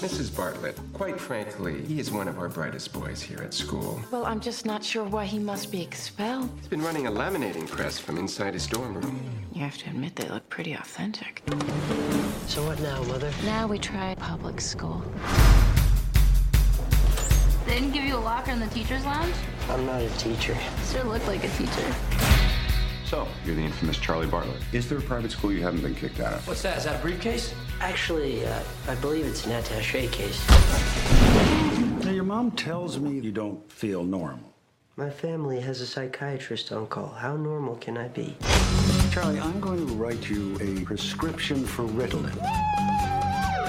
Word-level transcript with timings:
Mrs. 0.00 0.34
Bartlett, 0.34 0.78
quite 0.94 1.20
frankly, 1.20 1.84
he 1.84 2.00
is 2.00 2.10
one 2.10 2.26
of 2.26 2.38
our 2.38 2.48
brightest 2.48 2.90
boys 2.90 3.20
here 3.20 3.42
at 3.42 3.52
school. 3.52 4.00
Well, 4.10 4.24
I'm 4.24 4.40
just 4.40 4.64
not 4.64 4.82
sure 4.82 5.04
why 5.04 5.26
he 5.26 5.38
must 5.38 5.70
be 5.70 5.82
expelled. 5.82 6.48
He's 6.56 6.68
been 6.68 6.80
running 6.80 7.06
a 7.06 7.10
laminating 7.12 7.68
press 7.68 7.98
from 7.98 8.16
inside 8.16 8.54
his 8.54 8.66
dorm 8.66 8.94
room. 8.94 9.20
You 9.52 9.60
have 9.60 9.76
to 9.76 9.90
admit 9.90 10.16
they 10.16 10.26
look 10.26 10.48
pretty 10.48 10.72
authentic. 10.72 11.42
So 12.46 12.64
what 12.64 12.80
now, 12.80 13.02
Mother? 13.04 13.30
Now 13.44 13.66
we 13.66 13.78
try 13.78 14.14
public 14.14 14.62
school. 14.62 15.04
They 17.66 17.74
didn't 17.74 17.92
give 17.92 18.04
you 18.04 18.16
a 18.16 18.24
locker 18.24 18.52
in 18.52 18.58
the 18.60 18.68
teacher's 18.68 19.04
lounge? 19.04 19.34
I'm 19.68 19.84
not 19.84 20.00
a 20.00 20.08
teacher. 20.16 20.56
Sure 20.90 21.04
looked 21.04 21.26
like 21.26 21.44
a 21.44 21.48
teacher. 21.50 21.94
So, 23.04 23.28
you're 23.44 23.54
the 23.54 23.62
infamous 23.62 23.98
Charlie 23.98 24.28
Bartlett. 24.28 24.62
Is 24.72 24.88
there 24.88 24.96
a 24.96 25.02
private 25.02 25.30
school 25.30 25.52
you 25.52 25.62
haven't 25.62 25.82
been 25.82 25.94
kicked 25.94 26.20
out 26.20 26.32
of? 26.32 26.48
What's 26.48 26.62
that? 26.62 26.78
Is 26.78 26.84
that 26.84 26.96
a 26.96 27.02
briefcase? 27.02 27.52
Actually, 27.80 28.44
uh, 28.44 28.60
I 28.88 28.94
believe 28.96 29.24
it's 29.24 29.46
an 29.46 29.52
attache 29.52 30.06
case. 30.08 30.46
Now, 32.04 32.10
your 32.10 32.24
mom 32.24 32.50
tells 32.50 32.98
me 32.98 33.18
you 33.18 33.32
don't 33.32 33.70
feel 33.72 34.04
normal. 34.04 34.54
My 34.96 35.08
family 35.08 35.60
has 35.60 35.80
a 35.80 35.86
psychiatrist 35.86 36.72
on 36.72 36.86
call. 36.88 37.08
How 37.08 37.36
normal 37.36 37.76
can 37.76 37.96
I 37.96 38.08
be? 38.08 38.36
Charlie, 39.10 39.40
I'm 39.40 39.60
going 39.60 39.86
to 39.86 39.94
write 39.94 40.28
you 40.28 40.58
a 40.60 40.84
prescription 40.84 41.64
for 41.64 41.84
Ritalin. 41.84 42.36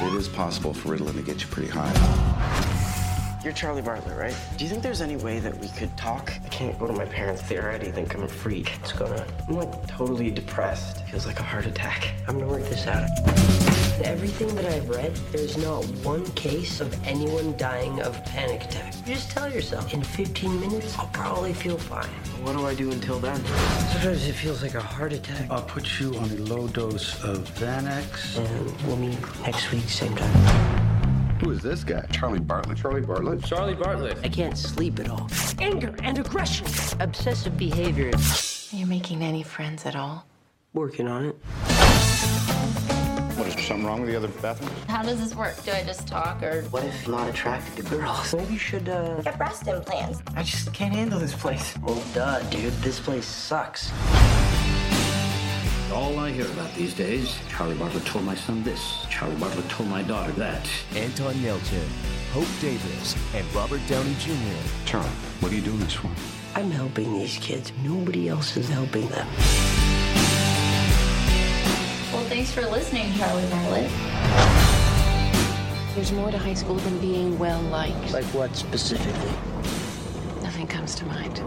It 0.05 0.13
is 0.13 0.27
possible 0.27 0.73
for 0.73 0.97
Ritalin 0.97 1.15
to 1.15 1.21
get 1.21 1.41
you 1.41 1.47
pretty 1.47 1.69
high. 1.71 2.51
You're 3.45 3.53
Charlie 3.53 3.81
Bartlett, 3.81 4.17
right? 4.17 4.35
Do 4.57 4.65
you 4.65 4.69
think 4.69 4.83
there's 4.83 5.01
any 5.01 5.15
way 5.15 5.39
that 5.39 5.57
we 5.57 5.69
could 5.69 5.95
talk? 5.97 6.33
I 6.45 6.49
can't 6.49 6.77
go 6.77 6.85
to 6.85 6.93
my 6.93 7.05
parents. 7.05 7.41
They 7.43 7.57
already 7.57 7.89
think 7.91 8.13
I'm 8.13 8.23
a 8.23 8.27
freak. 8.27 8.77
It's 8.81 8.91
gonna. 8.91 9.25
I'm 9.47 9.55
like 9.55 9.87
totally 9.87 10.29
depressed. 10.29 11.07
Feels 11.07 11.25
like 11.25 11.39
a 11.39 11.43
heart 11.43 11.65
attack. 11.65 12.13
I'm 12.27 12.37
gonna 12.37 12.51
work 12.51 12.69
this 12.69 12.85
out. 12.85 13.70
Everything 14.03 14.53
that 14.55 14.65
I've 14.65 14.89
read, 14.89 15.15
there's 15.31 15.57
not 15.57 15.85
one 16.03 16.25
case 16.31 16.81
of 16.81 16.91
anyone 17.05 17.55
dying 17.57 18.01
of 18.01 18.23
panic 18.25 18.63
attack. 18.63 18.95
You 19.07 19.15
just 19.15 19.29
tell 19.31 19.51
yourself, 19.51 19.93
in 19.93 20.03
15 20.03 20.59
minutes, 20.59 20.97
I'll 20.97 21.07
probably 21.07 21.53
feel 21.53 21.77
fine. 21.77 22.09
What 22.43 22.53
do 22.53 22.65
I 22.65 22.73
do 22.73 22.91
until 22.91 23.19
then? 23.19 23.43
Sometimes 23.91 24.27
it 24.27 24.33
feels 24.33 24.63
like 24.63 24.73
a 24.73 24.81
heart 24.81 25.13
attack. 25.13 25.49
I'll 25.51 25.63
put 25.63 25.99
you 25.99 26.15
on 26.15 26.29
a 26.31 26.35
low 26.35 26.67
dose 26.67 27.23
of 27.23 27.49
Xanax. 27.55 28.37
And 28.37 28.87
we'll 28.87 28.97
meet 28.97 29.19
next 29.41 29.71
week, 29.71 29.83
same 29.83 30.15
time. 30.15 31.37
Who 31.39 31.51
is 31.51 31.61
this 31.61 31.83
guy? 31.83 32.05
Charlie 32.11 32.39
Bartlett. 32.39 32.77
Charlie 32.77 33.01
Bartlett? 33.01 33.43
Charlie 33.43 33.75
Bartlett. 33.75 34.17
I 34.23 34.29
can't 34.29 34.57
sleep 34.57 34.99
at 34.99 35.09
all. 35.09 35.29
Anger 35.59 35.95
and 36.03 36.17
aggression, 36.17 36.67
obsessive 36.99 37.57
behavior. 37.57 38.11
Are 38.15 38.75
you 38.75 38.85
making 38.85 39.21
any 39.21 39.43
friends 39.43 39.85
at 39.85 39.95
all? 39.95 40.25
Working 40.73 41.07
on 41.07 41.25
it. 41.25 41.70
What, 43.71 43.77
is 43.77 43.83
there 43.83 43.87
something 43.87 43.87
wrong 43.87 44.01
with 44.01 44.09
the 44.09 44.17
other 44.17 44.27
bathroom? 44.41 44.71
How 44.89 45.01
does 45.01 45.19
this 45.19 45.33
work? 45.33 45.63
Do 45.63 45.71
I 45.71 45.83
just 45.83 46.05
talk 46.07 46.43
or 46.43 46.63
What 46.71 46.83
if 46.83 47.05
I'm 47.05 47.11
not 47.11 47.29
attracted 47.29 47.85
to 47.85 47.89
girls? 47.95 48.33
Maybe 48.33 48.53
you 48.53 48.59
should, 48.59 48.89
uh. 48.89 49.21
Get 49.21 49.37
breast 49.37 49.67
implants. 49.67 50.21
I 50.35 50.43
just 50.43 50.73
can't 50.73 50.93
handle 50.93 51.19
this 51.19 51.33
place. 51.33 51.77
Well, 51.81 52.03
duh, 52.13 52.41
dude. 52.49 52.73
This 52.81 52.99
place 52.99 53.25
sucks. 53.25 53.91
All 55.93 56.19
I 56.19 56.31
hear 56.31 56.45
about 56.45 56.73
these 56.75 56.93
days, 56.93 57.37
Charlie 57.49 57.75
Bartlett 57.75 58.05
told 58.05 58.25
my 58.25 58.35
son 58.35 58.63
this, 58.63 59.05
Charlie 59.09 59.35
Bartlett 59.35 59.69
told 59.69 59.89
my 59.89 60.03
daughter 60.03 60.31
that. 60.33 60.69
Anton 60.95 61.33
Yelchin, 61.35 61.87
Hope 62.31 62.47
Davis, 62.61 63.15
and 63.35 63.53
Robert 63.53 63.81
Downey 63.87 64.15
Jr. 64.19 64.31
Charlie, 64.85 65.09
what 65.41 65.51
are 65.51 65.55
you 65.55 65.61
doing 65.61 65.79
this 65.79 65.93
for? 65.93 66.09
I'm 66.55 66.71
helping 66.71 67.13
these 67.13 67.37
kids. 67.37 67.71
Nobody 67.83 68.29
else 68.29 68.55
is 68.55 68.69
helping 68.69 69.07
them. 69.09 69.27
Well, 72.31 72.37
thanks 72.37 72.51
for 72.53 72.61
listening, 72.61 73.13
Charlie 73.15 73.45
Bartlett. 73.49 73.91
There's 75.95 76.13
more 76.13 76.31
to 76.31 76.37
high 76.37 76.53
school 76.53 76.75
than 76.75 76.97
being 76.99 77.37
well 77.37 77.61
liked. 77.63 78.13
Like 78.13 78.23
what 78.27 78.55
specifically? 78.55 79.33
Nothing 80.41 80.65
comes 80.65 80.95
to 80.95 81.05
mind. 81.05 81.43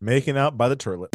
Making 0.00 0.38
out 0.38 0.56
by 0.56 0.68
the 0.68 0.76
toilet. 0.76 1.10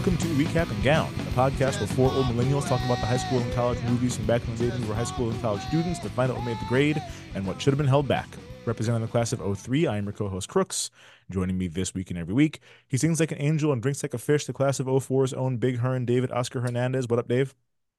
Welcome 0.00 0.16
to 0.16 0.28
Recap 0.28 0.70
and 0.70 0.82
Gown, 0.82 1.12
a 1.12 1.30
podcast 1.32 1.78
where 1.78 1.86
four 1.86 2.10
old 2.10 2.24
millennials 2.24 2.66
talk 2.66 2.82
about 2.86 3.00
the 3.00 3.06
high 3.06 3.18
school 3.18 3.38
and 3.38 3.52
college 3.52 3.78
movies 3.82 4.16
from 4.16 4.24
back 4.24 4.42
in 4.48 4.54
the 4.56 4.62
days 4.62 4.72
when 4.72 4.80
we 4.80 4.88
were 4.88 4.94
high 4.94 5.04
school 5.04 5.28
and 5.30 5.38
college 5.42 5.60
students 5.64 5.98
to 5.98 6.08
find 6.08 6.30
out 6.30 6.38
what 6.38 6.46
made 6.46 6.58
the 6.58 6.64
grade 6.70 7.02
and 7.34 7.46
what 7.46 7.60
should 7.60 7.70
have 7.74 7.76
been 7.76 7.86
held 7.86 8.08
back. 8.08 8.26
Representing 8.64 9.02
the 9.02 9.08
class 9.08 9.34
of 9.34 9.58
03, 9.58 9.86
I 9.86 9.98
am 9.98 10.04
your 10.04 10.14
co-host 10.14 10.48
Crooks. 10.48 10.90
Joining 11.30 11.58
me 11.58 11.68
this 11.68 11.92
week 11.92 12.08
and 12.08 12.18
every 12.18 12.32
week, 12.32 12.60
he 12.88 12.96
sings 12.96 13.20
like 13.20 13.30
an 13.30 13.42
angel 13.42 13.74
and 13.74 13.82
drinks 13.82 14.02
like 14.02 14.14
a 14.14 14.18
fish. 14.18 14.46
The 14.46 14.54
class 14.54 14.80
of 14.80 14.86
04's 14.86 15.34
own 15.34 15.58
Big 15.58 15.76
Hearn, 15.80 16.06
David 16.06 16.32
Oscar 16.32 16.62
Hernandez. 16.62 17.06
What 17.06 17.18
up, 17.18 17.28
Dave? 17.28 17.54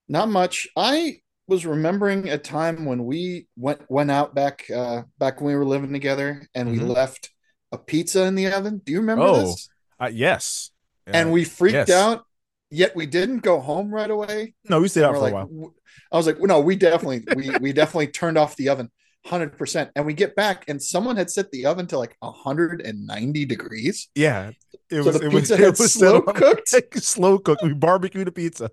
Not 0.10 0.28
much. 0.28 0.68
I 0.76 1.20
was 1.48 1.68
remembering 1.68 2.30
a 2.30 2.40
time 2.40 2.86
when 2.86 3.06
we 3.06 3.46
went 3.56 3.82
went 3.92 4.10
out 4.10 4.34
back 4.34 4.66
uh 4.76 5.04
back 5.20 5.40
when 5.40 5.50
we 5.50 5.56
were 5.56 5.66
living 5.66 5.94
together 5.94 6.48
and 6.56 6.72
we 6.72 6.80
left 6.80 7.30
a 7.72 7.78
pizza 7.78 8.24
in 8.24 8.34
the 8.34 8.48
oven. 8.48 8.82
Do 8.84 8.92
you 8.92 9.02
remember 9.02 9.24
Oh, 9.24 9.42
this? 9.42 9.70
Uh, 10.00 10.10
yes. 10.12 10.72
And 11.08 11.32
we 11.32 11.44
freaked 11.44 11.74
yes. 11.74 11.90
out, 11.90 12.24
yet 12.70 12.96
we 12.96 13.06
didn't 13.06 13.40
go 13.40 13.60
home 13.60 13.94
right 13.94 14.10
away. 14.10 14.54
No, 14.70 14.80
we 14.82 14.88
stayed 14.88 15.04
out 15.04 15.16
for 15.16 15.22
like, 15.22 15.34
a 15.34 15.46
while. 15.46 15.74
I 16.12 16.18
was 16.18 16.28
like, 16.28 16.40
no, 16.40 16.60
we 16.62 16.76
definitely 16.76 17.24
we 17.36 17.52
we 17.60 17.74
definitely 17.74 18.08
turned 18.08 18.38
off 18.38 18.56
the 18.56 18.70
oven. 18.70 18.90
100% 19.28 19.92
and 19.96 20.04
we 20.04 20.16
get 20.16 20.36
back 20.36 20.66
and 20.68 20.82
someone 20.82 21.16
had 21.16 21.30
set 21.30 21.52
the 21.52 21.68
oven 21.68 21.86
to 21.86 21.96
like 21.96 22.16
190 22.22 23.46
degrees 23.46 24.10
Yeah, 24.16 24.50
it 24.90 25.04
So 25.04 25.04
was. 25.04 25.20
the 25.20 25.26
it 25.28 25.34
was. 25.34 25.42
pizza 25.50 25.64
It 25.64 25.78
was 25.80 25.94
slow 25.94 26.22
cooked? 26.24 26.70
slow 27.04 27.38
cooked. 27.38 27.62
We 27.62 27.74
barbecued 27.74 28.28
a 28.28 28.32
pizza. 28.32 28.72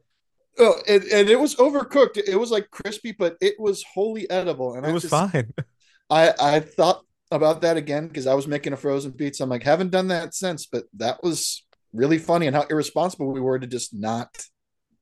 oh 0.59 0.75
and, 0.89 1.05
and 1.05 1.29
it 1.29 1.39
was 1.39 1.55
overcooked 1.57 2.17
it 2.17 2.35
was 2.37 2.51
like 2.51 2.71
crispy 2.71 3.13
but 3.13 3.37
it 3.43 3.57
was 3.61 3.85
wholly 3.93 4.29
edible 4.31 4.73
and 4.75 4.87
It 4.87 4.89
I 4.89 4.93
was 4.93 5.03
just- 5.03 5.11
fine. 5.11 5.53
I 6.11 6.33
I 6.41 6.61
thought 6.61 7.03
about 7.31 7.61
that 7.61 7.77
again 7.77 8.09
because 8.09 8.27
I 8.27 8.33
was 8.33 8.47
making 8.47 8.73
a 8.73 8.77
frozen 8.79 9.13
pizza. 9.13 9.43
I'm 9.45 9.51
like, 9.51 9.63
haven't 9.65 9.91
done 9.91 10.09
that 10.09 10.33
since, 10.33 10.65
but 10.65 10.85
that 10.97 11.23
was 11.23 11.63
really 11.93 12.19
funny 12.19 12.47
and 12.47 12.55
how 12.57 12.65
irresponsible 12.71 13.33
we 13.33 13.41
were 13.41 13.59
to 13.59 13.67
just 13.67 13.95
not 13.95 14.29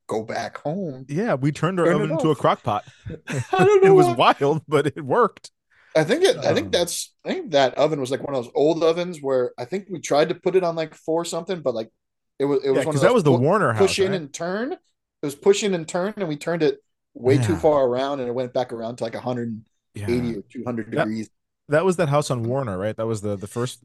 go 0.07 0.23
back 0.23 0.57
home. 0.59 1.05
Yeah, 1.09 1.33
we 1.35 1.51
turned 1.51 1.79
our 1.79 1.85
Turned 1.87 1.99
it 1.99 2.03
oven 2.05 2.11
into 2.17 2.27
a 2.29 2.31
off. 2.31 2.37
crock 2.37 2.63
pot. 2.63 2.85
I 3.27 3.65
don't 3.65 3.83
know. 3.83 3.87
it 3.91 3.93
was 3.93 4.07
why. 4.07 4.35
wild, 4.39 4.63
but 4.67 4.87
it 4.87 5.03
worked. 5.03 5.51
I 5.95 6.03
think 6.03 6.23
it. 6.23 6.37
I 6.37 6.49
Um, 6.49 6.55
think 6.55 6.71
that's. 6.71 7.13
I 7.25 7.29
think 7.29 7.51
that 7.51 7.73
oven 7.75 7.99
was 7.99 8.11
like 8.11 8.21
one 8.23 8.35
of 8.35 8.43
those 8.43 8.53
old 8.55 8.83
ovens 8.83 9.19
where 9.21 9.51
I 9.57 9.65
think 9.65 9.87
we 9.89 9.99
tried 9.99 10.29
to 10.29 10.35
put 10.35 10.55
it 10.55 10.63
on 10.63 10.75
like 10.75 10.93
four 10.93 11.25
something, 11.25 11.61
but 11.61 11.73
like 11.73 11.89
it 12.39 12.45
was. 12.45 12.63
It 12.63 12.69
was 12.69 12.77
Yeah, 12.79 12.85
one 12.85 12.95
of 12.95 13.01
those 13.01 13.01
that 13.01 13.13
was 13.13 13.23
the 13.23 13.31
pu- 13.31 13.37
Warner 13.43 13.71
house. 13.73 13.79
push 13.81 13.99
in 13.99 14.11
right? 14.11 14.21
and 14.21 14.33
turn. 14.33 14.73
It 14.73 14.79
was 15.25 15.33
push 15.35 15.63
in 15.63 15.73
and 15.73 15.87
turn, 15.87 16.13
and 16.17 16.27
we 16.27 16.37
turned 16.37 16.61
it 16.61 16.77
way 17.15 17.39
too 17.39 17.55
far 17.55 17.83
around, 17.87 18.19
and 18.19 18.29
it 18.29 18.33
went 18.35 18.53
back 18.53 18.71
around 18.71 18.97
to 18.97 19.03
like 19.05 19.15
180 19.15 19.65
Yeah. 19.95 20.35
or 20.37 20.41
200 20.43 20.91
That- 20.91 20.97
degrees. 21.05 21.29
That 21.69 21.83
was 21.83 21.95
that 21.97 22.07
house 22.09 22.29
on 22.31 22.43
Warner, 22.43 22.77
right? 22.77 22.95
That 22.95 23.07
was 23.07 23.21
the 23.21 23.35
the 23.35 23.47
first. 23.47 23.83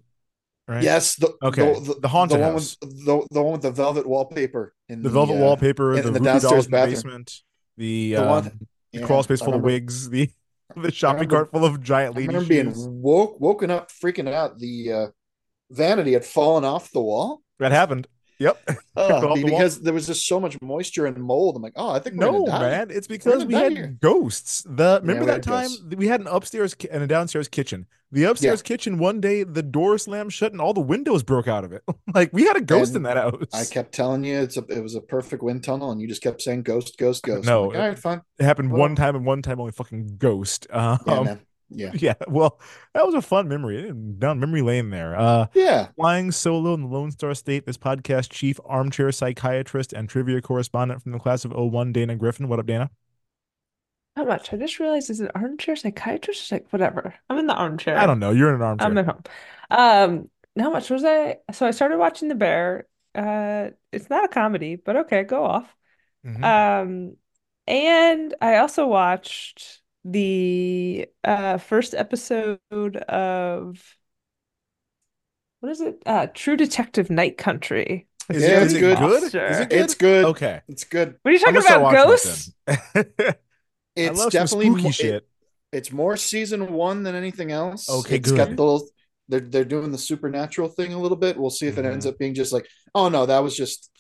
Right. 0.68 0.82
Yes. 0.82 1.16
The, 1.16 1.34
Okay, 1.42 1.72
The, 1.74 1.96
the 2.00 2.08
haunted 2.08 2.40
one 2.40 2.52
house. 2.52 2.76
With, 2.80 3.04
the, 3.04 3.26
the 3.30 3.42
one 3.42 3.52
with 3.52 3.62
the 3.62 3.70
velvet 3.72 4.06
wallpaper. 4.06 4.74
In 4.88 5.02
The 5.02 5.10
velvet 5.10 5.34
uh, 5.34 5.38
wallpaper, 5.40 5.94
in 5.94 6.04
the, 6.04 6.10
the 6.12 6.20
downstairs 6.20 6.66
bathroom. 6.68 6.94
basement, 6.94 7.32
the, 7.76 8.12
The 8.14 8.16
um, 8.22 8.28
one- 8.28 8.60
the 8.92 9.00
crawl 9.02 9.22
space 9.22 9.40
full 9.40 9.54
of 9.54 9.62
wigs, 9.62 10.10
the 10.10 10.28
the 10.76 10.92
shopping 10.92 11.20
remember- 11.28 11.34
cart 11.46 11.50
full 11.52 11.64
of 11.64 11.82
giant 11.82 12.14
I 12.16 12.20
remember 12.20 12.46
being 12.46 12.66
shoes. 12.74 12.86
woke, 12.88 13.40
woken 13.40 13.70
up, 13.70 13.90
freaking 13.90 14.30
out. 14.32 14.58
The 14.58 14.92
uh, 14.92 15.06
vanity 15.70 16.12
had 16.12 16.24
fallen 16.26 16.64
off 16.64 16.90
the 16.92 17.00
wall 17.00 17.40
That 17.58 17.72
happened. 17.72 18.06
Yep. 18.42 18.68
uh, 18.96 19.00
off 19.00 19.36
the 19.38 19.44
because 19.44 19.80
there 19.80 19.94
was 19.94 20.06
just 20.06 20.26
so 20.26 20.40
much 20.40 20.60
moisture 20.60 21.06
and 21.06 21.16
mold. 21.18 21.56
I'm 21.56 21.62
like, 21.62 21.74
oh, 21.76 21.90
I 21.90 21.98
think 22.00 22.16
No, 22.16 22.44
man, 22.46 22.90
it's 22.90 23.06
because 23.06 23.44
we 23.44 23.54
had 23.54 23.72
here. 23.72 23.96
ghosts. 24.00 24.64
The 24.68 24.98
remember 25.00 25.22
we 25.24 25.26
that 25.30 25.42
time 25.42 25.68
ghosts. 25.68 25.84
we 25.96 26.08
had 26.08 26.20
an 26.20 26.26
upstairs 26.26 26.74
ki- 26.74 26.88
and 26.90 27.02
a 27.02 27.06
downstairs 27.06 27.48
kitchen. 27.48 27.86
The 28.14 28.24
upstairs 28.24 28.60
kitchen 28.60 28.98
one 28.98 29.22
day 29.22 29.42
the 29.42 29.62
door 29.62 29.96
slammed 29.96 30.34
shut 30.34 30.52
and 30.52 30.60
all 30.60 30.74
the 30.74 30.80
windows 30.82 31.22
broke 31.22 31.48
out 31.48 31.64
of 31.64 31.72
it. 31.72 31.82
like 32.14 32.30
we 32.32 32.42
had 32.44 32.56
a 32.58 32.60
ghost 32.60 32.94
in 32.94 33.04
that 33.04 33.16
house. 33.16 33.46
I 33.54 33.64
kept 33.64 33.92
telling 33.94 34.22
you 34.22 34.38
it's 34.38 34.58
a, 34.58 34.64
it 34.68 34.82
was 34.82 34.94
a 34.96 35.00
perfect 35.00 35.42
wind 35.42 35.64
tunnel, 35.64 35.92
and 35.92 36.00
you 36.00 36.06
just 36.08 36.20
kept 36.22 36.42
saying 36.42 36.64
ghost, 36.64 36.98
ghost, 36.98 37.22
ghost. 37.22 37.46
No, 37.46 37.68
like, 37.68 37.78
all 37.78 37.88
right, 37.88 37.98
fine. 37.98 38.20
It 38.38 38.44
happened 38.44 38.70
Well- 38.70 38.80
one 38.80 38.96
time 38.96 39.16
and 39.16 39.24
one 39.24 39.40
time 39.40 39.60
only 39.60 39.72
fucking 39.72 40.16
ghost. 40.18 40.66
Um, 40.70 40.98
Yeah, 41.06 41.22
man. 41.22 41.40
Yeah, 41.74 41.90
yeah, 41.94 42.14
well, 42.28 42.60
that 42.94 43.04
was 43.04 43.14
a 43.14 43.22
fun 43.22 43.48
memory 43.48 43.92
down 44.18 44.40
memory 44.40 44.62
lane 44.62 44.90
there. 44.90 45.16
Uh, 45.18 45.46
yeah. 45.54 45.88
flying 45.96 46.30
solo 46.32 46.74
in 46.74 46.82
the 46.82 46.88
Lone 46.88 47.10
Star 47.10 47.34
State, 47.34 47.66
this 47.66 47.78
podcast 47.78 48.30
chief, 48.30 48.58
armchair 48.64 49.12
psychiatrist, 49.12 49.92
and 49.92 50.08
trivia 50.08 50.40
correspondent 50.40 51.02
from 51.02 51.12
the 51.12 51.18
class 51.18 51.44
of 51.44 51.52
01, 51.52 51.92
Dana 51.92 52.16
Griffin. 52.16 52.48
What 52.48 52.58
up, 52.58 52.66
Dana? 52.66 52.90
Not 54.16 54.26
much. 54.26 54.52
I 54.52 54.56
just 54.56 54.78
realized 54.78 55.08
is 55.10 55.20
it 55.20 55.30
armchair 55.34 55.74
psychiatrist? 55.76 56.52
Like 56.52 56.70
whatever. 56.70 57.14
I'm 57.30 57.38
in 57.38 57.46
the 57.46 57.54
armchair. 57.54 57.96
I 57.96 58.06
don't 58.06 58.18
know. 58.18 58.30
You're 58.30 58.50
in 58.50 58.56
an 58.56 58.62
armchair. 58.62 58.86
I'm 58.88 58.98
at 58.98 59.06
home. 59.06 59.22
Um, 59.70 60.30
not 60.54 60.72
much 60.72 60.90
was 60.90 61.04
I? 61.04 61.38
So 61.52 61.66
I 61.66 61.70
started 61.70 61.98
watching 61.98 62.28
The 62.28 62.34
Bear. 62.34 62.86
Uh, 63.14 63.70
it's 63.90 64.10
not 64.10 64.24
a 64.24 64.28
comedy, 64.28 64.76
but 64.76 64.96
okay, 64.96 65.22
go 65.22 65.44
off. 65.44 65.74
Mhm. 66.24 66.44
Um, 66.44 67.16
and 67.66 68.34
I 68.40 68.56
also 68.58 68.86
watched 68.86 69.81
the 70.04 71.06
uh 71.24 71.58
first 71.58 71.94
episode 71.94 72.58
of 73.08 73.80
what 75.60 75.70
is 75.70 75.80
it? 75.80 76.02
Uh, 76.04 76.26
True 76.34 76.56
Detective 76.56 77.08
Night 77.08 77.38
Country. 77.38 78.08
Is, 78.28 78.42
Yeah, 78.42 78.62
it's 78.64 78.72
good. 78.72 78.98
good? 78.98 79.22
Is 79.22 79.34
it 79.34 79.68
good? 79.68 79.72
It's 79.72 79.94
good. 79.94 80.24
Okay. 80.26 80.60
It's 80.68 80.84
good. 80.84 81.16
What 81.22 81.30
are 81.30 81.32
you 81.32 81.38
talking 81.38 81.56
about? 81.58 81.82
watching 81.82 82.02
Ghosts? 82.04 82.52
It's 83.94 84.18
I 84.18 84.22
love 84.24 84.32
some 84.32 84.40
definitely 84.40 84.66
spooky 84.70 84.82
mo- 84.84 84.88
it- 84.88 84.94
shit. 84.94 85.28
it's 85.70 85.92
more 85.92 86.16
season 86.16 86.72
one 86.72 87.02
than 87.02 87.14
anything 87.14 87.52
else. 87.52 87.90
Okay, 87.90 88.16
It's 88.16 88.32
got 88.32 88.48
good. 88.48 88.56
the 88.56 88.62
little 88.62 88.88
they're 89.28 89.40
they're 89.40 89.64
doing 89.66 89.92
the 89.92 89.98
supernatural 89.98 90.68
thing 90.68 90.94
a 90.94 90.98
little 90.98 91.16
bit. 91.18 91.36
We'll 91.36 91.50
see 91.50 91.66
if 91.66 91.76
it 91.76 91.84
ends 91.84 92.06
Mhm. 92.06 92.08
up 92.08 92.18
being 92.18 92.32
just 92.34 92.54
like, 92.54 92.66
oh 92.94 93.10
no, 93.10 93.26
that 93.26 93.40
was 93.40 93.54
just 93.54 93.90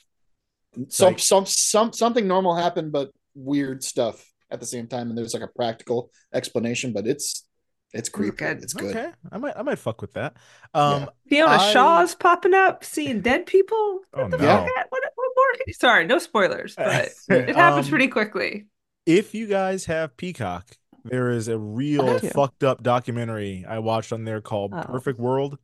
some 0.88 1.08
Like- 1.08 1.18
some 1.18 1.44
some 1.44 1.92
something 1.92 2.26
normal 2.26 2.56
happened, 2.56 2.90
but 2.90 3.10
weird 3.34 3.84
stuff 3.84 4.31
at 4.52 4.60
the 4.60 4.66
same 4.66 4.86
time, 4.86 5.08
and 5.08 5.18
there's 5.18 5.34
like 5.34 5.42
a 5.42 5.48
practical 5.48 6.10
explanation, 6.32 6.92
but 6.92 7.06
it's 7.06 7.46
it's 7.94 8.08
creepy. 8.08 8.36
good. 8.36 8.62
It's 8.62 8.72
good. 8.72 8.96
Okay, 8.96 9.10
I 9.30 9.38
might 9.38 9.56
I 9.56 9.62
might 9.62 9.78
fuck 9.78 10.00
with 10.00 10.12
that. 10.14 10.36
Um, 10.74 11.10
Fiona 11.28 11.52
I- 11.52 11.72
Shaw's 11.72 12.14
popping 12.14 12.54
up, 12.54 12.84
seeing 12.84 13.20
dead 13.20 13.46
people. 13.46 14.00
Oh, 14.14 14.22
What 14.22 14.30
the 14.30 14.36
no. 14.38 14.44
fuck? 14.46 14.66
What, 14.90 15.02
what 15.14 15.30
more? 15.36 15.52
can 15.54 15.64
you- 15.66 15.72
Sorry, 15.74 16.06
no 16.06 16.18
spoilers, 16.18 16.74
but 16.76 17.08
it 17.28 17.56
happens 17.56 17.86
Um, 17.86 17.90
pretty 17.90 18.08
quickly. 18.08 18.66
if 19.06 19.34
you 19.34 19.46
guys 19.46 19.86
have 19.86 20.16
Peacock, 20.16 20.68
there 21.04 21.30
is 21.30 21.48
a 21.48 21.58
real 21.58 22.18
do. 22.18 22.28
fucked 22.28 22.62
up 22.64 22.82
documentary 22.82 23.64
I 23.68 23.80
watched 23.80 24.12
on 24.12 24.24
there 24.24 24.40
called 24.40 24.72
Oh. 24.74 24.82
Perfect 24.82 25.18
World. 25.18 25.58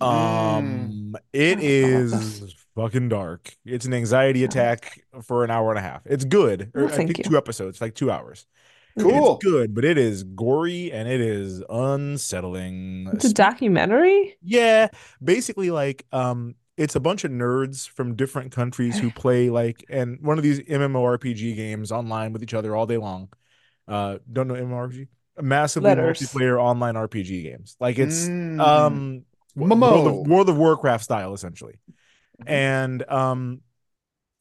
Mm. 0.00 0.06
Um, 0.06 1.16
it 1.32 1.58
is 1.60 2.54
fucking 2.78 3.08
dark. 3.08 3.54
It's 3.64 3.84
an 3.86 3.92
anxiety 3.94 4.44
attack 4.44 5.00
for 5.22 5.44
an 5.44 5.50
hour 5.50 5.70
and 5.70 5.78
a 5.78 5.82
half. 5.82 6.02
It's 6.06 6.24
good. 6.24 6.70
Or 6.74 6.82
No, 6.82 6.86
I 6.86 6.90
thank 6.90 7.08
think 7.14 7.18
you. 7.18 7.24
two 7.24 7.36
episodes, 7.36 7.80
like 7.80 7.94
two 7.94 8.10
hours. 8.10 8.46
Cool. 8.98 9.34
It's 9.36 9.44
good, 9.44 9.74
but 9.74 9.84
it 9.84 9.96
is 9.98 10.24
gory 10.24 10.90
and 10.90 11.08
it 11.08 11.20
is 11.20 11.62
unsettling. 11.70 13.08
It's 13.12 13.24
a 13.26 13.32
documentary. 13.32 14.36
Yeah, 14.42 14.88
basically 15.22 15.70
like 15.70 16.04
um 16.12 16.54
it's 16.76 16.94
a 16.94 17.00
bunch 17.00 17.24
of 17.24 17.30
nerds 17.32 17.88
from 17.88 18.14
different 18.14 18.52
countries 18.52 18.98
who 18.98 19.10
play 19.24 19.50
like 19.50 19.84
and 19.88 20.18
one 20.20 20.36
of 20.38 20.44
these 20.44 20.60
MMORPG 20.60 21.56
games 21.56 21.92
online 21.92 22.32
with 22.32 22.42
each 22.42 22.54
other 22.54 22.74
all 22.74 22.86
day 22.86 22.96
long. 22.96 23.28
Uh 23.86 24.18
don't 24.32 24.48
know 24.48 24.54
MMORPG? 24.54 25.08
Massively 25.40 25.88
Letters. 25.90 26.18
multiplayer 26.20 26.60
online 26.60 26.94
RPG 26.94 27.42
games. 27.44 27.76
Like 27.78 27.98
it's 27.98 28.26
Mm. 28.26 28.60
um 28.60 29.24
Momo. 29.56 29.80
World 29.92 30.06
of, 30.06 30.26
World 30.26 30.48
of 30.48 30.56
Warcraft 30.56 31.04
style 31.04 31.34
essentially. 31.34 31.74
And 32.46 33.08
um 33.10 33.60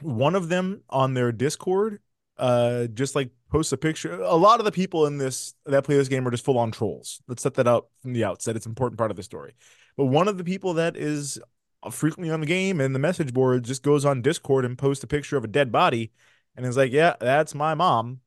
one 0.02 0.36
of 0.36 0.50
them 0.50 0.84
on 0.90 1.14
their 1.14 1.32
Discord 1.32 2.00
uh 2.38 2.88
just 2.88 3.16
like 3.16 3.32
posts 3.52 3.72
a 3.72 3.78
picture. 3.78 4.22
A 4.22 4.36
lot 4.36 4.60
of 4.60 4.66
the 4.66 4.72
people 4.72 5.06
in 5.08 5.18
this 5.18 5.54
that 5.66 5.84
play 5.84 5.98
this 5.98 6.08
game 6.08 6.28
are 6.28 6.32
just 6.32 6.46
full 6.46 6.58
on 6.58 6.72
trolls. 6.72 7.22
Let's 7.28 7.44
set 7.44 7.56
that 7.56 7.68
up 7.68 7.90
from 8.02 8.14
the 8.14 8.24
outset. 8.24 8.56
It's 8.56 8.66
an 8.66 8.72
important 8.72 8.98
part 8.98 9.12
of 9.12 9.18
the 9.18 9.24
story. 9.24 9.56
But 9.96 10.06
one 10.06 10.28
of 10.28 10.38
the 10.38 10.44
people 10.44 10.76
that 10.76 10.96
is 10.96 11.40
frequently 11.92 12.32
on 12.32 12.42
the 12.42 12.46
game 12.48 12.82
and 12.82 12.94
the 12.94 13.00
message 13.00 13.34
board 13.34 13.64
just 13.64 13.84
goes 13.84 14.06
on 14.06 14.22
Discord 14.22 14.66
and 14.66 14.78
posts 14.78 15.04
a 15.04 15.08
picture 15.08 15.38
of 15.38 15.44
a 15.44 15.48
dead 15.48 15.72
body 15.72 16.12
and 16.56 16.66
is 16.66 16.78
like, 16.78 16.92
"Yeah, 16.92 17.16
that's 17.20 17.56
my 17.56 17.74
mom." 17.76 18.22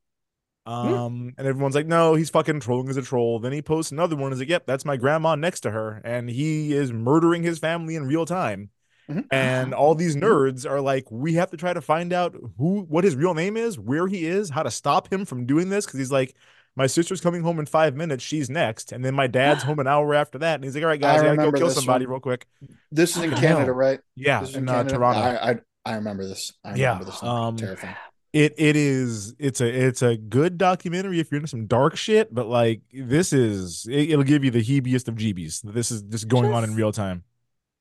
Um, 0.66 1.34
and 1.38 1.46
everyone's 1.46 1.74
like, 1.74 1.86
"No, 1.86 2.14
he's 2.14 2.30
fucking 2.30 2.60
trolling 2.60 2.88
as 2.90 2.96
a 2.96 3.02
troll." 3.02 3.38
Then 3.40 3.52
he 3.52 3.62
posts 3.62 3.92
another 3.92 4.16
one. 4.16 4.32
Is 4.32 4.38
like, 4.40 4.48
"Yep, 4.48 4.66
that's 4.66 4.84
my 4.84 4.96
grandma 4.96 5.34
next 5.34 5.60
to 5.60 5.70
her, 5.70 6.00
and 6.04 6.28
he 6.30 6.72
is 6.74 6.92
murdering 6.92 7.42
his 7.42 7.58
family 7.58 7.96
in 7.96 8.04
real 8.06 8.26
time." 8.26 8.70
Mhm. 9.10 9.26
And 9.30 9.74
all 9.74 9.94
these 9.94 10.16
nerds 10.16 10.68
are 10.68 10.80
like, 10.80 11.04
"We 11.10 11.34
have 11.34 11.50
to 11.50 11.56
try 11.56 11.72
to 11.72 11.80
find 11.80 12.12
out 12.12 12.36
who, 12.58 12.80
what 12.88 13.04
his 13.04 13.16
real 13.16 13.34
name 13.34 13.56
is, 13.56 13.78
where 13.78 14.06
he 14.06 14.24
is, 14.26 14.50
how 14.50 14.62
to 14.62 14.70
stop 14.70 15.12
him 15.12 15.24
from 15.24 15.46
doing 15.46 15.68
this." 15.68 15.84
Because 15.86 15.98
he's 15.98 16.12
like, 16.12 16.34
"My 16.76 16.86
sister's 16.86 17.20
coming 17.20 17.42
home 17.42 17.58
in 17.58 17.66
five 17.66 17.96
minutes. 17.96 18.22
She's 18.22 18.48
next, 18.48 18.92
and 18.92 19.04
then 19.04 19.14
my 19.14 19.26
dad's 19.26 19.62
home 19.64 19.78
an 19.80 19.86
hour 19.94 20.14
after 20.14 20.38
that." 20.38 20.54
And 20.56 20.64
he's 20.64 20.74
like, 20.74 20.84
"All 20.84 20.88
right, 20.88 21.02
I 21.04 21.16
guys, 21.16 21.20
I, 21.22 21.36
gotta 21.36 21.50
go 21.50 21.58
kill 21.58 21.70
somebody 21.70 22.06
one. 22.06 22.12
real 22.12 22.20
quick." 22.20 22.46
This 22.92 23.16
is 23.16 23.22
in 23.24 23.30
Canada, 23.32 23.72
right? 23.72 24.00
Yeah, 24.16 24.40
This 24.40 24.50
is 24.50 24.56
in, 24.56 24.62
in 24.64 24.68
uh, 24.68 24.84
Toronto. 24.84 25.20
I, 25.20 25.50
I 25.52 25.58
I 25.84 25.94
remember 25.96 26.26
this. 26.26 26.52
I 26.64 26.74
Yeah, 26.76 26.88
remember 26.92 27.04
this. 27.06 27.20
Thing. 27.20 27.28
um, 27.28 27.56
Terrifying. 27.56 27.96
it 28.32 28.54
it 28.58 28.76
is 28.76 29.34
it's 29.40 29.60
a 29.60 29.66
it's 29.88 30.02
a 30.02 30.16
good 30.16 30.56
documentary 30.58 31.18
if 31.18 31.30
you're 31.32 31.38
into 31.38 31.48
some 31.48 31.66
dark 31.66 31.96
shit 31.96 32.32
but 32.32 32.46
like 32.46 32.82
this 32.92 33.32
is 33.32 33.88
it, 33.90 34.14
will 34.16 34.22
give 34.22 34.44
you 34.44 34.50
the 34.52 34.62
heebiest 34.62 35.08
of 35.08 35.16
jeebies 35.16 35.62
this 35.62 35.90
is 35.90 36.02
just 36.02 36.28
going 36.28 36.52
on 36.52 36.62
in 36.62 36.76
real 36.76 36.92
time 36.92 37.24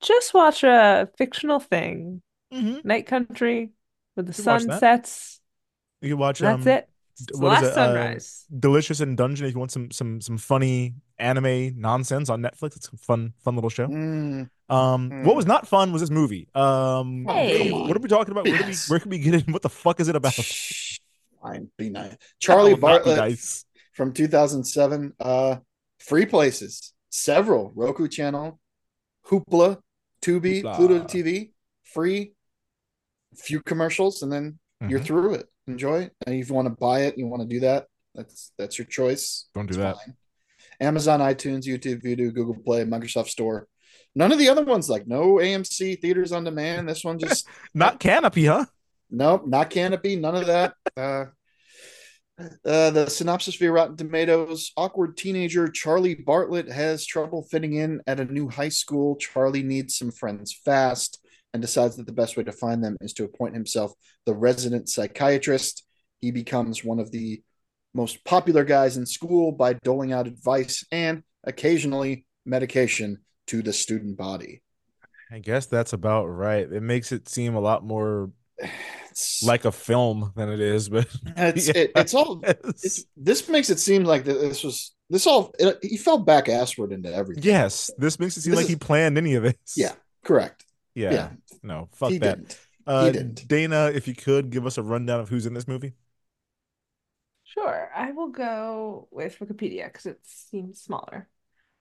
Just 0.01 0.34
watch 0.34 0.63
a 0.63 1.10
fictional 1.18 1.60
thing, 1.60 2.22
Mhm. 2.54 2.84
Night 2.86 3.06
Country, 3.06 3.72
where 4.13 4.24
the 4.24 4.31
You 4.31 4.44
can 4.44 4.46
watch 4.54 4.62
sun 4.62 4.68
that. 4.69 4.80
sets. 4.80 5.42
you 6.01 6.10
can 6.10 6.18
watch 6.18 6.40
That's 6.40 6.62
um 6.66 6.68
it. 6.68 6.86
d- 6.86 7.24
It's 7.24 7.25
the 7.34 7.38
what 7.40 7.57
is 7.57 7.62
last 7.63 7.63
it, 7.63 7.72
uh, 7.72 7.74
sunrise. 7.88 8.46
Delicious 8.57 9.01
in 9.01 9.16
Dungeon 9.18 9.48
if 9.48 9.54
you 9.54 9.60
want 9.60 9.72
some 9.72 9.92
some 9.92 10.22
some 10.22 10.38
funny 10.38 10.96
anime 11.18 11.74
nonsense 11.78 12.30
on 12.30 12.42
netflix 12.42 12.78
it's 12.78 12.88
a 12.88 12.96
fun 12.96 13.34
fun 13.44 13.56
little 13.56 13.69
show 13.69 13.88
Mm. 13.88 14.50
um 14.69 15.10
what 15.25 15.34
Mm. 15.34 15.36
was 15.36 15.46
not 15.46 15.68
fun 15.68 15.92
was 15.92 16.00
this 16.02 16.10
movie 16.10 16.48
um 16.56 17.25
Hey. 17.28 17.69
what 17.74 17.98
are 17.98 18.00
we 18.00 18.07
talking 18.07 18.31
about 18.31 18.45
where, 18.48 18.57
do 18.57 18.66
we, 18.66 18.74
where 18.88 19.00
can 19.02 19.10
we 19.12 19.19
get 19.19 19.34
in 19.34 19.52
what 19.52 19.62
the 19.63 19.69
fuck 19.69 20.00
is 20.00 20.07
it 20.07 20.16
about 20.16 20.34
Fine, 21.42 21.69
be 21.78 21.90
nice. 21.90 22.16
Charlie 22.40 22.72
I 22.72 22.74
will 22.75 22.80
not 22.90 23.04
be 23.04 23.10
Bartlett 23.12 23.18
nice. 23.18 23.66
from 23.94 24.13
2007. 24.13 25.13
Uh, 25.19 25.57
free 26.00 26.25
places, 26.25 26.94
several 27.10 27.72
Roku 27.75 28.07
channel, 28.07 28.60
Hoopla, 29.28 29.80
Tubi, 30.21 30.62
Hoopla. 30.63 30.75
Pluto 30.75 31.04
TV, 31.04 31.51
free. 31.83 32.33
Few 33.36 33.62
commercials, 33.62 34.24
and 34.24 34.31
then 34.31 34.60
you're 34.88 35.00
Mhm. 35.00 35.06
through 35.06 35.33
it. 35.36 35.48
Enjoy 35.68 36.01
it. 36.04 36.16
And 36.25 36.36
if 36.36 36.50
you 36.50 36.56
want 36.56 36.66
to 36.68 36.74
buy 36.75 37.01
it, 37.01 37.18
you 37.18 37.27
want 37.27 37.44
to 37.44 37.48
do 37.48 37.60
that. 37.62 37.86
That's 38.16 38.51
that's 38.57 38.77
your 38.80 38.86
choice. 38.88 39.48
Don't 39.54 39.68
do 39.68 39.71
It's 39.71 39.77
that. 39.77 39.98
fine. 39.98 40.16
Amazon, 40.81 41.19
iTunes, 41.19 41.66
YouTube, 41.66 42.01
Vudu, 42.01 42.33
Google 42.33 42.56
Play, 42.63 42.83
Microsoft 42.86 43.27
Store. 43.30 43.68
None 44.16 44.31
of 44.31 44.39
the 44.39 44.50
other 44.50 44.63
ones, 44.66 44.89
like 44.89 45.06
no 45.07 45.39
AMC 45.39 45.95
theaters 45.95 46.31
on 46.31 46.44
demand. 46.44 46.89
This 46.89 47.04
one 47.04 47.19
just 47.19 47.45
not 47.74 48.00
Kanopy 48.00 48.48
huh 48.48 48.66
Nope, 49.12 49.48
not 49.48 49.69
Kanopy, 49.69 50.19
none 50.19 50.36
of 50.36 50.48
that. 50.48 50.74
Uh, 50.98 51.25
uh, 52.39 52.89
the 52.91 53.07
synopsis 53.09 53.56
via 53.56 53.71
Rotten 53.71 53.97
Tomatoes 53.97 54.71
awkward 54.77 55.18
teenager 55.18 55.68
Charlie 55.68 56.15
Bartlett 56.15 56.69
has 56.71 57.06
trouble 57.06 57.44
fitting 57.44 57.74
in 57.74 58.01
at 58.07 58.19
a 58.19 58.25
new 58.25 58.50
high 58.50 58.69
school. 58.69 59.18
Charlie 59.18 59.63
needs 59.63 59.97
some 59.97 60.12
friends 60.12 60.53
fast 60.53 61.25
and 61.53 61.62
decides 61.62 61.97
that 61.97 62.06
the 62.06 62.14
best 62.14 62.37
way 62.37 62.44
to 62.44 62.52
find 62.52 62.83
them 62.83 62.97
is 63.02 63.14
to 63.14 63.25
appoint 63.25 63.56
himself 63.56 63.92
the 64.25 64.33
resident 64.33 64.87
psychiatrist. 64.87 65.85
He 66.21 66.31
becomes 66.31 66.83
one 66.83 66.99
of 66.99 67.11
the 67.11 67.42
most 67.94 68.23
popular 68.23 68.64
guys 68.64 68.97
in 68.97 69.06
school 69.06 69.52
by 69.52 69.73
doling 69.73 70.14
out 70.14 70.28
advice 70.28 70.85
and 70.92 71.23
occasionally 71.44 72.25
medication 72.45 73.19
to 73.47 73.61
the 73.61 73.73
student 73.73 74.18
body. 74.18 74.61
I 75.31 75.40
guess 75.40 75.66
that's 75.66 75.94
about 75.94 76.28
right. 76.28 76.71
It 76.71 76.83
makes 76.83 77.11
it 77.11 77.28
seem 77.28 77.56
a 77.56 77.59
lot 77.59 77.83
more 77.83 78.31
like 79.44 79.66
a 79.66 79.71
film 79.71 80.31
than 80.35 80.49
it 80.49 80.59
is, 80.59 80.89
but 80.89 81.07
it's, 81.37 81.68
it, 81.69 81.92
it's 81.95 82.13
all 82.13 82.42
it's 82.44 83.06
this 83.18 83.47
makes 83.49 83.69
it 83.69 83.80
seem 83.80 84.04
like 84.04 84.23
this 84.23 84.63
was 84.63 84.94
this 85.09 85.25
all 85.28 85.54
it, 85.59 85.78
he 85.81 85.97
fell 85.97 86.18
back 86.19 86.45
assward 86.45 86.92
into 86.92 87.13
everything. 87.13 87.44
yes, 87.44 87.89
this 87.97 88.19
makes 88.19 88.37
it 88.37 88.42
seem 88.42 88.51
This 88.51 88.57
like 88.57 88.63
is- 88.66 88.69
he 88.69 88.75
planned 88.75 89.18
any 89.18 89.35
of 89.35 89.44
this. 89.44 89.56
Yeah, 89.75 89.94
correct. 90.23 90.66
yeah, 90.95 91.11
Yeah, 91.11 91.30
no, 91.63 91.89
fuck 91.94 92.11
he 92.11 92.18
that. 92.19 92.37
didn't. 92.37 92.59
Uh, 92.87 93.06
he 93.06 93.11
didn't. 93.11 93.47
Dana, 93.47 93.92
if 93.94 94.07
you 94.07 94.16
could 94.16 94.49
give 94.49 94.66
us 94.66 94.78
a 94.78 94.83
rundown 94.83 95.19
of 95.19 95.30
who's 95.30 95.45
in 95.45 95.54
this 95.54 95.68
movie. 95.68 95.94
Sure, 97.44 97.89
I 97.95 98.11
will 98.11 98.30
go 98.30 99.07
with 99.11 99.37
Wikipedia 99.39 99.85
because 99.85 100.06
it 100.06 100.19
seems 100.23 100.81
smaller. 100.81 101.28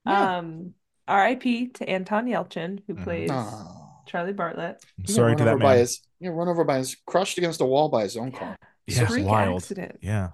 Yeah. 0.05 0.37
Um, 0.37 0.73
R.I.P. 1.07 1.67
to 1.69 1.89
Anton 1.89 2.25
Yelchin, 2.27 2.79
who 2.87 2.95
Mhm. 2.95 3.03
plays 3.03 3.29
Aw. 3.31 3.78
Charlie 4.09 4.33
Bartlett. 4.33 4.83
I'm 4.99 5.05
sorry 5.05 5.29
run 5.29 5.37
to 5.37 5.43
that 5.45 5.49
over 5.53 5.59
by 5.63 5.69
man. 5.73 5.77
his 5.79 6.01
yeah, 6.19 6.29
run 6.31 6.47
over 6.47 6.63
by 6.63 6.77
his 6.79 6.95
crushed 7.05 7.37
against 7.37 7.61
a 7.61 7.65
wall 7.65 7.89
by 7.89 8.03
his 8.03 8.17
own 8.17 8.31
car. 8.31 8.57
Yeah, 8.87 9.05
Freak 9.07 9.25
wild. 9.25 9.61
accident. 9.61 9.99
Yeah. 10.01 10.29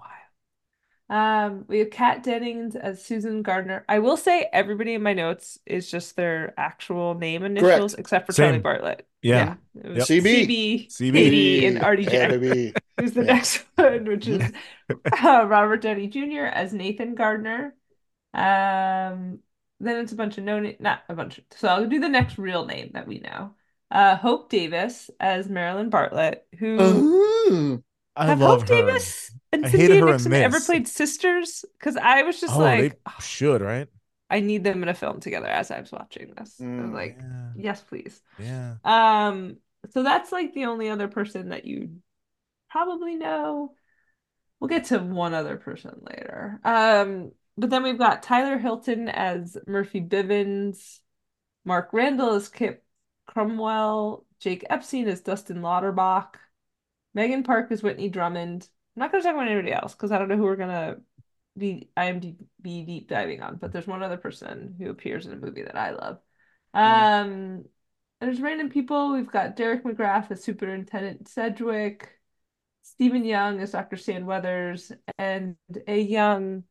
Um, 1.08 1.64
we 1.68 1.78
have 1.80 1.90
Kat 1.90 2.24
Dennings 2.24 2.74
as 2.74 3.04
Susan 3.04 3.42
Gardner. 3.42 3.84
I 3.88 4.00
will 4.00 4.16
say 4.16 4.48
everybody 4.52 4.94
in 4.94 5.02
my 5.02 5.12
notes 5.12 5.56
is 5.64 5.88
just 5.88 6.16
their 6.16 6.52
actual 6.56 7.14
name 7.14 7.44
initials, 7.44 7.94
except 7.94 8.26
for 8.26 8.32
Same. 8.32 8.46
Charlie 8.46 8.58
Bartlett. 8.58 9.06
Yeah. 9.22 9.54
It 9.80 9.88
was 9.90 10.08
Yep. 10.10 10.24
CB. 10.24 10.46
CB, 10.46 10.88
CB. 10.88 11.12
Katie, 11.12 11.66
and 11.66 11.78
RDJ. 11.78 12.28
Baby. 12.40 12.74
Who's 12.98 13.12
the 13.12 13.24
Yeah. 13.24 13.34
next 13.34 13.64
one, 13.76 14.04
which 14.06 14.26
is 14.26 14.42
uh, 15.22 15.44
Robert 15.46 15.82
Downey 15.82 16.08
Jr. 16.08 16.46
as 16.46 16.72
Nathan 16.72 17.14
Gardner. 17.14 17.74
Um, 18.34 19.40
then 19.78 19.98
it's 20.02 20.12
a 20.12 20.16
bunch 20.16 20.38
of 20.38 20.44
no, 20.44 20.58
na- 20.58 20.72
not 20.80 21.02
a 21.08 21.14
bunch. 21.14 21.38
Of, 21.38 21.44
so 21.54 21.68
I'll 21.68 21.86
do 21.86 22.00
the 22.00 22.08
next 22.08 22.38
real 22.38 22.64
name 22.66 22.90
that 22.94 23.06
we 23.06 23.18
know. 23.20 23.52
Uh, 23.90 24.16
Hope 24.16 24.48
Davis 24.50 25.10
as 25.20 25.48
Marilyn 25.48 25.90
Bartlett, 25.90 26.46
who 26.58 26.78
Ooh. 26.80 27.82
I 28.16 28.26
have 28.26 28.40
love 28.40 28.60
Hope 28.60 28.68
her. 28.68 28.74
Davis 28.74 29.30
and 29.52 29.64
I 29.64 29.68
Cynthia 29.70 30.02
Nixon 30.02 30.32
ever 30.34 30.60
played 30.60 30.88
sisters? 30.88 31.64
Because 31.78 31.96
I 31.96 32.22
was 32.22 32.40
just 32.40 32.54
Oh, 32.54 32.60
like, 32.60 32.98
should, 33.20 33.60
right? 33.62 33.88
I 34.28 34.40
need 34.40 34.64
them 34.64 34.82
in 34.82 34.88
a 34.88 34.94
film 34.94 35.20
together 35.20 35.46
as 35.46 35.70
I 35.70 35.80
was 35.80 35.92
watching 35.92 36.34
this. 36.36 36.60
I 36.60 36.64
was 36.82 36.90
Mm. 36.90 36.94
like, 36.94 37.18
Yeah. 37.20 37.52
yes, 37.56 37.82
please. 37.82 38.20
Yeah. 38.38 38.74
Um, 38.84 39.58
so 39.90 40.02
that's 40.02 40.32
like 40.32 40.52
the 40.52 40.64
only 40.64 40.88
other 40.88 41.08
person 41.08 41.50
that 41.50 41.64
you 41.64 42.02
probably 42.70 43.16
know. 43.16 43.74
We'll 44.60 44.68
get 44.68 44.86
to 44.86 44.98
one 44.98 45.34
other 45.34 45.56
person 45.58 46.00
later. 46.02 46.60
Um, 46.64 47.32
but 47.58 47.70
then 47.70 47.82
we've 47.82 47.98
got 47.98 48.22
Tyler 48.22 48.58
Hilton 48.58 49.08
as 49.08 49.56
Murphy 49.66 50.00
Bivens, 50.00 51.00
Mark 51.64 51.90
Randall 51.92 52.34
as 52.34 52.48
Kip 52.48 52.84
Cromwell, 53.36 54.24
Jake 54.40 54.64
Epstein 54.70 55.06
as 55.08 55.20
Dustin 55.20 55.60
Lauterbach, 55.60 56.36
Megan 57.12 57.42
Park 57.42 57.70
as 57.70 57.82
Whitney 57.82 58.08
Drummond. 58.08 58.66
I'm 58.96 59.00
not 59.00 59.12
going 59.12 59.22
to 59.22 59.28
talk 59.28 59.34
about 59.34 59.48
anybody 59.48 59.74
else 59.74 59.92
because 59.92 60.10
I 60.10 60.16
don't 60.16 60.28
know 60.28 60.38
who 60.38 60.44
we're 60.44 60.56
going 60.56 60.70
to 60.70 61.00
be 61.54 61.90
IMDb 61.98 62.38
deep 62.62 63.08
diving 63.10 63.42
on, 63.42 63.56
but 63.56 63.72
there's 63.72 63.86
one 63.86 64.02
other 64.02 64.16
person 64.16 64.74
who 64.78 64.88
appears 64.88 65.26
in 65.26 65.34
a 65.34 65.36
movie 65.36 65.64
that 65.64 65.76
I 65.76 65.90
love. 65.90 66.18
Um, 66.72 67.66
there's 68.22 68.40
random 68.40 68.70
people. 68.70 69.12
We've 69.12 69.30
got 69.30 69.54
Derek 69.54 69.84
McGrath 69.84 70.30
as 70.30 70.42
Superintendent 70.42 71.28
Sedgwick, 71.28 72.08
Stephen 72.84 73.26
Young 73.26 73.60
as 73.60 73.72
Dr. 73.72 73.98
Stan 73.98 74.24
Weathers, 74.24 74.92
and 75.18 75.56
a 75.86 76.00
young 76.00 76.64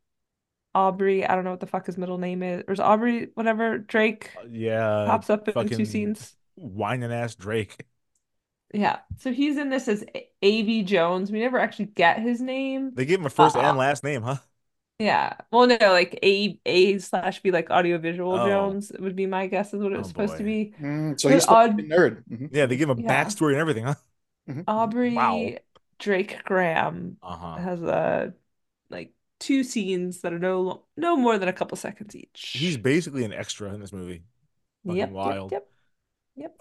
Aubrey. 0.74 1.27
I 1.27 1.36
don't 1.36 1.43
know 1.43 1.51
what 1.51 1.60
the 1.60 1.67
fuck 1.67 1.86
his 1.86 1.98
middle 1.98 2.17
name 2.17 2.41
is. 2.41 2.63
Or 2.67 2.74
is 2.74 2.79
Aubrey 2.79 3.29
whatever 3.36 3.77
Drake 3.77 4.31
Yeah. 4.50 5.05
pops 5.05 5.29
up 5.29 5.48
in 5.48 5.69
two 5.69 5.86
scenes. 5.86 6.36
Whining 6.56 7.12
ass 7.12 7.36
Drake. 7.36 7.86
Yeah, 8.74 9.00
so 9.20 9.32
he's 9.32 9.58
in 9.58 9.70
this 9.70 9.88
as 9.88 10.04
A.V. 10.42 10.84
Jones. 10.84 11.32
We 11.32 11.40
never 11.40 11.60
actually 11.60 11.86
get 11.86 12.20
his 12.20 12.42
name. 12.42 12.92
They 12.94 13.06
give 13.06 13.20
him 13.20 13.26
a 13.26 13.30
1st 13.30 13.56
Uh, 13.56 13.60
and 13.62 13.78
last 13.78 14.04
name, 14.04 14.22
huh? 14.24 14.38
Yeah. 15.00 15.34
Well, 15.52 15.68
no, 15.68 15.78
like 15.82 16.20
A 16.24 16.60
A 16.66 16.98
slash 17.00 17.42
B 17.42 17.52
like 17.52 17.70
audiovisual 17.70 18.34
Oh. 18.34 18.48
Jones 18.48 18.92
would 19.00 19.16
be 19.16 19.26
my 19.28 19.48
guess 19.48 19.74
is 19.74 19.82
what 19.82 19.92
it 19.94 19.98
was 19.98 20.08
Oh, 20.08 20.10
supposed 20.10 20.38
to 20.38 20.44
be. 20.44 20.74
Mm, 20.82 21.20
so 21.20 21.30
But 21.30 21.34
he's 21.36 21.44
supposed 21.44 21.48
to 21.48 21.54
odd- 21.56 21.78
be 21.78 21.84
a 21.92 21.98
nerd. 21.98 22.24
Mhm. 22.30 22.50
Yeah, 22.52 22.66
they 22.66 22.78
give 22.78 22.90
him 22.90 23.00
a 23.00 23.02
Yeah. 23.02 23.24
backstory 23.26 23.52
and 23.52 23.58
everything, 23.62 23.86
huh? 23.86 23.96
Aubrey 24.68 25.14
Wow. 25.16 25.52
Drake 26.00 26.44
Graham 26.44 27.18
Uh-huh. 27.22 27.56
has 27.58 27.82
uh 27.84 28.32
like 28.90 29.14
two 29.40 29.64
scenes 29.64 30.22
that 30.22 30.34
are 30.34 30.40
no 30.40 30.86
no 30.98 31.16
more 31.18 31.38
than 31.38 31.50
a 31.50 31.54
couple 31.54 31.78
seconds 31.78 32.16
each. 32.16 32.56
He's 32.58 32.78
basically 32.78 33.24
an 33.26 33.34
extra 33.34 33.74
in 33.74 33.80
this 33.82 33.94
movie. 33.94 34.24
Fucking 34.86 34.98
Yep, 34.98 35.10
yep, 35.10 35.14
wild. 35.16 35.52
yep, 35.52 35.62
yep. 35.62 35.72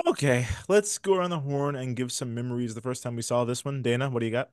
Okay, 0.07 0.47
let's 0.69 0.99
go 0.99 1.15
around 1.15 1.31
the 1.31 1.41
horn 1.41 1.75
and 1.77 1.97
give 1.97 2.13
some 2.13 2.35
memories 2.35 2.75
the 2.75 2.81
first 2.81 3.03
time 3.03 3.17
we 3.17 3.23
saw 3.23 3.45
this 3.45 3.65
one. 3.65 3.83
Dana, 3.83 4.11
what 4.11 4.21
do 4.21 4.27
you 4.27 4.33
got? 4.33 4.51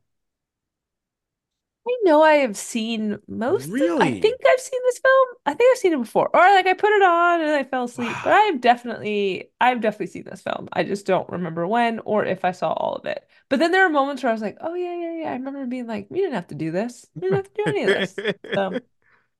I 1.87 1.97
know 2.03 2.21
I 2.21 2.33
have 2.35 2.55
seen 2.55 3.17
most 3.27 3.69
of- 3.69 4.01
I 4.01 4.19
think 4.19 4.39
I've 4.47 4.59
seen 4.59 4.79
this 4.85 4.99
film. 4.99 5.27
I 5.47 5.53
think 5.55 5.71
I've 5.71 5.79
seen 5.79 5.93
it 5.93 5.99
before. 5.99 6.29
Or 6.31 6.39
like 6.39 6.67
I 6.67 6.73
put 6.73 6.91
it 6.91 7.01
on 7.01 7.41
and 7.41 7.49
I 7.51 7.63
fell 7.63 7.85
asleep. 7.85 8.21
But 8.23 8.33
I've 8.33 8.61
definitely 8.61 9.49
I've 9.59 9.81
definitely 9.81 10.07
seen 10.07 10.25
this 10.25 10.41
film. 10.43 10.69
I 10.73 10.83
just 10.83 11.07
don't 11.07 11.27
remember 11.29 11.65
when 11.67 11.99
or 11.99 12.23
if 12.23 12.45
I 12.45 12.51
saw 12.51 12.73
all 12.73 12.95
of 12.95 13.05
it. 13.05 13.27
But 13.49 13.57
then 13.59 13.71
there 13.71 13.83
are 13.85 13.89
moments 13.89 14.21
where 14.21 14.29
I 14.29 14.33
was 14.33 14.43
like, 14.43 14.57
"Oh 14.61 14.75
yeah, 14.75 14.95
yeah, 14.95 15.13
yeah." 15.23 15.29
I 15.31 15.33
remember 15.33 15.65
being 15.65 15.87
like, 15.87 16.05
"We 16.11 16.19
didn't 16.19 16.35
have 16.35 16.47
to 16.47 16.55
do 16.55 16.71
this. 16.71 17.07
We 17.15 17.21
didn't 17.21 17.37
have 17.37 17.53
to 17.53 17.63
do 17.63 17.69
any 17.69 17.83
of 17.83 17.87
this." 17.89 18.15
So, 18.53 18.79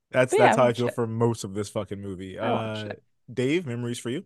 That's 0.10 0.32
But 0.32 0.38
yeah, 0.40 0.46
that's 0.48 0.58
how 0.58 0.66
I 0.66 0.74
feel 0.74 0.88
it. 0.88 0.96
for 0.96 1.06
most 1.08 1.44
of 1.44 1.54
this 1.54 1.70
fucking 1.70 2.02
movie. 2.02 2.40
Uh. 2.40 2.94
Dave, 3.32 3.66
memories 3.66 4.00
for 4.00 4.10
you? 4.10 4.26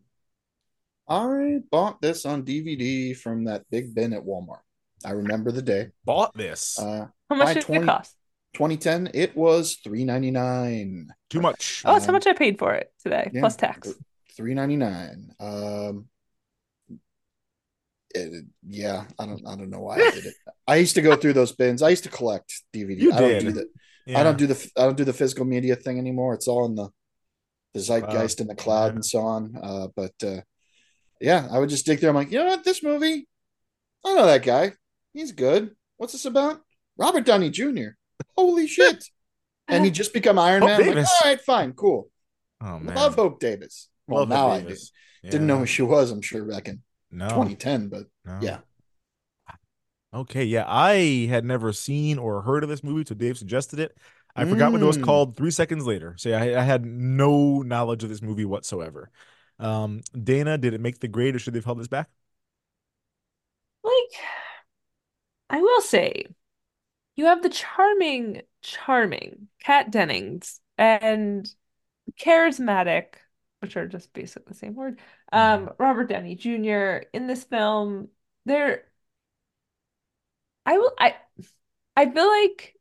I 1.08 1.60
bought 1.72 2.02
this 2.02 2.26
on 2.26 2.44
DVD 2.44 3.16
from 3.16 3.46
that 3.46 3.64
big 3.70 3.94
bin 3.94 4.14
at 4.14 4.24
Walmart. 4.24 4.60
I 5.06 5.12
remember 5.12 5.52
the 5.52 5.62
day. 5.62 5.90
Bought 6.04 6.36
this. 6.36 6.80
Uh, 6.80 7.08
how 7.30 7.36
much 7.36 7.48
by 7.48 7.54
did 7.54 7.70
it 7.70 7.86
cost? 7.86 8.16
2010, 8.56 9.12
it 9.14 9.36
was 9.36 9.76
three 9.84 10.06
ninety 10.06 10.32
nine. 10.32 11.10
Too 11.30 11.42
much. 11.42 11.84
Oh, 11.86 11.94
that's 11.94 12.06
how 12.06 12.10
Um, 12.12 12.14
much 12.16 12.26
I 12.26 12.34
paid 12.34 12.58
for 12.58 12.74
it 12.74 12.92
today, 13.04 13.30
yeah. 13.34 13.42
plus 13.42 13.56
tax. 13.58 13.94
Three 14.36 14.54
ninety 14.54 14.78
nine. 14.78 15.32
Um, 15.40 16.08
it- 18.12 18.46
yeah, 18.66 19.06
I 19.20 19.26
don't, 19.26 19.46
I 19.46 19.56
don't 19.56 19.70
know 19.70 19.82
why 19.82 19.96
I 19.98 20.12
did 20.12 20.26
it. 20.28 20.34
I 20.68 20.78
used 20.78 20.96
to 20.96 21.02
go 21.02 21.16
through 21.16 21.34
those 21.34 21.52
bins. 21.52 21.82
I 21.82 21.90
used 21.90 22.06
to 22.06 22.10
collect 22.10 22.62
DVD. 22.74 22.98
You 22.98 23.14
I 23.14 23.20
don't 23.20 23.30
did. 23.30 23.44
do 23.44 23.52
that. 23.54 23.68
Yeah. 24.08 24.20
I 24.20 24.24
don't 24.24 24.38
do 24.38 24.48
the, 24.48 24.72
I 24.78 24.84
don't 24.84 24.98
do 24.98 25.04
the 25.04 25.14
physical 25.14 25.46
media 25.46 25.76
thing 25.76 25.98
anymore. 26.00 26.34
It's 26.34 26.48
all 26.48 26.66
in 26.66 26.76
the, 26.76 26.90
the 27.74 27.82
zeitgeist 27.82 28.40
and 28.40 28.50
the 28.50 28.56
cloud 28.56 28.88
yeah. 28.92 28.96
and 28.96 29.06
so 29.06 29.20
on. 29.20 29.56
Uh, 29.62 29.88
but 29.96 30.14
uh, 30.24 30.42
yeah, 31.22 31.48
I 31.52 31.60
would 31.60 31.70
just 31.70 31.86
dig 31.86 32.00
there. 32.00 32.10
I'm 32.10 32.16
like, 32.16 32.32
you 32.32 32.40
know 32.40 32.46
what, 32.46 32.64
this 32.64 32.84
movie, 32.84 33.28
I 34.06 34.14
know 34.16 34.26
that 34.26 34.44
guy. 34.44 34.74
He's 35.14 35.32
good. 35.32 35.76
What's 35.98 36.14
this 36.14 36.26
about? 36.26 36.62
Robert 36.98 37.26
Downey 37.26 37.50
Jr. 37.50 37.90
Holy 38.38 38.68
shit! 38.76 39.04
And 39.68 39.84
he 39.86 39.92
just 39.92 40.14
become 40.14 40.38
Iron 40.38 40.62
Hope 40.62 40.80
Man. 40.80 40.96
Like, 40.96 41.06
all 41.08 41.12
right, 41.24 41.42
fine, 41.42 41.74
cool. 41.74 42.10
Oh 42.62 42.80
man. 42.80 42.96
Love 42.96 43.16
Hope 43.16 43.40
Davis. 43.40 43.90
Well, 44.08 44.22
Love 44.22 44.30
Hope 44.30 44.38
now 44.38 44.50
I 44.50 44.60
do. 44.60 44.64
Davis. 44.68 44.92
Didn't 45.24 45.48
know 45.48 45.58
who 45.60 45.66
she 45.66 45.82
was. 45.82 46.12
I'm 46.12 46.22
sure 46.22 46.44
back 46.46 46.68
in 46.68 46.82
No. 47.12 47.28
2010, 47.30 47.88
but 47.90 48.04
No. 48.26 48.40
yeah. 48.42 48.58
Okay, 50.14 50.44
yeah. 50.46 50.64
I 50.68 51.28
had 51.30 51.44
never 51.44 51.74
seen 51.74 52.18
or 52.18 52.42
heard 52.44 52.64
of 52.64 52.70
this 52.70 52.84
movie 52.84 53.04
so 53.06 53.16
Dave 53.16 53.38
suggested 53.38 53.80
it. 53.80 53.98
I 54.36 54.46
forgot 54.46 54.72
what 54.72 54.82
it 54.82 54.86
was 54.86 54.98
Mm. 54.98 55.04
called 55.04 55.36
three 55.38 55.52
seconds 55.52 55.86
later. 55.86 56.16
So 56.18 56.30
yeah, 56.30 56.42
I, 56.42 56.60
I 56.60 56.64
had 56.64 56.86
no 56.86 57.62
knowledge 57.62 58.04
of 58.04 58.10
this 58.10 58.22
movie 58.22 58.46
whatsoever. 58.46 59.10
Um, 59.60 60.02
Dana, 60.22 60.58
did 60.58 60.74
it 60.74 60.82
make 60.82 61.00
the 61.00 61.08
grade 61.08 61.36
or 61.36 61.40
should 61.40 61.54
they 61.54 61.58
have 61.60 61.66
held 61.66 61.80
this 61.80 61.88
back? 61.88 62.10
Like, 63.84 64.22
I 65.50 65.62
will 65.62 65.82
say, 65.82 66.26
you 67.16 67.26
have 67.26 67.42
the 67.44 67.50
charming, 67.50 68.42
charming 68.62 69.48
Kat 69.64 69.92
Dennings 69.92 70.60
and 70.78 71.50
charismatic, 72.20 73.16
which 73.62 73.78
are 73.78 73.88
just 73.88 74.14
basically 74.14 74.52
the 74.54 74.58
same 74.58 74.76
word, 74.76 75.00
um, 75.32 75.72
Robert 75.80 76.10
Downey 76.10 76.36
Jr. 76.36 77.04
in 77.14 77.28
this 77.28 77.44
film. 77.46 78.10
They're, 78.46 78.84
I 80.66 80.78
will, 80.78 80.94
I, 81.00 81.16
I 81.96 82.12
feel 82.12 82.28
like 82.28 82.76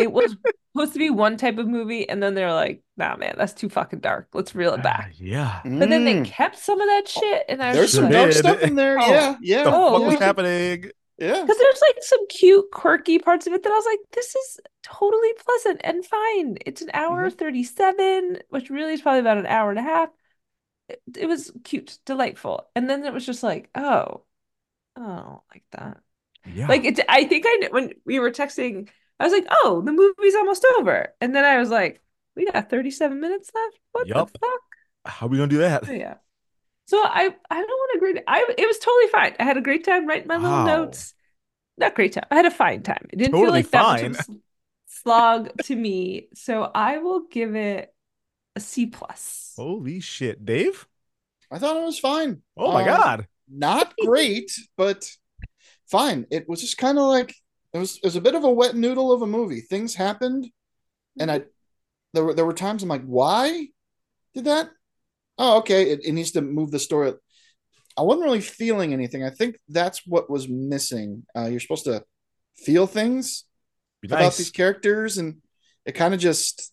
it 0.00 0.12
was 0.12 0.36
supposed 0.72 0.94
to 0.94 1.00
be 1.00 1.10
one 1.10 1.36
type 1.36 1.58
of 1.58 1.68
movie, 1.68 2.08
and 2.08 2.22
then 2.22 2.34
they're 2.34 2.54
like, 2.54 2.83
nah, 2.96 3.16
man, 3.16 3.34
that's 3.36 3.52
too 3.54 3.68
fucking 3.68 4.00
dark. 4.00 4.28
Let's 4.34 4.54
reel 4.54 4.74
it 4.74 4.82
back. 4.82 5.14
Yeah. 5.18 5.60
But 5.64 5.88
then 5.90 6.04
they 6.04 6.14
Mm. 6.14 6.24
kept 6.24 6.58
some 6.58 6.80
of 6.80 6.86
that 6.88 7.08
shit, 7.08 7.44
and 7.48 7.62
I 7.62 7.68
was 7.70 7.76
There's 7.76 7.92
some 7.92 8.04
like, 8.04 8.12
dark 8.12 8.32
stuff 8.32 8.62
in 8.62 8.74
there. 8.76 8.98
Oh. 9.00 9.06
Yeah, 9.10 9.36
yeah. 9.40 9.64
The 9.64 9.72
Oh, 9.72 9.92
fuck 9.92 10.00
yeah. 10.02 10.06
was 10.06 10.18
happening? 10.18 10.90
Yeah. 11.18 11.40
Because 11.42 11.58
there's 11.58 11.80
like 11.88 12.02
some 12.02 12.26
cute, 12.28 12.66
quirky 12.72 13.18
parts 13.20 13.46
of 13.46 13.52
it 13.52 13.62
that 13.62 13.72
I 13.72 13.74
was 13.76 13.86
like, 13.86 14.00
this 14.12 14.34
is 14.34 14.60
totally 14.82 15.32
pleasant 15.44 15.80
and 15.84 16.04
fine. 16.04 16.58
It's 16.66 16.82
an 16.82 16.90
hour 16.92 17.30
37, 17.30 18.38
which 18.48 18.68
really 18.70 18.94
is 18.94 19.00
probably 19.02 19.20
about 19.20 19.38
an 19.38 19.46
hour 19.46 19.70
and 19.70 19.78
a 19.78 19.82
half. 19.82 20.08
It, 20.88 21.00
it 21.16 21.26
was 21.26 21.52
cute, 21.64 21.98
delightful. 22.04 22.66
And 22.74 22.90
then 22.90 23.04
it 23.04 23.12
was 23.12 23.24
just 23.26 23.42
like, 23.44 23.70
oh, 23.76 24.24
oh, 24.96 25.42
like 25.52 25.64
that. 25.72 25.98
Yeah. 26.46 26.66
Like 26.68 26.84
it's 26.84 27.00
I 27.08 27.24
think 27.24 27.46
I 27.46 27.56
kn- 27.60 27.72
when 27.72 27.92
we 28.04 28.18
were 28.20 28.30
texting, 28.30 28.88
I 29.20 29.24
was 29.24 29.32
like, 29.32 29.46
oh, 29.50 29.82
the 29.84 29.92
movie's 29.92 30.34
almost 30.34 30.66
over. 30.78 31.14
And 31.20 31.34
then 31.34 31.44
I 31.44 31.58
was 31.58 31.70
like, 31.70 32.02
we 32.36 32.46
got 32.50 32.70
37 32.70 33.20
minutes 33.20 33.50
left. 33.54 33.78
What 33.92 34.08
Yup. 34.08 34.30
the 34.32 34.38
fuck? 34.40 34.60
How 35.04 35.26
are 35.26 35.28
we 35.28 35.36
gonna 35.38 35.48
do 35.48 35.58
that? 35.58 35.84
Yeah. 35.88 36.16
So 36.86 36.98
I 36.98 37.34
I 37.50 37.56
don't 37.56 37.68
want 37.68 37.92
to 37.92 37.98
agree. 37.98 38.22
I 38.26 38.46
it 38.58 38.66
was 38.66 38.78
totally 38.78 39.08
fine. 39.12 39.36
I 39.40 39.44
had 39.44 39.56
a 39.56 39.62
great 39.62 39.84
time 39.84 40.06
writing 40.06 40.28
my 40.28 40.36
little 40.38 40.60
notes. 40.60 41.14
Not 41.78 41.94
great 41.94 42.14
time. 42.14 42.26
I 42.30 42.36
had 42.36 42.46
a 42.46 42.50
fine 42.52 42.82
time. 42.82 43.06
It 43.12 43.16
didn't 43.18 43.38
feel 43.38 43.50
Totally 43.50 43.52
like 43.52 43.70
that 43.70 43.88
much 43.88 44.02
of 44.02 44.12
a 44.12 44.24
slog 44.86 45.50
to 45.62 45.76
me. 45.76 46.28
So 46.34 46.70
I 46.74 46.98
will 46.98 47.22
give 47.30 47.56
it 47.56 47.94
a 48.56 48.60
C 48.60 48.86
plus. 48.86 49.54
Holy 49.56 50.00
shit, 50.00 50.44
Dave! 50.44 50.86
I 51.50 51.58
thought 51.58 51.76
it 51.76 51.84
was 51.84 51.98
fine. 51.98 52.42
Oh 52.56 52.72
my 52.72 52.82
Um, 52.82 52.84
god! 52.84 53.28
Not 53.48 53.94
great, 54.00 54.52
but 54.76 55.10
fine. 55.86 56.26
It 56.30 56.48
was 56.48 56.60
just 56.62 56.78
kind 56.78 56.98
of 56.98 57.04
like 57.06 57.34
it 57.74 57.78
was. 57.78 57.96
It 57.98 58.04
was 58.04 58.16
a 58.16 58.20
bit 58.22 58.34
of 58.36 58.44
a 58.44 58.52
wet 58.52 58.76
noodle 58.76 59.12
of 59.12 59.22
a 59.22 59.26
movie. 59.26 59.60
Things 59.62 59.94
happened, 59.94 60.50
and 61.18 61.30
I 61.30 61.44
there 62.14 62.24
were 62.24 62.34
there 62.34 62.46
were 62.46 62.54
times 62.54 62.82
I'm 62.82 62.88
like, 62.88 63.04
why 63.04 63.68
did 64.34 64.44
that? 64.44 64.70
Oh, 65.36 65.58
okay. 65.58 65.90
It, 65.90 66.00
it 66.04 66.12
needs 66.12 66.30
to 66.32 66.40
move 66.40 66.70
the 66.70 66.78
story. 66.78 67.12
I 67.96 68.02
wasn't 68.02 68.24
really 68.24 68.40
feeling 68.40 68.92
anything. 68.92 69.22
I 69.22 69.30
think 69.30 69.56
that's 69.68 70.06
what 70.06 70.30
was 70.30 70.48
missing. 70.48 71.24
Uh, 71.36 71.46
you're 71.46 71.60
supposed 71.60 71.84
to 71.84 72.04
feel 72.56 72.86
things 72.86 73.44
Be 74.00 74.08
about 74.08 74.34
these 74.36 74.50
characters, 74.50 75.18
and 75.18 75.42
it 75.84 75.92
kind 75.92 76.14
of 76.14 76.20
just 76.20 76.72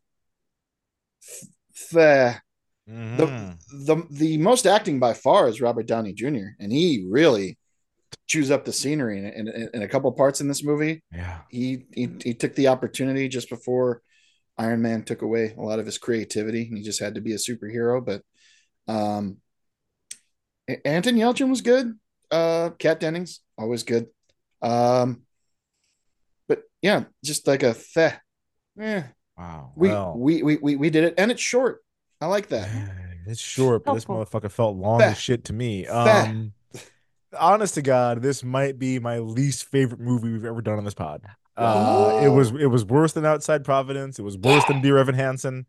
the 1.91 2.39
Mhm. 2.89 3.17
the 3.17 3.57
the 3.95 4.07
the 4.09 4.37
most 4.37 4.65
acting 4.65 4.99
by 4.99 5.13
far 5.13 5.47
is 5.47 5.61
Robert 5.61 5.85
Downey 5.85 6.13
Jr. 6.13 6.57
and 6.59 6.71
he 6.71 7.05
really 7.09 7.57
chews 8.27 8.49
up 8.51 8.65
the 8.65 8.73
scenery 8.73 9.19
in, 9.19 9.47
in, 9.47 9.69
in 9.73 9.81
a 9.83 9.87
couple 9.87 10.11
parts 10.11 10.41
in 10.41 10.47
this 10.47 10.63
movie. 10.63 11.03
Yeah. 11.13 11.41
He, 11.49 11.85
he 11.93 12.09
he 12.23 12.33
took 12.33 12.55
the 12.55 12.67
opportunity 12.69 13.27
just 13.29 13.49
before 13.49 14.01
Iron 14.61 14.83
Man 14.83 15.03
took 15.03 15.23
away 15.23 15.55
a 15.57 15.61
lot 15.61 15.79
of 15.79 15.87
his 15.87 15.97
creativity, 15.97 16.67
and 16.67 16.77
he 16.77 16.83
just 16.83 16.99
had 16.99 17.15
to 17.15 17.21
be 17.21 17.33
a 17.33 17.37
superhero. 17.37 18.05
But 18.05 18.21
um, 18.87 19.37
Anton 20.85 21.15
Yelchin 21.15 21.49
was 21.49 21.61
good. 21.61 21.97
Uh, 22.29 22.69
Kat 22.77 22.99
Dennings 22.99 23.39
always 23.57 23.81
good. 23.81 24.07
Um, 24.61 25.23
but 26.47 26.61
yeah, 26.81 27.05
just 27.25 27.47
like 27.47 27.63
a 27.63 27.73
theh. 27.73 28.13
Eh, 28.79 29.03
Wow. 29.35 29.71
we, 29.75 29.89
well, 29.89 30.13
we 30.15 30.43
we 30.43 30.57
we 30.57 30.75
we 30.75 30.89
did 30.91 31.05
it, 31.05 31.15
and 31.17 31.31
it's 31.31 31.41
short. 31.41 31.83
I 32.21 32.27
like 32.27 32.49
that. 32.49 32.69
it's 33.25 33.41
short, 33.41 33.83
but 33.83 33.95
this 33.95 34.05
motherfucker 34.05 34.51
felt 34.51 34.77
long 34.77 34.99
Fat. 34.99 35.13
as 35.13 35.17
shit 35.17 35.45
to 35.45 35.53
me. 35.53 35.87
Um, 35.87 36.53
honest 37.39 37.73
to 37.73 37.81
God, 37.81 38.21
this 38.21 38.43
might 38.43 38.77
be 38.77 38.99
my 38.99 39.17
least 39.17 39.65
favorite 39.65 39.99
movie 39.99 40.31
we've 40.31 40.45
ever 40.45 40.61
done 40.61 40.77
on 40.77 40.85
this 40.85 40.93
pod. 40.93 41.23
Uh, 41.57 42.21
it 42.23 42.29
was 42.29 42.51
it 42.51 42.67
was 42.67 42.85
worse 42.85 43.13
than 43.13 43.25
Outside 43.25 43.63
Providence. 43.65 44.17
It 44.19 44.23
was 44.23 44.37
worse 44.37 44.63
than 44.65 44.81
Dear 44.81 44.97
Evan 44.97 45.15
Hansen. 45.15 45.65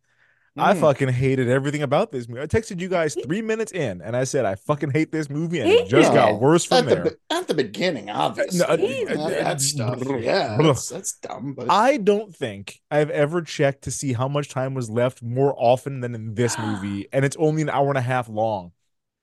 I 0.55 0.75
Mm. 0.75 0.81
fucking 0.81 1.09
hated 1.09 1.49
everything 1.49 1.83
about 1.83 2.13
this 2.13 2.29
movie. 2.29 2.43
I 2.43 2.47
texted 2.47 2.79
you 2.79 2.89
guys 2.89 3.17
three 3.25 3.41
minutes 3.41 3.73
in, 3.73 4.03
and 4.03 4.15
I 4.15 4.25
said 4.25 4.45
I 4.45 4.55
fucking 4.55 4.91
hate 4.91 5.11
this 5.11 5.31
movie, 5.31 5.61
and 5.61 5.71
it 5.71 5.89
just 5.89 6.13
it. 6.13 6.15
got 6.15 6.39
worse 6.43 6.67
from 6.67 6.77
at 6.77 6.85
the 6.91 6.95
there. 6.95 7.05
be- 7.05 7.11
at 7.31 7.49
the 7.49 7.55
beginning, 7.55 8.11
obviously. 8.11 8.59
No, 8.59 8.67
uh, 8.67 8.77
that, 8.77 9.17
uh, 9.19 9.29
that 9.31 9.61
stuff. 9.63 10.03
Yeah, 10.21 10.59
that's, 10.61 10.91
that's 10.91 11.15
dumb. 11.15 11.55
But 11.55 11.71
I 11.71 11.97
don't 11.97 12.37
think 12.37 12.81
I've 12.91 13.09
ever 13.09 13.41
checked 13.41 13.85
to 13.85 13.91
see 13.91 14.13
how 14.13 14.29
much 14.29 14.51
time 14.51 14.75
was 14.75 14.91
left 14.91 15.23
more 15.23 15.55
often 15.57 16.01
than 16.01 16.15
in 16.15 16.35
this 16.35 16.59
movie, 16.59 17.09
and 17.15 17.25
it's 17.25 17.37
only 17.39 17.63
an 17.63 17.71
hour 17.71 17.89
and 17.89 17.97
a 17.99 18.03
half 18.03 18.29
long. 18.29 18.73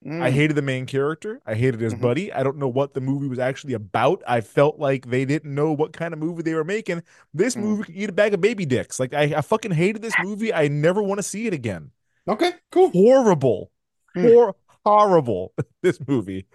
I 0.06 0.08
Mm. 0.08 0.32
hated 0.32 0.56
the 0.56 0.62
main 0.62 0.86
character. 0.86 1.41
I 1.46 1.56
hated 1.56 1.82
his 1.82 1.94
Mhm. 1.94 2.01
buddy. 2.01 2.32
I 2.32 2.41
don't 2.41 2.56
know 2.58 2.70
what 2.70 2.94
the 2.94 3.01
movie 3.01 3.27
was 3.27 3.38
actually 3.39 3.74
about. 3.74 4.24
I 4.25 4.39
felt 4.39 4.79
like 4.79 5.08
they 5.10 5.25
didn't 5.25 5.53
know 5.53 5.74
what 5.74 5.91
kind 5.91 6.13
of 6.13 6.20
movie 6.22 6.41
they 6.41 6.53
were 6.53 6.63
making. 6.63 7.03
This 7.34 7.56
Mm. 7.56 7.62
movie 7.62 7.84
could 7.84 7.96
eat 7.98 8.10
a 8.10 8.13
bag 8.13 8.34
of 8.34 8.39
baby 8.39 8.65
dicks. 8.65 8.98
Like 9.00 9.13
I, 9.13 9.24
I 9.36 9.41
fucking 9.41 9.72
hated 9.72 10.01
this 10.01 10.13
movie. 10.24 10.53
I 10.53 10.70
never 10.70 11.03
want 11.03 11.20
to 11.20 11.24
see 11.24 11.48
it 11.48 11.53
again. 11.53 11.91
Okay, 12.29 12.53
cool. 12.72 12.89
Horrible, 12.91 13.72
Hmm. 14.13 14.27
Hor- 14.27 14.56
horrible. 14.86 15.53
This 15.82 16.00
movie. 16.08 16.46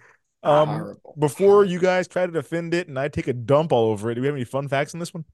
Um, 0.42 0.68
Horrible. 0.68 1.14
before 1.18 1.64
you 1.64 1.78
guys 1.80 2.06
try 2.08 2.26
to 2.26 2.32
defend 2.32 2.72
it 2.74 2.88
and 2.88 2.98
I 2.98 3.08
take 3.08 3.28
a 3.28 3.32
dump 3.32 3.72
all 3.72 3.90
over 3.90 4.10
it, 4.10 4.14
do 4.14 4.20
we 4.22 4.26
have 4.26 4.36
any 4.36 4.44
fun 4.44 4.68
facts 4.68 4.94
on 4.94 5.00
this 5.00 5.12
one? 5.14 5.24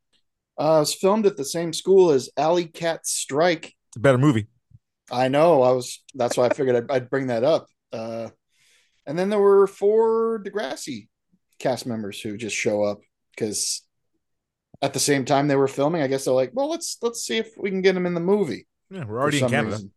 Uh, 0.58 0.76
it 0.76 0.80
was 0.80 0.94
filmed 0.94 1.26
at 1.26 1.36
the 1.36 1.44
same 1.44 1.72
school 1.72 2.10
as 2.10 2.28
Alley 2.36 2.66
Cat 2.66 3.06
Strike. 3.06 3.74
It's 3.88 3.96
a 3.96 4.00
better 4.00 4.18
movie. 4.18 4.46
I 5.10 5.28
know. 5.28 5.62
I 5.62 5.72
was. 5.72 6.02
That's 6.14 6.36
why 6.36 6.46
I 6.46 6.54
figured 6.54 6.76
I'd, 6.76 6.90
I'd 6.90 7.10
bring 7.10 7.26
that 7.28 7.42
up. 7.44 7.66
Uh, 7.92 8.28
and 9.06 9.18
then 9.18 9.30
there 9.30 9.40
were 9.40 9.66
four 9.66 10.42
Degrassi 10.42 11.08
cast 11.58 11.86
members 11.86 12.20
who 12.20 12.36
just 12.36 12.56
show 12.56 12.82
up 12.82 13.00
because 13.34 13.82
at 14.82 14.92
the 14.92 15.00
same 15.00 15.24
time 15.24 15.48
they 15.48 15.56
were 15.56 15.68
filming. 15.68 16.02
I 16.02 16.06
guess 16.06 16.24
they're 16.24 16.34
like, 16.34 16.52
well, 16.54 16.70
let's 16.70 16.96
let's 17.02 17.22
see 17.22 17.38
if 17.38 17.50
we 17.58 17.70
can 17.70 17.82
get 17.82 17.94
them 17.94 18.06
in 18.06 18.14
the 18.14 18.20
movie. 18.20 18.66
Yeah, 18.90 19.04
we're 19.04 19.20
already 19.20 19.38
in 19.38 19.42
some 19.42 19.50
Canada. 19.50 19.76
reason. 19.76 19.92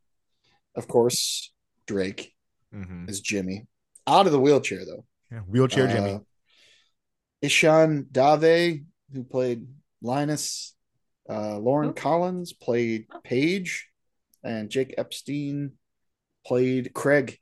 Of 0.76 0.88
course, 0.88 1.52
Drake 1.88 2.34
Mhm. 2.74 3.10
is 3.10 3.22
Jimmy 3.22 3.68
out 4.08 4.26
of 4.26 4.32
the 4.32 4.40
wheelchair 4.40 4.84
though. 4.86 5.06
Yeah, 5.32 5.40
wheelchair 5.42 5.88
Jimmy. 5.88 6.12
Uh, 6.14 6.20
Ishan 7.42 8.08
Dave, 8.12 8.84
who 9.12 9.24
played 9.24 9.68
Linus, 10.02 10.76
uh, 11.30 11.58
Lauren 11.60 11.90
Oh. 11.90 11.94
Collins 11.94 12.54
played 12.54 13.08
Paige, 13.24 13.88
and 14.44 14.70
Jake 14.70 14.94
Epstein 14.98 15.78
played 16.46 16.94
Craig. 16.94 17.40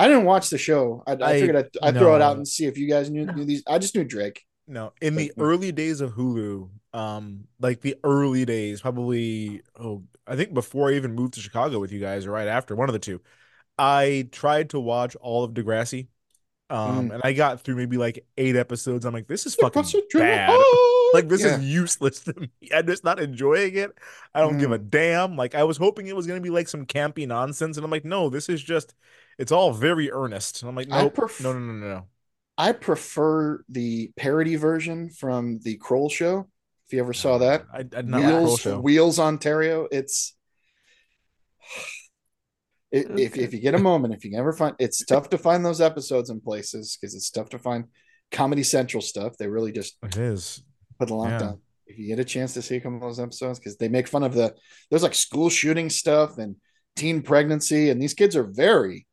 I 0.00 0.08
didn't 0.08 0.24
watch 0.24 0.48
the 0.50 0.58
show. 0.58 1.02
I, 1.06 1.12
I, 1.12 1.14
I- 1.14 1.40
figured 1.40 1.56
I'd, 1.56 1.68
I'd 1.82 1.94
throw 1.96 2.16
it 2.16 2.22
out 2.22 2.36
and 2.36 2.48
see 2.48 2.64
if 2.64 2.78
you 2.78 2.88
guys 2.88 3.10
knew, 3.10 3.26
knew 3.26 3.44
these. 3.44 3.62
I 3.66 3.78
just 3.78 3.94
knew 3.94 4.04
Drake. 4.04 4.44
No, 4.66 4.92
in 5.02 5.14
the 5.16 5.32
early 5.38 5.72
days 5.72 6.00
of 6.00 6.14
Hulu, 6.14 6.70
um, 6.94 7.44
like 7.58 7.80
the 7.80 7.96
early 8.04 8.44
days, 8.44 8.80
probably 8.80 9.62
oh, 9.78 10.04
I 10.26 10.36
think 10.36 10.54
before 10.54 10.90
I 10.90 10.94
even 10.94 11.14
moved 11.14 11.34
to 11.34 11.40
Chicago 11.40 11.80
with 11.80 11.92
you 11.92 11.98
guys, 12.00 12.24
or 12.24 12.30
right 12.30 12.46
after, 12.48 12.76
one 12.76 12.88
of 12.88 12.92
the 12.92 12.98
two, 13.00 13.20
I 13.78 14.28
tried 14.32 14.70
to 14.70 14.80
watch 14.80 15.16
all 15.16 15.44
of 15.44 15.52
Degrassi. 15.52 16.06
Um, 16.70 17.10
and 17.10 17.20
I 17.24 17.32
got 17.32 17.62
through 17.62 17.74
maybe 17.76 17.96
like 17.96 18.24
eight 18.38 18.54
episodes. 18.54 19.04
I'm 19.04 19.12
like, 19.12 19.26
this 19.26 19.44
is 19.44 19.56
fucking 19.56 19.82
bad. 20.20 20.50
Like 21.12 21.28
this 21.28 21.42
Yeah. 21.42 21.56
is 21.56 21.64
useless 21.64 22.20
to 22.24 22.34
me. 22.38 22.50
I'm 22.74 22.86
just 22.86 23.04
not 23.04 23.20
enjoying 23.20 23.76
it. 23.76 23.90
I 24.34 24.40
don't 24.40 24.58
give 24.58 24.72
a 24.72 24.78
mm. 24.78 24.90
damn. 24.90 25.36
Like 25.36 25.54
I 25.54 25.64
was 25.64 25.76
hoping 25.76 26.06
it 26.06 26.16
was 26.16 26.26
gonna 26.26 26.40
be 26.40 26.50
like 26.50 26.68
some 26.68 26.86
campy 26.86 27.26
nonsense, 27.26 27.76
and 27.76 27.84
I'm 27.84 27.90
like, 27.90 28.04
no, 28.04 28.28
this 28.28 28.48
is 28.48 28.62
just 28.62 28.94
it's 29.38 29.52
all 29.52 29.72
very 29.72 30.10
earnest. 30.12 30.62
And 30.62 30.68
I'm 30.68 30.76
like, 30.76 30.88
nope, 30.88 31.14
pref- 31.14 31.40
no, 31.40 31.52
no, 31.52 31.58
no, 31.58 31.72
no, 31.72 31.88
no. 31.88 32.06
I 32.58 32.72
prefer 32.72 33.64
the 33.70 34.12
parody 34.16 34.56
version 34.56 35.08
from 35.08 35.60
the 35.62 35.76
Kroll 35.76 36.10
show. 36.10 36.46
If 36.86 36.92
you 36.92 37.00
ever 37.00 37.14
saw 37.14 37.36
ah, 37.36 37.38
that, 37.38 37.64
I, 37.72 37.84
I 37.96 38.02
not 38.02 38.20
Wheels 38.20 38.60
show. 38.60 38.80
Wheels 38.80 39.18
Ontario. 39.18 39.88
It's 39.90 40.36
it, 42.92 43.18
if 43.18 43.38
if 43.38 43.54
you 43.54 43.60
get 43.60 43.74
a 43.74 43.78
moment, 43.78 44.12
if 44.12 44.24
you 44.24 44.36
ever 44.36 44.52
find, 44.52 44.74
it's 44.78 45.04
tough 45.04 45.30
to 45.30 45.38
find 45.38 45.64
those 45.64 45.80
episodes 45.80 46.28
in 46.28 46.40
places 46.40 46.98
because 47.00 47.14
it's 47.14 47.30
tough 47.30 47.48
to 47.50 47.58
find 47.58 47.84
Comedy 48.30 48.62
Central 48.62 49.00
stuff. 49.00 49.38
They 49.38 49.46
really 49.46 49.72
just 49.72 49.96
It 50.02 50.16
is. 50.16 50.62
Put 51.00 51.10
a 51.10 51.14
lot 51.14 51.30
Yeah. 51.30 51.38
down. 51.38 51.60
If 51.86 51.98
you 51.98 52.06
get 52.06 52.20
a 52.20 52.24
chance 52.24 52.54
to 52.54 52.62
see 52.62 52.76
a 52.76 52.80
couple 52.80 52.96
of 52.98 53.02
those 53.02 53.18
episodes, 53.18 53.58
because 53.58 53.76
they 53.76 53.88
make 53.88 54.06
fun 54.06 54.22
of 54.22 54.32
the 54.34 54.54
there's 54.90 55.02
like 55.02 55.14
school 55.14 55.50
shooting 55.50 55.90
stuff 55.90 56.38
and 56.38 56.54
teen 56.94 57.22
pregnancy, 57.22 57.90
and 57.90 58.00
these 58.00 58.14
kids 58.14 58.36
are 58.36 58.44
very, 58.44 59.06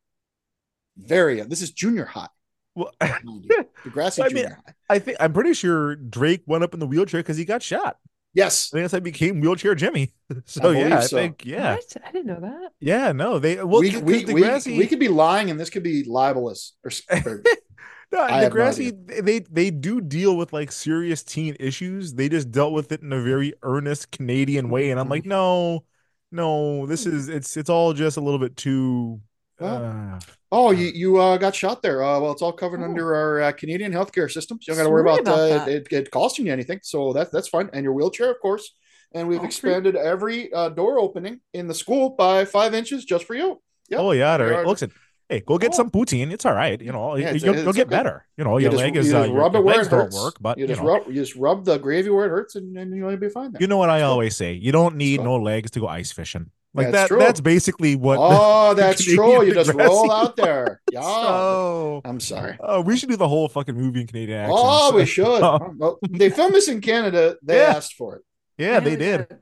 very. 0.98 1.42
This 1.42 1.62
is 1.62 1.72
junior 1.72 2.06
high. 2.06 2.28
Well, 2.76 2.92
mind 3.02 3.46
you. 3.50 3.66
Degrassi 3.86 4.20
I 4.24 4.28
mean, 4.28 4.36
junior 4.44 4.60
high. 4.66 4.74
I 4.90 5.00
think 5.00 5.18
I'm 5.20 5.34
pretty 5.34 5.54
sure 5.54 5.96
Drake 5.96 6.44
went 6.46 6.64
up 6.64 6.74
in 6.76 6.80
the 6.80 6.86
wheelchair 6.88 7.22
because 7.22 7.38
he 7.38 7.46
got 7.46 7.64
shot. 7.64 7.98
Yes, 8.34 8.70
I 8.72 8.78
think 8.78 8.84
that's 8.84 8.92
how 8.92 8.98
he 8.98 9.02
became 9.02 9.40
wheelchair 9.42 9.74
Jimmy. 9.74 10.14
So 10.46 10.62
believe 10.62 10.90
yeah, 10.90 11.00
I 11.00 11.08
think 11.08 11.46
yeah, 11.46 11.74
What? 11.76 11.98
I 12.06 12.12
didn't 12.12 12.28
know 12.28 12.42
that. 12.42 12.72
yeah. 12.80 13.12
No, 13.14 13.40
they 13.40 13.56
well, 13.64 13.80
we, 13.82 13.92
'cause 13.92 14.02
we, 14.04 14.26
we, 14.26 14.42
Degrassi, 14.44 14.78
we 14.78 14.86
could 14.86 15.00
be 15.00 15.08
lying, 15.08 15.50
and 15.50 15.60
this 15.60 15.70
could 15.72 15.84
be 15.84 16.04
libelous 16.04 16.76
or, 16.84 16.92
or 17.26 17.42
no, 18.12 18.22
I 18.22 18.42
have 18.44 18.56
no 18.56 18.72
they 19.22 19.40
they 19.40 19.70
do 19.72 20.02
deal 20.02 20.38
with 20.38 20.54
like 20.54 20.72
serious 20.72 21.24
teen 21.24 21.56
issues. 21.60 22.14
They 22.14 22.30
just 22.30 22.52
dealt 22.52 22.74
with 22.74 22.92
it 22.92 23.02
in 23.02 23.12
a 23.14 23.22
very 23.22 23.54
earnest 23.64 24.12
Canadian 24.12 24.70
way, 24.70 24.92
and 24.92 25.00
I'm 25.00 25.10
like, 25.10 25.26
no, 25.26 25.86
no, 26.32 26.86
this 26.86 27.06
is 27.06 27.30
it's 27.30 27.58
it's 27.58 27.70
all 27.70 27.94
just 27.94 28.18
a 28.18 28.22
little 28.22 28.40
bit 28.40 28.56
too. 28.58 29.22
Uh, 29.60 30.20
Oh, 30.52 30.72
you 30.72 30.86
you 30.88 31.18
uh, 31.18 31.38
got 31.38 31.56
shot 31.56 31.82
there. 31.82 32.02
Uh, 32.04 32.20
well, 32.22 32.32
it's 32.32 32.42
all 32.42 32.54
covered 32.54 32.80
Oh. 32.80 32.84
under 32.84 33.14
our 33.16 33.42
uh, 33.42 33.52
Canadian 33.52 33.92
healthcare 33.92 34.32
system. 34.32 34.60
So 34.62 34.72
you 34.72 34.76
don't 34.76 34.84
got 34.84 34.84
to 34.88 34.92
worry 34.94 35.02
about, 35.02 35.20
about 35.20 35.68
uh, 35.68 35.72
it, 35.72 35.88
it 35.92 36.12
costing 36.12 36.46
you 36.48 36.54
anything. 36.54 36.80
So 36.84 37.12
that's 37.12 37.32
that's 37.32 37.50
fine. 37.50 37.70
And 37.74 37.84
your 37.84 37.94
wheelchair, 37.94 38.32
of 38.32 38.40
course. 38.40 38.74
And 39.14 39.28
we've 39.28 39.40
Oh, 39.40 39.42
free. 39.42 39.48
expanded 39.48 39.96
every 39.96 40.52
uh, 40.54 40.70
door 40.70 41.00
opening 41.00 41.42
in 41.54 41.68
the 41.68 41.74
school 41.74 42.12
by 42.12 42.46
five 42.46 42.74
inches 42.74 43.04
just 43.04 43.26
for 43.26 43.36
you. 43.36 43.62
Yep. 43.90 44.00
oh 44.00 44.12
yeah, 44.12 44.32
all 44.34 44.38
There 44.38 44.50
right. 44.50 44.66
Listen, 44.66 44.92
hey, 45.30 45.42
go 45.42 45.58
get 45.58 45.72
Oh. 45.74 45.76
some 45.78 45.90
poutine. 45.92 46.32
It's 46.32 46.46
all 46.46 46.54
right. 46.54 46.80
You 46.82 46.92
know, 46.92 47.16
Yeah, 47.16 47.32
you'll, 47.34 47.36
it's 47.56 47.64
you'll 47.64 47.74
get 47.74 47.88
okay. 47.88 47.96
better. 47.98 48.26
You 48.38 48.44
know, 48.44 48.58
You 48.58 48.64
your 48.64 48.72
just, 48.72 48.84
leg 48.84 48.96
is 48.98 49.06
just 49.08 49.16
uh, 49.16 49.24
your, 49.24 49.36
rub 49.38 49.54
your 49.54 49.62
it 49.62 49.66
where 49.66 49.76
legs 49.78 49.88
it 49.88 49.92
don't 49.92 50.14
work, 50.14 50.36
but 50.40 50.58
you 50.58 50.64
you 50.64 50.68
just 50.68 50.82
know, 50.82 50.88
rub 50.88 51.08
you 51.08 51.14
just 51.14 51.36
rub 51.36 51.66
the 51.66 51.78
gravy 51.78 52.10
where 52.10 52.26
it 52.26 52.30
hurts, 52.30 52.56
and, 52.56 52.78
and 52.78 52.96
you'll 52.96 53.16
be 53.18 53.30
fine. 53.30 53.52
There. 53.52 53.62
You 53.62 53.68
know 53.68 53.78
what 53.78 53.90
I 53.90 54.00
So- 54.00 54.08
always 54.12 54.36
say? 54.38 54.54
You 54.54 54.72
don't 54.72 54.96
need 54.96 55.18
So- 55.18 55.24
no 55.26 55.36
legs 55.38 55.72
to 55.72 55.80
go 55.80 55.88
ice 55.88 56.12
fishing. 56.12 56.52
Like 56.74 56.92
That's 56.92 57.04
that. 57.04 57.08
true. 57.08 57.20
That's 57.20 57.42
basically 57.42 57.96
what. 57.96 58.18
oh, 58.22 58.74
that's 58.76 59.04
Canadian 59.04 59.26
true. 59.38 59.46
You 59.48 59.54
just 59.56 59.74
roll 59.74 60.12
out 60.20 60.36
there. 60.36 60.80
Yeah. 60.92 61.02
So, 61.02 62.02
I'm 62.06 62.20
sorry. 62.20 62.56
oh, 62.60 62.82
we 62.82 62.98
should 62.98 63.10
do 63.10 63.16
the 63.16 63.28
whole 63.28 63.48
fucking 63.50 63.74
movie 63.76 64.02
in 64.02 64.08
Canadian 64.08 64.42
accents. 64.42 64.62
Oh, 64.64 64.96
we 64.96 65.06
should. 65.16 65.26
Oh, 65.26 65.74
Well, 65.76 65.98
they 66.10 66.30
filmed 66.30 66.54
this 66.54 66.68
in 66.68 66.82
Canada. 66.82 67.38
They 67.42 67.58
Yeah. 67.58 67.74
asked 67.78 67.96
for 67.96 68.18
it. 68.18 68.22
yeah, 68.60 68.80
they 68.80 68.94
I 68.94 68.96
did. 68.96 69.38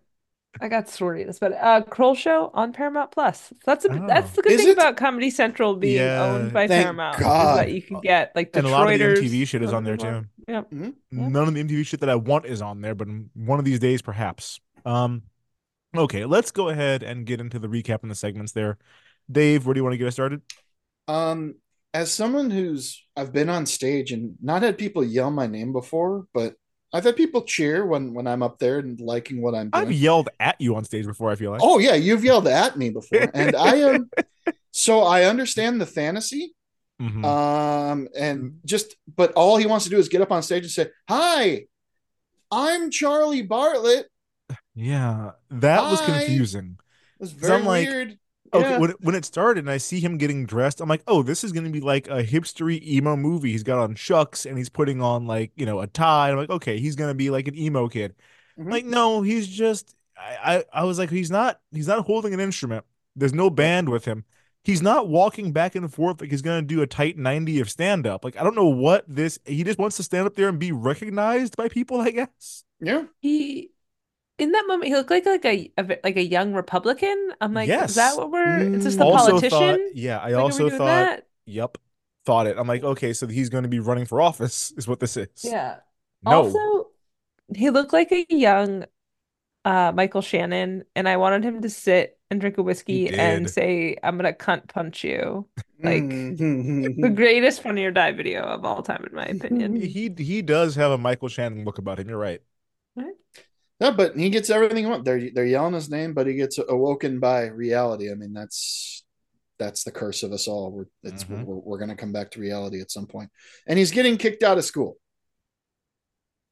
Got- 0.59 0.65
I 0.65 0.69
got 0.69 0.89
stories, 0.89 1.39
but 1.39 1.53
uh, 1.53 1.81
Kroll 1.83 2.15
Show 2.15 2.51
on 2.53 2.73
Paramount 2.73 3.11
Plus. 3.11 3.53
That's 3.65 3.85
a, 3.85 3.91
Oh. 3.91 4.07
that's 4.07 4.31
the 4.31 4.41
good 4.41 4.53
Is 4.53 4.61
thing 4.61 4.69
it? 4.69 4.73
about 4.77 4.97
Comedy 4.97 5.29
Central 5.29 5.75
being 5.75 5.97
Yeah. 5.97 6.23
owned 6.23 6.53
by 6.53 6.67
Thank 6.67 6.83
Paramount 6.83 7.19
God. 7.19 7.51
is 7.51 7.65
that 7.65 7.71
you 7.73 7.81
can 7.81 7.99
get 8.01 8.31
like 8.35 8.55
And 8.55 8.65
a 8.65 8.69
lot 8.69 8.91
of 8.91 8.97
the 8.99 9.05
MTV 9.05 9.45
shit 9.47 9.61
is 9.61 9.73
on 9.73 9.83
there 9.83 9.97
too. 9.97 10.25
Yep. 10.47 10.67
Yeah. 10.71 10.89
None 11.11 11.47
of 11.47 11.53
the 11.53 11.63
MTV 11.63 11.85
shit 11.85 11.99
that 12.01 12.09
I 12.09 12.15
want 12.15 12.45
is 12.45 12.61
on 12.61 12.81
there, 12.81 12.95
but 12.95 13.07
one 13.33 13.59
of 13.59 13.65
these 13.65 13.79
days, 13.79 14.01
perhaps. 14.01 14.59
Um, 14.85 15.23
okay, 15.95 16.25
let's 16.25 16.51
go 16.51 16.69
ahead 16.69 17.03
and 17.03 17.25
get 17.25 17.39
into 17.41 17.59
the 17.59 17.67
recap 17.67 18.01
and 18.03 18.11
the 18.11 18.15
segments 18.15 18.51
there. 18.51 18.77
Dave, 19.31 19.65
where 19.65 19.73
do 19.73 19.79
you 19.79 19.83
want 19.83 19.93
to 19.93 19.97
get 19.97 20.07
us 20.07 20.13
started? 20.13 20.41
Um, 21.07 21.55
as 21.93 22.11
someone 22.11 22.51
who's 22.51 23.03
I've 23.15 23.31
been 23.31 23.49
on 23.49 23.65
stage 23.65 24.11
and 24.11 24.35
not 24.41 24.61
had 24.61 24.77
people 24.77 25.03
yell 25.03 25.31
my 25.31 25.47
name 25.47 25.71
before, 25.71 26.27
but 26.33 26.55
I've 26.95 27.03
had 27.03 27.15
people 27.17 27.41
cheer 27.43 27.85
when 27.85 28.13
when 28.13 28.25
I'm 28.25 28.41
up 28.41 28.57
there 28.57 28.79
and 28.79 28.99
liking 29.01 29.41
what 29.41 29.53
I'm 29.53 29.69
doing. 29.69 29.85
I've 29.87 29.91
yelled 29.91 30.29
at 30.39 30.55
you 30.59 30.75
on 30.77 30.83
stage 30.85 31.05
before. 31.05 31.29
I 31.29 31.35
feel 31.35 31.51
like. 31.51 31.61
oh 31.63 31.77
yeah, 31.79 31.95
you've 31.95 32.23
yelled 32.23 32.47
at 32.47 32.77
me 32.77 32.89
before, 32.89 33.29
and 33.33 33.55
I 33.55 33.75
am. 33.75 34.09
so 34.71 35.01
I 35.01 35.25
understand 35.25 35.81
the 35.81 35.85
fantasy, 35.85 36.53
Mhm. 37.01 37.25
um, 37.25 38.07
and 38.17 38.59
just 38.65 38.95
but 39.15 39.33
all 39.33 39.57
he 39.57 39.65
wants 39.65 39.83
to 39.85 39.91
do 39.91 39.97
is 39.97 40.07
get 40.09 40.21
up 40.21 40.31
on 40.31 40.41
stage 40.41 40.63
and 40.63 40.71
say, 40.71 40.87
"Hi, 41.09 41.65
I'm 42.49 42.89
Charlie 42.91 43.41
Bartlett." 43.41 44.07
yeah, 44.73 45.31
that 45.49 45.83
was 45.91 45.99
confusing. 46.01 46.77
It 47.19 47.21
was 47.21 47.31
very 47.31 47.55
I'm 47.59 47.65
like, 47.65 47.87
weird. 47.87 48.17
Okay, 48.53 48.69
Yeah. 48.71 48.77
when 48.79 48.89
it, 48.91 48.97
when 49.01 49.15
it 49.15 49.25
started 49.25 49.61
and 49.61 49.69
I 49.69 49.77
see 49.77 49.99
him 49.99 50.17
getting 50.17 50.45
dressed, 50.45 50.79
I'm 50.79 50.87
like, 50.89 51.03
oh, 51.07 51.23
this 51.23 51.43
is 51.43 51.51
gonna 51.51 51.69
be 51.69 51.81
like 51.81 52.07
a 52.07 52.23
hipstery 52.23 52.81
emo 52.85 53.15
movie. 53.15 53.51
He's 53.51 53.63
got 53.63 53.79
on 53.79 53.95
chucks 53.95 54.45
and 54.45 54.57
he's 54.57 54.69
putting 54.69 55.01
on 55.01 55.25
like 55.27 55.51
you 55.55 55.65
know 55.65 55.81
a 55.81 55.87
tie. 55.87 56.29
I'm 56.31 56.37
like, 56.37 56.49
okay, 56.49 56.79
he's 56.79 56.95
gonna 56.95 57.15
be 57.15 57.29
like 57.29 57.47
an 57.47 57.57
emo 57.57 57.87
kid. 57.87 58.15
Mhm. 58.59 58.71
Like, 58.71 58.85
no, 58.85 59.21
he's 59.21 59.47
just. 59.47 59.95
I, 60.17 60.57
I 60.73 60.81
I 60.81 60.83
was 60.85 60.97
like, 60.99 61.09
he's 61.09 61.31
not 61.31 61.59
he's 61.71 61.87
not 61.87 62.05
holding 62.05 62.33
an 62.33 62.39
instrument. 62.39 62.85
There's 63.15 63.33
no 63.33 63.49
band 63.49 63.89
with 63.89 64.05
him. 64.05 64.23
He's 64.63 64.81
not 64.81 65.07
walking 65.09 65.51
back 65.51 65.75
and 65.75 65.93
forth 65.93 66.21
like 66.21 66.31
he's 66.31 66.41
gonna 66.41 66.61
do 66.61 66.81
a 66.81 66.87
tight 66.87 67.17
90 67.17 67.59
of 67.59 67.69
stand 67.69 68.07
up. 68.07 68.23
Like 68.23 68.37
I 68.39 68.43
don't 68.43 68.55
know 68.55 68.65
what 68.69 69.03
this. 69.07 69.37
He 69.45 69.63
just 69.63 69.77
wants 69.79 69.97
to 69.97 70.03
stand 70.03 70.25
up 70.27 70.35
there 70.35 70.47
and 70.49 70.57
be 70.59 70.71
recognized 70.71 71.57
by 71.57 71.67
people. 71.67 71.99
I 72.01 72.11
guess. 72.11 72.63
yeah. 72.79 73.03
He 73.19 73.71
in 74.37 74.51
that 74.51 74.65
moment 74.67 74.85
he 74.89 74.95
looked 74.95 75.09
like 75.09 75.25
like 75.25 75.45
a, 75.45 75.71
a 75.77 75.99
like 76.03 76.17
a 76.17 76.23
young 76.23 76.53
Republican. 76.53 77.31
I'm 77.41 77.53
like, 77.53 77.69
Yes. 77.69 77.89
is 77.89 77.95
that 77.95 78.17
what 78.17 78.31
we're? 78.31 78.63
Is 78.73 78.83
this 78.83 78.95
Mm. 78.95 78.99
the 78.99 79.05
also 79.05 79.39
politician? 79.39 79.49
thought, 79.49 79.95
yeah, 79.95 80.19
I 80.19 80.33
Like, 80.33 80.43
also 80.43 80.69
thought, 80.69 80.85
that? 80.85 81.27
yep. 81.45 81.77
thought 82.25 82.47
it. 82.47 82.57
I'm 82.57 82.67
like, 82.67 82.83
okay, 82.83 83.13
so 83.13 83.27
he's 83.27 83.49
going 83.49 83.63
to 83.63 83.69
be 83.69 83.79
running 83.79 84.05
for 84.05 84.21
office, 84.21 84.71
is 84.77 84.87
what 84.87 84.99
this 84.99 85.17
is. 85.17 85.27
Yeah. 85.43 85.81
No. 86.23 86.43
Also, 86.43 86.89
he 87.55 87.69
looked 87.71 87.93
like 87.93 88.11
a 88.11 88.25
young 88.29 88.85
uh 89.65 89.91
Michael 89.95 90.21
Shannon, 90.21 90.85
and 90.95 91.09
I 91.09 91.17
wanted 91.17 91.43
him 91.43 91.61
to 91.63 91.69
sit 91.69 92.19
and 92.31 92.41
drink 92.41 92.57
a 92.57 92.63
whiskey 92.63 93.13
and 93.17 93.49
say, 93.49 93.97
I'm 94.03 94.17
gonna 94.17 94.33
cunt 94.33 94.67
punch 94.69 95.03
you. 95.03 95.47
Like 95.83 96.29
the 97.01 97.09
Mhm. 97.09 97.15
greatest 97.15 97.61
funny 97.63 97.85
or 97.85 97.91
die 97.91 98.11
video 98.13 98.43
of 98.43 98.65
all 98.65 98.83
time, 98.83 99.05
in 99.09 99.15
my 99.15 99.25
opinion. 99.25 99.89
he 99.89 100.09
he 100.17 100.41
does 100.41 100.75
have 100.75 100.91
a 100.91 100.97
Michael 100.97 101.29
Shannon 101.29 101.63
look 101.65 101.77
about 101.77 101.99
him. 101.99 102.09
You're 102.09 102.17
right. 102.17 102.41
right. 102.95 103.15
No, 103.79 103.91
but 103.91 104.15
he 104.15 104.29
gets 104.29 104.49
everything 104.49 104.77
he 104.77 104.85
wants. 104.85 105.05
They're 105.05 105.29
they're 105.33 105.45
yelling 105.45 105.73
his 105.73 105.89
name, 105.89 106.13
but 106.13 106.27
he 106.27 106.33
gets 106.35 106.57
awoken 106.57 107.19
by 107.19 107.47
reality. 107.47 108.09
I 108.11 108.15
mean, 108.15 108.33
that's 108.33 109.03
that's 109.59 109.83
the 109.83 109.91
curse 109.91 110.23
of 110.23 110.31
us 110.31 110.47
all. 110.47 110.71
We're 110.71 110.85
it's 111.03 111.23
Mhm. 111.25 111.43
we're, 111.45 111.55
we're 111.55 111.77
going 111.77 111.89
to 111.89 111.95
come 111.95 112.11
back 112.13 112.31
to 112.31 112.39
reality 112.39 112.79
at 112.81 112.91
some 112.91 113.05
point. 113.07 113.29
And 113.67 113.77
he's 113.77 113.91
getting 113.91 114.17
kicked 114.17 114.43
out 114.43 114.57
of 114.57 114.65
school 114.65 114.97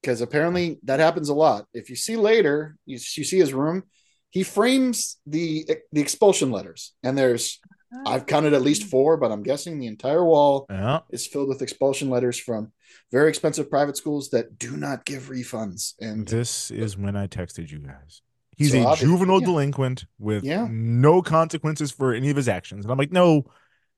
because 0.01 0.21
apparently 0.21 0.79
that 0.83 0.99
happens 0.99 1.29
a 1.29 1.33
lot. 1.33 1.65
If 1.73 1.89
you 1.89 1.95
see 1.95 2.15
later, 2.17 2.75
you, 2.85 2.95
you 2.95 3.23
see 3.23 3.39
his 3.39 3.53
room. 3.53 3.83
He 4.29 4.43
frames 4.43 5.17
the 5.27 5.65
the 5.91 6.01
expulsion 6.01 6.51
letters, 6.51 6.93
and 7.03 7.17
there's 7.17 7.59
I've 8.07 8.25
counted 8.25 8.53
at 8.53 8.63
least 8.63 8.85
four, 8.85 9.17
but 9.17 9.31
I'm 9.31 9.43
guessing 9.43 9.77
the 9.79 9.85
entire 9.85 10.25
wall 10.25 10.65
Yeah. 10.69 11.01
is 11.11 11.27
filled 11.27 11.47
with 11.47 11.61
expulsion 11.61 12.09
letters 12.09 12.39
from 12.39 12.73
very 13.11 13.29
expensive 13.29 13.69
private 13.69 13.97
schools 13.97 14.29
that 14.29 14.57
do 14.57 14.75
not 14.77 15.05
give 15.05 15.23
refunds. 15.29 15.93
And 15.99 16.27
This 16.27 16.71
is 16.71 16.97
when 16.97 17.15
I 17.15 17.27
texted 17.27 17.69
you 17.71 17.79
guys. 17.79 18.21
He's 18.55 18.71
So 18.71 18.91
a 18.91 18.95
juvenile 18.95 19.39
yeah. 19.39 19.45
delinquent 19.47 20.05
with 20.19 20.43
Yeah. 20.43 20.67
no 20.69 21.21
consequences 21.21 21.91
for 21.91 22.13
any 22.13 22.29
of 22.29 22.35
his 22.37 22.47
actions. 22.47 22.85
And 22.85 22.91
I'm 22.91 22.97
like, 22.97 23.11
no, 23.11 23.45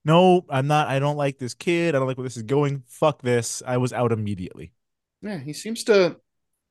no, 0.05 0.45
I'm 0.49 0.67
not. 0.67 0.87
I 0.87 0.99
don't 0.99 1.17
like 1.17 1.37
this 1.39 1.53
kid. 1.53 1.93
I 1.95 1.99
don't 1.99 2.07
like 2.07 2.17
where 2.17 2.23
this 2.25 2.37
is 2.37 2.43
going. 2.43 2.83
Fuck 2.87 3.21
this. 3.21 3.61
I 3.65 3.77
was 3.77 3.91
out 3.91 4.11
immediately. 4.11 4.71
Yeah, 5.21 5.39
he 5.39 5.51
seems 5.53 5.83
to. 5.85 6.17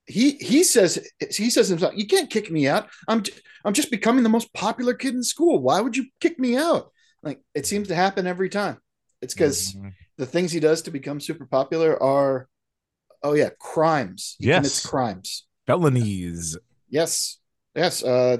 He 0.06 0.32
he 0.32 0.64
says 0.64 0.98
he 1.30 1.48
says 1.50 1.68
himself, 1.68 1.94
"You 1.96 2.06
can't 2.06 2.30
kick 2.30 2.50
me 2.50 2.68
out. 2.68 2.88
I'm 3.08 3.22
j- 3.22 3.32
I'm 3.64 3.72
just 3.72 3.90
becoming 3.90 4.22
the 4.22 4.28
most 4.28 4.52
popular 4.52 4.92
kid 4.94 5.14
in 5.14 5.22
school. 5.22 5.60
Why 5.62 5.80
would 5.80 5.96
you 5.96 6.06
kick 6.20 6.38
me 6.38 6.56
out?" 6.56 6.92
Like 7.22 7.40
it 7.54 7.64
seems 7.66 7.88
to 7.88 7.94
happen 7.94 8.26
every 8.26 8.50
time. 8.50 8.76
It's 9.22 9.32
because 9.34 9.72
Mhm. 9.74 9.92
The 10.16 10.26
things 10.26 10.52
he 10.52 10.60
does 10.60 10.82
to 10.82 10.90
become 10.90 11.20
super 11.20 11.46
popular 11.46 12.00
are, 12.02 12.48
oh 13.22 13.34
yeah, 13.34 13.50
crimes. 13.58 14.36
He 14.38 14.46
Yes. 14.48 14.84
crimes. 14.86 15.46
Felonies. 15.66 16.56
Yes, 16.88 17.38
yes. 17.74 18.02
Uh, 18.02 18.38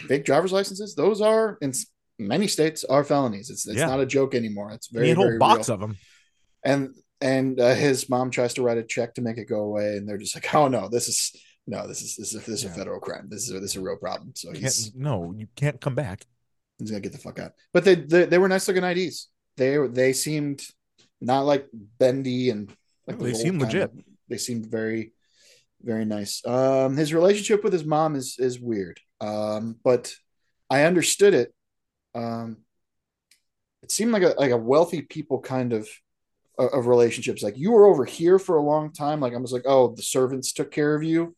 fake 0.00 0.24
driver's 0.24 0.52
licenses. 0.52 0.94
Those 0.94 1.20
are 1.20 1.58
in 1.60 1.72
many 2.18 2.46
states 2.48 2.84
are 2.84 3.04
felonies. 3.04 3.50
It's 3.50 3.66
it's 3.66 3.78
Yeah. 3.78 3.86
not 3.86 4.00
a 4.00 4.06
joke 4.06 4.34
anymore. 4.34 4.70
It's 4.72 4.88
very 4.88 5.10
a 5.10 5.14
whole 5.14 5.38
box 5.38 5.68
real. 5.68 5.74
of 5.74 5.80
them. 5.80 5.96
and 6.64 6.94
and 7.20 7.60
uh, 7.60 7.74
his 7.74 8.08
mom 8.08 8.30
tries 8.30 8.54
to 8.54 8.62
write 8.62 8.78
a 8.78 8.82
check 8.82 9.14
to 9.14 9.22
make 9.22 9.38
it 9.38 9.44
go 9.44 9.60
away, 9.60 9.96
and 9.96 10.08
they're 10.08 10.18
just 10.18 10.34
like, 10.34 10.52
"Oh 10.54 10.66
no, 10.68 10.88
this 10.88 11.08
is 11.08 11.32
no, 11.68 11.86
this 11.86 12.02
is 12.02 12.16
this 12.16 12.34
is 12.34 12.44
this 12.44 12.48
is 12.48 12.64
a 12.64 12.70
federal 12.70 12.98
crime. 12.98 13.28
This 13.30 13.44
is 13.44 13.50
a, 13.54 13.60
this 13.60 13.70
is 13.72 13.76
a 13.76 13.80
real 13.80 13.96
problem." 13.96 14.32
So 14.34 14.48
Can't, 14.50 14.58
he's 14.64 14.92
no, 14.94 15.32
you 15.36 15.46
can't 15.54 15.80
come 15.80 15.94
back. 15.94 16.24
he's 16.78 16.90
gonna 16.90 17.00
get 17.00 17.12
the 17.12 17.18
fuck 17.18 17.38
out. 17.38 17.52
But 17.72 17.84
they 17.84 17.94
they, 17.94 18.24
they 18.24 18.38
were 18.38 18.48
nice 18.48 18.66
looking 18.66 18.82
IDs. 18.82 19.28
They 19.56 19.76
they 19.86 20.12
seemed 20.12 20.62
not 21.20 21.42
like 21.42 21.68
bendy 21.72 22.50
and 22.50 22.70
like 23.06 23.18
No, 23.18 23.26
they 23.26 23.32
kind 23.44 23.60
legit. 23.62 23.82
of- 23.84 24.04
they 24.28 24.38
seemed 24.38 24.66
very 24.66 25.12
very 25.82 26.04
nice. 26.04 26.44
Um, 26.46 26.96
his 26.96 27.12
relationship 27.12 27.64
with 27.64 27.72
his 27.72 27.84
mom 27.84 28.14
is 28.14 28.36
is 28.38 28.60
weird. 28.60 29.00
Um, 29.20 29.76
but 29.84 30.14
I 30.70 30.84
understood 30.84 31.34
it. 31.34 31.52
Um, 32.14 32.58
it 33.82 33.90
seemed 33.90 34.12
like 34.12 34.22
a 34.22 34.34
like 34.38 34.52
a 34.52 34.56
wealthy 34.56 35.02
people 35.02 35.40
kind 35.40 35.72
of 35.72 35.88
of 36.58 36.72
of 36.72 36.86
relationships. 36.86 37.42
Like 37.42 37.58
you 37.58 37.72
were 37.72 37.86
over 37.86 38.04
here 38.04 38.38
for 38.38 38.56
a 38.56 38.62
long 38.62 38.92
time. 38.92 39.20
Like 39.20 39.34
I 39.34 39.38
was 39.38 39.52
like, 39.52 39.64
oh, 39.66 39.94
the 39.94 40.02
servants 40.02 40.52
took 40.52 40.70
care 40.70 40.94
of 40.94 41.02
you. 41.02 41.34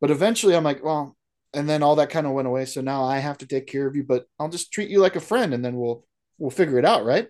But 0.00 0.10
eventually 0.10 0.56
I'm 0.56 0.64
like, 0.64 0.82
well, 0.84 1.16
and 1.54 1.68
then 1.68 1.82
all 1.82 1.96
that 1.96 2.10
kind 2.10 2.26
of 2.26 2.32
went 2.32 2.48
away. 2.48 2.64
So 2.64 2.80
now 2.80 3.04
I 3.04 3.18
have 3.18 3.38
to 3.38 3.46
take 3.46 3.66
care 3.66 3.86
of 3.86 3.94
you, 3.94 4.04
but 4.04 4.24
I'll 4.38 4.48
just 4.48 4.72
treat 4.72 4.90
you 4.90 5.00
like 5.00 5.16
a 5.16 5.20
friend 5.20 5.52
and 5.54 5.64
then 5.64 5.76
we'll 5.76 6.04
we'll 6.38 6.50
figure 6.50 6.78
it 6.78 6.84
out, 6.84 7.04
right? 7.04 7.28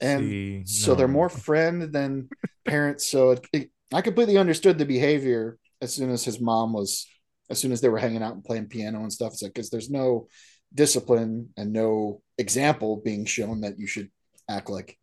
And 0.00 0.20
See, 0.22 0.62
so 0.66 0.94
they're 0.94 1.08
more 1.08 1.28
friend 1.28 1.92
than 1.92 2.28
parents. 2.64 3.06
So 3.08 3.32
it, 3.32 3.46
it, 3.52 3.70
I 3.92 4.00
completely 4.00 4.38
understood 4.38 4.78
the 4.78 4.86
behavior 4.86 5.58
as 5.80 5.94
soon 5.94 6.10
as 6.10 6.24
his 6.24 6.40
mom 6.40 6.72
was, 6.72 7.06
as 7.50 7.58
soon 7.58 7.72
as 7.72 7.80
they 7.80 7.88
were 7.88 7.98
hanging 7.98 8.22
out 8.22 8.34
and 8.34 8.44
playing 8.44 8.66
piano 8.66 9.00
and 9.00 9.12
stuff. 9.12 9.32
It's 9.34 9.42
like 9.42 9.54
because 9.54 9.70
there's 9.70 9.90
no 9.90 10.28
discipline 10.74 11.50
and 11.56 11.72
no 11.72 12.22
example 12.38 13.00
being 13.04 13.24
shown 13.24 13.60
that 13.60 13.78
you 13.78 13.86
should 13.86 14.10
act 14.48 14.70
like 14.70 14.98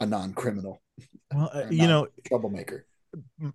a 0.00 0.06
non-criminal, 0.06 0.80
Well, 1.32 1.50
uh, 1.54 1.64
or 1.64 1.72
you 1.72 1.86
know, 1.86 2.08
troublemaker. 2.26 2.86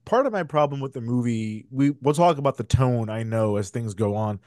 part 0.05 0.25
of 0.25 0.34
my 0.34 0.43
problem 0.43 0.79
with 0.79 0.93
the 0.93 1.01
movie, 1.01 1.65
we 1.71 1.91
we'll 2.01 2.13
talk 2.13 2.38
about 2.38 2.58
the 2.58 2.63
tone. 2.63 3.10
I 3.10 3.23
know 3.23 3.58
as 3.58 3.69
things 3.69 3.93
go 3.93 4.15
on. 4.15 4.39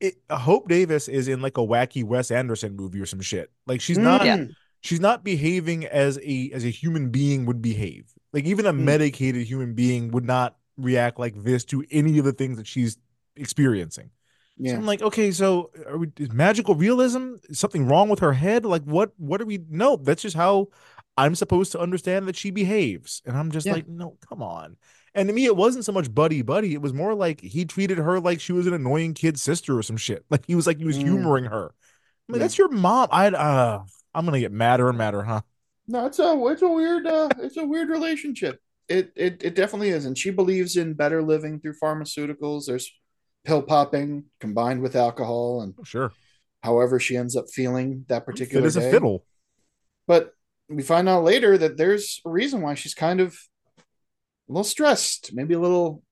It, 0.00 0.16
Hope 0.30 0.68
Davis 0.68 1.08
is 1.08 1.28
in 1.28 1.40
like 1.40 1.58
a 1.58 1.62
wacky 1.62 2.04
Wes 2.04 2.30
Anderson 2.30 2.74
movie 2.74 3.00
or 3.00 3.06
some 3.06 3.20
shit. 3.20 3.50
Like 3.66 3.80
she's 3.80 3.98
not. 3.98 4.24
Yeah. 4.24 4.44
She's 4.82 5.00
not 5.00 5.24
behaving 5.24 5.86
as 5.86 6.18
a 6.22 6.50
as 6.52 6.64
a 6.64 6.68
human 6.70 7.10
being 7.10 7.46
would 7.46 7.62
behave. 7.62 8.12
Like 8.32 8.44
even 8.44 8.66
a 8.66 8.72
Mm. 8.72 8.80
medicated 8.80 9.46
human 9.46 9.74
being 9.74 10.10
would 10.10 10.24
not 10.24 10.56
react 10.76 11.18
like 11.18 11.34
this 11.42 11.64
to 11.66 11.84
any 11.90 12.18
of 12.18 12.24
the 12.24 12.32
things 12.32 12.56
that 12.58 12.66
she's 12.66 12.96
experiencing. 13.36 14.10
So 14.64 14.74
I'm 14.74 14.86
like, 14.86 15.02
okay, 15.02 15.32
so 15.32 15.70
are 15.88 15.98
we, 15.98 16.08
is 16.18 16.30
magical 16.30 16.74
realism 16.76 17.34
is 17.48 17.58
something 17.58 17.86
wrong 17.88 18.08
with 18.08 18.20
her 18.20 18.32
head? 18.32 18.64
Like, 18.64 18.84
what? 18.84 19.10
What 19.16 19.40
are 19.40 19.44
we? 19.46 19.58
No, 19.68 19.96
that's 19.96 20.22
just 20.22 20.36
how 20.36 20.68
I'm 21.16 21.34
supposed 21.34 21.72
to 21.72 21.80
understand 21.80 22.28
that 22.28 22.36
she 22.36 22.50
behaves. 22.52 23.22
And 23.26 23.36
I'm 23.36 23.50
just 23.50 23.66
Yeah. 23.66 23.72
like, 23.72 23.88
no, 23.88 24.18
come 24.28 24.40
on. 24.42 24.76
And 25.14 25.28
to 25.28 25.34
me, 25.34 25.46
it 25.46 25.56
wasn't 25.56 25.84
so 25.84 25.90
much 25.92 26.14
buddy 26.14 26.42
buddy. 26.42 26.74
It 26.74 26.80
was 26.82 26.92
more 26.92 27.14
like 27.14 27.40
he 27.40 27.64
treated 27.64 27.98
her 27.98 28.20
like 28.20 28.40
she 28.40 28.52
was 28.52 28.66
an 28.68 28.74
annoying 28.74 29.14
kid 29.14 29.38
sister 29.38 29.76
or 29.76 29.82
some 29.82 29.96
shit. 29.96 30.24
Like 30.30 30.44
he 30.46 30.54
was 30.54 30.66
like 30.66 30.78
he 30.78 30.84
was 30.84 30.98
Mm. 30.98 31.02
humoring 31.08 31.44
her. 31.46 31.66
I'm 32.28 32.32
like, 32.34 32.38
Yeah. 32.38 32.44
that's 32.44 32.58
your 32.58 32.68
mom. 32.68 33.08
I 33.10 33.28
uh, 33.28 33.84
I'm 34.14 34.24
gonna 34.24 34.40
get 34.40 34.52
madder 34.52 34.88
and 34.88 34.98
madder, 34.98 35.22
huh? 35.22 35.42
No, 35.88 36.06
it's 36.06 36.18
a 36.18 36.40
it's 36.46 36.62
a 36.62 36.68
weird 36.68 37.06
uh 37.06 37.28
it's 37.38 37.56
a 37.56 37.64
weird 37.64 37.88
relationship. 37.88 38.60
It 38.88 39.12
it 39.16 39.42
it 39.42 39.54
definitely 39.54 39.90
is, 39.90 40.04
and 40.04 40.16
she 40.16 40.30
believes 40.30 40.76
in 40.76 40.94
better 40.94 41.22
living 41.22 41.60
through 41.60 41.74
pharmaceuticals. 41.82 42.66
There's 42.66 42.90
pill 43.44 43.62
popping 43.62 44.24
combined 44.40 44.82
with 44.82 44.94
alcohol, 44.96 45.62
and 45.62 45.74
Sure. 45.84 46.12
however 46.62 47.00
she 47.00 47.16
ends 47.16 47.36
up 47.36 47.46
feeling 47.50 48.04
that 48.08 48.26
particular 48.26 48.62
Fit 48.62 48.66
as 48.66 48.76
a 48.76 48.90
fiddle. 48.90 49.24
But 50.06 50.34
we 50.68 50.82
find 50.82 51.08
out 51.08 51.24
later 51.24 51.58
that 51.58 51.76
there's 51.76 52.20
a 52.24 52.30
reason 52.30 52.60
why 52.62 52.74
she's 52.74 52.94
kind 52.94 53.20
of 53.20 53.36
a 53.78 54.52
little 54.52 54.64
stressed, 54.64 55.30
maybe 55.32 55.54
a 55.54 55.58
little, 55.60 56.02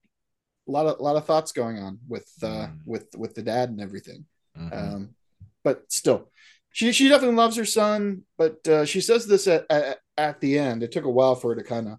a 0.69 0.71
lot 0.71 0.87
of 0.87 0.99
a 0.99 1.03
lot 1.03 1.17
of 1.17 1.25
thoughts 1.27 1.53
going 1.53 1.79
on 1.79 1.99
with 2.09 2.29
uh 2.43 2.67
Mm. 2.69 2.79
with 2.87 3.07
with 3.17 3.35
the 3.35 3.43
dad 3.43 3.69
and 3.71 3.81
everything. 3.81 4.27
Mhm. 4.59 4.73
Um, 4.95 5.15
but 5.63 5.91
still, 5.93 6.31
she 6.73 6.93
she 6.93 7.09
definitely 7.09 7.37
loves 7.37 7.57
her 7.57 7.65
son. 7.65 8.23
But 8.39 8.67
uh, 8.69 8.85
she 8.85 9.01
says 9.01 9.27
this 9.27 9.47
at, 9.47 9.67
at 9.71 9.99
at 10.17 10.41
the 10.41 10.59
end. 10.59 10.83
It 10.83 10.93
took 10.93 11.05
a 11.05 11.11
while 11.11 11.35
for 11.35 11.51
her 11.51 11.61
to 11.61 11.67
kind 11.67 11.89
of 11.89 11.99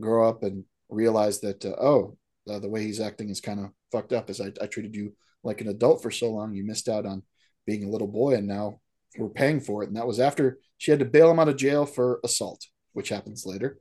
grow 0.00 0.28
up 0.28 0.42
and 0.42 0.64
realize 0.88 1.40
that 1.40 1.64
uh, 1.64 1.76
oh, 1.80 2.16
uh, 2.50 2.58
the 2.58 2.68
way 2.68 2.82
he's 2.82 3.00
acting 3.00 3.30
is 3.30 3.40
kind 3.40 3.60
of 3.60 3.70
fucked 3.92 4.12
up. 4.12 4.30
As 4.30 4.40
I, 4.40 4.52
I 4.60 4.66
treated 4.66 4.94
you 4.94 5.14
like 5.42 5.60
an 5.60 5.68
adult 5.68 6.02
for 6.02 6.10
so 6.10 6.30
long, 6.30 6.54
you 6.54 6.64
missed 6.64 6.88
out 6.88 7.06
on 7.06 7.22
being 7.66 7.84
a 7.84 7.90
little 7.90 8.08
boy, 8.08 8.34
and 8.34 8.46
now 8.46 8.80
we're 9.18 9.28
paying 9.28 9.60
for 9.60 9.82
it. 9.82 9.88
And 9.88 9.96
that 9.96 10.06
was 10.06 10.20
after 10.20 10.58
she 10.78 10.90
had 10.90 11.00
to 11.00 11.06
bail 11.06 11.30
him 11.30 11.38
out 11.38 11.48
of 11.48 11.56
jail 11.56 11.86
for 11.86 12.20
assault, 12.24 12.66
which 12.92 13.08
happens 13.08 13.46
later. 13.46 13.78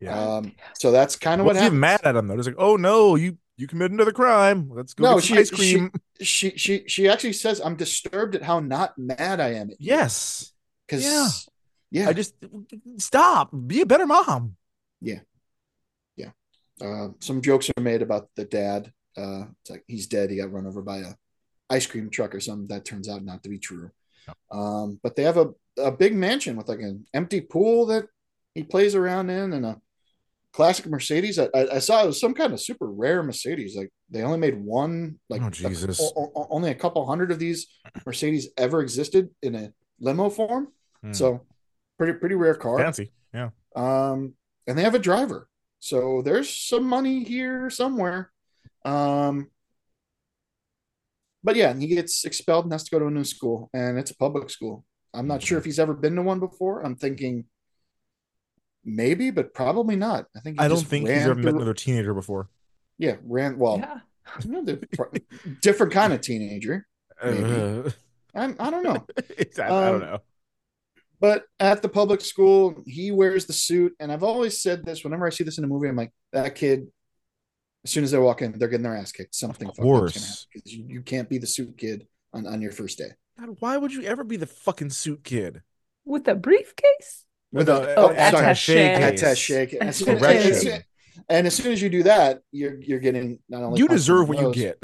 Yeah. 0.00 0.36
Um, 0.36 0.52
so 0.74 0.92
that's 0.92 1.16
kind 1.16 1.40
of 1.40 1.46
what 1.46 1.56
even 1.56 1.80
mad 1.80 2.02
at 2.04 2.16
him 2.16 2.26
though. 2.26 2.34
It's 2.34 2.46
like, 2.46 2.56
oh 2.58 2.76
no, 2.76 3.14
you 3.16 3.38
you 3.56 3.66
committed 3.66 3.92
another 3.92 4.12
crime. 4.12 4.68
Let's 4.70 4.94
go 4.94 5.04
No, 5.04 5.20
she- 5.20 5.36
ice 5.38 5.50
cream. 5.50 5.90
She 6.20 6.50
she 6.56 6.84
she 6.86 7.08
actually 7.08 7.32
says, 7.34 7.60
"I'm 7.60 7.76
disturbed 7.76 8.34
at 8.34 8.42
how 8.42 8.60
not 8.60 8.96
mad 8.98 9.40
I 9.40 9.54
am." 9.54 9.70
yes. 9.78 10.52
because 10.86 11.04
Yeah. 11.04 11.28
yeah, 11.90 12.08
I 12.08 12.12
just 12.12 12.34
stop. 12.98 13.50
Be 13.66 13.80
a 13.82 13.86
better 13.86 14.06
mom. 14.06 14.56
Yeah, 15.00 15.20
yeah. 16.16 16.30
Uh, 16.80 17.08
some 17.20 17.42
jokes 17.42 17.70
are 17.76 17.80
made 17.82 18.02
about 18.02 18.28
the 18.36 18.44
dad. 18.44 18.92
Uh, 19.16 19.44
it's 19.60 19.70
like 19.70 19.84
he's 19.86 20.06
dead. 20.06 20.30
He 20.30 20.36
got 20.36 20.52
run 20.52 20.66
over 20.66 20.82
by 20.82 20.98
a 20.98 21.14
ice 21.68 21.86
cream 21.86 22.08
truck 22.10 22.34
or 22.34 22.40
something. 22.40 22.68
That 22.68 22.84
turns 22.84 23.08
out 23.08 23.24
not 23.24 23.42
to 23.42 23.48
be 23.48 23.58
true. 23.58 23.90
Um, 24.50 24.98
but 25.02 25.16
they 25.16 25.22
have 25.24 25.36
a, 25.36 25.50
a 25.78 25.90
big 25.92 26.14
mansion 26.14 26.56
with 26.56 26.68
like 26.68 26.80
an 26.80 27.06
empty 27.14 27.40
pool 27.40 27.86
that 27.86 28.06
he 28.54 28.62
plays 28.62 28.94
around 28.94 29.30
in 29.30 29.52
and 29.52 29.64
a 29.66 29.80
classic 30.56 30.86
Mercedes. 30.86 31.38
I, 31.38 31.50
I, 31.54 31.78
saw 31.80 32.02
it 32.02 32.06
was 32.06 32.18
some 32.18 32.32
kind 32.32 32.54
of 32.54 32.60
super 32.60 32.86
rare 32.86 33.22
Mercedes. 33.22 33.76
Like 33.76 33.90
they 34.08 34.22
only 34.22 34.38
made 34.38 34.58
one, 34.58 35.18
like 35.28 35.42
Oh, 35.42 35.50
Jesus. 35.50 36.00
o- 36.00 36.46
only 36.48 36.70
a 36.70 36.74
couple 36.74 37.06
hundred 37.06 37.30
of 37.30 37.38
these 37.38 37.66
Mercedes 38.06 38.48
ever 38.56 38.80
existed 38.80 39.28
in 39.42 39.54
a 39.54 39.70
limo 40.00 40.30
form. 40.30 40.68
Hmm. 41.02 41.12
So 41.12 41.42
pretty, 41.98 42.18
pretty 42.18 42.36
rare 42.36 42.54
car. 42.54 42.78
Fancy. 42.78 43.12
Yeah. 43.34 43.50
Um, 43.76 44.32
and 44.66 44.78
they 44.78 44.82
have 44.82 44.94
a 44.94 44.98
driver. 44.98 45.46
So 45.78 46.22
there's 46.22 46.48
some 46.48 46.84
money 46.84 47.22
here 47.22 47.68
somewhere. 47.68 48.32
Um, 48.82 49.50
but 51.44 51.54
yeah, 51.54 51.68
and 51.68 51.82
he 51.82 51.88
gets 51.88 52.24
expelled 52.24 52.64
and 52.64 52.72
has 52.72 52.84
to 52.84 52.90
go 52.90 52.98
to 52.98 53.06
a 53.06 53.10
new 53.10 53.24
school, 53.24 53.68
and 53.74 53.98
it's 53.98 54.10
a 54.10 54.16
public 54.16 54.48
school. 54.48 54.86
I'm 55.12 55.26
not 55.26 55.42
sure 55.42 55.58
if 55.58 55.66
he's 55.66 55.78
ever 55.78 55.92
been 55.92 56.16
to 56.16 56.22
one 56.22 56.40
before. 56.40 56.80
I'm 56.80 56.96
thinking 56.96 57.44
maybe, 58.86 59.30
but 59.30 59.52
probably 59.52 59.96
not. 59.96 60.26
I 60.34 60.40
think 60.40 60.58
he 60.58 60.64
I 60.64 60.68
don't 60.68 60.86
think 60.86 61.06
he's 61.08 61.18
ran 61.18 61.30
ever 61.30 61.34
met 61.34 61.54
another 61.54 61.74
teenager 61.74 62.14
before. 62.14 62.48
Yeah, 62.98 63.16
ran 63.24 63.58
well. 63.58 63.78
Yeah. 63.78 63.98
you 64.44 64.50
know, 64.50 64.64
the 64.64 64.76
pro- 64.94 65.10
different 65.60 65.92
kind 65.92 66.12
of 66.14 66.20
teenager. 66.22 66.86
Maybe. 67.22 67.42
Uh, 67.44 67.90
I'm, 68.34 68.56
I 68.58 68.70
don't 68.70 68.82
know. 68.82 69.06
I, 69.18 69.62
I 69.62 69.68
don't 69.68 69.94
Um, 69.94 70.00
know. 70.00 70.18
But 71.18 71.44
at 71.58 71.80
the 71.82 71.88
public 71.88 72.20
school, 72.20 72.82
he 72.86 73.10
wears 73.10 73.46
the 73.46 73.52
suit, 73.54 73.94
and 74.00 74.12
I've 74.12 74.22
always 74.22 74.62
said 74.62 74.84
this. 74.84 75.02
Whenever 75.02 75.26
I 75.26 75.30
see 75.30 75.44
this 75.44 75.56
in 75.58 75.64
a 75.64 75.66
movie, 75.66 75.88
I'm 75.88 75.96
like, 75.96 76.12
that 76.32 76.54
kid. 76.54 76.88
As 77.84 77.90
soon 77.92 78.04
as 78.04 78.10
they 78.10 78.18
walk 78.18 78.42
in, 78.42 78.58
they're 78.58 78.68
getting 78.68 78.82
their 78.82 78.96
ass 78.96 79.12
kicked. 79.12 79.34
Something 79.34 79.68
fucked 79.68 79.78
up's 79.78 79.86
gonna 79.86 79.98
course. 80.00 80.14
happen, 80.14 80.60
'cause 80.62 80.72
You, 80.72 80.84
you 80.88 81.02
can't 81.02 81.28
be 81.28 81.38
the 81.38 81.46
suit 81.46 81.78
kid 81.78 82.06
on, 82.32 82.46
on 82.46 82.60
your 82.60 82.72
first 82.72 82.98
day. 82.98 83.10
God, 83.38 83.56
why 83.60 83.76
would 83.76 83.92
you 83.94 84.02
ever 84.02 84.24
be 84.24 84.36
the 84.36 84.46
fucking 84.46 84.90
suit 84.90 85.22
kid? 85.24 85.62
With 86.04 86.26
a 86.28 86.34
briefcase? 86.34 87.24
With 87.52 87.68
a 87.68 87.94
Oh, 87.96 88.08
sorry, 88.08 88.16
attaché 88.16 88.98
case. 88.98 89.22
attaché. 89.22 89.78
And 89.80 89.88
as 89.88 89.96
soon 89.96 90.08
as- 90.16 90.82
and 91.28 91.46
as- 91.46 91.54
soon 91.56 91.72
as 91.72 91.80
you 91.80 91.88
do 91.88 92.02
that, 92.04 92.40
you're 92.52 92.80
you're 92.80 92.98
getting 93.00 93.38
not 93.48 93.62
only 93.62 93.78
You 93.78 93.88
deserve 93.88 94.26
the 94.28 94.34
what 94.34 94.40
you 94.42 94.52
get. 94.54 94.82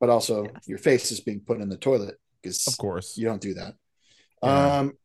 but 0.00 0.08
also 0.10 0.46
your 0.66 0.78
face 0.78 1.10
is 1.12 1.20
being 1.20 1.40
put 1.40 1.60
in 1.60 1.68
the 1.68 1.76
toilet 1.76 2.16
because 2.42 2.66
Of 2.66 2.78
course. 2.78 3.16
you 3.18 3.24
don't 3.26 3.40
do 3.40 3.54
that. 3.54 3.74
Yeah. 4.42 4.78
Um, 4.78 4.98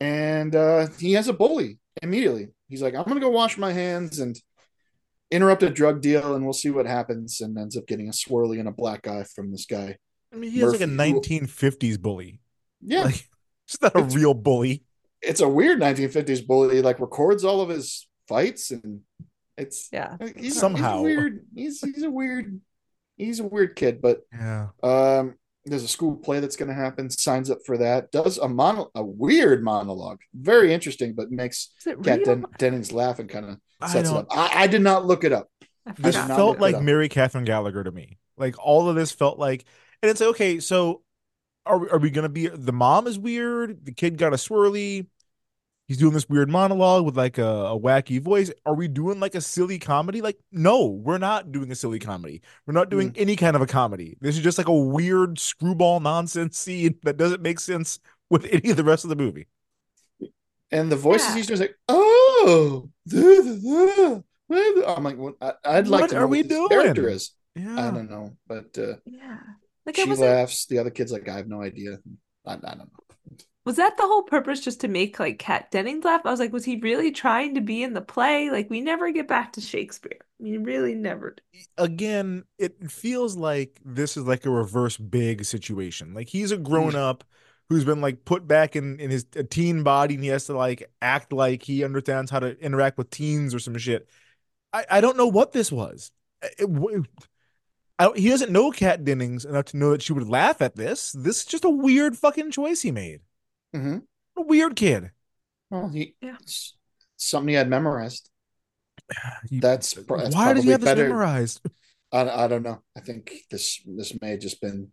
and 0.00 0.54
uh, 0.54 0.88
he 0.98 1.12
has 1.14 1.28
a 1.28 1.32
bully 1.32 1.78
immediately. 2.02 2.48
He's 2.68 2.82
like, 2.82 2.94
I'm 2.94 3.04
gonna 3.04 3.20
go 3.20 3.30
wash 3.30 3.56
my 3.58 3.72
hands 3.72 4.18
and 4.18 4.38
interrupt 5.30 5.62
a 5.62 5.70
drug 5.70 6.00
deal, 6.00 6.34
and 6.34 6.44
we'll 6.44 6.52
see 6.52 6.70
what 6.70 6.86
happens. 6.86 7.40
And 7.40 7.56
ends 7.58 7.76
up 7.76 7.86
getting 7.86 8.08
a 8.08 8.12
swirly 8.12 8.58
and 8.60 8.68
a 8.68 8.72
black 8.72 9.06
eye 9.06 9.24
from 9.24 9.50
this 9.50 9.66
guy. 9.66 9.96
I 10.32 10.36
mean, 10.36 10.50
he 10.50 10.60
has 10.60 10.72
like 10.72 10.80
a 10.82 10.86
1950s 10.86 11.98
bully. 12.00 12.40
Yeah, 12.80 13.04
Like, 13.04 13.26
it's 13.66 13.80
not 13.80 13.94
a 13.96 13.98
It's- 14.00 14.14
real 14.14 14.34
bully. 14.34 14.84
It's 15.22 15.40
a 15.40 15.48
weird 15.48 15.80
1950s 15.80 16.46
bully. 16.46 16.76
He 16.76 16.82
like 16.82 17.00
records 17.00 17.44
all 17.44 17.60
of 17.60 17.68
his 17.68 18.06
fights, 18.28 18.70
and 18.70 19.00
it's 19.56 19.88
Yeah. 19.92 20.16
he's 20.36 20.56
a- 20.56 20.60
Somehow. 20.60 20.98
he's 20.98 21.00
a 21.00 21.02
weird. 21.02 21.46
He's 21.54 21.80
he's 21.80 22.02
a 22.02 22.10
weird. 22.10 22.60
He's 23.16 23.40
a 23.40 23.44
weird 23.44 23.74
kid, 23.76 24.00
but 24.00 24.20
Yeah. 24.32 24.68
Um, 24.82 25.34
there's 25.64 25.82
a 25.82 25.88
school 25.88 26.16
play 26.16 26.40
that's 26.40 26.56
going 26.56 26.68
to 26.68 26.74
happen. 26.74 27.10
Signs 27.10 27.50
up 27.50 27.58
for 27.66 27.76
that. 27.78 28.10
Does 28.12 28.38
a 28.38 28.48
mono 28.48 28.90
a 28.94 29.02
weird 29.04 29.62
monologue, 29.62 30.20
very 30.32 30.72
interesting, 30.72 31.14
but 31.14 31.30
makes 31.30 31.70
Is 31.80 31.88
it 31.88 32.02
Kat 32.02 32.18
real? 32.18 32.24
Den- 32.26 32.46
Dennings 32.58 32.92
laugh 32.92 33.18
and 33.18 33.28
kind 33.28 33.44
of 33.46 33.58
I 33.80 33.88
sets 33.88 34.08
it 34.10 34.16
up. 34.16 34.26
I, 34.30 34.62
I 34.62 34.66
did 34.68 34.82
not 34.82 35.04
look 35.04 35.24
it 35.24 35.32
up. 35.32 35.48
This 35.86 35.96
did 35.96 36.04
forgot. 36.14 36.28
not 36.28 36.36
felt 36.36 36.60
like. 36.60 36.80
Mary 36.80 37.08
Catherine 37.08 37.44
Gallagher 37.44 37.82
to 37.84 37.90
me. 37.90 38.18
Like 38.36 38.54
all 38.58 38.88
of 38.88 38.94
this 38.96 39.10
felt 39.10 39.38
like, 39.38 39.64
and 40.02 40.08
it's 40.10 40.20
like, 40.20 40.30
okay, 40.30 40.60
so 40.60 41.02
are 41.68 41.78
we, 41.78 41.88
are 41.90 41.98
we 41.98 42.10
gonna 42.10 42.28
be? 42.28 42.48
The 42.48 42.72
mom 42.72 43.06
is 43.06 43.18
weird. 43.18 43.84
The 43.84 43.92
kid 43.92 44.18
got 44.18 44.32
a 44.32 44.36
swirly. 44.36 45.06
He's 45.86 45.96
doing 45.96 46.12
this 46.12 46.28
weird 46.28 46.50
monologue 46.50 47.06
with 47.06 47.16
like 47.16 47.38
a, 47.38 47.46
a 47.46 47.78
wacky 47.80 48.20
voice. 48.20 48.50
Are 48.66 48.74
we 48.74 48.88
doing 48.88 49.20
like 49.20 49.34
a 49.34 49.40
silly 49.40 49.78
comedy? 49.78 50.20
Like, 50.20 50.38
no, 50.52 50.84
we're 50.86 51.16
not 51.16 51.50
doing 51.50 51.70
a 51.70 51.74
silly 51.74 51.98
comedy. 51.98 52.42
We're 52.66 52.74
not 52.74 52.90
doing 52.90 53.14
any 53.16 53.36
kind 53.36 53.56
of 53.56 53.62
a 53.62 53.66
comedy. 53.66 54.18
This 54.20 54.36
is 54.36 54.42
just 54.42 54.58
like 54.58 54.68
a 54.68 54.74
weird 54.76 55.38
screwball 55.38 56.00
nonsense 56.00 56.58
scene 56.64 56.96
that 57.04 57.16
doesn't 57.16 57.40
make 57.40 57.58
sense 57.58 58.00
with 58.28 58.44
any 58.52 58.68
of 58.70 58.76
the 58.76 58.84
rest 58.84 59.04
of 59.04 59.08
the 59.10 59.16
movie. 59.16 59.46
And 60.70 60.92
the 60.92 60.96
voices 60.96 61.28
Yeah. 61.28 61.36
he's 61.36 61.46
doing 61.46 61.60
like, 61.60 61.78
oh, 61.88 62.90
duh, 63.08 63.20
duh, 63.42 63.56
duh, 63.56 64.20
duh." 64.50 64.94
I'm 64.94 65.04
like, 65.04 65.16
what- 65.16 65.36
I, 65.40 65.52
I'd 65.64 65.88
like 65.88 66.02
What 66.02 66.10
to 66.10 66.16
are 66.16 66.20
know 66.20 66.26
we 66.26 66.38
what 66.42 66.48
this 66.50 66.58
doing? 66.58 66.68
character 66.68 67.08
is. 67.08 67.32
Yeah. 67.54 67.88
I 67.88 67.90
don't 67.90 68.10
know, 68.10 68.36
but 68.46 68.76
uh, 68.78 68.96
Yeah. 69.06 69.38
Like 69.88 69.96
she 69.96 70.08
wasn't 70.08 70.30
laughs. 70.30 70.66
The 70.66 70.78
other 70.78 70.90
kid's 70.90 71.12
like, 71.12 71.28
I 71.28 71.36
have 71.36 71.48
no 71.48 71.62
idea. 71.62 71.98
I, 72.46 72.52
I 72.52 72.56
don't 72.56 72.78
know. 72.78 73.38
Was 73.64 73.76
that 73.76 73.96
the 73.96 74.02
whole 74.04 74.22
purpose 74.22 74.60
just 74.60 74.80
to 74.82 74.88
make 74.88 75.18
like 75.18 75.38
Kat 75.38 75.70
Dennings 75.70 76.04
laugh? 76.04 76.22
I 76.24 76.30
was 76.30 76.40
like, 76.40 76.52
was 76.52 76.64
he 76.64 76.76
really 76.80 77.10
trying 77.10 77.54
to 77.54 77.60
be 77.60 77.82
in 77.82 77.94
the 77.94 78.00
play? 78.02 78.50
Like 78.50 78.70
we 78.70 78.80
never 78.80 79.10
get 79.12 79.28
back 79.28 79.54
to 79.54 79.60
Shakespeare. 79.60 80.20
We 80.38 80.56
really 80.58 80.94
never 80.94 81.36
do. 81.36 81.42
again, 81.76 82.44
it 82.58 82.90
feels 82.90 83.36
like 83.36 83.80
this 83.84 84.16
is 84.16 84.24
like 84.24 84.46
a 84.46 84.50
reverse 84.50 84.96
big 84.96 85.44
situation. 85.44 86.14
Like 86.14 86.28
he's 86.28 86.52
a 86.52 86.58
grown 86.58 86.92
mm. 86.92 86.96
up 86.96 87.24
who's 87.68 87.84
been 87.84 88.00
like 88.00 88.24
put 88.24 88.46
back 88.46 88.76
in 88.76 89.00
in 89.00 89.10
his 89.10 89.26
a 89.36 89.44
teen 89.44 89.82
body 89.82 90.14
and 90.14 90.24
he 90.24 90.30
has 90.30 90.46
to 90.46 90.56
like 90.56 90.90
act 91.02 91.32
like 91.32 91.62
he 91.62 91.84
understands 91.84 92.30
how 92.30 92.40
to 92.40 92.58
interact 92.60 92.98
with 92.98 93.10
teens 93.10 93.54
or 93.54 93.58
some 93.58 93.76
shit. 93.78 94.08
I 94.72 94.86
I 94.90 95.00
don't 95.00 95.16
know 95.16 95.28
what 95.28 95.52
this 95.52 95.72
was. 95.72 96.10
It- 96.42 96.54
it- 96.58 96.68
I 96.68 96.70
don't, 96.70 97.08
he 98.16 98.28
doesn't 98.28 98.52
know 98.52 98.70
Kat 98.70 99.04
Dennings 99.04 99.44
enough 99.44 99.66
to 99.66 99.76
know 99.76 99.90
that 99.90 100.02
she 100.02 100.12
would 100.12 100.28
laugh 100.28 100.62
at 100.62 100.76
this. 100.76 101.12
This 101.12 101.38
is 101.40 101.44
just 101.44 101.64
a 101.64 101.70
weird 101.70 102.16
fucking 102.16 102.50
choice 102.52 102.80
he 102.82 102.90
made. 102.92 103.20
Mm-hmm. 103.74 103.98
A 104.36 104.42
weird 104.42 104.76
kid. 104.76 105.10
Well, 105.70 105.88
he 105.88 106.14
Yeah. 106.20 106.36
it's 106.40 106.76
something 107.16 107.48
he 107.48 107.54
had 107.54 107.68
memorized. 107.68 108.30
He- 109.50 109.60
That's, 109.60 109.92
that's 109.94 110.34
Why 110.34 110.52
does 110.54 110.64
he 110.64 110.70
probably 110.70 110.72
have 110.72 110.80
this 110.82 110.96
memorized? 110.96 111.60
I, 112.12 112.44
I 112.44 112.48
don't 112.48 112.62
know. 112.62 112.82
I 112.96 113.00
think 113.00 113.32
this 113.50 113.82
this 113.84 114.18
may 114.20 114.30
have 114.30 114.40
just 114.40 114.60
been 114.62 114.90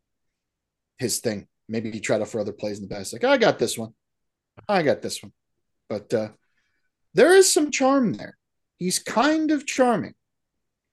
his 0.98 1.20
thing. 1.20 1.48
Maybe 1.70 1.92
he 1.92 2.00
tried 2.02 2.22
out 2.22 2.28
for 2.28 2.40
other 2.42 2.52
plays 2.52 2.80
in 2.80 2.88
the 2.88 2.94
past. 2.94 3.14
Like, 3.14 3.24
I 3.24 3.38
got 3.38 3.58
this 3.58 3.78
one. 3.78 3.94
I 4.68 4.84
got 4.84 5.02
this 5.02 5.22
one. 5.24 5.32
But 5.90 6.14
uh 6.14 6.30
there 7.14 7.34
is 7.34 7.52
some 7.52 7.72
charm 7.72 8.14
there. 8.14 8.38
He's 8.78 9.00
kind 9.00 9.52
of 9.52 9.66
charming. 9.66 10.16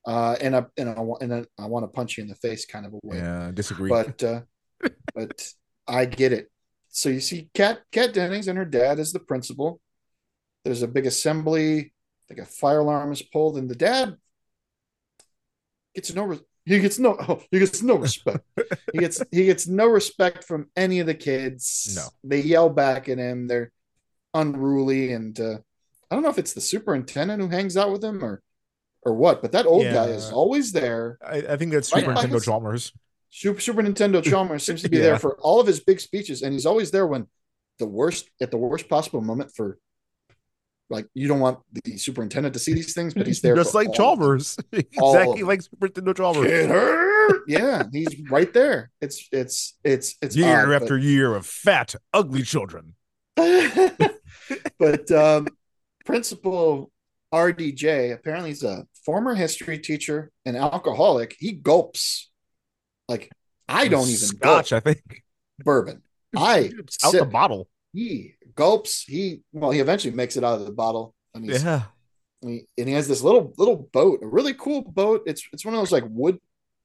Uh 0.05 0.37
and 0.41 0.57
I 0.57 0.65
and 0.77 0.89
I, 0.91 1.05
and 1.21 1.35
I, 1.35 1.45
I 1.59 1.67
want 1.67 1.85
to 1.85 1.89
punch 1.89 2.17
you 2.17 2.23
in 2.23 2.29
the 2.29 2.35
face 2.35 2.67
kind 2.67 2.87
of 2.87 2.95
a 2.95 3.01
way. 3.03 3.19
Yeah, 3.19 3.51
disagree. 3.53 3.89
But 3.89 4.23
uh 4.23 4.41
but 5.15 5.49
I 5.87 6.05
get 6.07 6.33
it. 6.33 6.51
So 6.89 7.09
you 7.09 7.21
see 7.21 7.49
Kat 7.55 7.81
Kat 7.93 8.13
Dennings 8.13 8.49
and 8.49 8.59
her 8.59 8.65
dad 8.65 8.99
is 8.99 9.13
the 9.13 9.21
principal. 9.21 9.81
There's 10.65 10.83
a 10.83 10.89
big 10.89 11.07
assembly. 11.07 11.79
I 11.79 12.35
think 12.35 12.41
a 12.41 12.45
fire 12.45 12.81
alarm 12.81 13.13
is 13.13 13.23
pulled, 13.23 13.57
and 13.57 13.69
the 13.69 13.75
dad 13.75 14.17
gets 15.95 16.15
no. 16.15 16.25
Re- 16.25 16.41
he 16.65 16.79
gets 16.79 16.99
no. 16.99 17.17
Oh, 17.29 17.43
he 17.51 17.59
gets 17.59 17.83
no 17.83 17.97
respect. 17.97 18.45
he 18.93 18.99
gets 18.99 19.23
he 19.31 19.45
gets 19.47 19.67
no 19.67 19.87
respect 19.87 20.45
from 20.45 20.71
any 20.77 21.01
of 21.01 21.07
the 21.07 21.15
kids. 21.15 21.95
No. 21.97 22.09
they 22.23 22.41
yell 22.41 22.69
back 22.69 23.09
at 23.09 23.19
him. 23.19 23.49
They're 23.49 23.73
unruly, 24.35 25.13
and 25.13 25.39
uh, 25.41 25.59
I 26.11 26.15
don't 26.15 26.23
know 26.23 26.31
if 26.31 26.39
it's 26.39 26.53
the 26.53 26.61
superintendent 26.61 27.43
who 27.43 27.49
hangs 27.49 27.77
out 27.77 27.91
with 27.91 28.05
him 28.05 28.23
or 28.23 28.43
or 29.03 29.15
what. 29.15 29.43
But 29.43 29.53
that 29.53 29.67
old 29.67 29.85
guy 29.85 30.07
is 30.07 30.31
always 30.31 30.73
there. 30.73 31.19
I, 31.27 31.39
I 31.51 31.57
think 31.57 31.73
that's 31.73 31.93
Right 31.93 32.01
Super 32.05 32.15
by 32.15 32.23
Nintendo 32.25 32.33
his- 32.35 32.45
Chalmers. 32.45 32.93
Super, 33.31 33.61
Super 33.61 33.83
Nintendo 33.83 34.23
Chalmers 34.31 34.63
seems 34.65 34.83
to 34.83 34.89
be 34.89 34.99
Yeah. 34.99 35.03
there 35.05 35.19
for 35.19 35.37
all 35.41 35.59
of 35.61 35.67
his 35.67 35.81
big 35.81 36.01
speeches, 36.01 36.43
and 36.43 36.53
he's 36.53 36.67
always 36.67 36.91
there 36.91 37.07
when 37.07 37.27
the 37.79 37.87
worst 37.87 38.29
at 38.41 38.51
the 38.51 38.59
worst 38.59 38.89
possible 38.89 39.21
moment 39.23 39.51
for 39.55 39.79
like 40.91 41.07
you 41.15 41.27
don't 41.27 41.41
want 41.41 41.59
the 41.85 41.97
superintendent 41.97 42.53
to 42.53 42.61
see 42.61 42.75
these 42.75 42.93
things, 42.93 43.15
but 43.15 43.27
he's 43.27 43.41
there 43.41 43.57
just 43.63 43.75
like 43.75 43.89
all. 43.89 43.95
Chalmers. 43.95 44.59
All 44.99 45.15
exactly 45.17 45.43
like 45.45 45.63
Super 45.63 45.89
Nintendo 45.89 46.15
Chalmers. 46.17 46.47
Get 46.47 46.69
her, 46.69 47.47
yeah, 47.49 47.85
he's 47.91 48.31
right 48.31 48.53
there. 48.53 48.91
It's 49.01 49.27
it's 49.33 49.79
it's 49.83 50.17
it's 50.21 50.37
year 50.37 50.71
odd, 50.75 50.83
after 50.83 50.99
year 50.99 51.35
of 51.35 51.47
fat, 51.47 51.95
ugly 52.13 52.43
children. 52.43 52.95
but, 53.37 54.15
but 54.79 55.11
um, 55.11 55.49
Principal 56.05 56.91
RDJ 57.33 58.13
apparently 58.13 58.51
he's 58.51 58.63
a 58.63 58.87
former 59.05 59.35
history 59.35 59.79
teacher, 59.79 60.31
an 60.47 60.57
alcoholic. 60.57 61.37
He 61.39 61.53
gulps 61.53 62.31
like 63.09 63.31
I 63.69 63.89
don't 63.89 64.09
even 64.09 64.17
Scotch, 64.17 64.71
gulp 64.71 64.87
I 64.87 64.93
think. 64.93 65.23
bourbon. 65.65 66.03
I 66.37 66.71
out 67.05 67.13
the 67.13 67.25
bottle. 67.27 67.69
he 67.93 68.35
gulps. 68.55 69.03
He 69.05 69.43
well, 69.53 69.71
he 69.71 69.81
eventually 69.81 70.15
makes 70.15 70.37
it 70.37 70.45
out 70.45 70.61
of 70.61 70.67
the 70.67 70.73
bottle, 70.73 71.15
and 71.35 71.47
Yeah. 71.47 71.83
and 72.43 72.51
he, 72.51 72.67
and 72.79 72.89
he 72.89 72.95
has 72.95 73.09
this 73.09 73.23
little 73.23 73.53
little 73.59 73.89
boat, 73.93 74.21
a 74.23 74.27
really 74.27 74.55
cool 74.55 74.83
boat. 74.83 75.23
It's 75.27 75.43
it's 75.53 75.65
one 75.65 75.75
of 75.75 75.81
those 75.81 75.93
like 75.93 76.05
wood 76.09 76.39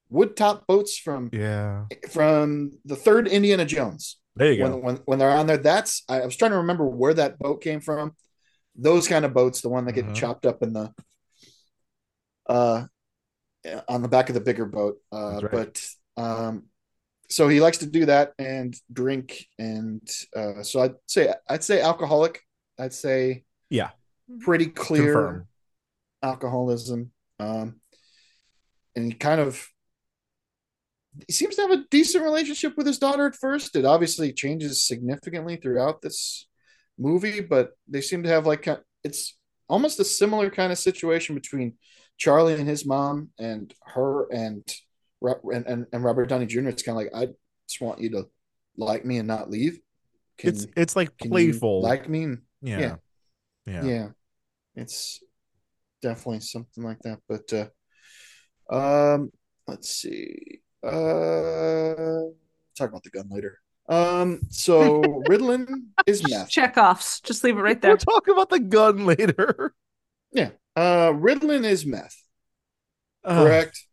wood 0.09 0.35
top 0.37 0.65
boats 0.67 0.97
from 0.97 1.29
Yeah. 1.33 1.85
from 2.09 2.73
the 2.85 2.95
third 2.95 3.27
Indiana 3.27 3.65
Jones. 3.65 4.17
There 4.35 4.51
you 4.51 4.63
go. 4.63 4.77
when 4.77 4.95
when 5.05 5.19
they're 5.19 5.31
on 5.31 5.47
there, 5.47 5.57
that's 5.57 6.03
I, 6.07 6.21
I 6.21 6.25
was 6.25 6.35
trying 6.35 6.51
to 6.51 6.57
remember 6.57 6.85
where 6.85 7.13
that 7.13 7.39
boat 7.39 7.61
came 7.61 7.81
from. 7.81 8.15
Those 8.75 9.07
kind 9.07 9.25
of 9.25 9.33
boats, 9.33 9.61
the 9.61 9.69
one 9.69 9.85
that 9.85 9.93
get 9.93 10.05
Uh-huh. 10.05 10.13
chopped 10.13 10.45
up 10.45 10.61
in 10.61 10.73
the 10.73 10.93
uh 12.47 12.85
on 13.89 14.01
the 14.01 14.07
back 14.07 14.29
of 14.29 14.35
the 14.35 14.41
bigger 14.41 14.65
boat. 14.65 14.97
Uh, 15.11 15.39
right. 15.43 15.51
but 15.51 15.87
um, 16.15 16.63
so 17.29 17.47
he 17.47 17.59
likes 17.59 17.79
to 17.79 17.85
do 17.85 18.05
that 18.05 18.33
and 18.39 18.75
drink, 18.91 19.45
and 19.59 20.01
uh, 20.35 20.63
so 20.63 20.79
I'd 20.81 20.95
say 21.07 21.33
I'd 21.49 21.63
say 21.63 21.81
alcoholic. 21.81 22.41
I'd 22.79 22.93
say 22.93 23.43
Yeah. 23.69 23.89
pretty 24.39 24.67
clear 24.67 25.13
Confirm. 25.13 25.47
alcoholism. 26.23 27.11
Um, 27.39 27.81
and 28.95 29.05
he 29.11 29.13
kind 29.13 29.41
of 29.41 29.67
he 31.27 31.33
seems 31.33 31.55
to 31.55 31.61
have 31.63 31.71
a 31.71 31.83
decent 31.89 32.23
relationship 32.23 32.77
with 32.77 32.85
his 32.85 32.99
daughter 32.99 33.25
at 33.27 33.35
first. 33.35 33.75
It 33.75 33.85
obviously 33.85 34.31
changes 34.33 34.85
significantly 34.87 35.55
throughout 35.57 36.01
this 36.01 36.47
movie, 36.97 37.41
but 37.41 37.71
they 37.87 38.01
seem 38.01 38.23
to 38.23 38.29
have 38.29 38.45
like 38.45 38.67
it's 39.03 39.35
almost 39.67 39.99
a 39.99 40.05
similar 40.05 40.49
kind 40.49 40.71
of 40.71 40.77
situation 40.77 41.35
between 41.35 41.73
Charlie 42.17 42.53
and 42.55 42.67
his 42.67 42.85
mom 42.85 43.29
and 43.39 43.73
her 43.85 44.31
and 44.31 44.63
and, 45.21 45.65
and, 45.65 45.85
and 45.91 46.03
Robert 46.03 46.27
Downey 46.29 46.45
Jr. 46.45 46.69
It's 46.69 46.83
kind 46.83 46.97
of 46.97 47.03
like 47.03 47.29
I 47.29 47.33
just 47.67 47.81
want 47.81 48.01
you 48.01 48.11
to 48.11 48.29
like 48.77 49.05
me 49.05 49.17
and 49.17 49.27
not 49.27 49.49
leave. 49.49 49.79
Can, 50.37 50.49
It's 50.49 50.67
it's 50.75 50.95
like 50.95 51.17
playful. 51.17 51.81
like 51.81 52.07
me? 52.09 52.23
And, 52.23 52.41
yeah. 52.61 52.79
yeah. 52.79 52.95
Yeah. 53.65 53.83
yeah. 53.83 54.07
it's 54.75 55.19
definitely 56.01 56.41
something 56.41 56.83
like 56.83 56.99
that. 56.99 57.19
But 57.27 57.71
uh, 58.71 59.13
um, 59.13 59.31
let's 59.67 59.89
see. 59.89 60.59
Uh, 60.83 62.29
talk 62.77 62.89
about 62.89 63.03
the 63.03 63.09
gun 63.11 63.27
later. 63.29 63.59
Um, 63.89 64.41
so 64.49 65.01
Ritalin 65.29 65.67
is 66.05 66.27
meth. 66.27 66.49
Chekhov's. 66.49 67.19
Just 67.21 67.43
leave 67.43 67.57
it 67.57 67.61
right 67.61 67.81
there. 67.81 67.91
We'll 67.91 67.97
talk 67.97 68.27
about 68.27 68.49
the 68.49 68.59
gun 68.59 69.05
later. 69.05 69.73
Yeah. 70.31 70.49
Uh, 70.77 71.11
Ritalin 71.11 71.65
is 71.65 71.85
meth. 71.87 72.15
Correct. 73.25 73.83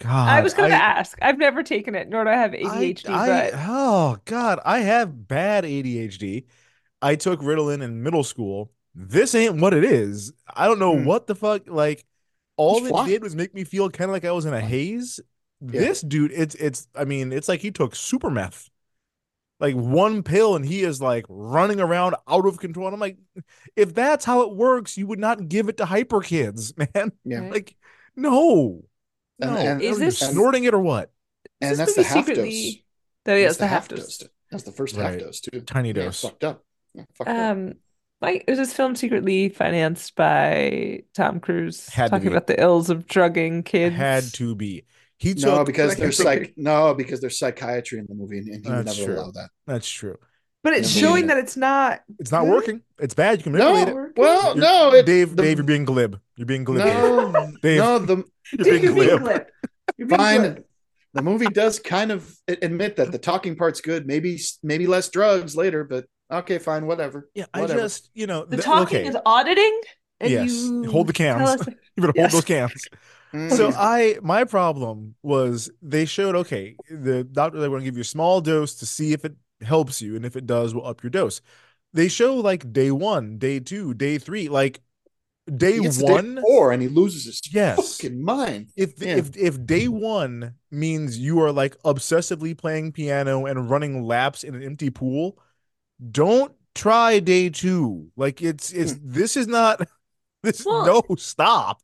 God, 0.00 0.28
I 0.28 0.40
was 0.40 0.54
going 0.54 0.70
to 0.70 0.76
ask. 0.76 1.16
I've 1.22 1.38
never 1.38 1.62
taken 1.62 1.94
it, 1.94 2.08
nor 2.08 2.24
do 2.24 2.30
I 2.30 2.34
have 2.34 2.52
ADHD. 2.52 3.08
I- 3.10 3.50
but 3.50 3.54
oh 3.56 4.16
God, 4.24 4.58
I 4.64 4.78
have 4.80 5.28
bad 5.28 5.64
ADHD. 5.64 6.46
I 7.02 7.14
took 7.16 7.40
Ritalin 7.40 7.82
in 7.82 8.02
middle 8.02 8.24
school. 8.24 8.72
This 8.94 9.34
ain't 9.34 9.60
what 9.60 9.72
it 9.74 9.84
is. 9.84 10.32
I 10.52 10.66
don't 10.66 10.78
know 10.78 10.96
Hmm. 10.98 11.04
what 11.04 11.26
the 11.26 11.34
fuck. 11.34 11.68
Like, 11.68 12.04
all 12.56 12.84
it 12.84 13.06
did 13.06 13.22
was 13.22 13.36
make 13.36 13.54
me 13.54 13.62
feel 13.64 13.88
kind 13.88 14.10
of 14.10 14.12
like 14.12 14.24
I 14.24 14.32
was 14.32 14.46
in 14.46 14.54
a 14.54 14.60
haze. 14.60 15.20
This 15.60 16.00
dude, 16.00 16.32
it's 16.32 16.54
it's. 16.54 16.88
I 16.94 17.04
mean, 17.04 17.32
it's 17.32 17.48
like 17.48 17.60
he 17.60 17.70
took 17.70 17.94
super 17.94 18.30
meth, 18.30 18.69
like 19.60 19.74
one 19.74 20.22
pill, 20.22 20.56
and 20.56 20.64
he 20.64 20.82
is 20.82 21.00
like 21.00 21.26
running 21.28 21.80
around 21.80 22.16
out 22.26 22.46
of 22.46 22.58
control. 22.58 22.86
And 22.88 22.94
I'm 22.94 23.00
like, 23.00 23.18
if 23.76 23.94
that's 23.94 24.24
how 24.24 24.42
it 24.42 24.56
works, 24.56 24.96
you 24.96 25.06
would 25.06 25.18
not 25.20 25.48
give 25.48 25.68
it 25.68 25.76
to 25.76 25.84
hyper 25.84 26.20
kids, 26.20 26.72
man. 26.94 27.12
Yeah. 27.24 27.40
Like, 27.42 27.76
no, 28.16 28.82
And- 29.40 29.50
no. 29.54 29.56
and- 29.56 29.82
Is 29.82 29.98
this- 29.98 30.18
snorting 30.18 30.64
it 30.64 30.74
or 30.74 30.80
what? 30.80 31.12
And 31.60 31.76
that's 31.76 31.94
the 31.94 32.02
half 32.02 32.26
secretly- 32.26 32.50
dose. 32.50 32.76
That's 33.26 33.50
it's 33.50 33.58
the 33.58 33.66
half 33.66 33.86
dose. 33.88 34.18
dose. 34.18 34.28
That's 34.50 34.62
the 34.64 34.72
first 34.72 34.96
Right. 34.96 35.12
half 35.12 35.20
dose 35.20 35.40
too. 35.40 35.60
Tiny 35.60 35.88
Yeah, 35.90 36.04
dose. 36.06 36.22
fucked 36.22 36.42
up. 36.44 36.64
Yeah, 36.94 37.04
fucked 37.14 37.30
up. 37.30 37.36
Um, 37.56 37.74
like 38.22 38.44
is 38.48 38.56
this 38.58 38.72
film 38.72 38.96
secretly 38.96 39.48
financed 39.50 40.14
by 40.16 41.02
Tom 41.14 41.38
Cruise 41.40 41.88
Had 41.90 42.04
to 42.06 42.10
talking 42.10 42.28
be. 42.30 42.34
about 42.34 42.46
the 42.46 42.60
ills 42.60 42.88
of 42.90 43.06
drugging 43.06 43.62
kids? 43.62 43.94
Had 43.94 44.24
to 44.34 44.54
be. 44.54 44.84
He 45.20 45.34
took. 45.34 45.44
No, 45.44 45.64
because 45.64 45.94
there's 45.96 46.16
figure. 46.16 46.44
psych. 46.46 46.54
No, 46.56 46.94
because 46.94 47.20
there's 47.20 47.38
psychiatry 47.38 47.98
in 48.00 48.06
the 48.08 48.14
movie, 48.14 48.38
and, 48.38 48.48
and 48.48 48.64
he 48.64 48.70
would 48.72 48.86
never 48.86 49.04
true. 49.04 49.14
allow 49.16 49.30
that. 49.32 49.50
That's 49.66 49.88
true. 49.88 50.16
But 50.64 50.72
it's 50.72 50.94
Yeah. 50.96 51.02
showing 51.02 51.26
that 51.28 51.36
it's 51.38 51.56
not. 51.56 52.00
It's 52.18 52.32
not 52.32 52.42
good. 52.44 52.50
working. 52.50 52.82
It's 52.98 53.14
bad. 53.14 53.38
You 53.38 53.44
can 53.44 53.52
manipulate 53.52 53.88
No, 53.94 54.04
it. 54.06 54.12
well, 54.16 54.56
You're- 54.56 54.60
no, 54.60 54.92
it, 54.94 55.06
Dave. 55.06 55.36
the- 55.36 55.42
Dave, 55.42 55.58
you're 55.58 55.64
being 55.64 55.84
glib. 55.84 56.18
You're 56.36 56.46
being 56.46 56.64
glib. 56.64 56.86
No, 56.86 57.52
Dave, 57.62 57.78
no, 57.78 57.98
the 57.98 58.16
you're 58.52 58.64
being 58.64 58.82
You're 58.82 58.94
being 58.94 58.94
glib. 58.94 59.20
glib. 59.20 59.46
You're 59.98 60.08
being 60.08 60.18
fine. 60.18 60.40
glib. 60.40 60.64
The 61.12 61.22
movie 61.22 61.46
does 61.46 61.78
kind 61.78 62.12
of 62.12 62.30
admit 62.48 62.96
that 62.96 63.12
the 63.12 63.18
talking 63.18 63.56
part's 63.56 63.80
good. 63.82 64.06
Maybe 64.06 64.38
maybe 64.62 64.86
less 64.86 65.08
drugs 65.10 65.54
later, 65.56 65.84
but 65.84 66.06
okay, 66.32 66.58
fine, 66.58 66.86
whatever. 66.86 67.28
Yeah, 67.34 67.46
I 67.52 67.66
just 67.66 68.10
you 68.14 68.26
know 68.26 68.44
The 68.46 68.56
th- 68.56 68.64
talking 68.64 68.98
okay. 69.00 69.08
is 69.08 69.16
auditing, 69.26 69.80
and 70.20 70.30
Yes. 70.30 70.50
you 70.52 70.90
Hold 70.90 71.08
the 71.08 71.12
cams. 71.12 71.48
us- 71.48 71.66
You 71.96 72.02
better 72.02 72.12
Yes. 72.16 72.32
hold 72.32 72.42
those 72.42 72.46
cans. 72.46 72.88
Mm. 73.32 73.56
So 73.56 73.70
I 73.76 74.18
my 74.22 74.44
problem 74.44 75.14
was 75.22 75.70
they 75.82 76.04
showed 76.04 76.34
okay 76.36 76.76
the 76.90 77.24
doctor 77.24 77.60
they 77.60 77.68
want 77.68 77.82
to 77.82 77.84
give 77.84 77.96
you 77.96 78.02
a 78.02 78.04
small 78.04 78.40
dose 78.40 78.74
to 78.76 78.86
see 78.86 79.12
if 79.12 79.24
it 79.24 79.34
helps 79.60 80.02
you 80.02 80.16
and 80.16 80.24
if 80.26 80.34
it 80.36 80.46
does 80.46 80.74
we'll 80.74 80.86
up 80.86 81.02
your 81.02 81.10
dose. 81.10 81.40
They 81.92 82.08
show 82.08 82.36
like 82.36 82.72
day 82.72 82.90
one, 82.90 83.38
day 83.38 83.60
two, 83.60 83.94
day 83.94 84.18
three, 84.18 84.48
like 84.48 84.80
day 85.56 85.74
He 85.74 85.80
gets 85.80 85.98
to 85.98 86.06
day 86.06 86.12
one. 86.12 86.40
four, 86.42 86.72
and 86.72 86.82
he 86.82 86.88
loses 86.88 87.24
his 87.26 87.40
Yes. 87.52 87.96
fucking 87.98 88.22
mind. 88.22 88.72
if 88.76 89.00
Yeah. 89.02 89.16
if 89.16 89.36
if 89.36 89.64
day 89.66 89.88
one 89.88 90.54
means 90.70 91.18
you 91.18 91.40
are 91.40 91.52
like 91.52 91.76
obsessively 91.82 92.56
playing 92.56 92.92
piano 92.92 93.46
and 93.46 93.70
running 93.70 94.02
laps 94.04 94.44
in 94.44 94.54
an 94.54 94.62
empty 94.62 94.90
pool, 94.90 95.38
don't 96.10 96.52
try 96.74 97.18
day 97.20 97.50
two. 97.50 98.10
Like 98.16 98.42
it's 98.42 98.72
it's 98.72 98.94
this 99.02 99.36
is 99.36 99.46
not 99.46 99.86
this 100.42 100.64
Well- 100.64 101.04
no 101.08 101.16
stop. 101.16 101.80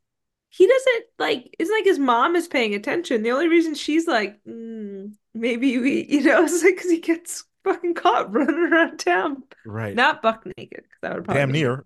He 0.57 0.67
doesn't 0.67 1.05
like. 1.19 1.55
It's 1.59 1.69
like 1.71 1.85
his 1.85 1.99
mom 1.99 2.35
is 2.35 2.47
paying 2.47 2.73
attention. 2.73 3.23
The 3.23 3.31
only 3.31 3.47
reason 3.47 3.75
she's 3.75 4.07
like, 4.07 4.43
mm, 4.45 5.13
maybe 5.33 5.77
we, 5.77 6.05
you 6.09 6.23
know, 6.23 6.43
it's 6.43 6.63
like 6.63 6.75
because 6.75 6.91
he 6.91 6.99
gets 6.99 7.43
fucking 7.63 7.93
caught 7.93 8.33
running 8.33 8.55
around 8.71 8.97
town, 8.97 9.43
Right. 9.65 9.95
not 9.95 10.21
buck 10.21 10.45
naked. 10.57 10.83
'cause 10.83 10.99
That 11.01 11.15
would 11.15 11.25
probably 11.25 11.41
Damn 11.41 11.51
near. 11.51 11.85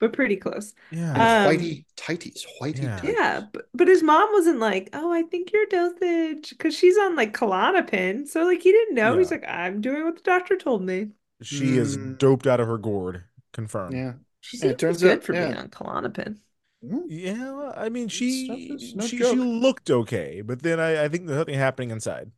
but 0.00 0.12
pretty 0.12 0.36
close. 0.36 0.74
Yeah. 0.92 1.12
Um, 1.12 1.50
whitey 1.56 1.84
tighties, 1.96 2.44
whitey 2.60 2.82
yeah. 2.84 2.98
tighties. 3.00 3.12
Yeah, 3.14 3.40
but, 3.52 3.68
but 3.74 3.88
his 3.88 4.02
mom 4.02 4.28
wasn't 4.32 4.60
like, 4.60 4.90
oh, 4.92 5.10
I 5.12 5.22
think 5.22 5.52
your 5.52 5.66
dosage, 5.66 6.50
because 6.50 6.76
she's 6.76 6.96
on 6.98 7.16
like 7.16 7.32
Klonopin. 7.36 8.28
So 8.28 8.44
like 8.44 8.62
he 8.62 8.70
didn't 8.70 8.94
know. 8.94 9.16
He's 9.18 9.30
like, 9.32 9.44
I'm 9.48 9.80
doing 9.80 10.04
what 10.04 10.16
the 10.16 10.22
doctor 10.22 10.56
told 10.56 10.82
me. 10.82 11.08
She 11.42 11.76
is 11.78 11.96
Mm. 11.96 12.18
doped 12.18 12.46
out 12.46 12.60
of 12.60 12.68
her 12.68 12.78
gourd. 12.78 13.24
Confirmed. 13.52 13.94
Yeah. 13.96 14.12
She 14.40 14.56
Yeah, 14.58 14.60
seems 14.62 14.72
it 14.72 14.78
turns 14.78 15.02
good 15.02 15.18
out- 15.18 15.24
for 15.24 15.32
being 15.32 15.54
on 15.54 15.68
Klonopin. 15.68 16.38
Mm. 16.84 17.02
Yeah, 17.08 17.72
I 17.76 17.88
mean, 17.88 18.08
she 18.08 18.70
is 18.72 18.94
no 18.94 19.04
she 19.06 19.18
joke. 19.18 19.34
she 19.34 19.38
looked 19.40 19.90
okay, 19.90 20.42
but 20.42 20.62
then 20.62 20.78
I, 20.78 21.04
I 21.04 21.08
think 21.08 21.26
there's 21.26 21.38
something 21.38 21.54
happening 21.54 21.90
inside. 21.90 22.30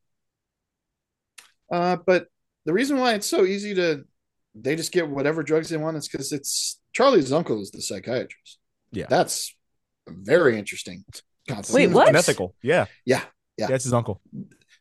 Uh, 1.71 1.97
but 2.05 2.27
the 2.65 2.73
reason 2.73 2.99
why 2.99 3.15
it's 3.15 3.27
so 3.27 3.45
easy 3.45 3.75
to 3.75 4.05
they 4.55 4.77
just 4.77 4.93
get 4.93 5.09
whatever 5.09 5.43
drugs 5.43 5.69
they 5.69 5.77
want 5.77 5.97
is 5.97 6.09
because 6.09 6.33
it's 6.33 6.81
Charlie's 6.93 7.33
uncle 7.33 7.61
is 7.63 7.71
the 7.71 7.81
psychiatrist. 7.83 8.59
Yeah. 8.93 9.07
That's 9.09 9.55
very 10.09 10.59
interesting. 10.59 11.05
concept. 11.49 11.75
Wait, 11.75 11.89
what? 11.89 12.09
Unethical. 12.09 12.55
Yeah. 12.63 12.87
Yeah, 13.05 13.23
yeah. 13.57 13.67
That's 13.69 13.85
his 13.85 13.93
uncle. 13.93 14.21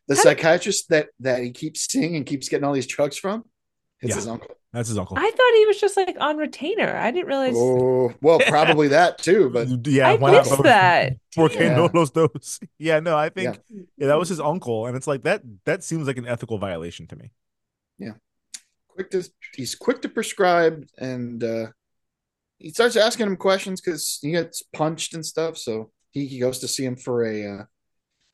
The 0.08 0.16
psychiatrist 0.16 0.88
that 0.88 1.08
that 1.20 1.42
he 1.42 1.52
keeps 1.52 1.86
seeing 1.90 2.16
and 2.16 2.26
keeps 2.26 2.48
getting 2.48 2.64
all 2.64 2.72
these 2.72 2.86
drugs 2.88 3.16
from, 3.16 3.44
it's 4.00 4.10
Yeah. 4.10 4.16
his 4.16 4.26
uncle. 4.26 4.56
That's 4.72 4.88
his 4.88 4.98
uncle. 4.98 5.16
I 5.18 5.22
thought 5.28 5.54
he 5.56 5.66
was 5.66 5.80
just 5.80 5.96
like 5.96 6.16
on 6.20 6.36
retainer. 6.36 6.96
I 6.96 7.10
didn't 7.10 7.26
realize. 7.26 7.54
Oh, 7.56 8.12
well, 8.20 8.38
probably 8.48 8.88
that 8.88 9.18
too. 9.18 9.50
But 9.50 9.68
yeah, 9.86 10.10
I 10.10 10.14
why 10.14 10.30
not 10.30 10.44
missed 10.44 10.50
both? 10.56 10.62
that. 10.64 11.14
Porque 11.34 11.54
Yeah. 11.56 11.74
no 11.76 11.90
los 11.92 12.10
dos. 12.10 12.60
Yeah, 12.78 13.00
no, 13.00 13.16
I 13.16 13.30
think 13.30 13.58
yeah. 13.68 14.06
that 14.06 14.18
was 14.18 14.28
his 14.28 14.38
uncle, 14.40 14.86
and 14.86 14.96
it's 14.96 15.06
like 15.08 15.22
that. 15.22 15.42
That 15.64 15.82
seems 15.82 16.06
like 16.06 16.18
an 16.18 16.26
ethical 16.26 16.58
violation 16.58 17.06
to 17.08 17.16
me. 17.16 17.32
Yeah, 17.98 18.12
quick 18.88 19.10
to 19.10 19.28
he's 19.56 19.74
quick 19.74 20.02
to 20.02 20.08
prescribe, 20.08 20.86
and 20.98 21.42
uh, 21.42 21.66
he 22.58 22.70
starts 22.70 22.96
asking 22.96 23.26
him 23.26 23.36
questions 23.36 23.80
because 23.80 24.18
he 24.22 24.30
gets 24.30 24.62
punched 24.72 25.14
and 25.14 25.26
stuff. 25.26 25.58
So 25.58 25.90
he, 26.12 26.26
he 26.26 26.38
goes 26.38 26.60
to 26.60 26.68
see 26.68 26.84
him 26.84 26.96
for 26.96 27.24
a 27.24 27.44
uh, 27.44 27.64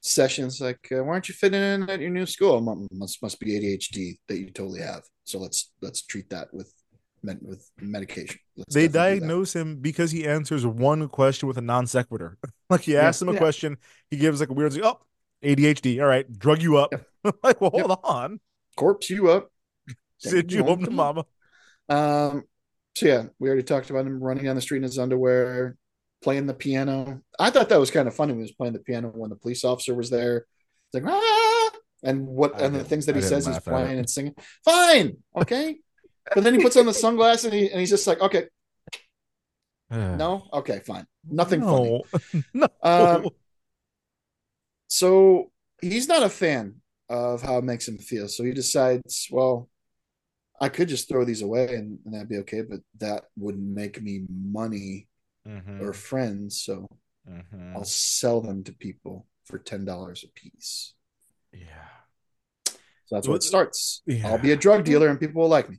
session. 0.06 0.46
It's 0.46 0.60
like, 0.60 0.88
uh, 0.92 1.02
why 1.04 1.12
aren't 1.14 1.28
you 1.28 1.34
fitting 1.34 1.60
in 1.60 1.88
at 1.90 2.00
your 2.00 2.10
new 2.10 2.26
school? 2.26 2.60
"Mu- 2.60 2.86
Must 2.92 3.22
must 3.22 3.40
be 3.40 3.56
ADHD 3.58 4.18
that 4.28 4.38
you 4.38 4.50
totally 4.50 4.80
have. 4.80 5.02
So 5.24 5.38
let's 5.38 5.72
let's 5.82 6.02
treat 6.02 6.30
that 6.30 6.52
with 6.54 6.72
med- 7.22 7.40
with 7.42 7.68
medication. 7.80 8.38
Let's 8.56 8.74
They 8.74 8.86
definitely 8.86 8.88
do 8.88 8.92
that." 8.92 9.20
diagnose 9.26 9.56
him 9.56 9.76
because 9.76 10.10
he 10.12 10.26
answers 10.26 10.64
one 10.66 11.08
question 11.08 11.48
with 11.48 11.58
a 11.58 11.62
non 11.62 11.86
sequitur. 11.86 12.38
like 12.70 12.82
he 12.82 12.92
Yeah. 12.94 13.02
asks 13.08 13.20
him 13.22 13.28
a 13.28 13.32
Yeah. 13.32 13.38
question, 13.38 13.76
he 14.10 14.16
gives 14.16 14.40
like 14.40 14.50
a 14.50 14.54
weird, 14.54 14.72
like, 14.74 14.84
oh, 14.84 15.00
ADHD. 15.42 16.00
All 16.00 16.06
right, 16.06 16.26
drug 16.38 16.62
you 16.62 16.76
up. 16.78 16.92
like, 17.42 17.60
well, 17.60 17.70
hold 17.70 17.98
on, 18.04 18.40
corpse 18.76 19.10
you 19.10 19.30
up. 19.30 19.50
send 20.18 20.50
you 20.52 20.64
home 20.64 20.84
to 20.84 20.90
mama. 20.90 21.24
Um, 21.88 22.44
so 22.96 23.06
yeah, 23.06 23.24
we 23.38 23.48
already 23.48 23.62
talked 23.62 23.90
about 23.90 24.06
him 24.06 24.22
running 24.22 24.44
down 24.44 24.56
the 24.56 24.62
street 24.62 24.78
in 24.78 24.82
his 24.84 24.98
underwear, 24.98 25.76
playing 26.22 26.46
the 26.46 26.54
piano. 26.54 27.20
I 27.38 27.50
thought 27.50 27.68
that 27.68 27.80
was 27.80 27.90
kind 27.90 28.08
of 28.08 28.14
funny 28.14 28.32
when 28.32 28.40
he 28.40 28.44
was 28.44 28.52
playing 28.52 28.72
the 28.72 28.80
piano 28.80 29.08
when 29.14 29.30
the 29.30 29.36
police 29.36 29.64
officer 29.64 29.94
was 29.94 30.10
there. 30.10 30.46
It's 30.92 31.04
like 31.04 31.12
ah, 31.12 31.70
and 32.02 32.26
what 32.26 32.56
I 32.56 32.64
and 32.64 32.74
the 32.74 32.84
things 32.84 33.06
that 33.06 33.16
he 33.16 33.22
says 33.22 33.46
he's 33.46 33.58
playing 33.58 33.98
and 33.98 34.08
singing. 34.08 34.34
Fine, 34.64 35.18
okay. 35.36 35.78
but 36.34 36.44
then 36.44 36.54
he 36.54 36.62
puts 36.62 36.76
on 36.76 36.86
the 36.86 36.94
sunglasses 36.94 37.46
and, 37.46 37.54
he, 37.54 37.70
and 37.70 37.80
he's 37.80 37.90
just 37.90 38.06
like, 38.06 38.20
okay, 38.20 38.44
no, 39.90 40.46
okay, 40.52 40.80
fine, 40.86 41.06
nothing 41.28 41.62
funny. 41.62 42.02
no. 42.54 42.68
Um, 42.82 43.28
so 44.88 45.50
he's 45.80 46.08
not 46.08 46.22
a 46.22 46.28
fan 46.28 46.76
of 47.08 47.42
how 47.42 47.58
it 47.58 47.64
makes 47.64 47.86
him 47.86 47.98
feel. 47.98 48.28
So 48.28 48.44
he 48.44 48.52
decides, 48.52 49.28
well, 49.30 49.68
I 50.60 50.68
could 50.68 50.88
just 50.88 51.08
throw 51.08 51.24
these 51.24 51.42
away 51.42 51.74
and, 51.74 51.98
and 52.04 52.14
that'd 52.14 52.28
be 52.28 52.38
okay, 52.38 52.62
but 52.62 52.80
that 52.98 53.24
wouldn't 53.36 53.66
make 53.66 54.00
me 54.00 54.24
money 54.28 55.08
Mhm, 55.46 55.80
or 55.80 55.92
friends. 55.92 56.60
So 56.60 56.88
mhm. 57.28 57.76
I'll 57.76 57.84
sell 57.84 58.40
them 58.40 58.64
to 58.64 58.72
people 58.72 59.26
for 59.44 59.58
ten 59.58 59.84
dollars 59.84 60.24
a 60.24 60.28
piece. 60.28 60.94
Yeah. 61.52 61.62
So 63.06 63.14
that's 63.14 63.26
Well, 63.28 63.32
where 63.32 63.36
it 63.36 63.42
starts. 63.44 64.02
yeah. 64.06 64.28
I'll 64.28 64.38
be 64.38 64.52
a 64.52 64.56
drug 64.56 64.84
dealer 64.84 65.08
and 65.08 65.20
people 65.20 65.42
will 65.42 65.48
like 65.48 65.70
me. 65.70 65.78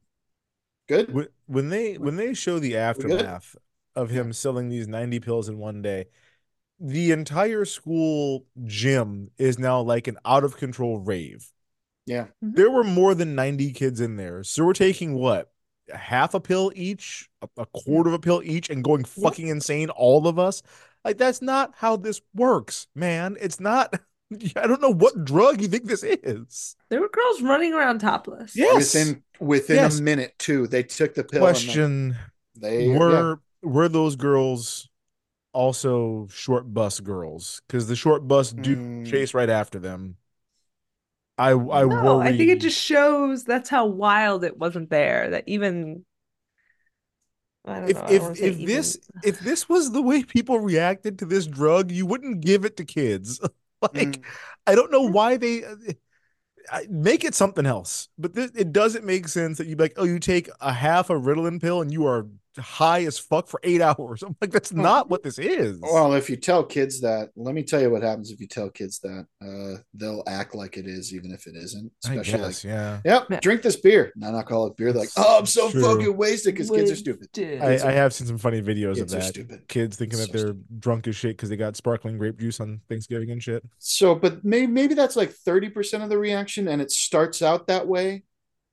Good. 0.88 1.14
When, 1.14 1.28
when 1.48 1.70
they 1.70 1.96
when 1.96 2.16
they 2.16 2.34
show 2.34 2.60
the 2.60 2.78
aftermath 2.78 3.56
of 3.96 4.10
him 4.10 4.32
selling 4.32 4.70
these 4.70 4.88
90 4.88 5.20
pills 5.20 5.50
in 5.50 5.58
one 5.58 5.82
day, 5.82 6.06
the 6.80 7.12
entire 7.12 7.66
school 7.66 8.46
gym 8.66 9.32
is 9.38 9.60
now 9.60 9.82
like 9.82 10.08
an 10.08 10.18
out 10.24 10.44
of 10.46 10.58
control 10.58 11.00
rave. 11.00 11.52
Yeah. 12.06 12.28
There 12.42 12.72
were 12.72 12.86
more 12.86 13.14
than 13.16 13.36
90 13.36 13.74
kids 13.74 14.00
in 14.00 14.16
there. 14.16 14.44
So 14.44 14.66
we're 14.66 14.74
taking 14.74 15.16
what? 15.16 15.52
Half 15.94 16.34
a 16.34 16.40
pill 16.40 16.72
each, 16.76 17.30
a, 17.42 17.48
a 17.58 17.66
quarter 17.68 18.10
of 18.10 18.14
a 18.14 18.20
pill 18.20 18.42
each, 18.44 18.70
and 18.70 18.84
going 18.84 19.04
fucking 19.06 19.48
insane, 19.48 19.90
all 19.90 20.28
of 20.28 20.38
us. 20.40 20.62
Like, 21.06 21.18
that's 21.18 21.42
not 21.42 21.74
how 21.78 21.96
this 21.96 22.22
works, 22.36 22.88
man. 22.96 23.38
It's 23.40 23.60
not. 23.60 23.94
I 24.58 24.68
don't 24.68 24.82
know 24.82 24.94
what 24.94 25.24
drug 25.24 25.62
you 25.62 25.70
think 25.70 25.86
this 25.86 26.04
is. 26.04 26.76
There 26.90 27.00
were 27.00 27.08
girls 27.08 27.42
running 27.42 27.74
around 27.74 28.00
topless. 28.00 28.56
Yes. 28.58 28.94
Within 28.94 29.24
within 29.40 29.76
Yes. 29.78 30.00
a 30.00 30.04
minute 30.04 30.34
too, 30.38 30.68
they 30.68 30.84
took 30.84 31.16
the 31.16 31.24
pill. 31.24 31.40
Question 31.40 32.18
they 32.56 32.88
yeah. 32.88 32.98
were 32.98 33.40
were 33.62 33.88
those 33.88 34.18
girls 34.18 34.90
also 35.54 36.28
short 36.30 36.74
bus 36.74 37.00
girls? 37.00 37.62
Because 37.68 37.88
the 37.88 37.96
short 37.96 38.28
bus 38.28 38.52
do 38.52 38.76
Mm. 38.76 39.10
chase 39.10 39.34
right 39.34 39.50
after 39.50 39.80
them. 39.80 40.18
I 41.38 41.52
I 41.52 41.54
No, 41.54 41.88
worry. 42.18 42.28
I 42.30 42.38
think 42.38 42.50
it 42.50 42.62
just 42.62 42.80
shows 42.82 43.44
that's 43.44 43.70
how 43.70 43.86
wild 43.86 44.44
it 44.44 44.58
wasn't 44.58 44.90
there. 44.90 45.30
That 45.32 45.44
even 45.48 46.06
I 47.66 47.80
don't 47.82 47.90
if 47.90 47.98
know. 47.98 48.04
I 48.04 48.08
don't 48.08 48.22
wanna 48.22 48.32
if 48.32 48.38
say 48.38 48.46
if 48.48 48.54
even- 48.60 48.66
this 48.66 48.98
if 49.24 49.40
this 49.40 49.70
was 49.70 49.92
the 49.92 50.02
way 50.02 50.24
people 50.24 50.60
reacted 50.60 51.20
to 51.20 51.26
this 51.26 51.46
drug, 51.48 51.92
you 51.92 52.06
wouldn't 52.06 52.42
give 52.42 52.66
it 52.66 52.78
to 52.78 52.86
kids. 52.86 53.40
like 53.82 53.94
Mm. 53.94 54.24
I 54.66 54.76
don't 54.76 54.92
know 54.92 55.04
why 55.04 55.38
they 55.38 55.64
uh, 55.64 56.82
make 56.90 57.24
it 57.24 57.36
something 57.36 57.66
else. 57.66 58.10
But 58.18 58.34
this, 58.34 58.52
it 58.56 58.74
doesn't 58.74 59.06
make 59.06 59.28
sense 59.28 59.58
that 59.60 59.68
you 59.68 59.76
be 59.76 59.84
like, 59.84 59.94
oh, 59.98 60.04
you 60.04 60.20
take 60.20 60.50
a 60.60 60.74
half 60.74 61.10
a 61.10 61.14
Ritalin 61.14 61.62
pill 61.62 61.82
and 61.82 61.92
you 61.92 62.06
are 62.08 62.28
high 62.58 63.04
as 63.06 63.18
fuck 63.20 63.48
for 63.48 63.60
eight 63.64 63.82
hours. 63.90 64.24
I'm 64.24 64.36
like, 64.42 64.52
that's 64.52 64.72
not 64.74 65.10
what 65.10 65.24
this 65.24 65.40
is. 65.40 65.80
Well, 65.82 66.14
if 66.14 66.30
you 66.30 66.36
tell 66.36 66.64
kids 66.64 67.02
that, 67.02 67.30
let 67.36 67.54
me 67.56 67.64
tell 67.64 67.82
you 67.82 67.90
what 67.90 68.02
happens 68.04 68.32
if 68.32 68.40
you 68.40 68.48
tell 68.48 68.70
kids 68.70 69.00
that. 69.00 69.26
Uh, 69.42 69.80
they'll 69.94 70.24
act 70.28 70.56
like 70.56 70.78
it 70.78 70.88
is, 70.88 71.14
even 71.14 71.32
if 71.32 71.48
it 71.48 71.56
isn't. 71.56 71.92
I 72.06 72.16
Especially 72.16 72.40
guess, 72.40 72.64
like, 72.66 72.74
yeah. 72.74 73.00
yep, 73.06 73.28
Yeah. 73.30 73.40
drink 73.40 73.62
this 73.62 73.76
beer, 73.78 74.12
non-alcoholic 74.16 74.76
beer. 74.78 74.92
They're 74.92 75.02
like, 75.02 75.10
oh, 75.18 75.40
I'm 75.40 75.46
so 75.46 75.70
True. 75.70 75.82
fucking 75.82 76.18
wasted 76.18 76.54
because 76.54 76.70
kids 76.70 76.92
are 76.92 76.96
stupid. 76.96 77.28
Wasted. 77.36 77.62
I, 77.62 77.68
Kids 77.72 77.84
I 77.84 77.92
have 77.92 78.14
seen 78.14 78.28
some 78.28 78.38
funny 78.38 78.62
videos 78.62 78.92
of 78.92 78.98
kids 78.98 79.14
are 79.16 79.20
that. 79.20 79.26
stupid. 79.26 79.68
Kids 79.68 79.98
thinking 79.98 80.18
So 80.20 80.26
that 80.26 80.32
they're 80.34 80.54
drunk 80.80 81.08
as 81.08 81.16
shit 81.16 81.38
because 81.38 81.50
they 81.50 81.58
got 81.58 81.76
sparkling 81.76 82.18
grape 82.18 82.38
juice 82.40 82.60
on 82.60 82.82
Thanksgiving 82.90 83.32
and 83.32 83.42
shit. 83.42 83.64
So, 83.80 84.16
but 84.16 84.44
maybe 84.44 84.68
maybe 84.68 84.94
that's 84.94 85.16
like 85.16 85.32
thirty 85.32 85.70
percent 85.70 86.04
of 86.04 86.10
the 86.10 86.18
reaction, 86.18 86.68
and 86.68 86.82
it 86.82 86.92
starts 86.92 87.42
out 87.42 87.68
that 87.68 87.88
way, 87.88 88.24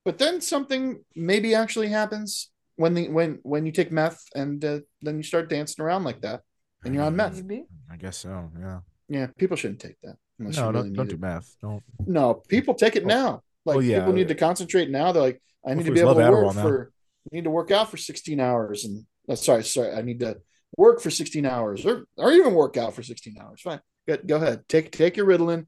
but 0.04 0.18
then 0.18 0.40
something 0.40 1.02
maybe 1.14 1.54
actually 1.54 1.88
happens 1.88 2.50
when 2.76 2.94
the 2.94 3.08
when 3.08 3.38
when 3.42 3.66
you 3.66 3.72
take 3.72 3.90
meth 3.92 4.20
and 4.34 4.64
uh, 4.64 4.80
then 5.02 5.16
you 5.16 5.22
start 5.22 5.48
dancing 5.48 5.84
around 5.84 6.04
like 6.04 6.20
that, 6.22 6.40
and 6.84 6.94
you're 6.94 7.04
on 7.04 7.16
meth. 7.16 7.42
I 7.90 7.96
guess 7.96 8.18
so. 8.18 8.50
Yeah. 8.58 8.80
Yeah, 9.08 9.26
people 9.38 9.56
shouldn't 9.56 9.80
take 9.80 9.96
that. 10.02 10.16
Unless 10.38 10.56
No, 10.56 10.66
you 10.66 10.72
really 10.72 10.88
don't 10.88 10.94
don't 10.96 11.08
do 11.08 11.14
it. 11.14 11.20
math. 11.20 11.56
Don't. 11.62 11.82
No, 12.06 12.34
people 12.48 12.74
take 12.74 12.96
it 12.96 13.04
Oh. 13.04 13.08
now. 13.08 13.42
Like 13.66 13.76
Oh, 13.76 13.80
yeah. 13.80 13.98
people 14.00 14.12
need 14.14 14.28
to 14.28 14.34
concentrate 14.34 14.90
now. 14.90 15.12
They're 15.12 15.22
like, 15.22 15.42
I 15.66 15.74
need 15.74 15.86
to 15.86 15.92
be 15.92 16.00
able 16.00 16.14
to 16.16 16.30
work 16.30 16.54
for, 16.54 16.92
I 17.32 17.36
need 17.36 17.44
to 17.44 17.50
work 17.50 17.70
out 17.70 17.90
for 17.90 17.96
16 17.96 18.40
hours, 18.40 18.84
and 18.84 19.06
uh, 19.28 19.34
sorry, 19.36 19.64
sorry, 19.64 19.92
I 19.92 20.02
need 20.02 20.20
to 20.20 20.38
work 20.76 21.00
for 21.00 21.10
16 21.10 21.46
hours, 21.46 21.86
or 21.86 22.04
or 22.18 22.32
even 22.32 22.52
work 22.54 22.76
out 22.76 22.94
for 22.94 23.02
16 23.02 23.36
hours. 23.40 23.60
Fine, 23.62 23.80
go, 24.08 24.16
go 24.26 24.36
ahead. 24.36 24.64
Take 24.68 24.90
take 24.90 25.16
your 25.16 25.26
Ritalin, 25.26 25.66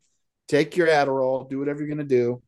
take 0.48 0.76
your 0.76 0.88
Adderall, 0.88 1.48
do 1.48 1.59
whatever 1.59 1.80
you're 1.80 1.88
gonna 1.88 2.04
do. 2.04 2.42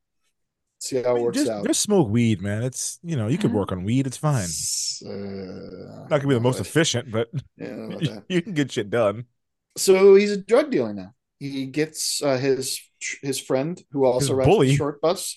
See 0.81 1.03
how 1.03 1.17
I 1.17 1.19
it 1.19 1.23
works 1.23 1.39
just, 1.39 1.51
out. 1.51 1.67
just 1.67 1.81
smoke 1.83 2.09
weed, 2.09 2.41
man. 2.41 2.63
It's 2.63 2.99
you 3.03 3.17
know 3.17 3.27
you 3.29 3.37
could 3.39 3.53
work 3.53 3.73
on 3.73 3.83
weed. 3.85 4.07
It's 4.07 4.17
fine. 4.17 4.49
Uh, 5.05 6.07
Not 6.09 6.21
gonna 6.21 6.29
be 6.29 6.35
the 6.35 6.41
most 6.41 6.61
efficient, 6.61 7.11
but 7.11 7.29
yeah, 7.57 7.67
I 7.67 7.71
don't 7.71 7.89
know 7.89 7.97
about 7.97 8.25
you, 8.29 8.43
can 8.43 8.55
get 8.55 8.71
shit 8.73 8.89
done. 8.91 9.25
So 9.77 10.15
he's 10.15 10.31
a 10.33 10.37
drug 10.37 10.71
dealer 10.71 10.93
now. 10.95 11.15
He 11.41 11.67
gets 11.67 12.23
uh, 12.23 12.37
his 12.37 12.81
his 13.23 13.41
friend 13.41 13.81
who 13.91 14.05
also 14.05 14.37
His 14.39 14.47
rides 14.47 14.59
the 14.61 14.77
short 14.77 15.01
bus. 15.01 15.37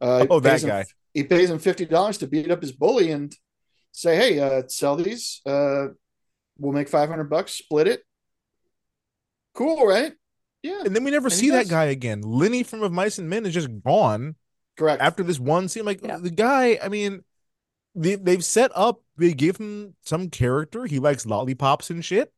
Uh, 0.00 0.26
Oh, 0.30 0.40
that 0.40 0.62
him- 0.62 0.68
guy. 0.68 0.84
He 1.14 1.24
pays 1.24 1.50
him 1.50 1.58
fifty 1.58 1.84
dollars 1.84 2.18
to 2.18 2.26
beat 2.26 2.50
up 2.50 2.62
his 2.62 2.72
bully 2.72 3.10
and 3.10 3.34
say, 3.92 4.16
"Hey, 4.16 4.38
uh, 4.40 4.62
sell 4.68 4.94
these. 4.96 5.40
Uh, 5.44 5.88
we'll 6.58 6.72
make 6.72 6.88
five 6.88 7.08
hundred 7.08 7.28
bucks. 7.30 7.52
Split 7.52 7.88
it. 7.88 8.02
Cool, 9.54 9.86
right? 9.86 10.12
Yeah. 10.62 10.82
And 10.84 10.94
then 10.94 11.04
we 11.04 11.10
never 11.10 11.26
And 11.28 11.32
see 11.34 11.50
that 11.50 11.68
guy 11.68 11.86
again. 11.86 12.20
Lenny 12.22 12.62
from 12.62 12.82
Of 12.82 12.92
Mice 12.92 13.18
and 13.18 13.28
Men 13.28 13.46
is 13.46 13.54
just 13.54 13.68
gone 13.84 14.36
Correct. 14.78 15.02
after 15.02 15.22
this 15.22 15.38
one 15.38 15.68
scene. 15.68 15.84
Like 15.84 16.00
Yeah. 16.02 16.18
the 16.18 16.30
guy, 16.30 16.78
I 16.82 16.88
mean, 16.88 17.24
they 17.94 18.14
they've 18.14 18.44
set 18.44 18.70
up. 18.74 19.02
They 19.16 19.32
give 19.34 19.56
him 19.56 19.94
some 20.02 20.30
character. 20.30 20.86
He 20.86 20.98
likes 21.00 21.26
lollipops 21.26 21.90
and 21.90 22.04
shit, 22.04 22.32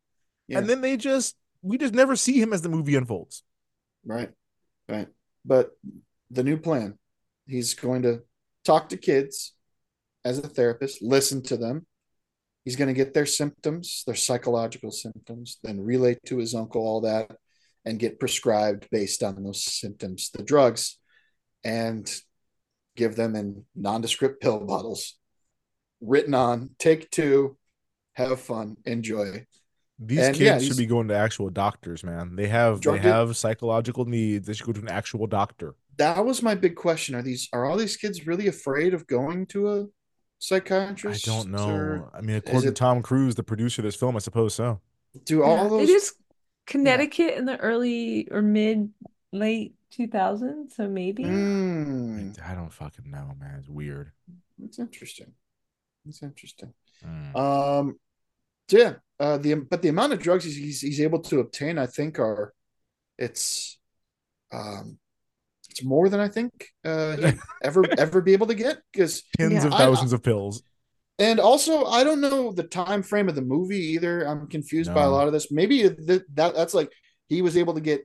Yeah. 0.49 0.59
and 0.59 0.69
then 0.69 0.81
they 0.81 0.97
just 0.97 1.37
we 1.63 1.77
just 1.77 1.93
never 1.95 2.17
see 2.17 2.41
him 2.41 2.53
as 2.53 2.63
the 2.63 2.71
movie 2.71 2.95
unfolds. 2.97 3.43
Right. 4.05 4.31
Right. 4.89 5.09
But 5.45 5.73
the 6.31 6.43
new 6.43 6.57
plan, 6.57 6.99
he's 7.47 7.75
going 7.75 8.03
to 8.03 8.23
talk 8.65 8.89
to 8.91 8.97
kids 8.97 9.55
as 10.25 10.39
a 10.39 10.49
therapist, 10.49 11.03
listen 11.03 11.43
to 11.45 11.57
them. 11.57 11.87
He's 12.65 12.77
going 12.77 12.89
to 12.89 12.95
get 12.95 13.15
their 13.15 13.27
symptoms, 13.27 14.03
their 14.07 14.15
psychological 14.15 14.91
symptoms, 14.91 15.59
then 15.63 15.81
relay 15.81 16.19
to 16.27 16.39
his 16.39 16.55
uncle 16.55 16.83
all 16.83 17.01
that 17.03 17.31
and 17.85 17.99
get 17.99 18.21
prescribed 18.21 18.89
based 18.91 19.23
on 19.23 19.43
those 19.43 19.65
symptoms 19.65 20.31
the 20.35 20.43
drugs 20.43 20.99
and 21.65 22.11
give 22.97 23.17
them 23.17 23.37
in 23.37 23.65
nondescript 23.75 24.41
pill 24.43 24.61
bottles 24.61 25.17
written 26.01 26.35
on 26.35 26.71
take 26.79 27.11
two, 27.11 27.57
have 28.15 28.41
fun, 28.41 28.77
enjoy. 28.85 29.47
These 29.99 30.19
And, 30.19 30.35
kids 30.35 30.41
yeah, 30.41 30.55
should 30.59 30.63
he's- 30.65 30.77
be 30.79 30.87
going 30.87 31.09
to 31.09 31.15
actual 31.15 31.51
doctors, 31.51 32.03
man. 32.03 32.35
They 32.37 32.49
have 32.49 32.81
Drug 32.81 32.97
they 32.97 33.03
deal- 33.03 33.13
have 33.13 33.37
psychological 33.37 34.07
needs. 34.07 34.47
They 34.47 34.55
should 34.55 34.67
go 34.67 34.73
to 34.73 34.81
an 34.81 34.89
actual 34.89 35.27
doctor. 35.27 35.75
That 35.99 36.25
was 36.25 36.43
my 36.43 36.55
big 36.55 36.75
question. 36.77 37.15
Are 37.15 37.23
these 37.23 37.49
are 37.53 37.67
all 37.67 37.77
these 37.77 37.97
kids 37.99 38.27
really 38.27 38.47
afraid 38.47 38.95
of 38.95 39.07
going 39.07 39.45
to 39.49 39.69
a 39.71 39.87
psychiatrist? 40.39 41.29
I 41.29 41.33
don't 41.37 41.51
know. 41.51 41.69
or 41.69 42.11
I 42.15 42.23
mean, 42.23 42.37
according 42.37 42.63
to 42.71 42.73
Tom 42.73 43.03
Cruise, 43.03 43.35
the 43.35 43.43
producer 43.43 43.83
of 43.83 43.85
this 43.85 43.97
film, 43.97 44.17
I 44.17 44.21
suppose 44.21 44.55
so. 44.55 44.81
do 45.25 45.43
all 45.43 45.57
Yeah, 45.65 45.69
those 45.69 45.89
It 45.91 45.93
is 45.93 46.15
Connecticut 46.67 47.35
in 47.35 47.45
the 47.45 47.59
early 47.59 48.29
or 48.31 48.41
mid 48.41 48.91
late 49.33 49.75
2000s, 49.99 50.73
so 50.73 50.89
maybe. 50.89 51.25
Mm, 51.25 52.39
I 52.49 52.55
don't 52.55 52.73
fucking 52.73 53.11
know, 53.11 53.35
man. 53.41 53.57
It's 53.59 53.69
weird. 53.69 54.13
that's 54.59 54.79
interesting. 54.79 55.33
That's 56.05 56.23
interesting. 56.23 56.73
Mm. 57.05 57.37
Um, 57.37 57.99
yeah, 58.71 58.95
uh, 59.19 59.37
the 59.39 59.55
but 59.55 59.83
the 59.83 59.89
amount 59.89 60.13
of 60.13 60.21
drugs 60.21 60.45
he's, 60.45 60.57
he's 60.57 60.81
he's 60.81 61.01
able 61.01 61.21
to 61.23 61.41
obtain, 61.41 61.79
I 61.79 61.87
think, 61.87 62.19
are 62.19 62.53
it's 63.19 63.79
um 64.53 64.99
it's 65.69 65.85
more 65.85 66.09
than 66.09 66.21
I 66.21 66.29
think 66.29 66.53
uh 66.85 67.33
ever 67.63 67.85
ever 67.99 68.21
be 68.21 68.33
able 68.33 68.47
to 68.49 68.55
get 68.55 68.79
because 68.93 69.23
Tens 69.39 69.53
Yeah. 69.53 69.67
of 69.67 69.73
I- 69.75 69.79
thousands 69.79 70.13
of 70.13 70.23
pills. 70.23 70.63
and 71.19 71.39
also 71.41 71.85
I 71.85 72.03
don't 72.05 72.21
know 72.21 72.53
the 72.53 72.63
time 72.65 73.03
frame 73.03 73.29
of 73.29 73.35
the 73.35 73.43
movie 73.43 73.93
either. 73.95 74.23
I'm 74.27 74.47
confused 74.47 74.95
by 74.95 75.03
a 75.05 75.11
lot 75.11 75.27
of 75.27 75.33
this. 75.33 75.51
Maybe 75.53 75.83
that, 75.89 76.25
that 76.37 76.55
that's 76.55 76.75
like 76.75 76.91
he 77.29 77.43
was 77.43 77.57
able 77.57 77.75
to 77.75 77.81
get 77.81 78.03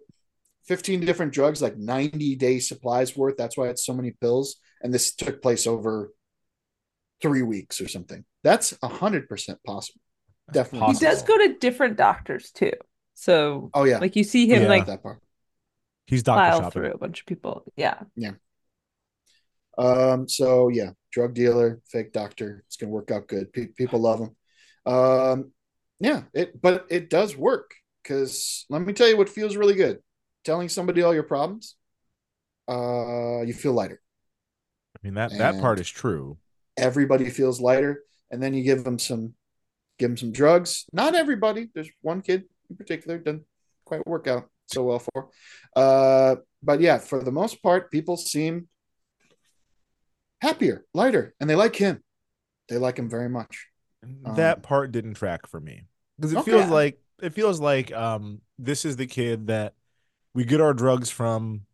15 0.68 1.02
different 1.02 1.34
drugs, 1.34 1.62
like 1.62 1.78
90 1.78 2.36
day 2.36 2.60
supplies 2.60 3.16
worth. 3.16 3.38
That's 3.38 3.58
why 3.58 3.68
it's 3.70 3.86
so 3.86 3.94
many 3.94 4.12
pills. 4.12 4.58
And 4.82 4.94
this 4.94 5.14
took 5.16 5.42
place 5.42 5.68
over 5.68 6.12
three 7.22 7.42
weeks 7.44 7.82
or 7.82 7.88
something. 7.88 8.26
That's 8.44 8.78
a 8.82 8.88
hundred 8.88 9.28
percent 9.30 9.60
possible. 9.66 10.02
Definitely. 10.52 10.94
He 10.94 11.00
does 11.00 11.24
go 11.24 11.38
to 11.38 11.56
different 11.58 11.98
doctors 11.98 12.52
too. 12.52 12.74
So 13.16 13.70
Oh 13.74 13.84
yeah. 13.86 14.00
like 14.00 14.16
you 14.16 14.24
see 14.24 14.48
him 14.48 14.64
Yeah. 14.64 14.68
like 14.68 14.86
that 14.88 15.02
part. 15.02 15.22
He's 16.08 16.22
doctor 16.24 16.40
file 16.52 16.60
shopping. 16.60 16.72
through 16.72 16.92
a 16.92 16.98
bunch 16.98 17.22
of 17.22 17.26
people. 17.26 17.64
Yeah. 17.76 18.00
Yeah. 18.16 18.34
Um, 19.78 20.28
so 20.30 20.70
yeah, 20.70 20.92
drug 21.12 21.34
dealer, 21.34 21.82
fake 21.88 22.14
doctor. 22.14 22.64
It's 22.68 22.78
gonna 22.78 22.92
work 22.92 23.12
out 23.12 23.28
good. 23.28 23.52
Pe- 23.52 23.68
people 23.68 24.00
love 24.00 24.20
him. 24.20 24.36
Um, 24.92 25.52
yeah, 26.00 26.24
it 26.34 26.62
but 26.62 26.86
it 26.90 27.10
does 27.10 27.36
work 27.36 27.72
because 28.04 28.66
let 28.70 28.82
me 28.82 28.94
tell 28.94 29.08
you 29.10 29.18
what 29.18 29.30
feels 29.30 29.56
really 29.56 29.74
good. 29.76 30.00
Telling 30.46 30.70
somebody 30.70 31.02
all 31.02 31.14
your 31.14 31.24
problems, 31.24 31.76
uh, 32.70 33.42
you 33.42 33.54
feel 33.54 33.74
lighter. 33.74 34.00
I 34.96 35.00
mean 35.04 35.16
that 35.16 35.38
that 35.38 35.58
part 35.60 35.80
is 35.80 35.90
true. 35.90 36.38
Everybody 36.78 37.30
feels 37.30 37.60
lighter, 37.60 38.04
and 38.32 38.42
then 38.42 38.54
you 38.54 38.64
give 38.64 38.84
them 38.84 39.00
some, 39.00 39.34
give 39.98 40.10
them 40.10 40.18
some 40.18 40.32
drugs. 40.32 40.86
Not 40.94 41.16
everybody. 41.16 41.70
There's 41.74 41.90
one 42.02 42.22
kid 42.22 42.44
in 42.70 42.76
particular 42.76 43.18
doesn't 43.18 43.44
quite 43.86 44.06
work 44.08 44.28
out 44.28 44.50
so 44.68 44.84
well 44.84 45.00
for. 45.00 45.30
Uh, 45.76 46.38
but 46.62 46.82
yeah, 46.82 46.98
for 46.98 47.24
the 47.24 47.32
most 47.32 47.62
part, 47.64 47.92
people 47.92 48.18
seem 48.18 48.68
happier, 50.42 50.86
lighter, 50.94 51.34
and 51.40 51.50
they 51.50 51.56
like 51.56 51.76
him. 51.76 52.04
They 52.70 52.78
like 52.78 52.98
him 52.98 53.10
very 53.10 53.30
much. 53.30 53.68
that 54.04 54.56
Um, 54.56 54.62
part 54.62 54.92
didn't 54.92 55.16
track 55.16 55.48
for 55.48 55.60
me 55.60 55.86
because 56.18 56.34
it 56.34 56.40
Okay. 56.40 56.52
feels 56.52 56.70
like 56.70 57.00
it 57.22 57.34
feels 57.34 57.60
like 57.60 57.92
um 57.94 58.42
this 58.60 58.86
is 58.86 58.96
the 58.98 59.08
kid 59.08 59.48
that 59.48 59.74
we 60.36 60.46
get 60.46 60.62
our 60.62 60.74
drugs 60.76 61.10
from 61.10 61.66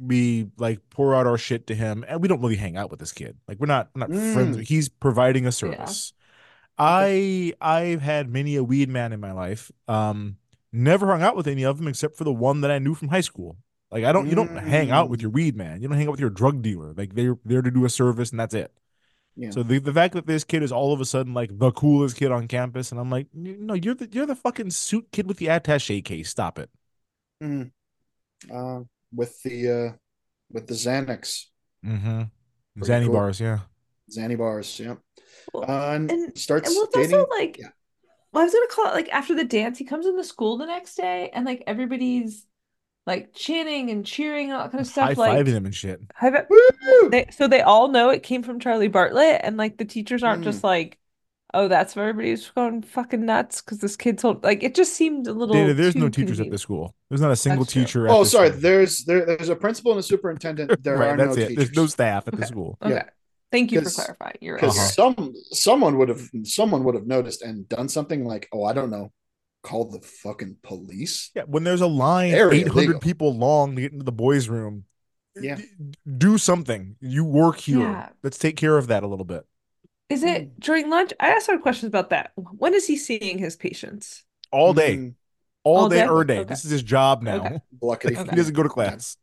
we 0.00 0.48
like 0.58 0.80
pour 0.90 1.14
out 1.14 1.26
our 1.26 1.38
shit 1.38 1.66
to 1.68 1.74
him 1.74 2.04
and 2.08 2.20
we 2.22 2.28
don't 2.28 2.40
really 2.40 2.56
hang 2.56 2.76
out 2.76 2.90
with 2.90 2.98
this 3.00 3.12
kid 3.12 3.36
like 3.48 3.58
we're 3.60 3.66
not 3.66 3.90
we're 3.94 4.00
not 4.06 4.10
friends 4.32 4.56
Mm. 4.56 4.66
he's 4.66 4.88
providing 4.88 5.46
a 5.46 5.52
service 5.52 6.12
i 6.78 7.52
i've 7.60 8.00
had 8.02 8.28
many 8.30 8.56
a 8.56 8.62
weed 8.64 8.88
man 8.88 9.12
in 9.12 9.20
my 9.20 9.32
life 9.32 9.70
um 9.88 10.36
never 10.72 11.06
hung 11.06 11.22
out 11.22 11.36
with 11.36 11.46
any 11.48 11.64
of 11.64 11.78
them 11.78 11.88
except 11.88 12.16
for 12.16 12.24
the 12.24 12.32
one 12.32 12.60
that 12.60 12.70
i 12.70 12.78
knew 12.78 12.94
from 12.94 13.08
high 13.08 13.20
school 13.20 13.56
like 13.90 14.04
i 14.04 14.12
don't 14.12 14.28
you 14.28 14.34
don't 14.36 14.54
hang 14.56 14.90
out 14.90 15.10
with 15.10 15.20
your 15.20 15.30
weed 15.30 15.56
man 15.56 15.82
you 15.82 15.88
don't 15.88 15.96
hang 15.96 16.06
out 16.06 16.12
with 16.12 16.20
your 16.20 16.30
drug 16.30 16.62
dealer 16.62 16.94
like 16.96 17.14
they're 17.14 17.36
there 17.44 17.62
to 17.62 17.70
do 17.70 17.84
a 17.84 17.90
service 17.90 18.30
and 18.30 18.38
that's 18.38 18.54
it 18.54 18.70
Yeah. 19.34 19.50
so 19.50 19.62
the, 19.64 19.78
the 19.80 19.92
fact 19.92 20.14
that 20.14 20.26
this 20.26 20.44
kid 20.44 20.62
is 20.62 20.70
all 20.72 20.92
of 20.92 21.00
a 21.00 21.04
sudden 21.04 21.34
like 21.34 21.50
the 21.58 21.70
coolest 21.72 22.16
kid 22.16 22.30
on 22.32 22.48
campus, 22.48 22.90
and 22.90 23.00
I'm 23.00 23.08
like, 23.10 23.26
no, 23.32 23.74
you're 23.74 23.94
the 23.94 24.08
you're 24.10 24.26
the 24.26 24.34
fucking 24.34 24.70
suit 24.70 25.06
kid 25.12 25.26
with 25.28 25.36
the 25.38 25.46
attaché 25.46 26.04
case. 26.04 26.28
Stop 26.30 26.58
it. 26.58 26.70
Mm. 27.42 27.70
Uh, 28.52 28.80
with 29.14 29.40
the 29.42 29.68
uh, 29.70 29.92
with 30.50 30.66
the 30.66 30.74
Xanax, 30.74 31.44
Mm-hmm. 31.84 32.22
Pretty 32.76 32.92
Zanny 32.92 33.04
cool. 33.06 33.14
bars, 33.14 33.40
yeah. 33.40 33.58
Xanny 34.10 34.36
bars. 34.38 34.78
Yeah. 34.80 34.94
Well, 35.52 35.64
Uh, 35.70 35.94
and, 35.94 36.10
and- 36.10 36.38
starts 36.38 36.68
And 36.68 36.76
well, 36.76 36.88
dating. 36.92 37.14
also 37.18 37.28
like 37.30 37.58
yeah. 37.58 37.68
I 38.34 38.44
was 38.44 38.52
gonna 38.52 38.66
call 38.68 38.86
it 38.88 38.94
like 38.94 39.08
after 39.10 39.34
the 39.34 39.44
dance, 39.44 39.78
he 39.78 39.84
comes 39.84 40.06
into 40.06 40.22
school 40.24 40.58
the 40.58 40.66
next 40.66 40.94
day 40.96 41.30
and 41.32 41.44
like 41.46 41.62
everybody's 41.66 42.44
like 43.06 43.32
chanting 43.34 43.90
and 43.90 44.04
cheering 44.04 44.50
and 44.50 44.56
all 44.58 44.64
that 44.64 44.70
kind 44.72 44.80
of 44.82 44.86
High 44.92 45.12
stuff. 45.14 45.18
Like 45.18 45.38
fiving 45.46 45.48
him 45.52 45.64
and 45.66 45.74
shit. 45.74 46.00
they, 47.10 47.26
so 47.30 47.48
they 47.48 47.62
all 47.62 47.88
know 47.88 48.10
it 48.10 48.22
came 48.22 48.42
from 48.42 48.60
Charlie 48.60 48.88
Bartlett, 48.88 49.40
and 49.44 49.56
like 49.56 49.78
the 49.78 49.84
teachers 49.86 50.22
aren't 50.22 50.42
Mm. 50.42 50.44
just 50.44 50.62
like, 50.62 50.98
oh, 51.54 51.68
that's 51.68 51.96
why 51.96 52.02
everybody's 52.08 52.48
going 52.50 52.82
fucking 52.82 53.24
nuts 53.24 53.60
because 53.60 53.78
this 53.78 53.96
kid 53.96 54.18
told 54.18 54.42
like 54.44 54.62
it 54.62 54.74
just 54.74 54.94
seemed 54.94 55.26
a 55.26 55.32
little. 55.32 55.54
Dana, 55.54 55.74
there's 55.74 55.94
no 55.96 56.08
too 56.08 56.22
teachers 56.22 56.40
at 56.40 56.44
convenient. 56.44 56.52
this 56.52 56.62
school. 56.62 56.94
There's 57.08 57.20
not 57.20 57.30
a 57.30 57.36
single 57.36 57.64
That's 57.64 57.72
teacher. 57.74 58.06
At 58.06 58.12
Oh, 58.14 58.20
this 58.20 58.32
sorry. 58.32 58.48
school. 58.50 58.60
There's 58.60 59.04
there, 59.04 59.24
there's 59.26 59.48
a 59.48 59.56
principal 59.56 59.92
and 59.92 60.00
a 60.00 60.02
superintendent. 60.02 60.82
There 60.82 60.96
right, 60.98 61.10
are 61.10 61.16
no 61.16 61.32
it. 61.32 61.36
teachers. 61.36 61.56
There's 61.56 61.72
no 61.72 61.86
staff 61.86 62.28
at 62.28 62.36
the 62.36 62.46
school. 62.46 62.78
Okay. 62.82 62.94
Yeah. 62.94 63.04
Thank 63.50 63.72
you 63.72 63.80
for 63.80 63.90
clarifying. 63.90 64.36
You're 64.40 64.56
right. 64.56 64.60
because 64.60 64.76
Uh-huh. 64.98 65.14
some 65.14 65.34
someone 65.52 65.96
would 65.98 66.08
have 66.10 66.28
someone 66.44 66.84
would 66.84 66.94
have 66.94 67.06
noticed 67.06 67.42
and 67.42 67.68
done 67.68 67.88
something 67.88 68.24
like, 68.24 68.46
oh, 68.52 68.64
I 68.64 68.72
don't 68.74 68.90
know, 68.90 69.10
call 69.62 69.90
the 69.90 70.00
fucking 70.00 70.56
police. 70.62 71.30
Yeah, 71.34 71.44
when 71.46 71.64
there's 71.64 71.80
a 71.80 71.86
line 71.86 72.34
800 72.34 73.00
people 73.00 73.34
long 73.34 73.74
to 73.76 73.80
get 73.82 73.92
into 73.92 74.04
the 74.04 74.12
boys' 74.12 74.50
room, 74.50 74.84
Yeah. 75.40 75.54
d- 75.56 75.64
do 76.18 76.36
something. 76.36 76.96
You 77.00 77.24
work 77.24 77.56
here. 77.58 77.80
Yeah. 77.80 78.08
Let's 78.22 78.36
take 78.38 78.56
care 78.56 78.76
of 78.76 78.88
that 78.88 79.02
a 79.02 79.06
little 79.06 79.24
bit. 79.24 79.46
Is 80.08 80.22
it 80.22 80.58
during 80.60 80.88
lunch? 80.90 81.12
I 81.20 81.28
asked 81.30 81.48
her 81.48 81.58
questions 81.58 81.88
about 81.88 82.10
that. 82.10 82.32
When 82.36 82.74
is 82.74 82.86
he 82.86 82.96
seeing 82.96 83.38
his 83.38 83.56
patients? 83.56 84.24
All 84.50 84.72
day, 84.72 84.96
Mm, 84.96 85.14
all, 85.64 85.82
All 85.82 85.88
day, 85.88 86.00
day? 86.00 86.06
er 86.06 86.24
day. 86.24 86.38
Okay. 86.40 86.48
This 86.48 86.64
is 86.64 86.70
his 86.70 86.82
job 86.82 87.22
now. 87.22 87.44
Okay. 87.44 87.60
Bluckety. 87.82 88.16
He 88.30 88.36
doesn't 88.36 88.54
go 88.54 88.62
to 88.62 88.68
class. 88.68 89.16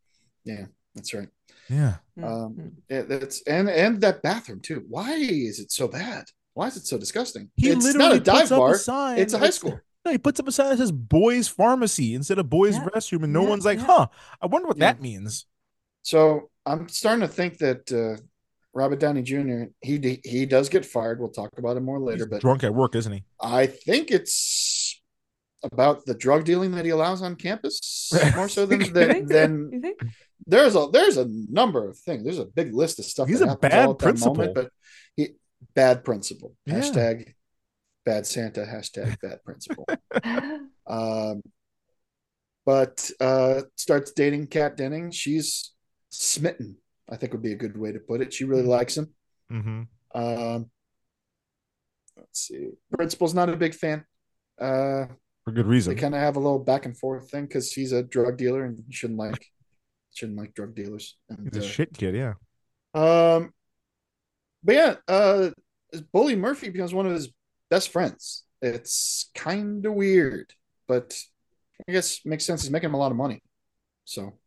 Yeah, 0.43 0.65
that's 0.93 1.13
right. 1.13 1.27
Yeah. 1.69 1.95
Mm, 2.19 2.23
Um, 2.27 2.53
mm. 2.55 2.71
yeah, 2.89 3.01
that's 3.01 3.41
and 3.47 3.69
and 3.69 3.99
that 4.01 4.21
bathroom 4.21 4.59
too. 4.61 4.86
Why 4.88 5.13
is 5.15 5.59
it 5.59 5.71
so 5.71 5.88
bad? 5.88 6.25
Why 6.53 6.67
is 6.67 6.77
it 6.77 6.86
so 6.86 6.97
disgusting? 6.97 7.49
He 7.55 7.71
it's 7.71 7.83
literally 7.83 7.97
not 7.97 8.15
a 8.17 8.19
dive 8.19 8.39
puts 8.41 8.51
up 8.51 8.59
bar. 8.59 8.71
a 8.71 8.75
sign. 8.75 9.19
It's 9.19 9.33
a 9.33 9.39
high 9.39 9.49
school. 9.49 9.81
No, 10.05 10.11
he 10.11 10.17
puts 10.19 10.39
up 10.39 10.47
a 10.47 10.51
sign 10.51 10.69
that 10.69 10.77
says 10.77 10.91
boys 10.91 11.47
pharmacy 11.47 12.13
instead 12.13 12.38
of 12.38 12.49
boys 12.49 12.75
Yeah. 12.75 12.86
restroom, 12.93 13.23
and 13.23 13.33
no 13.33 13.41
Yeah, 13.41 13.49
one's 13.49 13.65
like, 13.65 13.79
yeah. 13.79 13.86
huh, 13.88 14.07
I 14.41 14.45
wonder 14.45 14.67
what 14.67 14.77
Yeah. 14.77 14.89
that 14.93 15.01
means. 15.01 15.47
So 16.03 16.49
I'm 16.65 16.88
starting 16.89 17.21
to 17.21 17.27
think 17.27 17.57
that 17.59 17.91
uh, 17.91 18.21
Robert 18.76 18.99
Downey 18.99 19.23
Jr. 19.23 19.63
he 19.82 20.19
he 20.23 20.45
does 20.45 20.67
get 20.67 20.86
fired. 20.86 21.19
We'll 21.19 21.30
talk 21.30 21.57
about 21.57 21.78
him 21.78 21.86
more 21.86 21.99
later, 21.99 22.26
He's 22.26 22.28
but 22.28 22.41
drunk 22.41 22.63
at 22.63 22.76
work, 22.76 22.93
isn't 22.93 23.11
he? 23.11 23.23
I 23.41 23.67
think 23.67 24.11
it's 24.11 25.01
about 25.63 26.05
the 26.05 26.13
drug 26.13 26.43
dealing 26.43 26.71
that 26.71 26.86
he 26.86 26.91
allows 26.91 27.21
on 27.21 27.38
campus 27.38 28.11
more 28.36 28.49
so 28.49 28.65
than 28.65 28.93
than, 28.93 29.28
than 29.28 29.95
there's 30.45 30.76
a 30.76 30.88
there's 30.91 31.15
a 31.15 31.26
number 31.49 31.88
of 31.88 31.97
things. 31.97 32.26
There's 32.26 32.38
a 32.38 32.45
big 32.45 32.73
list 32.73 32.99
of 32.99 33.05
stuff. 33.05 33.30
He's 33.30 33.39
that 33.39 33.49
a 33.49 33.57
bad 33.57 33.88
all 33.88 33.95
principal. 33.95 34.36
moment, 34.36 34.53
but 34.53 34.69
he 35.15 35.30
bad 35.73 36.03
principal. 36.03 36.53
Yeah. 36.65 36.76
Hashtag 36.76 37.34
bad 38.05 38.28
Santa. 38.28 38.65
Hashtag 38.65 39.19
bad 39.21 39.41
principal. 39.45 39.88
um, 40.86 41.41
but 42.65 43.09
uh, 43.21 43.61
starts 43.78 44.11
dating 44.11 44.47
Kat 44.47 44.76
Denning. 44.76 45.11
She's 45.11 45.71
smitten. 46.09 46.76
I 47.10 47.18
think 47.18 47.34
would 47.34 47.41
be 47.41 47.53
a 47.53 47.58
good 47.58 47.78
way 47.78 47.91
to 47.91 47.99
put 47.99 48.22
it. 48.22 48.34
She 48.34 48.45
really 48.45 48.64
likes 48.64 48.97
him. 48.97 49.14
Mm-hmm. 49.51 49.82
Um, 50.20 50.70
let's 52.18 52.47
see. 52.47 52.70
Principal's 52.91 53.34
not 53.34 53.49
a 53.49 53.56
big 53.56 53.76
fan. 53.76 54.06
Uh, 54.60 55.06
For 55.43 55.51
good 55.51 55.68
reason. 55.68 55.93
they 55.93 56.01
kind 56.01 56.16
of 56.16 56.22
have 56.22 56.36
a 56.36 56.39
little 56.39 56.60
back 56.60 56.86
and 56.86 56.97
forth 56.97 57.30
thing 57.30 57.45
because 57.45 57.72
he's 57.72 57.91
a 57.91 58.03
drug 58.03 58.38
dealer 58.38 58.66
and 58.66 58.82
shouldn't 58.89 59.20
like 59.20 59.45
shouldn't 60.16 60.38
like 60.38 60.53
drug 60.53 60.74
dealers. 60.76 61.18
And, 61.30 61.49
He's 61.53 61.64
a 61.64 61.66
uh, 61.66 61.70
shit 61.70 61.93
kid, 61.93 62.16
yeah. 62.16 62.34
um, 62.93 63.53
but 64.64 64.76
yeah, 64.76 64.95
uh, 65.08 65.49
Bully 66.12 66.36
Murphy 66.36 66.70
becomes 66.70 66.93
one 66.93 67.06
of 67.06 67.12
his 67.12 67.30
best 67.70 67.89
friends. 67.89 68.43
It's 68.62 69.30
kind 69.36 69.86
of 69.86 69.93
weird, 69.93 70.53
but 70.88 71.20
I 71.88 71.91
guess 71.91 72.22
makes 72.26 72.45
sense. 72.45 72.64
He's 72.64 72.72
making 72.72 72.89
him 72.89 72.95
a 72.95 72.99
lot 72.99 73.12
of 73.12 73.18
money, 73.18 73.43
so 74.06 74.39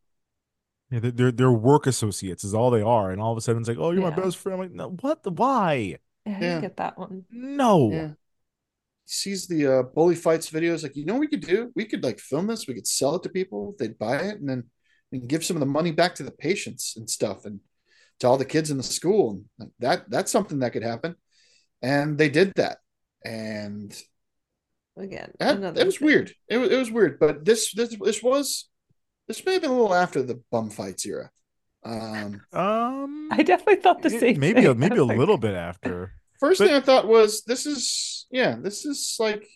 Yeah, 0.90 1.00
they're, 1.00 1.10
they're 1.10 1.32
they're 1.32 1.52
work 1.52 1.86
associates 1.86 2.44
is 2.44 2.54
all 2.54 2.70
they 2.70 2.80
are, 2.82 3.10
and 3.10 3.20
all 3.20 3.32
of 3.32 3.38
a 3.38 3.40
sudden 3.40 3.60
it's 3.60 3.68
like, 3.68 3.78
oh, 3.78 3.90
you're 3.90 4.02
my 4.02 4.10
best 4.10 4.38
friend. 4.38 4.54
I'm 4.54 4.60
like, 4.60 4.74
no, 4.74 4.90
what? 5.00 5.22
The 5.22 5.30
why? 5.30 5.72
Yeah, 5.74 5.96
I 6.26 6.30
Yeah. 6.30 6.38
didn't 6.40 6.60
get 6.62 6.76
that 6.78 6.98
one. 6.98 7.24
No. 7.30 7.90
yeah. 7.92 8.08
He 9.04 9.12
sees 9.12 9.46
the 9.46 9.66
uh, 9.66 9.82
bully 9.82 10.14
fights 10.14 10.50
videos. 10.50 10.82
Like, 10.82 10.96
you 10.96 11.04
know, 11.04 11.14
what 11.14 11.20
we 11.20 11.28
could 11.28 11.40
do. 11.40 11.72
We 11.74 11.84
could 11.84 12.02
like 12.04 12.20
film 12.20 12.46
this. 12.46 12.66
We 12.66 12.74
could 12.74 12.86
sell 12.86 13.16
it 13.16 13.22
to 13.24 13.28
people. 13.28 13.74
They'd 13.78 13.98
buy 13.98 14.16
it, 14.18 14.40
and 14.40 14.48
then 14.48 14.64
we 15.12 15.18
can 15.18 15.28
give 15.28 15.44
some 15.44 15.56
of 15.56 15.60
the 15.60 15.66
money 15.66 15.92
back 15.92 16.14
to 16.16 16.22
the 16.22 16.30
patients 16.30 16.94
and 16.96 17.08
stuff, 17.08 17.44
and 17.44 17.60
to 18.20 18.28
all 18.28 18.38
the 18.38 18.44
kids 18.44 18.70
in 18.70 18.76
the 18.78 18.82
school. 18.82 19.30
And 19.32 19.44
like, 19.58 19.70
that 19.80 20.10
that's 20.10 20.32
something 20.32 20.60
that 20.60 20.72
could 20.72 20.82
happen. 20.82 21.16
And 21.82 22.18
they 22.18 22.28
did 22.30 22.52
that, 22.56 22.78
and 23.24 23.94
Again, 24.96 25.32
That, 25.38 25.56
another 25.58 25.80
it 25.80 25.86
was 25.86 25.98
thing. 25.98 26.06
weird. 26.06 26.34
It 26.48 26.56
was, 26.58 26.70
it 26.70 26.76
was 26.76 26.90
weird, 26.90 27.18
but 27.20 27.44
this 27.44 27.72
this 27.72 27.96
this 28.00 28.22
was 28.22 28.68
this 29.28 29.44
may 29.46 29.52
have 29.54 29.62
been 29.62 29.70
a 29.70 29.74
little 29.74 29.94
after 29.94 30.22
the 30.22 30.40
bum 30.50 30.70
fights 30.70 31.06
era. 31.06 31.30
Um, 31.84 32.40
Um, 32.52 33.28
I 33.32 33.42
definitely 33.44 33.76
thought 33.76 34.02
the 34.02 34.14
eh, 34.14 34.18
same 34.18 34.40
maybe 34.40 34.64
a, 34.64 34.70
thing. 34.72 34.78
maybe 34.80 34.96
a 34.96 35.04
like, 35.04 35.18
little 35.18 35.38
bit 35.38 35.54
after. 35.54 36.14
first 36.40 36.58
But- 36.58 36.66
thing 36.68 36.76
I 36.76 36.80
thought 36.80 37.06
was 37.06 37.42
this 37.44 37.66
is 37.66 38.26
yeah, 38.30 38.56
this 38.60 38.84
is 38.84 39.16
like 39.20 39.46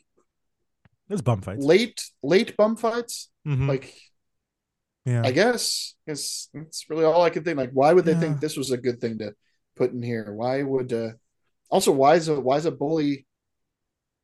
There's 1.08 1.22
bum 1.22 1.40
fights. 1.42 1.64
late 1.64 2.00
late 2.22 2.56
bum 2.56 2.76
fights. 2.76 3.30
Mhm. 3.46 3.66
Like 3.68 3.92
yeah. 5.04 5.22
I 5.24 5.32
guess 5.32 5.94
it's 6.06 6.48
that's 6.54 6.88
really 6.88 7.04
all 7.04 7.22
I 7.22 7.30
could 7.30 7.44
think. 7.44 7.58
Like, 7.58 7.72
why 7.72 7.92
would 7.92 8.04
they 8.04 8.12
Yeah. 8.12 8.20
think 8.20 8.40
this 8.40 8.56
was 8.56 8.70
a 8.70 8.76
good 8.78 9.00
thing 9.00 9.18
to 9.18 9.34
put 9.74 9.90
in 9.92 10.00
here? 10.02 10.32
Why 10.32 10.62
would 10.62 10.92
uh 10.92 11.10
also 11.70 11.90
why 11.92 12.14
is 12.16 12.28
a 12.28 12.38
why 12.40 12.56
is 12.58 12.66
a 12.66 12.70
bully 12.70 13.26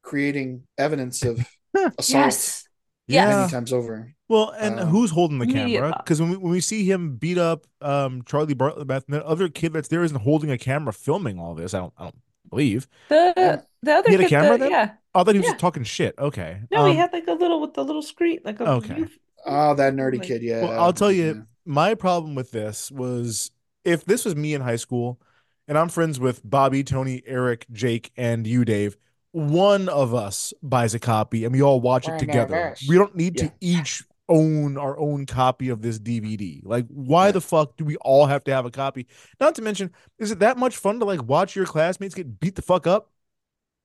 creating 0.03 0.67
evidence 0.79 1.25
of 1.25 1.41
assault 1.99 2.25
Yes. 2.27 2.65
Yeah. 3.09 3.29
many 3.41 3.51
times 3.51 3.73
over? 3.73 4.15
Well, 4.29 4.51
and 4.59 4.79
Um, 4.81 4.89
who's 4.89 5.11
holding 5.11 5.39
the 5.39 5.47
camera? 5.47 5.95
Because 5.97 6.21
when 6.21 6.31
we, 6.31 6.37
when 6.37 6.53
we 6.53 6.61
see 6.61 6.85
him 6.85 7.17
beat 7.17 7.39
up 7.39 7.67
um 7.81 8.23
Charlie 8.25 8.55
Bartlett, 8.55 8.87
Beth, 8.87 9.05
the 9.09 9.25
other 9.27 9.49
kid 9.49 9.73
that's 9.73 9.89
there 9.89 10.05
isn't 10.05 10.21
holding 10.21 10.51
a 10.51 10.59
camera 10.59 10.93
filming 10.93 11.39
all 11.39 11.55
this. 11.55 11.73
I 11.75 11.79
don't 11.79 11.93
I 11.97 12.05
don't 12.05 12.19
believe. 12.51 12.87
The 13.09 13.63
the 13.83 13.93
other 13.95 14.11
He 14.11 14.17
had 14.17 14.25
a 14.25 14.29
camera 14.29 14.53
the- 14.53 14.59
then? 14.59 14.71
yeah. 14.71 14.91
I 15.15 15.25
thought 15.25 15.35
he 15.35 15.39
was 15.39 15.47
Yeah. 15.47 15.53
just 15.53 15.61
talking 15.61 15.83
shit. 15.85 16.15
Okay. 16.19 16.61
No, 16.71 16.85
he 16.85 16.91
Um, 16.93 16.97
had 16.99 17.13
like 17.13 17.27
a 17.27 17.33
little 17.33 17.61
with 17.61 17.75
the 17.75 17.85
little 17.85 18.03
screen, 18.03 18.41
like 18.45 18.61
a 18.61 18.69
Okay. 18.73 18.99
youth- 18.99 19.19
Oh, 19.47 19.75
that 19.75 19.95
nerdy 19.95 20.19
Like- 20.19 20.27
kid. 20.29 20.43
Yeah. 20.43 20.63
Well, 20.63 20.79
I'll 20.81 20.93
tell 20.93 21.11
you, 21.11 21.27
yeah. 21.27 21.43
my 21.65 21.95
problem 21.95 22.35
with 22.35 22.51
this 22.51 22.91
was 22.93 23.51
if 23.85 24.05
this 24.05 24.25
was 24.25 24.37
me 24.37 24.53
in 24.53 24.61
high 24.61 24.77
school, 24.77 25.19
and 25.67 25.79
I'm 25.79 25.89
friends 25.89 26.21
with 26.21 26.43
Bobby, 26.45 26.85
Tony, 26.85 27.23
Eric, 27.27 27.67
Jake, 27.73 28.11
and 28.17 28.47
you, 28.47 28.65
Dave. 28.65 28.97
One 29.33 29.89
of 29.89 30.15
us 30.15 30.53
buys 30.63 30.95
a 30.95 30.99
copy, 30.99 31.45
and 31.45 31.53
we 31.55 31.63
all 31.63 31.81
watch 31.81 32.07
One 32.07 32.17
it 32.17 32.19
together. 32.19 32.75
We 32.89 32.97
don't 32.97 33.15
need 33.17 33.41
Yeah. 33.41 33.49
to 33.49 33.53
each 33.61 34.03
own 34.29 34.77
our 34.77 34.99
own 34.99 35.27
copy 35.27 35.69
of 35.71 35.83
this 35.83 35.99
DVD. 35.99 36.61
Like, 36.65 36.87
why 36.89 37.31
the 37.33 37.41
fuck 37.41 37.77
do 37.77 37.85
we 37.85 37.97
all 37.97 38.27
have 38.27 38.45
to 38.45 38.53
have 38.55 38.67
a 38.67 38.71
copy? 38.71 39.07
Not 39.41 39.55
to 39.57 39.63
mention, 39.63 39.91
is 40.19 40.31
it 40.31 40.41
that 40.41 40.59
much 40.59 40.77
fun 40.77 40.99
to 41.01 41.05
like 41.05 41.23
watch 41.25 41.57
your 41.57 41.67
classmates 41.67 42.15
get 42.15 42.41
beat 42.41 42.57
the 42.57 42.63
fuck 42.63 42.87
up? 42.87 43.11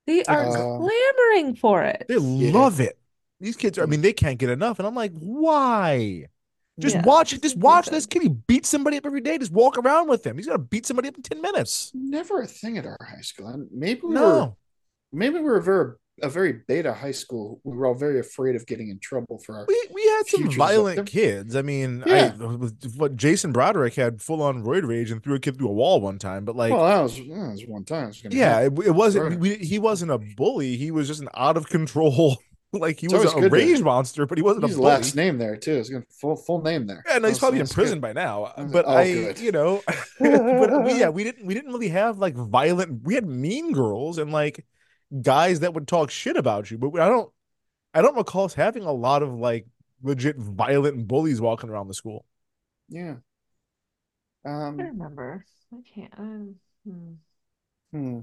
They 0.06 0.22
are 0.24 0.46
Um, 0.46 0.80
clamoring 0.80 1.56
for 1.56 1.82
it. 1.82 2.04
They 2.08 2.16
love 2.18 2.80
it. 2.80 2.98
These 3.40 3.56
kids 3.56 3.78
are, 3.78 3.82
I 3.82 3.86
mean, 3.86 4.02
they 4.02 4.12
can't 4.12 4.38
get 4.38 4.50
enough. 4.50 4.78
And 4.78 4.86
I'm 4.86 4.94
like, 4.94 5.12
why? 5.18 6.26
Just 6.78 6.96
Yeah, 6.96 7.02
watch 7.04 7.32
it. 7.32 7.42
Just 7.42 7.56
watch 7.56 7.84
stupid. 7.86 7.96
this 7.96 8.06
kid. 8.06 8.22
He 8.22 8.28
beats 8.28 8.68
somebody 8.68 8.96
up 8.96 9.06
every 9.06 9.20
day. 9.20 9.38
Just 9.38 9.52
walk 9.52 9.78
around 9.78 10.08
with 10.08 10.26
him. 10.26 10.36
He's 10.36 10.46
gonna 10.46 10.58
beat 10.58 10.86
somebody 10.86 11.08
up 11.08 11.16
in 11.16 11.22
10 11.22 11.40
minutes. 11.40 11.90
never 11.94 12.40
a 12.42 12.46
thing 12.46 12.78
at 12.78 12.86
our 12.86 12.98
high 13.00 13.20
school. 13.22 13.48
And 13.48 13.68
maybe 13.72 14.00
we 14.02 14.08
were 14.08 14.14
No. 14.14 14.56
maybe 15.12 15.36
we 15.36 15.42
were 15.42 15.56
a 15.58 15.62
very 15.62 15.94
a 16.22 16.28
very 16.28 16.52
beta 16.68 16.92
high 16.94 17.10
school. 17.12 17.60
We 17.64 17.76
were 17.76 17.86
all 17.86 17.94
very 17.94 18.20
afraid 18.20 18.54
of 18.54 18.66
getting 18.66 18.88
in 18.88 18.98
trouble 19.00 19.38
for 19.44 19.56
our 19.58 19.64
We 19.66 19.88
we 19.92 20.02
had 20.04 20.22
some 20.28 20.50
violent 20.50 21.06
kids. 21.08 21.56
I 21.56 21.62
mean, 21.62 22.04
Yeah. 22.06 22.32
I 22.38 22.46
what 22.96 23.16
Jason 23.16 23.52
Broderick 23.52 23.94
had 23.94 24.22
full 24.22 24.40
on 24.42 24.62
roid 24.62 24.86
rage 24.86 25.10
and 25.10 25.22
threw 25.22 25.34
a 25.34 25.40
kid 25.40 25.56
through 25.58 25.68
a 25.68 25.72
wall 25.72 26.00
one 26.00 26.18
time, 26.18 26.44
but 26.44 26.54
like 26.56 26.72
well, 26.72 26.84
that 26.86 27.02
was, 27.02 27.16
that 27.16 27.50
was 27.50 27.64
one 27.66 27.84
time. 27.84 28.08
Was 28.08 28.22
yeah, 28.30 28.60
it, 28.60 28.72
it 28.86 28.92
wasn't 28.92 29.40
we, 29.40 29.56
he 29.56 29.78
wasn't 29.78 30.10
a 30.12 30.18
bully. 30.18 30.76
He 30.76 30.90
was 30.90 31.08
just 31.08 31.20
an 31.20 31.28
out 31.36 31.56
of 31.56 31.68
control 31.68 32.36
like 32.72 33.00
he 33.00 33.06
It's 33.06 33.14
was 33.14 33.32
a 33.32 33.34
good 33.40 33.42
to 33.42 33.48
rage 33.50 33.82
monster, 33.82 34.24
but 34.26 34.38
he 34.38 34.42
wasn't 34.42 34.64
a 34.64 34.68
bully. 34.68 34.80
last 34.80 35.16
name 35.16 35.38
there 35.38 35.56
too. 35.56 35.74
It's 35.74 35.88
gonna 35.90 36.04
full 36.10 36.36
full 36.36 36.62
name 36.62 36.86
there. 36.86 37.02
Yeah, 37.08 37.18
no, 37.18 37.28
he's 37.28 37.38
That's- 37.38 37.38
probably 37.40 37.60
in 37.60 37.66
prison 37.66 37.96
good. 37.96 38.02
by 38.02 38.12
now. 38.12 38.44
Uh, 38.44 38.64
but 38.64 38.84
oh, 38.86 38.92
I, 38.96 39.12
good. 39.12 39.40
you 39.40 39.50
know, 39.50 39.82
but 40.20 40.84
we, 40.84 40.98
yeah, 40.98 41.08
we 41.08 41.24
didn't 41.24 41.44
we 41.44 41.54
didn't 41.54 41.72
really 41.72 41.88
have 41.88 42.18
like 42.18 42.34
violent. 42.34 43.02
We 43.02 43.14
had 43.14 43.26
mean 43.26 43.72
girls 43.72 44.18
and 44.18 44.30
like 44.32 44.64
guys 45.22 45.60
that 45.60 45.74
would 45.74 45.86
talk 45.88 46.10
shit 46.10 46.36
about 46.36 46.70
you. 46.70 46.78
But 46.78 46.98
I 47.00 47.08
don't, 47.08 47.30
I 47.92 48.02
don't 48.02 48.16
recall 48.16 48.44
us 48.44 48.54
having 48.54 48.82
a 48.84 48.92
lot 48.92 49.22
of 49.22 49.32
like 49.34 49.66
legit 50.02 50.36
violent 50.36 51.06
bullies 51.08 51.40
walking 51.40 51.70
around 51.70 51.88
the 51.88 51.94
school. 51.94 52.24
Yeah. 52.88 53.16
I 54.44 54.50
Um. 54.50 54.76
remember. 54.76 55.44
I 55.72 55.76
can't. 55.94 56.12
Um, 56.18 56.54
hmm. 56.86 57.12
hmm. 57.92 58.20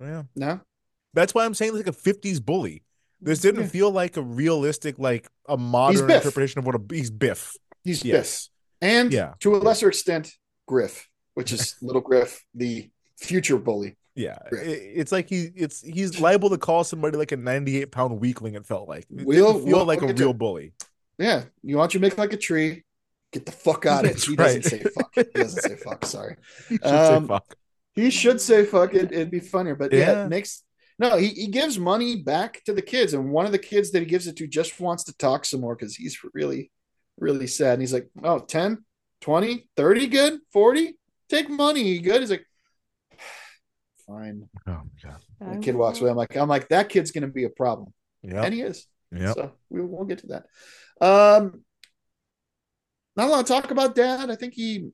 Yeah, 0.00 0.24
No. 0.34 0.60
that's 1.14 1.32
why 1.34 1.44
I'm 1.46 1.54
saying 1.54 1.74
like 1.74 1.86
a 1.86 1.92
'50s 1.92 2.44
bully. 2.44 2.82
This 3.20 3.40
didn't 3.40 3.62
Yeah. 3.62 3.68
feel 3.68 3.90
like 3.90 4.16
a 4.18 4.22
realistic, 4.22 4.98
like 4.98 5.28
a 5.48 5.56
modern 5.56 6.10
interpretation 6.10 6.58
of 6.58 6.66
what 6.66 6.74
a 6.74 6.80
he's 6.94 7.10
Biff. 7.10 7.56
He's 7.82 8.04
Yes. 8.04 8.48
Biff, 8.80 8.88
and 8.90 9.12
Yeah. 9.12 9.34
to 9.40 9.54
a 9.54 9.58
lesser 9.58 9.88
extent, 9.88 10.32
Griff, 10.66 11.08
which 11.34 11.50
is 11.52 11.76
little 11.82 12.02
Griff, 12.02 12.44
the 12.52 12.90
future 13.16 13.56
bully. 13.56 13.96
Yeah, 14.16 14.38
i- 14.52 14.56
it's 14.56 15.12
like 15.12 15.28
he 15.28 15.50
it's 15.54 15.82
he's 15.82 16.18
liable 16.18 16.50
to 16.50 16.58
call 16.58 16.82
somebody 16.84 17.16
like 17.18 17.32
a 17.32 17.36
98 17.36 17.92
pound 17.92 18.18
weakling. 18.20 18.54
It 18.54 18.66
felt 18.66 18.88
like 18.88 19.06
it 19.14 19.26
We'll- 19.26 19.58
feel 19.58 19.64
we'll 19.64 19.84
like 19.84 20.02
a 20.02 20.06
get 20.06 20.16
to- 20.16 20.24
real 20.24 20.32
bully. 20.32 20.72
Yeah, 21.18 21.44
you 21.62 21.76
want 21.76 21.94
you 21.94 22.00
make 22.00 22.16
like 22.18 22.32
a 22.32 22.36
tree. 22.36 22.84
Get 23.32 23.44
the 23.46 23.52
fuck 23.52 23.86
out 23.86 24.04
of 24.04 24.12
it. 24.12 24.24
He 24.24 24.36
doesn't 24.36 24.62
say 24.64 24.82
fuck. 24.82 25.12
He 25.14 25.22
doesn't 25.24 25.62
say 25.62 25.76
fuck. 25.76 26.04
Sorry. 26.06 26.36
He 26.68 26.76
should 26.76 26.82
say 26.84 27.14
Um, 27.14 27.28
fuck. 27.28 27.54
He 27.94 28.10
should 28.10 28.40
say 28.40 28.64
fuck. 28.64 28.94
It, 28.94 29.12
it'd 29.12 29.30
be 29.30 29.40
funnier, 29.40 29.74
but 29.74 29.92
yeah, 29.92 29.98
Yeah. 30.12 30.24
it 30.24 30.28
makes 30.28 30.62
no. 30.98 31.16
He, 31.18 31.28
he 31.28 31.46
gives 31.48 31.78
money 31.78 32.16
back 32.22 32.62
to 32.64 32.72
the 32.72 32.82
kids, 32.82 33.12
and 33.14 33.30
one 33.30 33.44
of 33.46 33.52
the 33.52 33.58
kids 33.58 33.90
that 33.90 34.00
he 34.00 34.06
gives 34.06 34.26
it 34.26 34.36
to 34.36 34.46
just 34.46 34.80
wants 34.80 35.04
to 35.04 35.16
talk 35.18 35.44
some 35.44 35.60
more 35.60 35.74
because 35.74 35.94
he's 35.94 36.18
really, 36.32 36.70
really 37.18 37.46
sad. 37.46 37.74
And 37.74 37.82
he's 37.82 37.92
like, 37.92 38.08
"Oh, 38.22 38.38
10, 38.38 38.84
20, 39.20 39.68
30 39.76 40.06
good, 40.06 40.38
forty. 40.52 40.96
Take 41.28 41.50
money, 41.50 41.82
you 41.82 42.00
good." 42.00 42.20
He's 42.20 42.30
like, 42.30 42.46
"Fine." 44.06 44.48
Oh 44.66 44.82
god. 45.02 45.20
The 45.40 45.58
kid 45.60 45.74
walks 45.76 46.00
away. 46.00 46.10
I'm 46.10 46.16
like, 46.16 46.36
I'm 46.36 46.48
like, 46.48 46.68
that 46.68 46.88
kid's 46.88 47.10
gonna 47.10 47.28
be 47.28 47.44
a 47.44 47.50
problem, 47.50 47.92
Yeah. 48.22 48.42
and 48.42 48.54
he 48.54 48.62
is. 48.62 48.86
Yep. 49.12 49.34
So 49.34 49.52
we 49.70 49.80
won't 49.82 50.08
get 50.08 50.18
to 50.18 50.26
that. 50.28 50.46
Um, 51.00 51.64
not 53.16 53.28
a 53.28 53.30
lot 53.30 53.46
to 53.46 53.52
talk 53.52 53.70
about 53.70 53.94
dad. 53.94 54.30
I 54.30 54.36
think 54.36 54.54
he, 54.54 54.90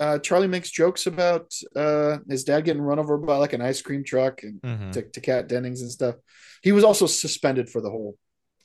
uh, 0.00 0.18
Charlie 0.18 0.48
makes 0.48 0.70
jokes 0.70 1.06
about 1.06 1.54
uh 1.74 2.18
his 2.28 2.44
dad 2.44 2.64
getting 2.64 2.82
run 2.82 2.98
over 2.98 3.16
by 3.18 3.36
like 3.38 3.52
an 3.54 3.62
ice 3.62 3.80
cream 3.82 4.04
truck 4.04 4.42
and 4.42 4.60
Mhm. 4.60 4.92
to, 4.92 5.02
to 5.02 5.20
Kat 5.20 5.48
Dennings 5.48 5.80
and 5.82 5.90
stuff. 5.90 6.16
He 6.62 6.72
was 6.72 6.84
also 6.84 7.06
suspended 7.06 7.70
for 7.70 7.80
the 7.80 7.90
whole 7.90 8.18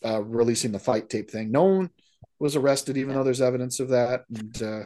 uh 0.03 0.21
releasing 0.23 0.71
the 0.71 0.79
fight 0.79 1.09
tape 1.09 1.29
thing. 1.31 1.51
No 1.51 1.63
one 1.65 1.89
was 2.39 2.55
arrested, 2.55 2.97
even 2.97 3.13
though 3.15 3.23
there's 3.23 3.41
evidence 3.41 3.79
of 3.79 3.89
that. 3.89 4.23
And 4.35 4.61
uh, 4.63 4.83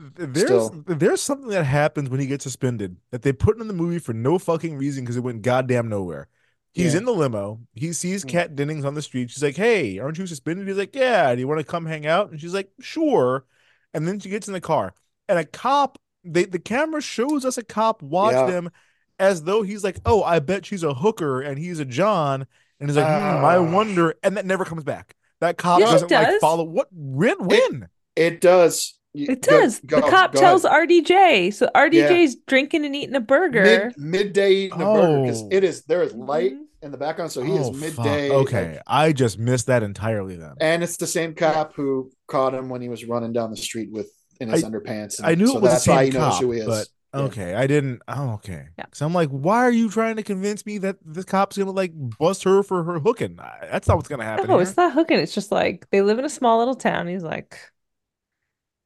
There's 0.00 0.44
Still. 0.46 0.84
there's 0.86 1.20
something 1.20 1.48
that 1.50 1.64
happens 1.64 2.08
when 2.08 2.20
he 2.20 2.26
gets 2.26 2.44
suspended 2.44 2.96
that 3.10 3.22
they 3.22 3.32
put 3.32 3.60
in 3.60 3.66
the 3.66 3.74
movie 3.74 3.98
for 3.98 4.12
no 4.12 4.38
fucking 4.38 4.76
reason 4.78 5.02
because 5.02 5.16
it 5.16 5.22
went 5.24 5.42
goddamn 5.42 5.88
nowhere. 5.88 6.28
He's 6.72 6.92
Yeah. 6.94 7.00
in 7.00 7.04
the 7.06 7.12
limo. 7.12 7.60
He 7.74 7.92
sees 7.92 8.24
Mm. 8.24 8.28
Kat 8.28 8.54
Dennings 8.56 8.84
on 8.84 8.94
the 8.94 9.02
street. 9.02 9.30
She's 9.30 9.42
like, 9.42 9.56
"Hey, 9.56 9.98
aren't 9.98 10.18
you 10.18 10.26
suspended?" 10.28 10.68
He's 10.68 10.76
like, 10.76 10.94
"Yeah. 10.94 11.34
Do 11.34 11.40
you 11.40 11.48
want 11.48 11.58
to 11.58 11.64
come 11.64 11.86
hang 11.86 12.06
out?" 12.06 12.30
And 12.30 12.40
she's 12.40 12.54
like, 12.54 12.70
"Sure." 12.80 13.44
And 13.92 14.06
then 14.06 14.20
she 14.20 14.28
gets 14.28 14.46
in 14.46 14.52
the 14.54 14.60
car, 14.60 14.94
and 15.28 15.38
a 15.38 15.44
cop. 15.44 15.98
They 16.24 16.44
the 16.44 16.58
camera 16.60 17.00
shows 17.00 17.44
us 17.44 17.58
a 17.58 17.64
cop 17.64 18.00
watch 18.02 18.34
Yeah. 18.34 18.46
them 18.46 18.70
as 19.18 19.42
though 19.44 19.62
he's 19.62 19.82
like, 19.82 19.98
"Oh, 20.06 20.22
I 20.22 20.38
bet 20.38 20.64
she's 20.66 20.84
a 20.84 20.94
hooker," 20.94 21.40
and 21.40 21.58
he's 21.58 21.80
a 21.80 21.84
John, 21.84 22.46
and 22.78 22.88
he's 22.88 22.96
like, 22.96 23.06
hmm, 23.06 23.44
"I 23.44 23.56
Ah. 23.56 23.62
wonder," 23.72 24.14
and 24.22 24.36
that 24.36 24.46
never 24.46 24.64
comes 24.64 24.84
back. 24.84 25.16
That 25.40 25.56
cop 25.58 25.80
Yes, 25.80 26.02
it 26.02 26.08
doesn't 26.08 26.10
like 26.32 26.40
follow 26.40 26.62
what 26.64 26.88
when 26.92 27.38
when. 27.46 27.88
it 28.14 28.40
does. 28.40 28.94
You- 29.14 29.26
It 29.30 29.42
go- 29.42 29.60
does. 29.60 29.80
go- 29.80 30.00
the 30.00 30.06
cop 30.08 30.32
tells 30.32 30.64
ahead. 30.64 30.88
RDJ. 30.88 31.50
So 31.52 31.68
RDJ's 31.74 32.36
drinking 32.46 32.84
and 32.84 32.94
eating 32.94 33.14
a 33.14 33.20
burger. 33.20 33.92
mid 33.96 33.98
midday 33.98 34.52
eating 34.52 34.80
a 34.80 34.84
burger 34.84 35.22
because 35.22 35.42
Oh. 35.42 35.48
it 35.50 35.64
is 35.64 35.82
there 35.84 36.02
is 36.02 36.14
light 36.14 36.52
Mhm. 36.52 36.64
in 36.82 36.90
the 36.92 36.98
background, 36.98 37.32
so 37.32 37.42
he 37.42 37.52
Oh, 37.52 37.60
is 37.60 37.68
fuck. 37.68 37.76
midday. 38.04 38.30
Okay, 38.30 38.72
like- 38.74 38.82
I 38.86 39.12
just 39.12 39.38
missed 39.38 39.66
that 39.66 39.82
entirely. 39.82 40.36
Then 40.36 40.52
and 40.60 40.82
it's 40.82 40.98
the 40.98 41.06
same 41.06 41.34
cop 41.34 41.74
who 41.74 42.10
caught 42.26 42.54
him 42.54 42.68
when 42.68 42.82
he 42.82 42.88
was 42.88 43.04
running 43.06 43.32
down 43.32 43.50
the 43.50 43.56
street 43.56 43.90
with 43.90 44.10
in 44.40 44.50
his 44.50 44.62
I- 44.62 44.68
underpants. 44.70 45.20
I 45.24 45.34
knew 45.34 45.46
so 45.48 45.56
it 45.56 45.62
was 45.62 45.70
the 45.70 45.74
that's 45.74 45.88
why 45.88 46.04
he 46.04 46.10
same 46.12 46.20
knows 46.20 46.32
cop, 46.34 46.42
who 46.42 46.50
he 46.52 46.60
is. 46.60 46.66
but 46.66 46.86
Yeah. 47.14 47.20
okay, 47.22 47.54
I 47.54 47.66
didn't. 47.66 48.02
Oh, 48.06 48.32
okay. 48.34 48.66
Yeah. 48.78 48.84
So 48.92 49.06
I'm 49.06 49.14
like, 49.14 49.30
why 49.30 49.56
are 49.64 49.70
you 49.72 49.88
trying 49.88 50.16
to 50.16 50.22
convince 50.22 50.64
me 50.66 50.76
that 50.78 50.96
this 51.04 51.24
cop's 51.24 51.56
gonna 51.56 51.72
like 51.72 51.92
bust 51.96 52.44
her 52.44 52.62
for 52.62 52.84
her 52.84 52.98
hooking? 53.00 53.38
That's 53.62 53.88
not 53.88 53.96
what's 53.96 54.08
gonna 54.08 54.24
happen. 54.24 54.46
No, 54.48 54.54
here. 54.58 54.62
it's 54.62 54.76
not 54.76 54.92
hooking. 54.92 55.18
It's 55.18 55.34
just 55.34 55.50
like 55.50 55.86
they 55.90 56.02
live 56.02 56.18
in 56.18 56.26
a 56.26 56.28
small 56.30 56.58
little 56.58 56.74
town. 56.76 57.08
He's 57.08 57.22
like 57.24 57.58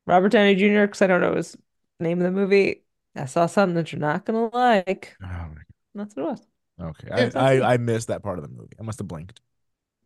Robert 0.06 0.30
Downey 0.30 0.54
Jr. 0.54 0.82
because 0.82 1.02
I 1.02 1.06
don't 1.06 1.20
know 1.20 1.34
his 1.36 1.56
name 2.00 2.18
of 2.18 2.24
the 2.24 2.30
movie. 2.30 2.82
I 3.14 3.26
saw 3.26 3.46
something 3.46 3.74
that 3.74 3.92
you're 3.92 4.00
not 4.00 4.24
gonna 4.24 4.48
like. 4.54 5.16
Oh, 5.22 5.26
my- 5.26 5.54
That's 5.94 6.16
what 6.16 6.22
it 6.22 6.30
was. 6.30 6.46
okay, 6.80 7.08
I, 7.10 7.16
that's. 7.16 7.36
I 7.36 7.60
I 7.74 7.76
missed 7.76 8.08
that 8.08 8.22
part 8.22 8.38
of 8.38 8.44
the 8.44 8.50
movie. 8.50 8.74
I 8.78 8.82
must 8.82 8.98
have 8.98 9.08
blinked. 9.08 9.40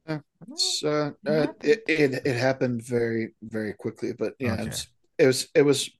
It's, 0.09 0.85
uh, 0.85 1.11
uh, 1.27 1.47
it, 1.65 1.83
it 1.89 2.23
it 2.25 2.37
happened 2.37 2.83
very 2.83 3.35
very 3.43 3.73
quickly, 3.73 4.13
but 4.13 4.35
yeah, 4.39 4.53
Okay. 4.55 4.63
it, 4.63 4.67
was, 4.67 4.87
it 5.19 5.27
was 5.27 5.49
it 5.57 5.63
was 5.63 5.91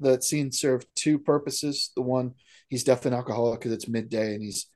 that 0.00 0.24
scene 0.24 0.50
served 0.50 0.88
two 0.96 1.18
purposes. 1.20 1.90
The 1.94 2.02
one 2.02 2.34
he's 2.68 2.82
definitely 2.82 3.12
an 3.12 3.18
alcoholic 3.18 3.60
because 3.60 3.72
it's 3.72 3.86
midday 3.86 4.34
and 4.34 4.42
he's 4.42 4.66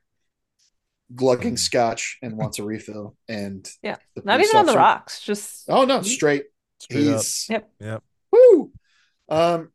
glugging 1.15 1.55
Mhm. 1.55 1.59
scotch 1.59 2.19
and 2.23 2.37
wants 2.37 2.59
a 2.61 2.65
refill, 2.65 3.17
and 3.29 3.69
Yeah. 3.83 3.97
Not 4.25 4.41
even 4.41 4.57
on 4.57 4.67
the 4.67 4.75
rocks. 4.77 5.21
Just 5.23 5.65
Oh 5.69 5.85
no, 5.85 6.03
straight. 6.03 6.45
Straight 6.79 7.09
up. 7.09 7.17
he's 7.17 7.47
Yep. 7.49 7.71
Yep. 7.81 8.05
Woo. 8.53 8.73
Um, 9.29 9.71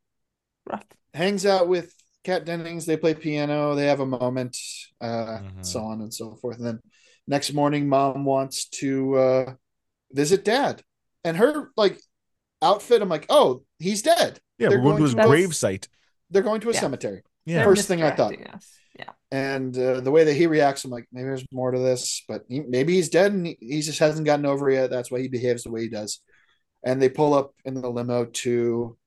rough. 0.70 0.84
hangs 1.14 1.46
out 1.46 1.68
with 1.68 1.94
Kat 2.24 2.46
Dennings. 2.46 2.86
They 2.86 2.98
play 2.98 3.14
piano. 3.14 3.76
They 3.76 3.88
have 3.88 4.00
a 4.00 4.06
moment, 4.06 4.58
uh, 5.02 5.40
Mhm. 5.40 5.66
so 5.66 5.82
on 5.82 6.02
and 6.02 6.14
so 6.14 6.36
forth. 6.36 6.58
And 6.58 6.66
then 6.66 6.80
next 7.28 7.54
morning, 7.54 7.90
mom 7.90 8.26
wants 8.26 8.66
to 8.80 9.16
uh, 9.16 9.54
visit 10.12 10.46
dad, 10.46 10.84
and 11.24 11.38
her 11.38 11.72
like 11.76 12.00
outfit. 12.62 13.02
I'm 13.02 13.10
like, 13.10 13.26
oh, 13.30 13.64
he's 13.80 14.02
dead. 14.04 14.40
Yeah, 14.58 14.70
They're 14.70 14.78
we're 14.80 14.84
going 14.92 14.98
to 14.98 15.04
his 15.04 15.16
going 15.16 15.28
grave 15.28 15.56
site. 15.56 15.88
They're 16.30 16.44
going 16.44 16.62
to 16.62 16.70
a 16.70 16.74
Yeah. 16.74 16.80
cemetery. 16.80 17.24
Yeah. 17.46 17.64
First 17.64 17.88
thing 17.88 18.04
I 18.04 18.12
thought. 18.12 18.34
Us. 18.54 18.72
Yeah. 18.98 19.10
And 19.32 19.76
uh, 19.78 20.02
the 20.02 20.12
way 20.12 20.24
that 20.26 20.34
he 20.36 20.46
reacts, 20.46 20.84
I'm 20.86 20.92
like, 20.92 21.08
maybe 21.12 21.24
there's 21.26 21.46
more 21.52 21.72
to 21.72 21.80
this, 21.80 22.24
but 22.28 22.44
he, 22.48 22.60
maybe 22.60 22.94
he's 22.94 23.10
dead 23.10 23.32
and 23.34 23.48
he, 23.48 23.58
he 23.60 23.82
just 23.82 23.98
hasn't 24.00 24.26
gotten 24.26 24.46
over 24.46 24.70
it 24.70 24.76
yet. 24.76 24.90
That's 24.92 25.10
why 25.10 25.22
he 25.22 25.28
behaves 25.28 25.64
the 25.64 25.72
way 25.72 25.82
he 25.82 25.90
does. 25.90 26.22
And 26.84 27.02
they 27.02 27.10
pull 27.10 27.34
up 27.34 27.54
in 27.66 27.76
the 27.76 27.90
limo 27.90 28.26
to 28.26 28.98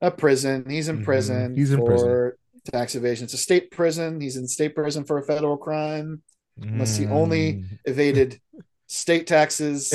a 0.00 0.10
prison. 0.10 0.64
He's 0.68 0.88
in 0.88 0.98
Mhm. 1.00 1.04
prison 1.04 1.54
He's 1.54 1.70
in 1.72 1.78
for 1.80 1.86
prison. 1.86 2.32
tax 2.72 2.94
evasion. 2.94 3.24
It's 3.24 3.34
a 3.34 3.38
state 3.38 3.70
prison. 3.70 4.20
He's 4.20 4.36
in 4.36 4.48
state 4.48 4.74
prison 4.74 5.04
for 5.04 5.18
a 5.18 5.22
federal 5.22 5.56
crime. 5.56 6.22
Unless 6.60 6.96
he 6.96 7.06
only 7.06 7.64
evaded 7.84 8.40
state 8.86 9.26
taxes. 9.26 9.90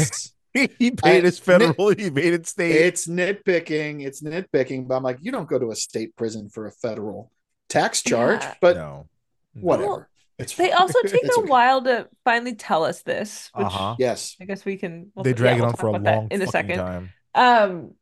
Mm. 0.56 0.72
he 0.80 0.92
paid 0.92 1.20
I- 1.24 1.26
his 1.26 1.38
federal, 1.38 1.90
he 1.90 2.06
evaded 2.06 2.48
state. 2.48 2.72
it's 2.72 3.08
nitpicking. 3.08 4.06
It's 4.06 4.22
nitpicking. 4.22 4.88
But 4.88 4.96
I'm 4.96 5.04
like, 5.04 5.20
you 5.22 5.32
don't 5.32 5.50
go 5.50 5.60
to 5.60 5.72
a 5.72 5.76
state 5.76 6.16
prison 6.16 6.50
for 6.50 6.66
a 6.66 6.72
federal 6.72 7.32
tax 7.68 8.02
charge, 8.02 8.42
Yeah. 8.42 8.54
but 8.62 8.78
no. 8.78 9.08
whatever. 9.54 10.08
It's 10.38 10.56
They 10.56 10.70
fine. 10.70 10.78
also 10.78 11.00
take 11.04 11.24
It's 11.24 11.38
a 11.38 11.40
okay. 11.42 11.50
while 11.50 11.82
to 11.84 12.10
finally 12.24 12.56
tell 12.56 12.84
us 12.84 13.02
this, 13.04 13.50
which 13.54 13.66
Uh-huh. 13.68 13.96
Yes. 14.00 14.36
I 14.42 14.46
guess 14.46 14.66
we 14.66 14.78
can. 14.78 15.12
we'll- 15.16 15.24
They 15.24 15.30
yeah, 15.32 15.36
drag 15.36 15.56
we'll 15.58 15.66
it 15.66 15.68
on 15.68 15.72
talk 15.74 15.80
for 15.80 15.88
a 15.88 15.90
about 15.92 16.04
that 16.04 16.16
long 16.16 16.28
in 16.32 16.42
a 16.42 16.48
second. 16.48 16.78
time. 16.78 17.14
Um, 17.34 17.96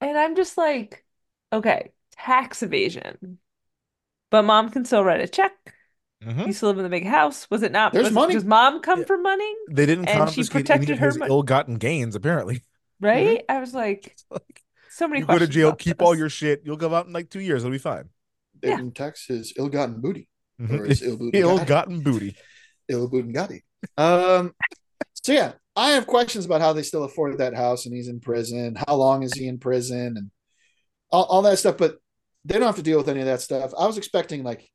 and 0.00 0.18
I'm 0.18 0.36
just 0.36 0.56
like, 0.58 1.04
okay, 1.52 1.92
tax 2.12 2.62
evasion, 2.62 3.38
but 4.30 4.42
mom 4.42 4.70
can 4.70 4.84
still 4.84 5.04
write 5.04 5.20
a 5.20 5.28
check. 5.28 5.52
Mhm. 6.22 6.46
You 6.48 6.52
still 6.52 6.68
live 6.68 6.78
in 6.78 6.84
the 6.84 6.90
big 6.90 7.06
house. 7.06 7.48
Was 7.50 7.62
it 7.62 7.72
not? 7.72 7.92
There's 7.94 8.04
was, 8.06 8.12
money. 8.12 8.34
Does 8.34 8.44
mom 8.44 8.80
come 8.80 9.00
Yeah. 9.00 9.04
for 9.06 9.16
money? 9.18 9.54
They 9.70 9.86
didn't 9.86 10.06
And 10.08 10.28
she 10.30 10.42
confiscate 10.44 10.54
any 10.70 10.78
protected 10.86 10.98
her 10.98 11.06
his 11.06 11.18
mon- 11.18 11.28
ill-gotten 11.30 11.76
gains. 11.76 12.14
Apparently, 12.14 12.62
Right? 13.00 13.42
I 13.48 13.60
was 13.60 13.72
like, 13.72 14.16
Like, 14.30 14.62
so 14.90 15.08
many 15.08 15.20
you 15.20 15.26
go 15.26 15.38
to 15.38 15.46
jail, 15.48 15.68
about 15.68 15.78
keep 15.78 16.02
all 16.02 16.14
your 16.14 16.28
shit. 16.28 16.62
You'll 16.64 16.76
go 16.76 16.94
out 16.94 17.06
in 17.06 17.12
like 17.14 17.30
two 17.30 17.40
years. 17.40 17.62
It'll 17.64 17.72
be 17.72 17.78
fine. 17.78 18.10
They 18.60 18.68
Yeah. 18.68 18.76
didn't 18.76 18.94
tax 18.96 19.26
his 19.26 19.54
ill-gotten 19.56 20.00
booty. 20.02 20.28
Or 20.70 20.84
his 20.84 21.02
ill-gotten 21.02 21.32
booty, 21.32 21.38
Ill-gotten 21.38 22.02
booty. 22.02 22.36
ill-gotten 22.88 23.60
Um. 23.96 24.52
So 25.22 25.32
yeah, 25.32 25.52
I 25.76 25.90
have 25.92 26.06
questions 26.06 26.44
about 26.44 26.60
how 26.60 26.72
they 26.72 26.82
still 26.82 27.04
afford 27.04 27.38
that 27.38 27.54
house, 27.54 27.86
and 27.86 27.94
he's 27.94 28.08
in 28.08 28.20
prison. 28.20 28.76
How 28.86 28.94
long 28.96 29.22
is 29.22 29.32
he 29.34 29.46
in 29.48 29.58
prison, 29.58 30.16
and 30.16 30.30
all, 31.10 31.24
all 31.24 31.42
that 31.42 31.58
stuff. 31.58 31.76
But 31.78 31.96
they 32.44 32.54
don't 32.58 32.66
have 32.66 32.76
to 32.76 32.82
deal 32.82 32.98
with 32.98 33.08
any 33.08 33.20
of 33.20 33.26
that 33.26 33.40
stuff. 33.42 33.72
I 33.78 33.86
was 33.86 33.98
expecting 33.98 34.42
like 34.42 34.68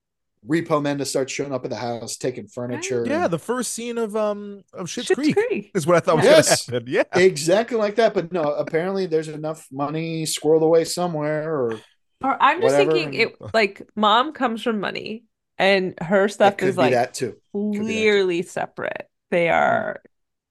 repo 0.47 0.79
men 0.81 0.99
to 0.99 1.05
start 1.05 1.27
showing 1.29 1.51
up 1.51 1.63
at 1.63 1.71
the 1.71 1.75
house, 1.75 2.17
taking 2.17 2.47
furniture. 2.47 3.03
Yeah, 3.07 3.23
and- 3.25 3.33
the 3.33 3.39
first 3.39 3.73
scene 3.73 3.97
of 3.97 4.15
um 4.15 4.61
of 4.73 4.87
Shit's 4.89 5.07
Schitt's 5.09 5.15
Creek, 5.15 5.35
Creek. 5.35 5.71
is 5.73 5.87
what 5.87 5.97
I 5.97 5.99
thought 5.99 6.17
was 6.17 6.25
Yes. 6.25 6.67
gonna 6.69 6.79
happen. 6.79 6.93
Yeah, 7.15 7.19
exactly 7.23 7.77
like 7.77 7.95
that. 7.95 8.13
But 8.13 8.31
no, 8.31 8.43
apparently 8.43 9.07
there's 9.07 9.27
enough 9.27 9.65
money 9.71 10.23
squirreled 10.25 10.61
away 10.61 10.83
somewhere, 10.85 11.51
or 11.51 11.79
Or 12.23 12.37
I'm 12.39 12.61
just 12.61 12.73
whatever, 12.75 12.91
thinking 12.91 13.19
it 13.19 13.35
like 13.53 13.81
mom 13.95 14.31
comes 14.33 14.61
from 14.61 14.79
money 14.79 15.23
and 15.57 15.93
her 16.01 16.27
stuff 16.27 16.61
is 16.61 16.77
like 16.77 16.91
that 16.93 17.13
too. 17.13 17.31
be 17.31 17.31
that 17.31 17.73
too. 17.77 17.83
clearly 17.83 18.41
separate. 18.41 19.07
They 19.31 19.49
are 19.49 20.01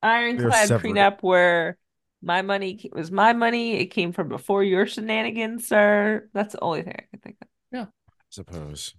ironclad 0.03 0.69
prenup 0.71 1.19
where 1.23 1.79
my 2.23 2.43
money 2.43 2.79
ca- 2.81 2.91
was 2.93 3.11
my 3.11 3.33
money. 3.33 3.75
It 3.81 3.87
came 3.87 4.13
from 4.13 4.29
before 4.29 4.63
your 4.65 4.87
shenanigans, 4.87 5.67
sir. 5.69 6.29
That's 6.33 6.53
the 6.55 6.61
only 6.61 6.83
thing 6.83 6.95
I 6.99 7.05
can 7.11 7.21
think 7.21 7.37
of. 7.43 7.49
Yeah, 7.73 7.83
I 7.83 8.13
suppose. 8.31 8.95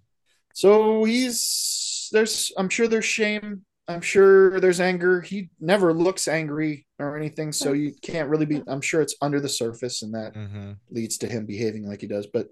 So 0.53 1.03
he's 1.03 2.09
there's 2.11 2.51
I'm 2.57 2.69
sure 2.69 2.87
there's 2.87 3.05
shame. 3.05 3.65
I'm 3.87 4.01
sure 4.01 4.59
there's 4.59 4.79
anger. 4.79 5.21
He 5.21 5.49
never 5.59 5.93
looks 5.93 6.27
angry 6.27 6.87
or 6.97 7.15
anything, 7.17 7.51
so 7.51 7.73
you 7.73 7.93
can't 8.01 8.29
really 8.29 8.45
be 8.47 8.63
I'm 8.67 8.81
sure 8.81 9.01
it's 9.01 9.15
under 9.21 9.39
the 9.39 9.49
surface 9.49 10.01
and 10.01 10.13
that 10.15 10.33
Mm-hmm. 10.33 10.71
leads 10.89 11.17
to 11.19 11.27
him 11.27 11.45
behaving 11.45 11.87
like 11.87 12.01
he 12.01 12.07
does. 12.07 12.25
But 12.27 12.47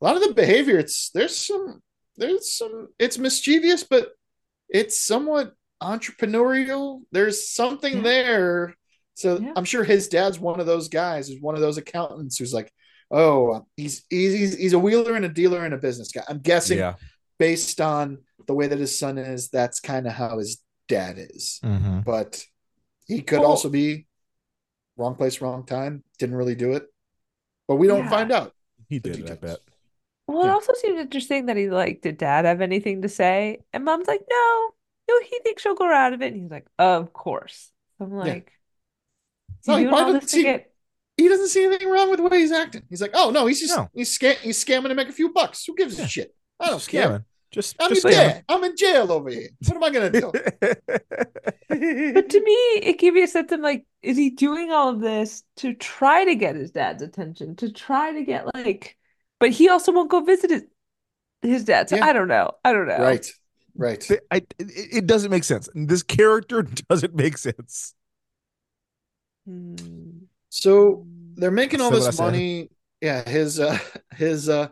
a 0.00 0.04
lot 0.04 0.16
of 0.16 0.22
the 0.22 0.34
behavior, 0.34 0.78
it's 0.78 1.10
there's 1.10 1.36
some 1.36 1.80
there's 2.16 2.54
some 2.56 2.88
it's 2.98 3.18
mischievous, 3.18 3.84
but 3.84 4.10
it's 4.68 4.98
somewhat 5.00 5.52
entrepreneurial. 5.82 7.02
There's 7.12 7.48
something 7.50 7.96
Yeah. 7.96 8.02
there. 8.02 8.74
So 9.14 9.38
Yeah. 9.38 9.52
I'm 9.56 9.64
sure 9.64 9.84
his 9.84 10.08
dad's 10.08 10.38
one 10.38 10.60
of 10.60 10.66
those 10.66 10.88
guys, 10.88 11.28
is 11.28 11.40
one 11.40 11.54
of 11.54 11.60
those 11.60 11.76
accountants 11.78 12.38
who's 12.38 12.54
like, 12.54 12.72
oh, 13.10 13.66
he's 13.76 14.04
he's 14.10 14.32
he's, 14.32 14.56
he's 14.56 14.72
a 14.72 14.78
wheeler 14.78 15.14
and 15.14 15.24
a 15.24 15.28
dealer 15.28 15.64
and 15.64 15.74
a 15.74 15.78
business 15.78 16.10
guy. 16.12 16.22
I'm 16.28 16.38
guessing 16.38 16.78
Yeah, 16.78 16.94
based 17.38 17.80
on 17.80 18.18
the 18.46 18.54
way 18.54 18.66
that 18.66 18.78
his 18.78 18.98
son 18.98 19.18
is, 19.18 19.48
that's 19.50 19.80
kind 19.80 20.06
of 20.06 20.12
how 20.14 20.38
his 20.38 20.62
dad 20.88 21.16
is. 21.18 21.60
Mhm. 21.62 22.04
But 22.04 22.42
he 23.06 23.20
could 23.22 23.40
Well- 23.40 23.50
also 23.50 23.68
be 23.68 24.06
wrong 24.96 25.14
place, 25.14 25.40
wrong 25.40 25.64
time. 25.66 26.04
Didn't 26.18 26.36
really 26.36 26.54
do 26.54 26.72
it, 26.72 26.86
but 27.68 27.76
we 27.76 27.86
don't 27.86 28.04
Yeah. 28.04 28.10
find 28.10 28.32
out. 28.32 28.54
He 28.88 28.98
did 28.98 29.18
it, 29.20 29.30
I 29.30 29.34
bet. 29.34 29.60
Well, 30.26 30.42
it 30.42 30.46
Yeah. 30.46 30.52
also 30.54 30.72
seems 30.74 30.98
interesting 31.00 31.46
that 31.46 31.56
he's 31.56 31.70
like, 31.70 32.00
did 32.02 32.18
dad 32.18 32.44
have 32.44 32.60
anything 32.60 33.02
to 33.02 33.08
say? 33.08 33.62
And 33.72 33.84
mom's 33.84 34.06
like, 34.08 34.22
no, 34.30 34.70
no, 35.08 35.20
he 35.28 35.38
thinks 35.42 35.62
she'll 35.62 35.74
grow 35.74 35.92
out 35.94 36.12
of 36.12 36.22
it. 36.22 36.32
And 36.32 36.42
he's 36.42 36.50
like, 36.50 36.66
of 36.78 37.12
course. 37.12 37.70
I'm 38.00 38.12
like, 38.12 38.52
is 39.60 39.68
No, 39.68 39.76
he 39.76 39.80
he 39.80 39.84
doing 39.84 39.94
all 39.94 40.00
probably 40.00 40.20
this 40.20 40.30
to 40.30 40.36
see- 40.36 40.42
get 40.44 40.72
He 41.16 41.28
doesn't 41.28 41.48
see 41.48 41.64
anything 41.64 41.88
wrong 41.90 42.08
with 42.10 42.18
the 42.18 42.28
way 42.28 42.38
he's 42.38 42.52
acting. 42.52 42.82
He's 42.88 43.02
like, 43.02 43.12
oh 43.14 43.30
no, 43.30 43.46
he's 43.46 43.60
just 43.60 43.76
No. 43.76 43.88
he's 43.92 44.10
sca- 44.12 44.38
he's 44.42 44.62
scamming 44.64 44.88
to 44.88 44.94
make 44.94 45.08
a 45.08 45.12
few 45.12 45.32
bucks. 45.32 45.64
Who 45.66 45.74
gives 45.74 45.98
a 45.98 46.06
shit? 46.08 46.34
I 46.58 46.68
don't 46.70 46.86
care. 46.86 47.08
Scamming. 47.08 47.24
Just, 47.50 47.76
I'm 47.78 47.90
just 47.90 48.04
in 48.06 48.12
scamming. 48.12 48.32
jail. 48.32 48.42
I'm 48.48 48.64
in 48.64 48.76
jail 48.76 49.12
over 49.12 49.28
here. 49.28 49.48
What 49.66 49.76
am 49.76 49.84
I 49.84 49.90
gonna 49.90 50.10
do? 50.10 50.32
But 51.68 52.28
to 52.30 52.40
me, 52.42 52.52
it 52.82 52.98
gave 52.98 53.14
me 53.14 53.22
a 53.22 53.26
sense 53.28 53.50
of 53.52 53.60
like, 53.60 53.86
is 54.02 54.16
he 54.16 54.30
doing 54.30 54.70
all 54.72 54.88
of 54.90 55.00
this 55.00 55.42
to 55.56 55.74
try 55.74 56.24
to 56.24 56.34
get 56.34 56.54
his 56.56 56.70
dad's 56.70 57.02
attention, 57.02 57.56
to 57.56 57.70
try 57.72 58.12
to 58.12 58.22
get 58.24 58.54
like, 58.54 58.96
but 59.42 59.50
he 59.50 59.68
also 59.68 59.90
won't 59.90 60.08
go 60.08 60.20
visit 60.20 60.50
his 60.50 60.62
his 61.42 61.64
dad. 61.64 61.88
So 61.88 61.96
Yeah. 61.96 62.06
I 62.06 62.12
don't 62.12 62.28
know. 62.28 62.52
I 62.64 62.72
don't 62.72 62.86
know. 62.86 62.98
right, 62.98 63.28
right. 63.74 64.10
I, 64.30 64.36
it, 64.36 64.48
it 64.60 65.06
doesn't 65.08 65.32
make 65.32 65.42
sense. 65.42 65.68
This 65.74 66.04
character 66.04 66.62
doesn't 66.88 67.12
make 67.16 67.36
sense. 67.36 67.94
Hmm. 69.44 69.74
So 70.48 71.06
they're 71.34 71.50
making 71.50 71.80
all 71.80 71.90
Said 71.90 71.98
what 71.98 72.06
this 72.06 72.16
said. 72.16 72.22
money. 72.24 72.70
Yeah, 73.00 73.28
his 73.28 73.58
uh 73.58 73.76
his 74.14 74.48
uh 74.48 74.68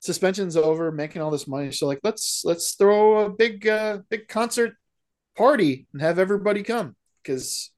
suspension's 0.00 0.54
over, 0.54 0.92
making 0.92 1.22
all 1.22 1.30
this 1.30 1.48
money. 1.48 1.72
So 1.72 1.86
like 1.86 2.00
let's 2.02 2.42
let's 2.44 2.74
throw 2.74 3.24
a 3.24 3.30
big 3.30 3.66
uh 3.66 4.00
big 4.10 4.28
concert 4.28 4.74
party 5.34 5.86
and 5.94 6.02
have 6.02 6.18
everybody 6.18 6.62
come 6.62 6.94
because 7.22 7.70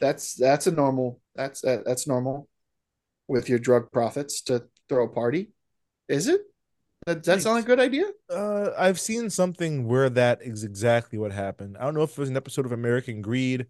that's 0.00 0.34
that's 0.34 0.66
a 0.66 0.72
normal 0.72 1.20
that's 1.36 1.62
uh, 1.62 1.82
that's 1.86 2.08
normal 2.08 2.48
with 3.28 3.48
your 3.48 3.60
drug 3.60 3.92
profits 3.92 4.42
to 4.42 4.64
throw 4.88 5.04
a 5.04 5.08
party. 5.08 5.53
Is 6.08 6.28
it? 6.28 6.42
That 7.06 7.22
that 7.24 7.42
sound 7.42 7.56
like 7.56 7.64
a 7.64 7.66
good 7.66 7.80
idea? 7.80 8.06
Uh, 8.30 8.70
I've 8.78 8.98
seen 8.98 9.28
something 9.28 9.86
where 9.86 10.08
that 10.10 10.40
is 10.42 10.64
exactly 10.64 11.18
what 11.18 11.32
happened. 11.32 11.76
I 11.78 11.84
don't 11.84 11.94
know 11.94 12.02
if 12.02 12.12
it 12.12 12.18
was 12.18 12.30
an 12.30 12.36
episode 12.36 12.64
of 12.66 12.72
American 12.72 13.20
Greed 13.20 13.66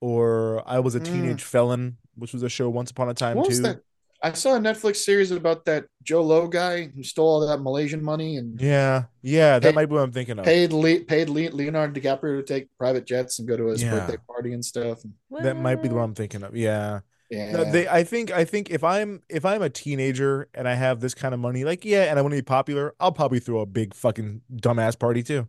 or 0.00 0.62
I 0.66 0.78
Was 0.78 0.94
a 0.94 1.00
Mm. 1.00 1.04
Teenage 1.04 1.42
Felon, 1.42 1.96
which 2.14 2.32
was 2.32 2.42
a 2.44 2.48
show 2.48 2.68
once 2.70 2.90
upon 2.92 3.08
a 3.08 3.14
time 3.14 3.36
What 3.36 3.44
too. 3.44 3.48
was 3.50 3.62
that? 3.62 3.80
I 4.22 4.32
saw 4.32 4.56
a 4.56 4.58
Netflix 4.60 4.96
series 4.96 5.30
about 5.30 5.64
that 5.66 5.86
Jho 6.04 6.24
Low 6.24 6.48
guy 6.48 6.86
who 6.88 7.02
stole 7.04 7.28
all 7.42 7.46
that 7.46 7.58
Malaysian 7.60 8.02
money 8.02 8.36
and 8.36 8.60
Yeah, 8.60 9.04
yeah, 9.22 9.58
that 9.60 9.68
Hey, 9.68 9.74
might 9.74 9.86
be 9.86 9.94
what 9.94 10.02
I'm 10.02 10.12
thinking 10.12 10.38
of. 10.38 10.44
paid 10.44 10.72
Le- 10.72 11.00
paid 11.04 11.28
Le- 11.28 11.50
Leonardo 11.50 12.00
DiCaprio 12.00 12.36
to 12.38 12.42
take 12.42 12.68
private 12.78 13.06
jets 13.06 13.38
and 13.38 13.46
go 13.48 13.56
to 13.56 13.66
his 13.66 13.82
Yeah. 13.82 13.90
birthday 13.90 14.16
party 14.28 14.52
and 14.54 14.64
stuff. 14.64 15.02
That 15.42 15.56
might 15.56 15.76
be 15.82 15.88
the 15.88 15.94
What? 15.94 16.00
one 16.00 16.10
I'm 16.10 16.14
thinking 16.16 16.42
of. 16.42 16.56
Yeah. 16.56 17.00
Yeah, 17.30 17.64
they 17.64 17.86
I 17.86 18.04
think 18.04 18.30
I 18.30 18.44
think 18.44 18.70
if 18.70 18.82
I'm 18.82 19.22
if 19.28 19.44
I'm 19.44 19.60
a 19.60 19.68
teenager 19.68 20.48
and 20.54 20.66
I 20.66 20.74
have 20.74 21.00
this 21.00 21.14
kind 21.14 21.34
of 21.34 21.40
money, 21.40 21.64
like 21.64 21.84
yeah, 21.84 22.04
and 22.04 22.18
I 22.18 22.22
want 22.22 22.32
to 22.32 22.38
be 22.38 22.42
popular, 22.42 22.94
I'll 22.98 23.12
probably 23.12 23.38
throw 23.38 23.60
a 23.60 23.66
big 23.66 23.94
fucking 23.94 24.42
dumbass 24.54 24.98
party 24.98 25.22
too. 25.22 25.46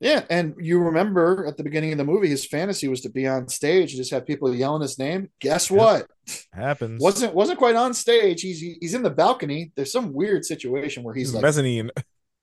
yeah. 0.00 0.24
And 0.30 0.54
you 0.60 0.78
remember 0.78 1.46
at 1.46 1.56
the 1.56 1.64
beginning 1.64 1.92
of 1.92 1.98
the 1.98 2.04
movie, 2.04 2.28
his 2.28 2.46
fantasy 2.46 2.86
was 2.88 3.00
to 3.02 3.10
be 3.10 3.26
on 3.26 3.48
stage 3.48 3.92
and 3.92 3.98
just 3.98 4.10
have 4.12 4.26
people 4.26 4.54
yelling 4.54 4.82
his 4.82 4.98
name. 4.98 5.30
Guess 5.40 5.70
what? 5.70 6.06
Happens. 6.52 7.00
wasn't 7.02 7.34
wasn't 7.34 7.58
quite 7.58 7.76
on 7.76 7.94
stage. 7.94 8.42
He's 8.42 8.60
he's 8.60 8.94
in 8.94 9.02
the 9.02 9.10
balcony. 9.10 9.72
There's 9.74 9.92
some 9.92 10.12
weird 10.12 10.44
situation 10.44 11.02
where 11.02 11.14
he's 11.14 11.34
like 11.34 11.42
mezzanine. 11.42 11.90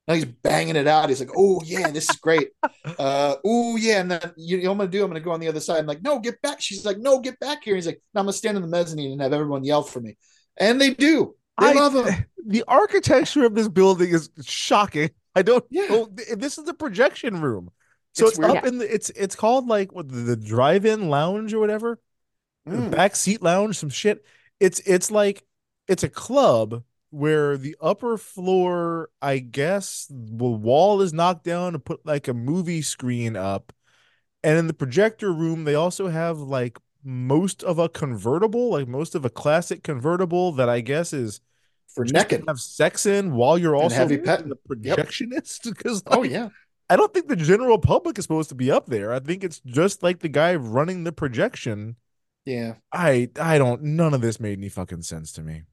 Now 0.07 0.13
he's 0.15 0.25
banging 0.25 0.75
it 0.75 0.87
out. 0.87 1.09
He's 1.09 1.19
like, 1.19 1.31
oh 1.35 1.61
yeah, 1.65 1.89
this 1.91 2.09
is 2.09 2.15
great. 2.17 2.49
Uh, 2.99 3.35
oh 3.45 3.75
yeah, 3.77 4.01
and 4.01 4.11
then 4.11 4.33
you 4.37 4.57
know 4.57 4.63
what 4.65 4.71
I'm 4.73 4.77
gonna 4.79 4.91
do? 4.91 5.03
I'm 5.03 5.09
gonna 5.09 5.19
go 5.21 5.31
on 5.31 5.39
the 5.39 5.47
other 5.47 5.59
side. 5.61 5.79
I'm 5.79 5.85
like, 5.87 6.03
no, 6.03 6.19
get 6.19 6.41
back. 6.41 6.61
She's 6.61 6.85
like, 6.85 6.97
no, 6.99 7.19
get 7.19 7.39
back 7.39 7.63
here. 7.63 7.75
He's 7.75 7.87
like, 7.87 8.01
no, 8.13 8.19
I'm 8.19 8.25
gonna 8.25 8.33
stand 8.33 8.55
in 8.57 8.61
the 8.61 8.67
mezzanine 8.67 9.13
and 9.13 9.21
have 9.21 9.33
everyone 9.33 9.63
yell 9.63 9.81
for 9.83 9.99
me. 10.01 10.15
And 10.57 10.79
they 10.79 10.93
do. 10.93 11.35
They 11.59 11.67
I- 11.67 11.73
love 11.73 11.95
him. 11.95 12.25
The 12.45 12.65
architecture 12.67 13.45
of 13.45 13.55
this 13.55 13.69
building 13.69 14.09
is 14.13 14.29
shocking. 14.43 15.11
I 15.33 15.43
don't 15.43 15.63
Yeah. 15.69 15.87
know. 15.87 16.09
This 16.35 16.57
is 16.57 16.65
the 16.65 16.73
projection 16.73 17.39
room. 17.39 17.71
So 18.11 18.27
It's 18.27 18.37
it's, 18.37 18.47
up 18.47 18.65
in 18.65 18.79
the 18.79 18.93
it's 18.93 19.09
it's 19.11 19.35
called 19.35 19.67
like 19.67 19.93
what 19.93 20.09
the, 20.09 20.17
the 20.19 20.35
drive-in 20.35 21.07
lounge 21.09 21.53
or 21.53 21.59
whatever. 21.59 21.99
Mm. 22.67 22.91
back 22.91 23.15
seat 23.15 23.41
lounge, 23.41 23.77
some 23.77 23.89
shit. 23.89 24.25
It's 24.59 24.81
it's 24.81 25.09
like 25.09 25.43
it's 25.87 26.03
a 26.03 26.09
club 26.09 26.83
where 27.13 27.57
the 27.57 27.75
upper 27.79 28.17
floor, 28.17 29.09
I 29.21 29.39
guess, 29.39 30.07
the 30.09 30.45
wall 30.45 31.01
is 31.01 31.13
knocked 31.13 31.43
down 31.45 31.73
to 31.73 31.79
put 31.79 32.05
like 32.05 32.27
a 32.27 32.33
movie 32.33 32.81
screen 32.81 33.35
up. 33.35 33.71
And 34.43 34.57
in 34.57 34.67
the 34.67 34.73
projector 34.73 35.31
room, 35.33 35.63
they 35.65 35.75
also 35.75 36.09
have 36.09 36.39
like 36.39 36.77
most 37.03 37.63
of 37.63 37.79
a 37.79 37.89
convertible, 37.89 38.71
like 38.71 38.87
most 38.87 39.15
of 39.15 39.25
a 39.25 39.29
classic 39.29 39.83
convertible 39.83 40.51
that 40.53 40.69
I 40.69 40.81
guess 40.81 41.13
is 41.13 41.41
For 41.87 42.05
necking. 42.05 42.43
have 42.47 42.59
sex 42.59 43.05
in 43.05 43.35
while 43.35 43.57
you're 43.57 43.75
And 43.75 43.83
also 43.83 43.95
heavy 43.97 44.17
petting. 44.17 44.49
the 44.49 44.57
projectionist. 44.69 45.63
Because 45.75 46.03
Oh 46.07 46.23
yeah. 46.23 46.49
I 46.89 46.95
don't 46.97 47.13
think 47.13 47.27
the 47.27 47.35
general 47.35 47.79
public 47.79 48.17
is 48.17 48.25
supposed 48.25 48.49
to 48.49 48.55
be 48.55 48.69
up 48.71 48.87
there. 48.87 49.13
I 49.13 49.19
think 49.19 49.43
it's 49.43 49.59
just 49.61 50.03
like 50.03 50.19
the 50.19 50.29
guy 50.29 50.55
running 50.55 51.03
the 51.03 51.11
projection. 51.13 51.95
Yeah. 52.45 52.75
I 52.91 53.29
I 53.39 53.57
don't 53.57 53.81
none 53.83 54.13
of 54.13 54.21
this 54.21 54.39
made 54.39 54.57
any 54.59 54.69
fucking 54.69 55.03
sense 55.03 55.31
to 55.33 55.41
me. 55.43 55.63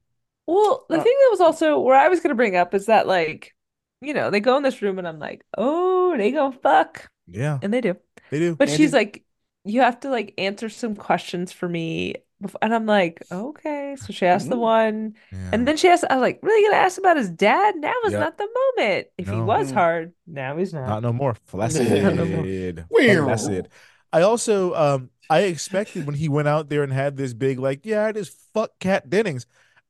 Well, 0.53 0.85
the 0.89 0.99
Uh, 0.99 1.03
thing 1.03 1.15
that 1.19 1.27
was 1.31 1.41
also 1.41 1.79
where 1.79 1.95
I 1.95 2.07
was 2.09 2.19
gonna 2.19 2.35
bring 2.35 2.55
up 2.55 2.73
is 2.73 2.87
that 2.87 3.07
like, 3.07 3.55
you 4.01 4.13
know, 4.13 4.29
they 4.29 4.39
go 4.39 4.57
in 4.57 4.63
this 4.63 4.81
room 4.81 4.97
and 4.99 5.07
I'm 5.07 5.19
like, 5.19 5.43
oh, 5.57 6.15
they 6.17 6.31
gonna 6.31 6.55
fuck. 6.61 7.09
Yeah, 7.27 7.59
And 7.61 7.73
they 7.73 7.81
do. 7.81 7.95
they 8.29 8.39
do. 8.39 8.55
But 8.55 8.69
Andy- 8.69 8.77
she's 8.83 8.93
like, 8.93 9.23
you 9.63 9.81
have 9.81 9.99
to 10.01 10.09
like 10.09 10.33
answer 10.37 10.69
some 10.69 10.95
questions 10.95 11.51
for 11.51 11.69
me. 11.69 12.15
And 12.63 12.73
I'm 12.73 12.87
like, 12.87 13.21
okay. 13.31 13.95
So 13.99 14.11
she 14.11 14.25
asked 14.25 14.49
the 14.49 14.57
one, 14.57 15.13
Yeah. 15.31 15.49
and 15.53 15.67
then 15.67 15.77
she 15.77 15.87
asked, 15.87 16.03
I 16.09 16.15
was 16.15 16.21
like, 16.21 16.39
really 16.41 16.67
gonna 16.67 16.81
ask 16.83 16.97
about 16.97 17.15
his 17.15 17.29
dad? 17.29 17.75
Now 17.77 17.93
is 18.05 18.13
Yep. 18.13 18.19
not 18.19 18.37
the 18.39 18.49
moment. 18.77 19.07
If 19.17 19.29
he 19.29 19.35
was 19.39 19.69
hard, 19.71 20.13
now 20.25 20.57
he's 20.57 20.73
not 20.73 20.87
not. 20.87 21.03
no 21.03 21.13
more. 21.13 21.35
Flaccid. 21.45 21.87
Not 22.03 22.15
no 22.15 22.25
more. 22.25 22.85
Flaccid. 22.89 23.69
I 24.11 24.21
also 24.23 24.73
um 24.73 25.09
I 25.29 25.41
expected 25.41 26.05
when 26.05 26.15
he 26.15 26.27
went 26.27 26.47
out 26.49 26.67
there 26.69 26.83
and 26.83 26.91
had 26.91 27.15
this 27.15 27.33
big 27.33 27.59
like, 27.59 27.85
yeah, 27.85 28.05
I 28.07 28.11
just 28.11 28.35
fuck 28.53 28.71
Cat 28.79 29.09
Dennings. 29.09 29.45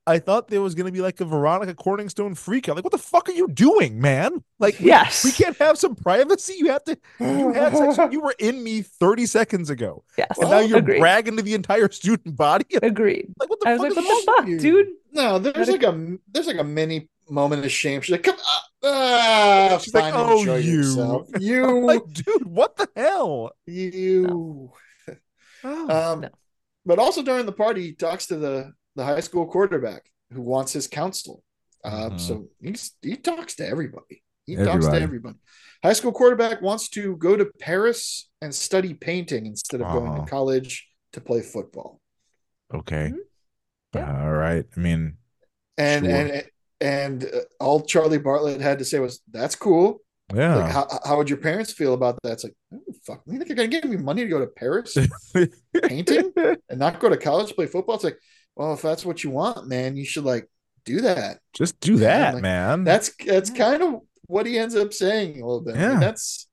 I 0.08 0.18
thought 0.18 0.47
there 0.47 0.62
was 0.62 0.74
gonna 0.74 0.91
be 0.91 1.02
like 1.02 1.22
a 1.22 1.26
Veronica 1.26 1.76
Corningstone 1.76 2.36
freak 2.36 2.68
out. 2.68 2.76
Like, 2.76 2.84
what 2.84 2.91
the 2.91 2.97
fuck 2.97 3.30
are 3.30 3.34
you 3.34 3.47
doing, 3.47 4.02
man? 4.02 4.43
Like, 4.60 4.80
Yes. 4.80 5.24
we 5.24 5.32
can't 5.32 5.56
have 5.58 5.78
some 5.78 5.95
privacy. 5.95 6.56
You 6.58 6.72
have 6.72 6.84
to. 6.86 6.97
You 7.20 7.54
had 7.54 7.78
sex. 7.78 7.97
You 8.12 8.20
were 8.22 8.34
in 8.39 8.64
me 8.64 8.82
thirty 8.82 9.26
seconds 9.28 9.70
ago, 9.70 10.04
Yes. 10.18 10.38
and 10.39 10.49
now 10.49 10.60
you're 10.60 10.80
Agreed. 10.80 10.99
bragging 10.99 11.38
to 11.38 11.43
the 11.43 11.54
entire 11.54 11.89
student 11.91 12.36
body. 12.36 12.66
Agreed. 12.82 13.32
Like, 13.39 13.49
what 13.49 13.60
the 13.60 13.70
I 13.70 13.74
was 13.78 13.93
fuck 13.93 13.97
like, 13.97 14.06
is 14.06 14.26
what 14.26 14.26
the 14.45 14.52
fuck, 14.54 14.60
dude? 14.62 14.88
No, 15.14 15.38
there's 15.39 15.70
like 15.70 15.84
a 15.84 16.18
there's 16.32 16.47
like 16.47 16.58
a 16.60 16.64
mini 16.64 17.08
moment 17.30 17.64
of 17.64 17.72
shame. 17.72 18.02
She's 18.02 18.12
like, 18.12 18.24
come 18.24 18.36
on. 18.36 18.62
Ah, 18.84 19.78
She's 19.82 19.93
like, 19.93 20.14
"Oh, 20.16 20.41
you." 20.43 20.56
yourself. 20.56 21.28
I'm 21.36 21.41
You 21.41 21.86
like, 21.86 22.02
dude, 22.12 22.45
what 22.47 22.76
the 22.76 22.89
hell? 22.95 23.52
you 23.68 24.72
Oh, 25.64 25.89
Um, 26.14 26.22
No. 26.22 26.30
but 26.86 26.97
also 26.97 27.22
during 27.22 27.45
the 27.45 27.52
party, 27.52 27.84
he 27.84 27.93
talks 27.93 28.26
to 28.28 28.38
the 28.38 28.74
the 28.95 29.05
high 29.05 29.19
school 29.21 29.45
quarterback 29.47 30.03
who 30.33 30.41
wants 30.41 30.73
his 30.73 30.87
counsel. 30.87 31.43
Um, 31.83 32.11
Mhm. 32.11 32.19
so 32.19 32.47
he's, 32.61 32.91
he 33.01 33.15
talks 33.15 33.55
to 33.55 33.67
everybody. 33.67 34.23
He 34.45 34.55
talks 34.55 34.65
to 34.67 34.71
Everybody. 34.71 35.03
everybody. 35.03 35.35
High 35.83 35.93
school 35.93 36.11
quarterback 36.11 36.61
wants 36.61 36.89
to 36.89 37.15
go 37.17 37.35
to 37.37 37.45
Paris 37.59 38.29
and 38.41 38.53
study 38.53 38.93
painting 38.93 39.45
instead 39.45 39.81
of 39.81 39.87
going 39.91 40.07
Uh-huh. 40.11 40.25
to 40.25 40.29
college 40.29 40.87
to 41.13 41.21
play 41.21 41.41
football. 41.41 41.99
okay. 42.73 43.11
Mhm. 43.13 43.17
Yeah. 43.95 44.23
All 44.23 44.31
right. 44.33 44.65
I 44.75 44.79
mean, 44.79 45.17
And 45.77 46.05
Sure. 46.05 46.15
and 46.15 46.43
and 46.81 47.25
uh, 47.25 47.41
all 47.59 47.81
Charlie 47.81 48.17
Bartlett 48.17 48.61
had 48.61 48.79
to 48.79 48.85
say 48.85 48.99
was, 48.99 49.21
"That's 49.31 49.55
cool." 49.55 50.01
yeah. 50.33 50.55
Like, 50.55 50.71
how 50.71 50.87
how 51.05 51.17
would 51.17 51.29
your 51.29 51.37
parents 51.39 51.71
feel 51.73 51.93
about 51.93 52.17
that? 52.23 52.33
It's 52.33 52.43
like, 52.45 52.55
oh, 52.73 52.79
fuck, 53.05 53.21
you 53.27 53.37
think 53.37 53.49
you're 53.49 53.55
gonna 53.55 53.67
give 53.67 53.83
me 53.85 53.97
money 53.97 54.23
to 54.23 54.29
go 54.29 54.39
to 54.39 54.47
Paris 54.47 54.95
painting 55.83 56.31
and 56.69 56.79
not 56.79 56.99
go 56.99 57.09
to 57.09 57.17
college 57.17 57.49
to 57.49 57.55
play 57.55 57.67
football? 57.67 57.95
It's 57.95 58.03
like, 58.03 58.19
well, 58.56 58.74
if 58.74 58.82
that's 58.82 59.06
what 59.06 59.24
you 59.24 59.30
want, 59.32 59.68
man, 59.68 59.95
you 59.97 60.06
should 60.06 60.24
like 60.26 60.49
do 60.86 61.02
that. 61.02 61.39
Just 61.54 61.80
do 61.80 61.97
that, 61.97 62.36
like, 62.36 62.43
man. 62.43 62.84
That's 62.84 63.12
that's 63.26 63.49
Yeah. 63.52 63.58
kind 63.58 63.84
of 63.84 64.02
what 64.28 64.45
he 64.45 64.58
ends 64.58 64.76
up 64.76 64.93
saying 64.93 65.41
a 65.41 65.45
little 65.45 65.62
bit. 65.62 65.76
I 65.76 65.89
mean, 65.89 65.99
that's. 65.99 66.47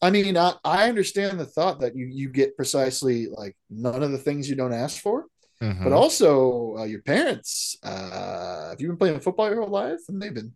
I 0.00 0.10
mean, 0.10 0.36
I, 0.36 0.54
I 0.64 0.88
understand 0.88 1.38
the 1.38 1.46
thought 1.46 1.80
that 1.80 1.94
you 1.94 2.06
you 2.06 2.28
get 2.28 2.56
precisely 2.56 3.28
like 3.28 3.56
none 3.70 4.02
of 4.02 4.10
the 4.10 4.18
things 4.18 4.48
you 4.50 4.56
don't 4.56 4.72
ask 4.72 5.00
for, 5.00 5.26
Mhm. 5.62 5.84
but 5.84 5.92
also 5.92 6.76
uh, 6.78 6.84
your 6.84 7.02
parents. 7.02 7.76
Uh, 7.84 8.70
if 8.72 8.80
you've 8.80 8.90
been 8.90 8.96
playing 8.96 9.20
football 9.20 9.48
your 9.48 9.60
whole 9.60 9.70
life 9.70 10.00
and 10.08 10.20
they've 10.20 10.34
been, 10.34 10.52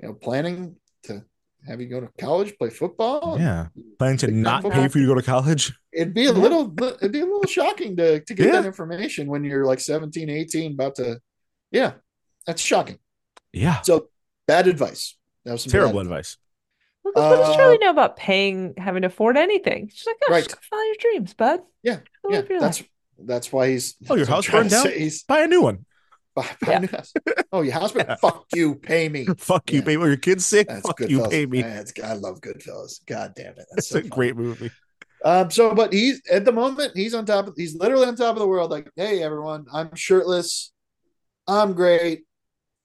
you 0.00 0.08
know, 0.08 0.14
planning 0.14 0.74
to 1.04 1.24
have 1.66 1.80
you 1.80 1.86
go 1.88 2.00
to 2.00 2.08
college 2.18 2.56
play 2.58 2.70
football, 2.70 3.36
yeah. 3.38 3.68
Planning 3.98 4.18
to 4.18 4.30
not 4.30 4.62
time 4.62 4.72
pay 4.72 4.88
for 4.88 4.98
you 4.98 5.06
to 5.06 5.14
go 5.14 5.20
to 5.20 5.24
college. 5.26 5.72
it'd 5.92 6.14
be 6.14 6.26
a 6.26 6.32
little 6.32 6.72
it'd 7.00 7.12
be 7.12 7.20
a 7.20 7.24
little 7.24 7.44
shocking 7.46 7.96
to 7.96 8.20
to 8.20 8.34
get 8.34 8.46
Yeah. 8.46 8.52
that 8.60 8.66
information 8.66 9.28
when 9.28 9.44
you're 9.44 9.64
like 9.64 9.80
17, 9.80 10.28
18, 10.28 10.72
about 10.72 10.96
to. 10.96 11.20
Yeah, 11.70 11.92
that's 12.46 12.60
shocking. 12.62 12.98
Yeah. 13.52 13.80
So 13.82 14.08
bad 14.46 14.66
advice. 14.66 15.16
That 15.44 15.52
was 15.52 15.62
some 15.62 15.70
Terrible 15.72 16.00
advice. 16.00 16.36
Well, 17.04 17.14
'cause 17.14 17.38
what 17.38 17.46
does 17.46 17.56
Charlie 17.56 17.76
Uh, 17.76 17.78
know 17.86 17.90
about 17.90 18.16
paying, 18.16 18.74
having 18.76 19.02
to 19.02 19.08
afford 19.08 19.36
anything? 19.36 19.88
She's 19.92 20.06
like, 20.06 20.16
oh, 20.28 20.32
Right. 20.32 20.44
just 20.44 20.54
go 20.54 20.60
follow 20.70 20.82
your 20.82 20.94
dreams, 21.00 21.34
bud. 21.34 21.60
Yeah, 21.82 21.98
yeah. 22.30 22.42
That's 22.60 22.80
life. 22.80 22.88
that's 23.18 23.52
why 23.52 23.70
he's. 23.70 23.96
Oh, 24.08 24.14
your 24.14 24.24
that's 24.24 24.30
what 24.48 24.54
I'm 24.54 24.62
house 24.62 24.70
burned 24.70 24.70
to 24.84 24.88
down? 24.90 24.98
He's 25.00 25.24
Buy 25.24 25.40
a 25.40 25.46
new 25.48 25.62
one. 25.62 25.84
Buy, 26.34 26.46
buy 26.60 26.72
a 26.74 26.80
new. 26.80 26.88
Oh, 27.52 27.62
your 27.62 27.74
husband? 27.74 28.06
burned. 28.06 28.20
Fuck 28.20 28.46
you. 28.54 28.74
Pay 28.76 29.08
me. 29.08 29.24
Fuck 29.38 29.70
you, 29.72 29.78
Yeah. 29.80 29.84
baby. 29.84 30.02
Your 30.02 30.16
kid's 30.16 30.46
sick. 30.46 30.68
That's 30.68 30.86
Fuck 30.86 30.98
good. 30.98 31.10
you, 31.10 31.26
pay 31.28 31.46
me. 31.46 31.62
That's, 31.62 31.92
I 32.02 32.14
love 32.14 32.40
Goodfellas. 32.40 33.00
God 33.06 33.32
damn 33.36 33.52
it. 33.52 33.56
That's 33.70 33.78
It's 33.78 33.88
so 33.88 33.98
a 33.98 34.02
fun. 34.02 34.08
great 34.10 34.36
movie. 34.36 34.70
Um, 35.24 35.50
so 35.52 35.72
but 35.74 35.92
he's 35.92 36.20
at 36.30 36.44
the 36.44 36.50
moment, 36.52 36.92
he's 36.96 37.14
on 37.14 37.24
top 37.24 37.46
of 37.46 37.54
he's 37.56 37.76
literally 37.76 38.06
on 38.08 38.16
top 38.16 38.34
of 38.34 38.40
the 38.40 38.46
world, 38.48 38.72
like, 38.72 38.90
hey 38.96 39.22
everyone, 39.22 39.66
I'm 39.72 39.94
shirtless, 39.94 40.72
I'm 41.46 41.74
great. 41.74 42.22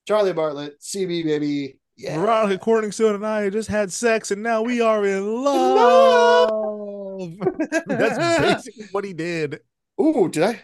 Charlie 0.08 0.34
Bartlett, 0.34 0.80
CB 0.80 1.24
baby. 1.24 1.80
Yeah. 1.96 2.20
Veronica 2.20 2.64
Corningstone 2.64 3.16
and 3.16 3.26
I 3.26 3.50
just 3.50 3.70
had 3.70 3.92
sex, 3.92 4.30
and 4.30 4.44
now 4.44 4.62
we 4.62 4.82
are 4.82 5.04
in 5.04 5.44
love. 5.44 7.32
That's 7.88 8.40
basically 8.40 8.86
what 8.92 9.04
he 9.04 9.14
did. 9.14 9.62
Ooh, 10.00 10.30
did 10.30 10.44
I? 10.44 10.62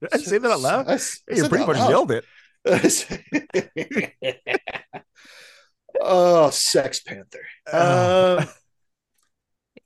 Did 0.00 0.08
I 0.12 0.16
say 0.18 0.38
that 0.38 0.50
out 0.50 0.60
loud? 0.60 0.88
I 0.88 0.94
s- 0.94 1.20
Hey, 1.28 1.36
you 1.38 1.48
pretty 1.48 1.66
much 1.66 1.76
out 1.76 1.90
yelled 1.90 2.12
it. 2.12 2.24
oh, 6.00 6.50
Sex 6.50 7.00
Panther. 7.00 7.44
Uh, 7.70 8.38
Um, 8.40 8.48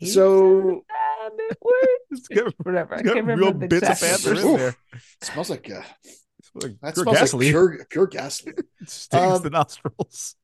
so 0.09 0.85
it 1.39 1.59
got, 2.35 2.55
Whatever. 2.65 2.95
I 2.97 3.03
can't 3.03 3.15
real 3.15 3.25
remember 3.27 3.59
the 3.61 3.69
bits 3.69 3.87
of 3.87 3.93
exact 3.93 4.25
panther 4.25 4.41
in 4.41 4.57
there. 4.57 4.69
it 4.93 5.25
smells 5.25 5.51
like 5.51 5.71
uh, 5.71 5.83
like 6.55 6.73
that 6.83 6.95
pure 6.95 7.05
smells 7.05 7.19
gasoline. 7.19 7.47
like 7.47 7.53
pure 7.53 7.87
pure 7.91 8.07
gasoline. 8.07 8.55
It 8.81 8.91
stings 8.91 9.37
Um, 9.37 9.43
the 9.43 9.51
nostrils. 9.51 10.35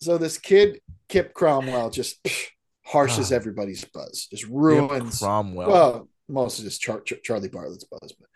So 0.00 0.18
this 0.18 0.38
kid, 0.38 0.80
Kip 1.08 1.32
Cromwell, 1.34 1.90
just 1.90 2.22
pff, 2.24 2.46
harshes 2.92 3.32
Ah. 3.32 3.36
everybody's 3.36 3.84
buzz, 3.84 4.26
just 4.30 4.42
Yep, 4.44 4.52
ruins. 4.52 5.18
Cromwell. 5.20 5.70
Well, 5.70 6.08
most 6.28 6.58
of 6.58 6.64
just 6.64 6.80
Char- 6.80 7.00
Char- 7.02 7.18
Charlie 7.22 7.48
Bartlett's 7.48 7.84
buzz. 7.84 8.12
But, 8.18 8.28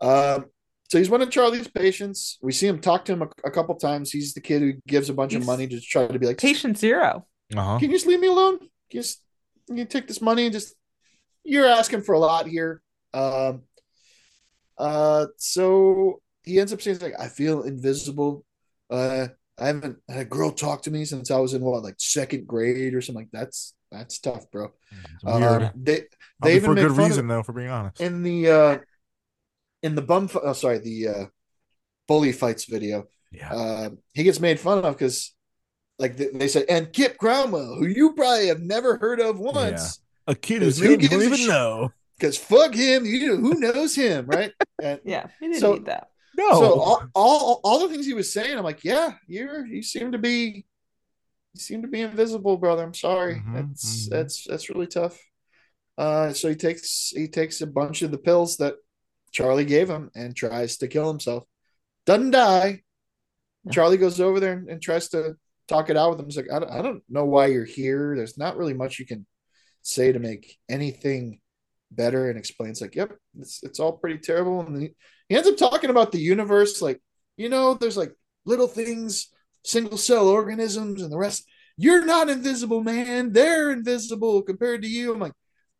um, 0.00 0.46
so 0.88 0.98
he's 0.98 1.08
one 1.10 1.22
of 1.22 1.30
Charlie's 1.30 1.68
patients. 1.68 2.38
We 2.42 2.52
see 2.52 2.66
him 2.66 2.80
talk 2.80 3.04
to 3.04 3.12
him 3.12 3.22
a, 3.22 3.28
a 3.44 3.50
couple 3.50 3.74
times. 3.76 4.10
He's 4.10 4.34
the 4.34 4.40
kid 4.40 4.60
who 4.62 4.72
gives 4.88 5.08
a 5.08 5.14
bunch 5.14 5.32
He's 5.32 5.40
of 5.42 5.46
money 5.46 5.66
to 5.68 5.80
try 5.80 6.06
to 6.08 6.18
be 6.18 6.26
like, 6.26 6.38
Patient 6.38 6.76
zero. 6.78 7.26
uh-huh. 7.56 7.78
can 7.78 7.90
you 7.90 7.96
just 7.96 8.06
leave 8.06 8.20
me 8.20 8.26
alone? 8.28 8.58
Can 8.58 8.68
you 8.90 9.00
just 9.02 9.22
can 9.68 9.76
you 9.76 9.84
take 9.84 10.08
this 10.08 10.20
money 10.20 10.44
and 10.46 10.52
just 10.52 10.74
you're 11.44 11.66
asking 11.66 12.02
for 12.02 12.14
a 12.14 12.18
lot 12.18 12.46
here. 12.48 12.82
Um 13.14 13.62
uh 14.78 15.26
so 15.36 16.20
he 16.42 16.58
ends 16.58 16.72
up 16.72 16.80
saying 16.82 16.98
like 17.00 17.14
I 17.20 17.28
feel 17.28 17.62
invisible. 17.62 18.44
Uh 18.90 19.28
I 19.58 19.66
haven't 19.66 19.98
had 20.08 20.20
a 20.20 20.24
girl 20.24 20.50
talk 20.50 20.82
to 20.84 20.90
me 20.90 21.04
since 21.04 21.30
I 21.30 21.38
was 21.38 21.54
in 21.54 21.62
what 21.62 21.82
like 21.82 21.96
second 21.98 22.46
grade 22.46 22.94
or 22.94 23.00
something 23.00 23.22
like 23.24 23.30
that's 23.32 23.74
that's 23.92 24.18
tough, 24.20 24.50
bro. 24.50 24.72
It's 24.90 25.24
weird. 25.24 25.62
Um, 25.64 25.70
they 25.76 25.94
Probably 25.96 26.06
they 26.42 26.56
even 26.56 26.64
for 26.70 26.74
make 26.74 26.82
good 26.82 26.96
fun 26.96 27.00
of- 27.04 27.08
reason, 27.10 27.26
though, 27.28 27.42
for 27.42 27.52
being 27.52 27.68
honest. 27.70 28.00
in 28.00 28.22
the 28.22 28.48
uh 28.50 28.78
in 29.82 29.94
the 29.94 30.02
bum 30.02 30.28
oh 30.42 30.52
sorry 30.52 30.78
the 30.78 31.08
uh 31.08 31.24
bully 32.08 32.32
fights 32.32 32.64
video 32.64 33.06
Yeah. 33.32 33.52
uh, 33.52 33.90
he 34.14 34.22
gets 34.24 34.40
made 34.40 34.58
fun 34.60 34.84
of 34.84 34.94
because 34.96 35.32
like 35.98 36.16
they, 36.16 36.28
they 36.32 36.48
said 36.48 36.64
and 36.68 36.92
kip 36.92 37.18
cromwell 37.18 37.76
who 37.76 37.86
you 37.86 38.12
probably 38.14 38.48
have 38.48 38.60
never 38.60 38.96
heard 38.98 39.20
of 39.20 39.38
once 39.38 40.00
A 40.26 40.34
kid 40.34 40.60
Because 40.60 40.78
who 40.78 40.88
name 40.90 41.00
you 41.00 41.08
don't 41.08 41.22
even 41.22 41.38
sh- 41.38 41.46
know. 41.48 41.92
because 42.18 42.36
fuck 42.36 42.74
him 42.74 43.04
you 43.06 43.28
know 43.28 43.36
who 43.36 43.54
knows 43.54 43.94
him 43.94 44.26
right 44.26 44.52
and 44.82 45.00
Yeah, 45.04 45.26
we 45.40 45.48
didn't 45.48 45.60
So- 45.60 45.74
need 45.74 45.86
that. 45.86 46.08
No. 46.36 46.50
so 46.52 46.80
all, 46.80 47.02
all 47.14 47.60
all 47.64 47.78
the 47.80 47.88
things 47.92 48.06
he 48.06 48.14
was 48.14 48.32
saying 48.32 48.56
i'm 48.56 48.64
like 48.64 48.82
yeah 48.84 49.14
you're 49.26 49.66
you 49.66 49.82
seem 49.82 50.12
to 50.12 50.18
be 50.18 50.64
you 51.52 51.60
seem 51.60 51.82
to 51.82 51.88
be 51.88 52.00
invisible 52.00 52.56
brother 52.56 52.82
i'm 52.84 52.94
sorry 52.94 53.42
Mhm, 53.44 53.54
that's 53.54 54.06
mhm. 54.06 54.10
that's 54.10 54.44
that's 54.48 54.70
really 54.70 54.86
tough 54.86 55.18
uh 55.98 56.32
so 56.32 56.48
he 56.48 56.54
takes 56.54 57.12
he 57.14 57.26
takes 57.28 57.60
a 57.60 57.66
bunch 57.66 58.00
of 58.02 58.10
the 58.12 58.16
pills 58.18 58.56
that 58.58 58.74
charlie 59.30 59.64
gave 59.64 59.88
him 59.88 60.10
and 60.14 60.34
tries 60.34 60.78
to 60.78 60.88
kill 60.88 61.08
himself. 61.08 61.44
Doesn't 62.06 62.32
die. 62.32 62.82
Yeah. 63.64 63.72
charlie 63.72 63.98
goes 63.98 64.20
over 64.20 64.40
there 64.40 64.54
and, 64.54 64.68
and 64.68 64.82
tries 64.82 65.08
to 65.10 65.34
talk 65.68 65.90
it 65.90 65.96
out 65.96 66.10
with 66.10 66.20
him. 66.20 66.26
He's 66.26 66.36
like 66.36 66.52
I 66.52 66.58
don't, 66.58 66.70
I 66.70 66.82
don't 66.82 67.02
know 67.08 67.24
why 67.24 67.46
you're 67.46 67.64
here. 67.64 68.14
There's 68.16 68.38
not 68.38 68.56
really 68.56 68.74
much 68.74 68.98
you 68.98 69.06
can 69.06 69.26
say 69.82 70.12
to 70.12 70.18
make 70.18 70.58
anything 70.68 71.40
better. 71.90 72.28
And 72.28 72.38
explains 72.38 72.80
like 72.80 72.94
yep 72.94 73.12
it's, 73.38 73.62
it's 73.62 73.80
all 73.80 73.92
pretty 73.92 74.18
terrible. 74.18 74.60
And 74.60 74.82
he, 74.82 74.90
he 75.28 75.36
ends 75.36 75.48
up 75.48 75.56
talking 75.56 75.90
about 75.90 76.12
the 76.12 76.20
universe 76.20 76.82
like 76.82 77.00
you 77.36 77.48
know 77.48 77.74
there's 77.74 77.96
like 77.96 78.12
little 78.44 78.68
things 78.68 79.28
single 79.64 79.98
cell 79.98 80.28
organisms 80.28 81.02
and 81.02 81.12
the 81.12 81.18
rest. 81.18 81.44
You're 81.76 82.04
not 82.04 82.28
invisible 82.28 82.82
man. 82.82 83.32
They're 83.32 83.70
invisible 83.70 84.42
compared 84.42 84.82
to 84.82 84.88
you. 84.88 85.12
I'm 85.12 85.20
like 85.20 85.32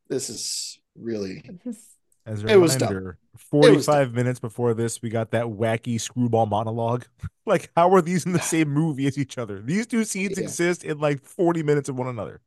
this 0.09 0.31
is 0.31 0.79
really 0.97 1.49
As 2.27 2.45
a 2.45 2.47
It 2.47 2.57
was 2.57 2.77
dumb. 2.77 2.91
reminder, 2.91 3.19
was 3.63 3.89
45 3.89 4.13
minutes 4.15 4.41
before 4.41 4.75
this, 4.75 5.01
we 5.03 5.11
got 5.11 5.31
that 5.33 5.47
wacky 5.47 6.01
screwball 6.01 6.47
monologue. 6.47 7.07
like, 7.47 7.71
how 7.77 7.93
are 7.95 8.03
these 8.03 8.27
in 8.27 8.33
the 8.33 8.39
same 8.41 8.69
movie 8.69 9.07
as 9.07 9.19
each 9.19 9.39
other? 9.39 9.61
These 9.61 9.87
two 9.87 10.05
scenes 10.05 10.39
Yeah. 10.39 10.45
exist 10.45 10.85
in 10.85 10.99
like 10.99 11.25
40 11.25 11.63
minutes 11.63 11.89
of 11.89 11.97
one 11.99 12.09
another. 12.09 12.41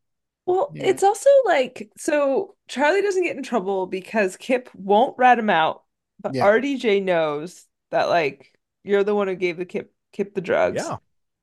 Well, 0.46 0.72
Yeah. 0.74 0.84
it's 0.88 1.04
also 1.04 1.30
like 1.46 1.90
so 1.98 2.56
Charlie 2.68 3.02
doesn't 3.02 3.24
get 3.24 3.38
in 3.38 3.44
trouble 3.44 3.88
because 3.88 4.36
Kip 4.38 4.70
won't 4.76 5.18
rat 5.18 5.40
him 5.40 5.50
out, 5.50 5.84
but 6.22 6.36
Yeah. 6.36 6.44
RDJ 6.46 7.00
knows 7.00 7.66
that 7.92 8.10
like 8.10 8.52
you're 8.84 9.04
the 9.04 9.16
one 9.16 9.28
who 9.28 9.36
gave 9.36 9.58
the 9.58 9.66
Kip 9.66 9.94
Kip 10.12 10.34
the 10.34 10.42
drugs. 10.42 10.94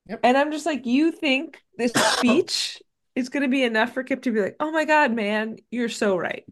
Yeah. 0.07 0.18
And 0.22 0.37
I'm 0.37 0.53
just 0.53 0.66
like, 0.66 0.87
you 0.87 1.12
think 1.12 1.62
this 1.78 1.93
speech 2.18 2.83
is 3.14 3.28
gonna 3.28 3.49
be 3.49 3.62
enough 3.64 3.95
for 3.95 4.03
Kip 4.03 4.22
to 4.22 4.33
be 4.33 4.41
like, 4.41 4.57
oh 4.61 4.70
my 4.70 4.85
God, 4.85 5.12
man, 5.12 5.59
you're 5.70 5.89
so 5.89 6.16
right. 6.16 6.45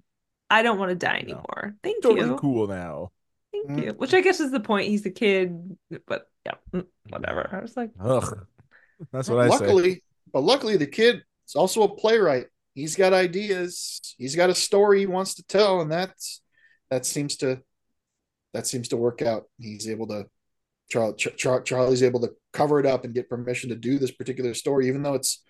I 0.50 0.62
don't 0.62 0.78
want 0.78 0.90
to 0.90 0.94
die 0.94 1.18
No. 1.26 1.34
anymore. 1.34 1.74
Thank 1.82 2.02
Totally 2.02 2.28
you. 2.28 2.36
cool 2.36 2.66
now. 2.66 3.12
Thank 3.52 3.70
Mm. 3.70 3.84
you. 3.84 3.92
Which 3.92 4.14
I 4.14 4.20
guess 4.20 4.40
is 4.40 4.50
the 4.50 4.60
point. 4.60 4.88
He's 4.88 5.04
a 5.06 5.10
kid, 5.10 5.76
but 6.06 6.26
yeah, 6.46 6.54
mm, 6.72 6.86
whatever. 7.08 7.48
I 7.52 7.60
was 7.60 7.76
like, 7.76 7.90
Ugh. 8.00 8.46
That's 9.12 9.28
what 9.28 9.38
I 9.38 9.48
say. 9.56 9.66
luckily 9.66 10.02
but 10.32 10.40
luckily 10.42 10.76
the 10.76 10.86
kid 10.86 11.22
is 11.46 11.54
also 11.54 11.84
a 11.84 11.94
playwright 11.96 12.46
he's 12.74 12.96
got 12.96 13.12
ideas 13.12 14.00
he's 14.18 14.34
got 14.34 14.50
a 14.50 14.54
story 14.54 14.98
he 14.98 15.06
wants 15.06 15.34
to 15.36 15.44
tell 15.46 15.80
and 15.80 15.90
that's 15.90 16.42
that 16.90 17.06
seems 17.06 17.36
to 17.36 17.60
that 18.54 18.66
seems 18.66 18.88
to 18.88 18.96
work 18.96 19.22
out 19.22 19.44
he's 19.58 19.88
able 19.88 20.08
to 20.08 20.26
Char, 20.90 21.12
Char, 21.14 21.62
charlie's 21.62 22.02
able 22.02 22.20
to 22.22 22.32
cover 22.52 22.80
it 22.80 22.86
up 22.86 23.04
and 23.04 23.14
get 23.14 23.28
permission 23.28 23.70
to 23.70 23.76
do 23.76 23.98
this 24.00 24.10
particular 24.10 24.52
story 24.52 24.88
even 24.88 25.02
though 25.04 25.14
it's 25.14 25.44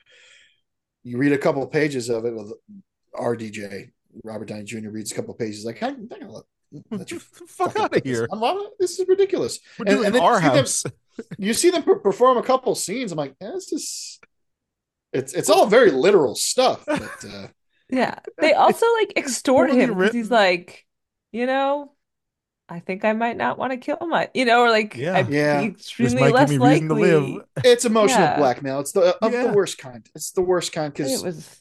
you 1.03 1.17
read 1.17 1.33
a 1.33 1.39
couple 1.39 1.63
of 1.63 1.71
pages 1.73 2.11
of 2.11 2.27
it 2.27 2.35
with 2.35 2.53
rdj 3.15 3.91
robert 4.25 4.47
downey 4.49 4.65
jr 4.65 4.89
reads 4.91 5.13
a 5.13 5.15
couple 5.15 5.33
of 5.33 5.39
pages 5.39 5.65
like 5.65 5.79
hey, 5.79 5.95
let, 6.27 6.45
let 6.91 7.11
you 7.11 7.19
Fuck 7.19 7.77
out 7.79 7.91
put 7.93 7.99
of 7.99 8.05
this 8.05 8.19
here. 8.19 8.29
on 8.31 8.41
Robert. 8.41 8.71
this 8.79 8.99
is 8.99 9.07
ridiculous 9.09 9.59
We're 9.79 9.85
And- 9.87 9.95
doing 9.97 10.07
and 10.07 10.15
then 10.15 10.23
our 10.23 10.41
you 10.41 10.67
see 10.67 10.89
them- 10.89 10.93
you 11.39 11.55
see 11.55 11.71
them 11.71 11.83
perform 11.83 12.37
a 12.39 12.43
couple 12.45 12.75
scenes. 12.77 13.11
I'm 13.11 13.19
like, 13.19 13.35
eh, 13.41 13.51
this 13.53 13.73
is 13.73 14.21
it's 15.13 15.33
it's 15.35 15.51
all 15.51 15.67
very 15.67 15.91
literal 15.91 16.35
stuff. 16.37 16.85
But 16.87 17.25
uh, 17.29 17.49
Yeah. 17.91 18.19
They 18.39 18.53
also 18.53 18.87
like 19.01 19.13
extort 19.17 19.71
poorly 19.71 19.83
him 19.83 19.95
because 19.99 20.13
he's 20.13 20.31
like, 20.31 20.87
you 21.33 21.47
know, 21.47 21.93
I 22.69 22.79
think 22.81 23.05
I 23.05 23.15
might 23.15 23.37
not 23.37 23.59
want 23.59 23.73
to 23.73 23.79
kill 23.79 23.99
my, 24.07 24.29
you 24.33 24.45
know, 24.45 24.61
or 24.61 24.71
like 24.71 24.95
Yeah. 24.95 25.17
I'd 25.17 25.29
Yeah. 25.31 25.61
be 25.63 25.69
This 25.71 25.81
extremely 25.81 26.21
might 26.21 26.35
less 26.35 26.51
give 26.51 26.61
me 26.61 26.69
reason 26.69 26.89
to 26.89 26.95
likely. 26.95 27.33
live. 27.39 27.45
it's 27.65 27.85
emotional 27.85 28.21
Yeah. 28.21 28.37
blackmail. 28.37 28.79
It's 28.81 28.93
the 28.93 29.17
of 29.21 29.33
Yeah. 29.33 29.47
the 29.49 29.53
worst 29.55 29.79
kind. 29.79 30.07
It's 30.15 30.31
the 30.31 30.43
worst 30.43 30.71
kind 30.73 30.93
It 30.93 30.97
because 30.99 31.23
was 31.25 31.61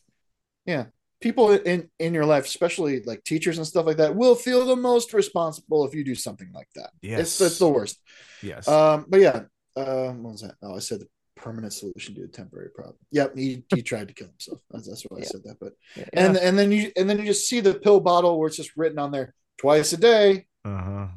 people 1.22 1.52
in 1.52 1.90
in 2.00 2.14
your 2.14 2.26
life, 2.26 2.46
especially 2.46 3.02
like 3.04 3.24
teachers 3.24 3.58
and 3.58 3.68
stuff 3.68 3.86
like 3.86 3.98
that, 3.98 4.16
will 4.16 4.36
feel 4.36 4.66
the 4.66 4.76
most 4.76 5.14
responsible 5.14 5.86
if 5.86 5.94
you 5.94 6.04
do 6.04 6.16
something 6.16 6.52
like 6.54 6.70
that. 6.76 6.92
It's, 7.20 7.42
it's 7.42 7.60
the 7.60 7.70
worst. 7.70 8.00
Yes. 8.42 8.68
Um, 8.68 9.06
but 9.08 9.20
yeah, 9.20 9.42
um, 9.76 10.24
what 10.24 10.34
was 10.34 10.42
that? 10.42 10.56
Oh, 10.62 10.76
I 10.76 10.80
said 10.80 11.02
the 11.02 11.08
permanent 11.36 11.74
solution 11.74 12.16
to 12.16 12.24
a 12.24 12.28
temporary 12.28 12.70
problem. 12.70 12.98
Yep, 13.12 13.38
he 13.38 13.64
he 13.74 13.82
tried 13.82 14.08
to 14.10 14.14
kill 14.14 14.28
himself. 14.28 14.62
That's, 14.72 14.88
that's 14.88 15.04
why 15.04 15.20
I 15.20 15.24
said 15.24 15.42
that. 15.46 15.60
But 15.60 15.74
yeah. 15.96 16.06
and 16.14 16.38
and 16.38 16.58
then 16.58 16.72
you 16.72 16.92
and 16.98 17.10
then 17.10 17.20
you 17.20 17.26
just 17.26 17.48
see 17.48 17.60
the 17.60 17.76
pill 17.76 18.00
bottle 18.00 18.38
where 18.40 18.48
it's 18.48 18.58
just 18.58 18.76
written 18.76 19.00
on 19.00 19.12
there 19.12 19.34
twice 19.58 19.94
a 19.94 19.98
day. 19.98 20.48
uh-huh. 20.66 21.08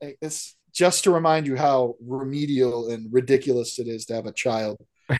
it's 0.00 0.56
just 0.72 1.04
to 1.04 1.10
remind 1.12 1.46
you 1.46 1.56
how 1.56 1.94
remedial 2.04 2.90
and 2.90 3.12
ridiculous 3.12 3.78
it 3.78 3.86
is 3.86 4.06
to 4.06 4.14
have 4.14 4.26
a 4.26 4.32
child 4.32 4.76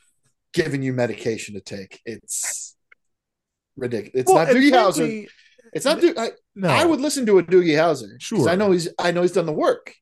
giving 0.52 0.82
you 0.82 0.92
medication 0.92 1.54
to 1.54 1.60
take. 1.60 2.00
It's 2.04 2.73
ridiculous. 3.76 4.20
It's 4.22 4.32
Well, 4.32 4.46
not 4.46 4.54
Doogie 4.54 4.70
Howser. 4.72 5.26
It's 5.72 5.84
not. 5.84 6.00
Doo- 6.00 6.14
I, 6.16 6.30
no. 6.54 6.68
I 6.68 6.84
would 6.84 7.00
listen 7.00 7.26
to 7.26 7.38
a 7.38 7.42
Doogie 7.42 7.74
Howser 7.76 8.20
Sure. 8.20 8.48
I 8.48 8.54
know 8.54 8.70
he's. 8.70 8.88
I 8.98 9.10
know 9.10 9.22
he's 9.22 9.32
done 9.32 9.46
the 9.46 9.52
work. 9.52 9.94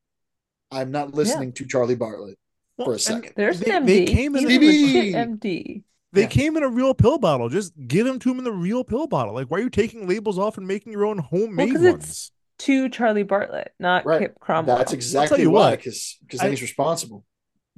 I'm 0.71 0.91
not 0.91 1.13
listening 1.13 1.53
to 1.53 1.65
Charlie 1.67 1.95
Bartlett 1.95 2.37
Well, 2.77 2.87
for 2.87 2.93
a 2.95 2.99
second. 2.99 3.33
There's 3.35 3.59
They- 3.59 3.71
an 3.71 3.85
they 3.85 4.05
MD. 4.05 4.07
came 4.11 4.35
in 4.35 4.47
He's 4.47 4.57
a- 4.57 4.61
a 4.61 4.67
legit 4.67 5.13
DB. 5.13 5.13
MD. 5.39 5.83
They 6.13 6.21
Yeah. 6.21 6.27
came 6.27 6.57
in 6.57 6.63
a 6.63 6.69
real 6.69 6.93
pill 6.93 7.17
bottle. 7.17 7.49
Just 7.49 7.73
give 7.87 8.05
them 8.05 8.19
to 8.19 8.29
him 8.31 8.37
in 8.37 8.43
the 8.43 8.51
real 8.51 8.83
pill 8.83 9.07
bottle. 9.07 9.33
Like, 9.33 9.47
why 9.49 9.57
are 9.59 9.61
you 9.61 9.69
taking 9.69 10.07
labels 10.07 10.37
off 10.37 10.57
and 10.57 10.67
making 10.67 10.91
your 10.91 11.05
own 11.05 11.17
homemade 11.17 11.71
'cause 11.73 11.83
it's- 11.83 11.93
ones? 11.93 12.31
To 12.59 12.87
Charlie 12.89 13.23
Bartlett, 13.23 13.71
not 13.79 14.05
Right. 14.05 14.21
Kip 14.21 14.39
Cromwell. 14.39 14.77
That's 14.77 14.93
exactly 14.93 15.41
you 15.41 15.49
why, 15.49 15.75
because 15.75 16.17
because 16.21 16.39
then 16.39 16.51
he's 16.51 16.61
responsible. 16.61 17.25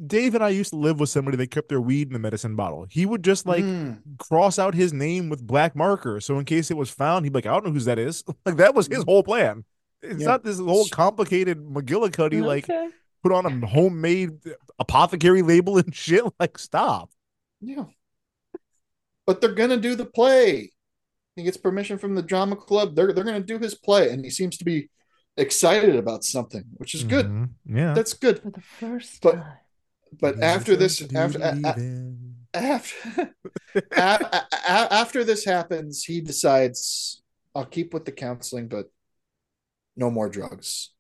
Dave 0.03 0.35
and 0.35 0.43
I 0.43 0.49
used 0.49 0.71
to 0.71 0.75
live 0.75 0.99
with 0.99 1.09
somebody 1.09 1.37
that 1.37 1.51
kept 1.51 1.69
their 1.69 1.79
weed 1.79 2.09
in 2.09 2.15
a 2.15 2.19
medicine 2.19 2.55
bottle. 2.55 2.85
He 2.89 3.05
would 3.05 3.23
just 3.23 3.45
like 3.45 3.63
Mm. 3.63 3.99
cross 4.17 4.59
out 4.59 4.73
his 4.73 4.91
name 4.91 5.29
with 5.29 5.45
black 5.45 5.75
marker. 5.75 6.19
So 6.19 6.37
in 6.37 6.43
case 6.45 6.69
it 6.69 6.75
was 6.77 6.89
found, 6.89 7.25
he'd 7.25 7.31
be 7.31 7.37
like, 7.37 7.45
I 7.45 7.51
don't 7.53 7.65
know 7.67 7.71
whose 7.71 7.85
that 7.85 7.97
is. 7.99 8.23
Like 8.45 8.57
that 8.57 8.75
was 8.75 8.87
his 8.87 9.03
whole 9.03 9.23
plan. 9.23 9.63
It's 10.01 10.19
Yeah. 10.19 10.27
not 10.27 10.43
this 10.43 10.59
whole 10.59 10.87
complicated 10.89 11.59
McGillicuddy, 11.59 12.43
like 12.43 12.67
put 13.23 13.31
on 13.31 13.45
a 13.45 13.65
homemade 13.65 14.31
apothecary 14.79 15.41
label 15.41 15.77
and 15.77 15.95
shit. 16.03 16.23
Like, 16.39 16.57
stop. 16.57 17.09
Yeah. 17.61 17.85
But 19.25 19.39
they're 19.41 19.53
gonna 19.53 19.77
do 19.77 19.95
the 19.95 20.05
play. 20.05 20.71
He 21.35 21.43
gets 21.43 21.57
permission 21.57 21.97
from 21.97 22.15
the 22.15 22.21
drama 22.21 22.55
club. 22.57 22.95
They're 22.95 23.13
they're 23.13 23.23
gonna 23.23 23.39
do 23.39 23.57
his 23.59 23.75
play, 23.75 24.09
and 24.09 24.23
he 24.23 24.29
seems 24.29 24.57
to 24.57 24.65
be 24.65 24.89
excited 25.37 25.95
about 25.95 26.23
something, 26.23 26.63
which 26.73 26.93
is 26.95 27.03
good. 27.03 27.25
Mhm. 27.27 27.49
Yeah. 27.65 27.93
That's 27.93 28.13
good. 28.13 28.41
For 28.41 28.51
the 28.51 28.61
first 28.61 29.21
But- 29.21 29.35
time. 29.35 29.53
But 30.19 30.41
after 30.41 30.75
this, 30.75 31.01
after 31.13 31.39
a- 31.39 31.51
believe 31.51 31.65
a- 31.65 31.79
in- 31.79 32.35
after 32.53 34.41
after 34.67 35.23
this 35.23 35.43
happens, 35.45 36.03
he 36.03 36.21
decides 36.21 37.21
I'll 37.53 37.65
keep 37.65 37.93
with 37.93 38.05
the 38.05 38.11
counseling, 38.11 38.67
but 38.67 38.85
no 39.95 40.09
more 40.11 40.29
drugs. 40.29 40.91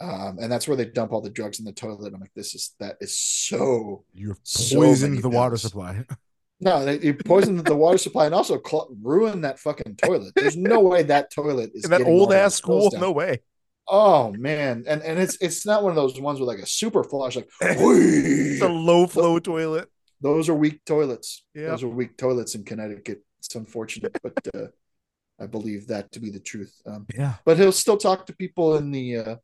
Um, 0.00 0.38
and 0.40 0.50
that's 0.50 0.66
where 0.66 0.76
they 0.76 0.86
dump 0.86 1.12
all 1.12 1.20
the 1.20 1.30
drugs 1.30 1.58
in 1.58 1.64
the 1.66 1.72
toilet. 1.72 2.14
I'm 2.14 2.20
like, 2.20 2.32
this 2.34 2.54
is 2.54 2.74
that 2.80 2.96
is 3.00 3.18
so 3.18 4.04
You've 4.14 4.38
So 4.44 4.76
poisoned 4.76 5.12
many 5.12 5.22
the 5.22 5.28
water 5.28 5.56
supply. 5.58 6.04
no. 6.60 6.84
They, 6.86 6.98
you 7.00 7.14
poisoned 7.14 7.64
the 7.66 7.76
water 7.76 7.98
supply 7.98 8.24
and 8.26 8.34
also 8.34 8.60
cl- 8.66 8.88
ruined 9.02 9.44
that 9.44 9.58
fucking 9.58 9.96
toilet. 9.96 10.32
There's 10.34 10.56
no 10.56 10.80
way 10.80 11.02
that 11.02 11.30
toilet 11.30 11.72
is 11.74 11.84
In 11.84 11.90
that 11.90 12.02
old 12.02 12.32
ass 12.32 12.54
school, 12.54 12.90
no 12.98 13.12
way. 13.12 13.42
Oh 13.92 14.32
man, 14.38 14.84
and 14.86 15.02
and 15.02 15.18
it's 15.18 15.36
it's 15.40 15.66
not 15.66 15.82
one 15.82 15.90
of 15.90 15.96
those 15.96 16.18
ones 16.20 16.38
with 16.38 16.46
like 16.48 16.60
a 16.60 16.66
super 16.66 17.02
flush, 17.04 17.34
like 17.36 17.48
It's 17.60 18.62
a 18.62 18.68
low 18.68 19.06
flow 19.06 19.38
toilet. 19.40 19.88
those 20.20 20.48
are 20.48 20.54
weak 20.54 20.84
toilets. 20.84 21.44
Yeah. 21.54 21.68
Those 21.70 21.82
are 21.82 21.88
weak 21.88 22.16
toilets 22.16 22.54
in 22.54 22.64
Connecticut. 22.64 23.24
It's 23.40 23.54
unfortunate, 23.54 24.16
but 24.22 24.34
uh, 24.54 24.66
I 25.40 25.46
believe 25.46 25.88
that 25.88 26.12
to 26.12 26.20
be 26.20 26.30
the 26.30 26.40
truth. 26.40 26.72
Um, 26.86 27.06
Yeah. 27.14 27.34
but 27.44 27.56
he'll 27.58 27.72
still 27.72 27.96
talk 27.96 28.26
to 28.26 28.32
people 28.36 28.76
in 28.76 28.90
the 28.92 29.16
uh, 29.16 29.36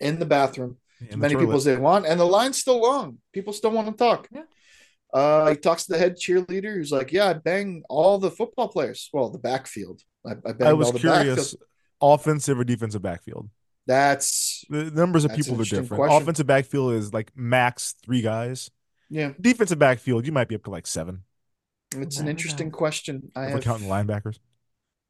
in 0.00 0.18
the 0.18 0.26
bathroom, 0.26 0.78
as 1.08 1.16
many 1.16 1.36
people 1.36 1.54
as 1.54 1.64
they 1.64 1.76
want, 1.76 2.06
and 2.06 2.18
the 2.18 2.24
line's 2.38 2.58
still 2.58 2.80
long. 2.80 3.18
People 3.32 3.52
still 3.52 3.70
want 3.70 3.86
to 3.88 3.94
talk. 3.94 4.26
Yeah. 4.32 4.42
Uh, 5.12 5.50
he 5.50 5.56
talks 5.56 5.86
to 5.86 5.92
the 5.92 5.98
head 5.98 6.16
cheerleader, 6.16 6.74
who's 6.74 6.90
like, 6.92 7.12
"Yeah, 7.12 7.28
I 7.28 7.34
bang 7.34 7.82
all 7.88 8.18
the 8.18 8.30
football 8.30 8.68
players. 8.68 9.08
Well, 9.12 9.30
the 9.30 9.38
backfield. 9.38 10.02
I, 10.26 10.32
I 10.60 10.72
was 10.72 10.90
curious. 10.90 11.54
backfield. 11.54 11.62
Offensive 12.00 12.58
or 12.58 12.64
defensive 12.64 13.02
backfield? 13.02 13.48
That's 13.88 14.64
The 14.68 14.90
numbers 14.92 15.24
of 15.24 15.30
That's 15.30 15.38
an 15.48 15.54
people 15.54 15.62
are 15.62 15.64
different. 15.64 15.88
question. 15.88 16.22
Offensive 16.22 16.46
backfield 16.46 16.92
is 16.92 17.12
like 17.12 17.32
max 17.34 17.94
three 18.04 18.20
guys. 18.22 18.70
yeah, 19.08 19.32
Defensive 19.40 19.78
backfield, 19.78 20.26
you 20.26 20.32
might 20.32 20.46
be 20.46 20.54
up 20.54 20.62
to 20.64 20.70
like 20.70 20.86
seven. 20.86 21.24
it's 21.96 22.18
an 22.20 22.28
interesting 22.28 22.70
question. 22.70 23.32
I 23.34 23.46
If 23.46 23.50
have 23.54 23.62
counting 23.62 23.88
linebackers. 23.88 24.38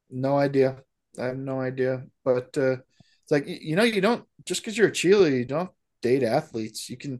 No 0.09 0.37
idea. 0.37 0.77
I 1.19 1.25
have 1.25 1.37
no 1.37 1.59
idea. 1.59 2.03
But 2.23 2.57
uh, 2.57 2.77
it's 3.23 3.31
like 3.31 3.43
you 3.47 3.75
know, 3.75 3.83
you 3.83 4.01
don't 4.01 4.25
just 4.45 4.61
because 4.61 4.77
you're 4.77 4.87
a 4.87 4.91
cheerleader, 4.91 5.37
you 5.37 5.45
don't 5.45 5.69
date 6.01 6.23
athletes. 6.23 6.89
You 6.89 6.97
can 6.97 7.11
you 7.11 7.19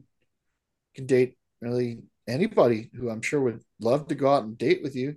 can 0.96 1.06
date 1.06 1.36
really 1.60 1.98
anybody 2.26 2.88
who 2.96 3.10
I'm 3.10 3.20
sure 3.22 3.40
would 3.42 3.62
love 3.80 4.08
to 4.08 4.14
go 4.14 4.32
out 4.32 4.44
and 4.44 4.56
date 4.56 4.82
with 4.82 4.96
you. 4.96 5.16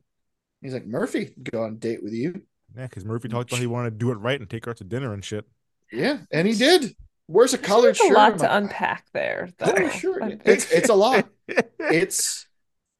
He's 0.61 0.73
like 0.73 0.85
Murphy, 0.85 1.33
go 1.51 1.63
on 1.63 1.77
date 1.77 2.03
with 2.03 2.13
you. 2.13 2.41
Yeah, 2.75 2.87
because 2.87 3.05
Murphy 3.05 3.29
talked 3.29 3.49
about 3.51 3.61
he 3.61 3.67
wanted 3.67 3.91
to 3.91 3.97
do 3.97 4.11
it 4.11 4.15
right 4.15 4.39
and 4.39 4.49
take 4.49 4.65
her 4.65 4.71
out 4.71 4.77
to 4.77 4.83
dinner 4.83 5.13
and 5.13 5.23
shit. 5.23 5.45
Yeah, 5.93 6.19
and 6.31 6.47
he 6.47 6.53
did. 6.55 6.95
Wears 7.27 7.53
a 7.53 7.57
collared 7.57 7.95
There's 7.95 8.01
a 8.01 8.07
shirt. 8.07 8.13
lot 8.17 8.39
to 8.39 8.55
unpack 8.57 9.05
there, 9.13 9.49
though. 9.57 9.73
Oh, 9.77 9.89
sure. 9.89 10.19
It's 10.45 10.71
it's 10.71 10.89
a 10.89 10.93
lot. 10.95 11.27
It's 11.79 12.45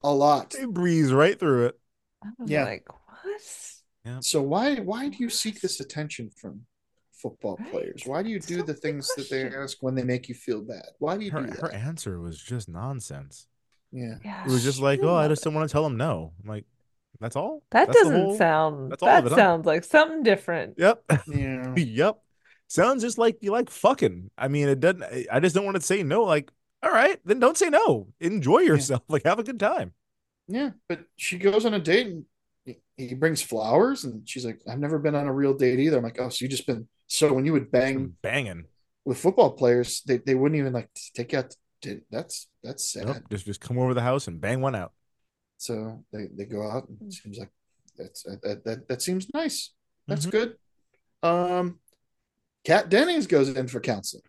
a 0.04 0.12
lot. 0.14 0.52
They 0.52 0.66
breeze 0.66 1.12
right 1.14 1.38
through 1.40 1.68
it. 1.68 1.80
I 2.24 2.30
was 2.40 2.50
Yeah. 2.50 2.64
like, 2.66 2.86
what? 2.90 4.24
So 4.24 4.42
why 4.42 4.76
why 4.76 5.10
do 5.10 5.18
you 5.20 5.30
seek 5.30 5.62
this 5.62 5.80
attention 5.80 6.30
from 6.30 6.62
football 7.14 7.58
Right. 7.60 7.72
players? 7.72 8.04
Why 8.06 8.22
do 8.24 8.30
you 8.30 8.38
It's 8.38 8.48
do 8.48 8.60
a 8.60 8.64
the 8.64 8.74
big 8.74 8.82
things 8.82 9.10
that 9.16 9.30
they 9.30 9.48
ask 9.48 9.78
when 9.82 9.96
they 9.96 10.04
make 10.04 10.28
you 10.30 10.36
feel 10.36 10.62
bad? 10.62 10.86
Why 11.00 11.18
do 11.18 11.24
you 11.26 11.32
Her, 11.32 11.42
do 11.42 11.48
that? 11.48 11.60
her 11.62 11.72
answer 11.72 12.20
was 12.20 12.38
just 12.38 12.68
nonsense. 12.70 13.48
Yeah. 13.92 14.16
Yeah. 14.24 14.44
It 14.46 14.50
was 14.52 14.64
just 14.64 14.80
like, 14.80 15.02
oh, 15.04 15.16
I 15.16 15.28
just 15.28 15.44
don't 15.44 15.54
want 15.54 15.70
to 15.70 15.72
tell 15.72 15.86
him 15.86 15.96
no. 15.98 16.34
I'm 16.44 16.50
like, 16.50 16.66
that's 17.20 17.36
all? 17.36 17.64
That 17.72 17.88
That's 17.88 18.00
doesn't 18.00 18.16
whole- 18.22 18.38
sound. 18.38 18.92
that's 18.92 19.04
all 19.04 19.22
That 19.22 19.32
sounds 19.32 19.66
like 19.66 19.84
something 19.86 20.24
different. 20.24 20.76
Yep. 20.78 21.04
Yeah. 21.28 21.76
yep. 21.78 22.20
Sounds 22.74 23.04
just 23.04 23.20
like 23.20 23.38
you 23.42 23.52
like 23.52 23.70
fucking. 23.70 24.32
I 24.36 24.48
mean, 24.48 24.68
it 24.68 24.80
doesn't. 24.80 25.04
I- 25.04 25.28
I 25.32 25.40
just 25.40 25.54
don't 25.54 25.66
want 25.66 25.76
to 25.78 25.82
say 25.84 26.02
no. 26.02 26.24
Like, 26.24 26.50
all 26.82 26.90
right, 26.92 27.20
then 27.24 27.40
don't 27.40 27.56
say 27.58 27.70
no. 27.70 28.08
Enjoy 28.20 28.60
yourself. 28.62 29.04
Like, 29.08 29.26
have 29.26 29.38
a 29.38 29.44
good 29.44 29.60
time. 29.60 29.94
Yeah, 30.48 30.72
but 30.90 31.02
she 31.16 31.38
goes 31.38 31.66
on 31.68 31.76
a 31.76 31.80
date 31.80 32.08
and 32.08 32.26
he- 32.66 32.80
he 32.98 33.14
brings 33.14 33.44
flowers, 33.44 34.06
and 34.06 34.28
she's 34.28 34.44
like, 34.44 34.60
"I've 34.68 34.80
never 34.80 34.98
been 34.98 35.14
on 35.14 35.28
a 35.28 35.34
real 35.34 35.54
date 35.54 35.80
either." 35.80 35.98
I'm 35.98 36.04
like, 36.04 36.20
"Oh, 36.20 36.30
so 36.30 36.44
you 36.44 36.50
just 36.50 36.66
been 36.66 36.88
so 37.08 37.32
when 37.32 37.46
you 37.46 37.54
would 37.54 37.70
bang 37.72 38.16
Banging. 38.24 38.66
with 39.06 39.20
football 39.20 39.52
players, 39.52 40.02
they, 40.08 40.18
they 40.18 40.34
wouldn't 40.34 40.58
even 40.60 40.74
like 40.74 40.90
take 41.14 41.32
you 41.34 41.40
out 41.40 41.56
to. 41.84 42.02
That's 42.10 42.48
that's 42.64 42.84
sad." 42.92 43.06
Nope. 43.06 43.18
Just 43.30 43.46
just 43.46 43.62
come 43.62 43.78
over 43.78 43.94
the 43.94 44.02
house 44.02 44.28
and 44.28 44.42
bang 44.42 44.62
one 44.62 44.74
out. 44.74 44.94
So 45.58 46.04
they, 46.12 46.26
they 46.36 46.46
go 46.46 46.68
out, 46.68 46.90
and 46.90 46.98
it 47.04 47.14
seems 47.14 47.38
like 47.38 47.52
that's 48.00 48.24
that 48.24 48.64
that, 48.66 48.88
that 48.88 49.02
seems 49.04 49.28
nice. 49.32 49.70
That's 50.08 50.26
Mhm. 50.26 50.32
good. 50.32 50.56
Um, 51.22 51.80
Kat 52.66 52.90
Dennings 52.90 53.28
goes 53.28 53.50
in 53.50 53.68
for 53.68 53.80
counseling 53.80 54.24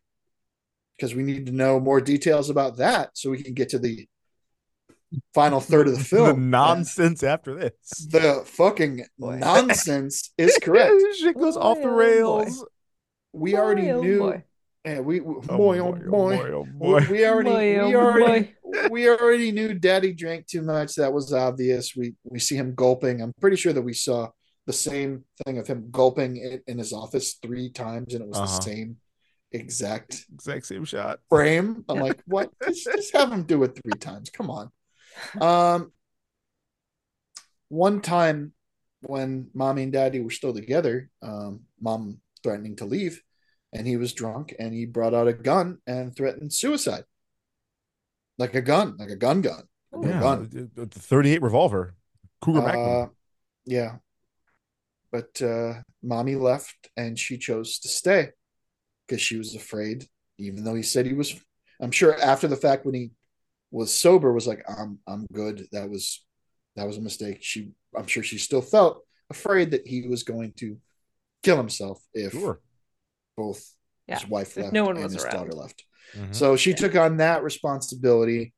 because 0.96 1.14
we 1.14 1.22
need 1.22 1.46
to 1.46 1.52
know 1.52 1.78
more 1.80 2.00
details 2.00 2.50
about 2.50 2.76
that 2.78 3.10
so 3.14 3.30
we 3.30 3.42
can 3.42 3.54
get 3.54 3.68
to 3.70 3.78
the 3.78 4.08
final 5.32 5.60
third 5.60 5.86
of 5.86 5.94
the 5.94 5.98
The 6.00 6.04
film. 6.04 6.50
nonsense 6.50 7.22
after 7.22 7.54
this. 7.54 7.72
the 8.10 8.42
fucking 8.46 9.04
Boy. 9.18 9.36
nonsense 9.40 10.32
is 10.38 10.58
correct. 10.62 10.94
Shit 11.18 11.38
goes 11.38 11.56
off 11.56 11.78
the 11.78 11.84
Boy, 11.84 11.88
oh 11.88 11.92
boy. 11.92 11.96
rails. 12.44 12.66
We 13.32 13.56
already 13.56 13.82
Boy, 13.82 13.90
oh 13.92 14.00
knew. 14.02 14.18
boy. 14.18 14.44
Yeah, 14.84 15.00
we, 15.00 15.20
we 15.20 15.34
Oh 15.48 15.56
boy, 15.56 15.78
oh, 15.78 15.88
oh 15.88 16.10
boy, 16.10 16.36
oh 16.52 16.64
boy. 16.64 17.06
We 17.10 17.24
already, 17.26 17.78
oh 17.78 17.88
we 17.88 17.96
already, 17.96 18.54
we 18.90 19.08
already 19.08 19.50
knew 19.50 19.72
Daddy 19.72 20.12
drank 20.12 20.46
too 20.46 20.60
much. 20.60 20.96
That 20.96 21.12
was 21.12 21.32
obvious. 21.32 21.96
We 21.96 22.14
we 22.24 22.38
see 22.38 22.56
him 22.56 22.74
gulping. 22.74 23.22
I'm 23.22 23.32
pretty 23.40 23.56
sure 23.56 23.72
that 23.72 23.80
we 23.80 23.94
saw 23.94 24.28
the 24.66 24.72
same 24.72 25.24
thing 25.44 25.58
of 25.58 25.66
him 25.66 25.88
gulping 25.90 26.36
it 26.36 26.62
in 26.66 26.78
his 26.78 26.92
office 26.92 27.34
three 27.42 27.70
times, 27.70 28.14
and 28.14 28.22
it 28.22 28.28
was 28.28 28.38
Uh-huh. 28.38 28.46
the 28.46 28.62
same 28.62 28.96
exact 29.52 30.24
Exact 30.34 30.66
same 30.66 30.84
shot. 30.84 31.20
frame. 31.28 31.84
I'm 31.88 32.00
like, 32.00 32.20
what? 32.26 32.50
Just, 32.66 32.84
just 32.84 33.12
have 33.16 33.30
him 33.32 33.44
do 33.44 33.62
it 33.64 33.78
three 33.82 33.98
times. 33.98 34.30
Come 34.30 34.50
on. 34.50 34.70
Um, 35.40 35.92
one 37.68 38.00
time 38.00 38.52
when 39.02 39.50
mommy 39.54 39.82
and 39.84 39.92
daddy 39.92 40.20
were 40.20 40.30
still 40.30 40.54
together, 40.54 41.10
um, 41.22 41.60
mom 41.80 42.20
threatening 42.42 42.76
to 42.76 42.84
leave, 42.84 43.22
and 43.72 43.86
he 43.86 43.96
was 43.96 44.12
drunk 44.12 44.54
and 44.58 44.72
he 44.74 44.86
brought 44.86 45.14
out 45.14 45.28
a 45.28 45.32
gun 45.32 45.78
and 45.86 46.14
threatened 46.16 46.52
suicide. 46.52 47.04
Like 48.38 48.54
a 48.54 48.62
gun, 48.62 48.96
like 48.98 49.10
a 49.10 49.16
gun 49.16 49.40
gun. 49.42 49.62
A 49.92 50.06
Yeah, 50.08 50.20
gun. 50.20 50.48
the 50.74 50.86
the 50.86 50.98
38 50.98 51.42
revolver. 51.42 51.94
Cougar 52.40 52.60
Uh, 52.60 52.64
Magnum. 52.64 53.10
yeah. 53.64 53.96
But 55.14 55.40
uh, 55.40 55.74
mommy 56.02 56.34
left 56.34 56.90
and 56.96 57.16
she 57.16 57.38
chose 57.38 57.78
to 57.78 57.88
stay 57.88 58.30
because 59.06 59.22
she 59.22 59.36
was 59.38 59.54
afraid, 59.54 60.08
even 60.38 60.64
though 60.64 60.74
he 60.74 60.82
said 60.82 61.06
he 61.06 61.12
was. 61.14 61.40
I'm 61.80 61.92
sure 61.92 62.20
after 62.20 62.48
the 62.48 62.56
fact, 62.56 62.84
when 62.84 62.96
he 62.96 63.12
was 63.70 63.92
sober, 63.92 64.32
was 64.32 64.48
like, 64.48 64.64
"I'm 64.68 64.98
I'm 65.06 65.26
good." 65.32 65.68
That 65.70 65.88
was 65.88 66.24
that 66.74 66.84
was 66.88 66.96
a 66.96 67.00
mistake. 67.00 67.38
She, 67.42 67.70
I'm 67.96 68.08
sure 68.08 68.24
she 68.24 68.38
still 68.38 68.60
felt 68.60 69.04
afraid 69.30 69.70
that 69.70 69.86
he 69.86 70.08
was 70.08 70.24
going 70.24 70.52
to 70.56 70.78
kill 71.44 71.58
himself 71.58 72.02
if 72.12 72.32
Sure. 72.32 72.58
both 73.36 73.62
Yeah, 74.08 74.18
his 74.18 74.28
wife 74.28 74.56
left 74.56 74.72
no 74.72 74.84
one 74.86 74.96
and 74.96 75.04
was 75.04 75.12
his 75.12 75.22
around. 75.22 75.34
daughter 75.36 75.52
left. 75.52 75.84
Mhm. 76.16 76.34
So 76.34 76.56
she 76.56 76.74
took 76.74 76.96
on 76.96 77.18
that 77.18 77.44
responsibility. 77.44 78.52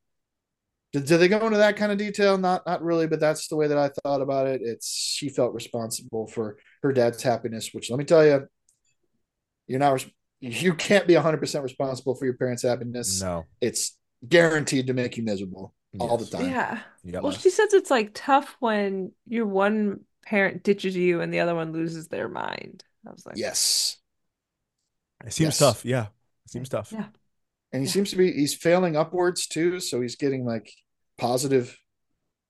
Did, 0.92 1.04
did 1.06 1.18
they 1.18 1.28
go 1.28 1.44
into 1.44 1.58
that 1.58 1.76
kind 1.76 1.92
of 1.92 1.98
detail? 1.98 2.38
Not 2.38 2.66
not 2.66 2.82
really, 2.82 3.06
but 3.06 3.20
that's 3.20 3.48
the 3.48 3.56
way 3.56 3.66
that 3.68 3.78
I 3.78 3.90
thought 4.02 4.20
about 4.20 4.46
it. 4.46 4.60
It's 4.62 4.88
she 4.88 5.28
felt 5.28 5.52
responsible 5.54 6.26
for 6.26 6.58
her 6.82 6.92
dad's 6.92 7.22
happiness, 7.22 7.70
which 7.72 7.90
let 7.90 7.98
me 7.98 8.04
tell 8.04 8.24
you, 8.24 8.46
you're 9.66 9.80
not 9.80 10.04
you 10.40 10.74
can't 10.74 11.06
be 11.06 11.14
100% 11.14 11.62
responsible 11.62 12.14
for 12.14 12.24
your 12.26 12.34
parents' 12.34 12.62
happiness. 12.62 13.22
No. 13.22 13.46
It's 13.60 13.96
guaranteed 14.26 14.86
to 14.88 14.92
make 14.92 15.16
you 15.16 15.22
miserable 15.22 15.74
all 15.98 16.18
the 16.18 16.26
time. 16.26 16.50
Yeah. 16.50 16.80
Yep. 17.04 17.22
Well, 17.22 17.32
she 17.32 17.48
says 17.50 17.72
it's 17.72 17.90
like 17.90 18.10
tough 18.12 18.54
when 18.60 19.12
your 19.26 19.46
one 19.46 20.00
parent 20.26 20.62
ditches 20.62 20.94
you 20.94 21.20
and 21.20 21.32
the 21.32 21.40
other 21.40 21.54
one 21.54 21.72
loses 21.72 22.08
their 22.08 22.28
mind. 22.28 22.84
I 23.06 23.12
was 23.12 23.24
like, 23.24 23.36
Yes. 23.38 23.96
It 25.24 25.32
seems 25.32 25.46
Yes. 25.46 25.58
tough. 25.58 25.84
Yeah. 25.84 26.06
It 26.44 26.50
seems 26.50 26.68
tough. 26.68 26.92
Yeah. 26.92 27.06
And 27.76 27.82
he 27.82 27.88
Yeah. 27.88 27.92
seems 27.92 28.10
to 28.12 28.16
be 28.16 28.32
he's 28.32 28.54
failing 28.54 28.96
upwards 28.96 29.46
too, 29.46 29.80
so 29.80 30.00
he's 30.00 30.16
getting 30.16 30.46
like 30.46 30.72
positive 31.18 31.78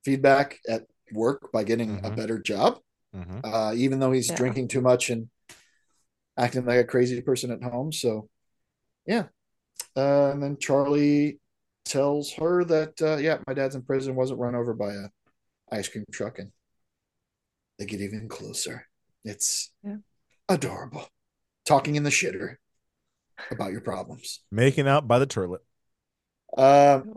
feedback 0.04 0.60
at 0.68 0.86
work 1.12 1.50
by 1.50 1.64
getting 1.64 1.98
a 2.04 2.10
Mhm. 2.12 2.16
better 2.16 2.38
job. 2.38 2.80
Mhm. 3.12 3.40
uh, 3.42 3.74
even 3.74 3.98
though 3.98 4.12
he's 4.12 4.28
Yeah. 4.28 4.36
drinking 4.36 4.68
too 4.68 4.80
much 4.80 5.10
and 5.10 5.30
acting 6.36 6.64
like 6.64 6.78
a 6.78 6.84
crazy 6.84 7.20
person 7.22 7.50
at 7.50 7.60
home. 7.62 7.90
So, 7.90 8.28
yeah. 9.04 9.28
Uh, 9.96 10.30
and 10.30 10.40
then 10.42 10.58
Charlie 10.58 11.40
tells 11.84 12.34
her 12.34 12.62
that 12.64 13.02
uh, 13.02 13.16
yeah, 13.16 13.42
my 13.48 13.54
dad's 13.54 13.74
in 13.74 13.82
prison, 13.82 14.14
wasn't 14.14 14.38
run 14.38 14.54
over 14.54 14.74
by 14.74 14.92
a 14.92 15.08
ice 15.72 15.88
cream 15.88 16.04
truck, 16.12 16.38
and 16.38 16.52
they 17.78 17.86
get 17.86 18.00
even 18.00 18.28
closer. 18.28 18.86
It's 19.24 19.72
Yeah. 19.82 19.98
adorable. 20.48 21.08
Talking 21.64 21.96
in 21.96 22.04
the 22.04 22.10
shitter 22.10 22.58
about 23.50 23.72
your 23.72 23.80
problems. 23.80 24.40
Making 24.50 24.88
out 24.88 25.06
by 25.08 25.18
the 25.18 25.26
toilet. 25.26 25.62
Um, 26.56 27.16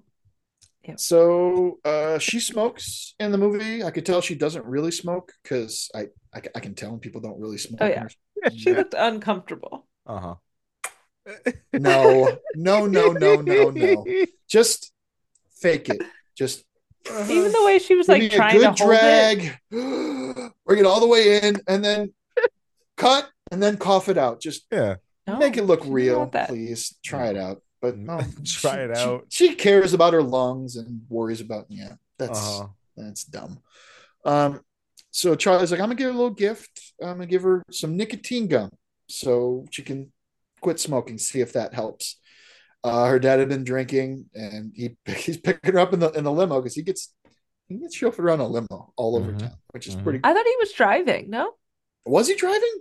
Yeah. 0.84 0.96
so 0.98 1.80
uh, 1.86 2.20
she 2.20 2.40
smokes 2.40 3.16
in 3.20 3.32
the 3.32 3.38
movie. 3.38 3.84
I 3.84 3.92
could 3.92 4.06
tell 4.06 4.22
she 4.22 4.36
doesn't 4.36 4.66
really 4.66 4.92
smoke 4.92 5.34
because 5.44 5.90
I, 5.94 6.08
I 6.34 6.42
I 6.56 6.60
can 6.60 6.74
tell 6.76 6.92
when 6.92 7.00
people 7.00 7.22
don't 7.22 7.40
really 7.40 7.58
smoke. 7.58 7.82
Oh, 7.82 7.88
yeah. 7.88 8.08
She 8.56 8.74
looked 8.74 8.96
uncomfortable. 8.98 9.88
Uh 10.08 10.20
huh. 10.20 10.36
No, 11.74 12.38
no, 12.56 12.86
no, 12.88 13.12
no, 13.12 13.42
no, 13.42 13.70
no. 13.70 14.06
Just 14.48 14.92
fake 15.62 15.90
it. 15.90 16.02
Just 16.36 16.64
Even 17.06 17.52
the 17.52 17.64
way 17.66 17.80
she 17.80 17.96
was 17.96 18.08
like 18.08 18.22
me 18.22 18.28
a 18.28 18.30
trying 18.30 18.60
to 18.60 18.72
good 18.72 18.80
hold 18.80 18.92
it. 18.94 19.00
drag, 19.00 19.58
bring 20.66 20.80
it 20.80 20.86
all 20.86 21.00
the 21.02 21.08
way 21.08 21.42
in, 21.42 21.58
and 21.68 21.84
then 21.84 22.14
cut, 22.98 23.30
and 23.52 23.62
then 23.62 23.78
cough 23.78 24.10
it 24.10 24.18
out. 24.18 24.42
Just 24.42 24.66
Yeah. 24.72 24.96
Make 25.38 25.58
it 25.58 25.64
look 25.66 25.82
real, 25.86 26.28
please. 26.28 26.98
Try 27.04 27.28
it 27.28 27.38
out. 27.38 27.62
But 27.82 27.98
no, 27.98 28.18
Try 28.46 28.76
she- 28.76 28.80
it 28.82 28.98
out. 28.98 29.26
She, 29.30 29.56
cares 29.56 29.94
about 29.94 30.14
her 30.14 30.24
lungs 30.24 30.76
and 30.76 31.02
worries 31.10 31.42
about 31.42 31.66
yeah. 31.70 31.94
That's 32.18 32.40
Uh-huh. 32.40 32.68
that's 32.98 33.24
dumb. 33.24 33.60
Um, 34.26 34.62
so 35.12 35.36
Charlie's 35.36 35.72
like, 35.72 35.80
I'm 35.80 35.86
gonna 35.88 35.96
give 35.96 36.08
her 36.08 36.12
a 36.14 36.16
little 36.18 36.30
gift. 36.34 36.94
I'm 37.02 37.14
gonna 37.14 37.26
give 37.28 37.44
her 37.44 37.64
some 37.72 37.96
nicotine 37.96 38.48
gum 38.48 38.72
so 39.08 39.66
she 39.72 39.82
can 39.84 40.12
quit 40.62 40.80
smoking. 40.80 41.18
See 41.18 41.40
if 41.42 41.54
that 41.54 41.74
helps. 41.74 42.18
Uh, 42.84 43.06
her 43.08 43.20
dad 43.20 43.40
had 43.40 43.50
been 43.50 43.64
drinking, 43.64 44.26
and 44.34 44.72
he 44.76 44.96
he's 45.06 45.38
picking 45.38 45.74
her 45.74 45.80
up 45.80 45.94
in 45.94 46.00
the 46.00 46.12
in 46.12 46.24
the 46.24 46.32
limo 46.32 46.60
because 46.62 46.76
he 46.76 46.82
gets 46.82 47.14
he 47.70 47.76
gets 47.78 47.98
chauffeured 47.98 48.20
around 48.20 48.40
a 48.42 48.48
limo 48.48 48.92
all 48.98 49.16
over 49.16 49.32
Mhm. 49.32 49.40
town, 49.40 49.54
which 49.72 49.88
is 49.88 49.96
Mhm. 49.96 50.04
pretty. 50.04 50.20
I 50.24 50.34
thought 50.34 50.46
he 50.46 50.56
was 50.60 50.72
driving. 50.74 51.30
No. 51.30 51.54
Was 52.06 52.28
he 52.28 52.36
driving? 52.36 52.74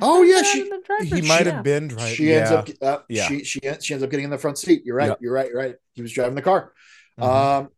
I 0.00 0.04
Oh 0.06 0.22
yeah, 0.22 0.42
she 0.42 0.60
him 0.60 0.66
in 0.66 0.70
the 0.70 0.82
driver's 0.86 1.08
He 1.12 1.22
might 1.22 1.46
have 1.46 1.62
been 1.62 1.88
driving. 1.88 2.14
she 2.14 2.30
yeah. 2.30 2.36
ends 2.36 2.50
up 2.50 2.68
uh, 2.82 2.98
Yeah. 3.08 3.28
she 3.28 3.44
she 3.44 3.60
she 3.80 3.94
ends 3.94 4.02
up 4.02 4.10
getting 4.10 4.24
in 4.24 4.30
the 4.30 4.38
front 4.38 4.58
seat. 4.58 4.82
You're 4.84 4.96
right. 4.96 5.08
Yep. 5.08 5.18
You're 5.20 5.32
right. 5.32 5.48
You're 5.48 5.58
right. 5.58 5.76
He 5.92 6.02
was 6.02 6.12
driving 6.12 6.34
the 6.34 6.42
car. 6.42 6.72
Mhm. 7.20 7.24
Um, 7.24 7.68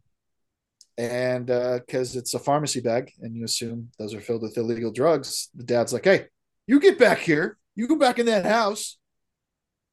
and 0.98 1.46
because 1.46 2.16
it's 2.16 2.32
a 2.34 2.38
pharmacy 2.38 2.80
bag, 2.80 3.12
and 3.20 3.36
you 3.36 3.44
assume 3.44 3.90
those 3.98 4.14
are 4.14 4.20
filled 4.20 4.42
with 4.42 4.56
illegal 4.56 4.90
drugs, 4.90 5.50
the 5.54 5.62
dad's 5.64 5.92
like, 5.92 6.04
"Hey, 6.04 6.26
you 6.66 6.80
get 6.80 6.98
back 6.98 7.18
here. 7.18 7.58
You 7.74 7.86
go 7.86 7.96
back 7.96 8.18
in 8.18 8.26
that 8.26 8.46
house. 8.46 8.96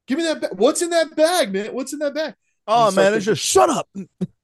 Give 0.07 0.17
me 0.17 0.24
that. 0.24 0.39
Ba- 0.41 0.49
What's 0.55 0.82
in 0.82 0.91
that 0.91 1.15
bag, 1.15 1.51
man? 1.51 1.74
What's 1.74 1.91
in 1.93 1.99
that 1.99 2.13
bag? 2.13 2.36
oh 2.67 2.91
man, 2.91 3.13
it's 3.13 3.26
just 3.26 3.41
shut 3.43 3.69
up. 3.69 3.89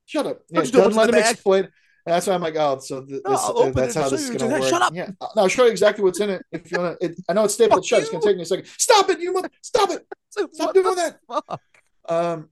Shut 0.05 0.25
up. 0.27 0.41
Yeah, 0.49 0.61
Don't 0.61 0.65
you 0.65 0.71
know 0.73 0.79
doesn't 0.79 0.83
what's 0.83 0.95
let 0.97 1.09
him 1.09 1.15
the 1.15 1.21
bag? 1.21 1.31
explain. 1.31 1.67
And 2.09 2.15
that's 2.15 2.25
why 2.25 2.33
I'm 2.33 2.41
like, 2.41 2.55
oh, 2.55 2.79
so 2.79 3.05
th- 3.05 3.21
No, 3.23 3.31
this, 3.31 3.39
I'll 3.43 3.57
uh, 3.59 3.69
that's 3.69 3.93
how 3.93 4.09
this 4.09 4.27
is 4.27 4.29
going 4.35 4.51
to 4.51 4.59
work. 4.59 4.67
shut 4.67 4.81
up. 4.81 4.95
Yeah, 4.95 5.11
no, 5.35 5.43
I'll 5.43 5.47
show 5.47 5.65
you 5.65 5.69
exactly 5.69 6.03
what's 6.03 6.19
in 6.19 6.31
it 6.31 6.43
if 6.51 6.71
you 6.71 6.79
want 6.79 6.99
to. 6.99 7.15
I 7.29 7.33
know 7.33 7.43
it's 7.43 7.53
stapled 7.53 7.85
shut. 7.85 8.01
It's 8.01 8.09
going 8.09 8.19
to 8.19 8.27
take 8.27 8.35
me 8.35 8.41
a 8.41 8.45
second. 8.47 8.65
Stop 8.79 9.11
it, 9.11 9.19
you 9.19 9.31
mother! 9.31 9.51
Stop 9.61 9.91
it! 9.91 10.07
Stop 10.55 10.73
doing 10.73 10.95
that. 10.95 11.19
Fuck. 11.27 11.61
Um, 12.09 12.49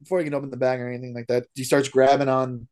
before 0.00 0.20
he 0.20 0.24
can 0.26 0.34
open 0.34 0.50
the 0.50 0.56
bag 0.56 0.78
or 0.78 0.88
anything 0.88 1.12
like 1.12 1.26
that, 1.26 1.46
he 1.56 1.64
starts 1.64 1.88
grabbing 1.88 2.28
on 2.28 2.68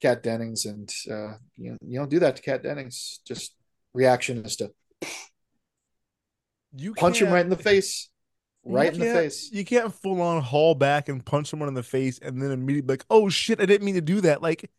Kat 0.00 0.22
Dennings, 0.22 0.64
and 0.64 0.90
uh, 1.10 1.34
you 1.58 1.76
you 1.86 1.98
don't 1.98 2.08
do 2.08 2.20
that 2.20 2.36
to 2.36 2.42
Kat 2.42 2.62
Dennings. 2.62 3.20
Just 3.26 3.54
reaction 3.92 4.42
is 4.46 4.56
to 4.56 4.72
You 6.74 6.94
punch 6.94 7.20
him 7.20 7.30
right 7.30 7.44
in 7.44 7.50
the 7.50 7.56
face, 7.56 8.08
you 8.64 8.74
right 8.74 8.90
in 8.90 9.00
the 9.00 9.04
face. 9.04 9.50
You 9.52 9.66
can't 9.66 9.92
full 9.92 10.22
on 10.22 10.40
haul 10.40 10.74
back 10.74 11.10
and 11.10 11.22
punch 11.22 11.48
someone 11.48 11.68
in 11.68 11.74
the 11.74 11.82
face 11.82 12.18
and 12.20 12.40
then 12.40 12.52
immediately 12.52 12.86
be 12.86 12.92
like, 12.94 13.04
"Oh 13.10 13.28
shit, 13.28 13.60
I 13.60 13.66
didn't 13.66 13.84
mean 13.84 13.96
to 13.96 14.00
do 14.00 14.22
that." 14.22 14.40
Like 14.40 14.70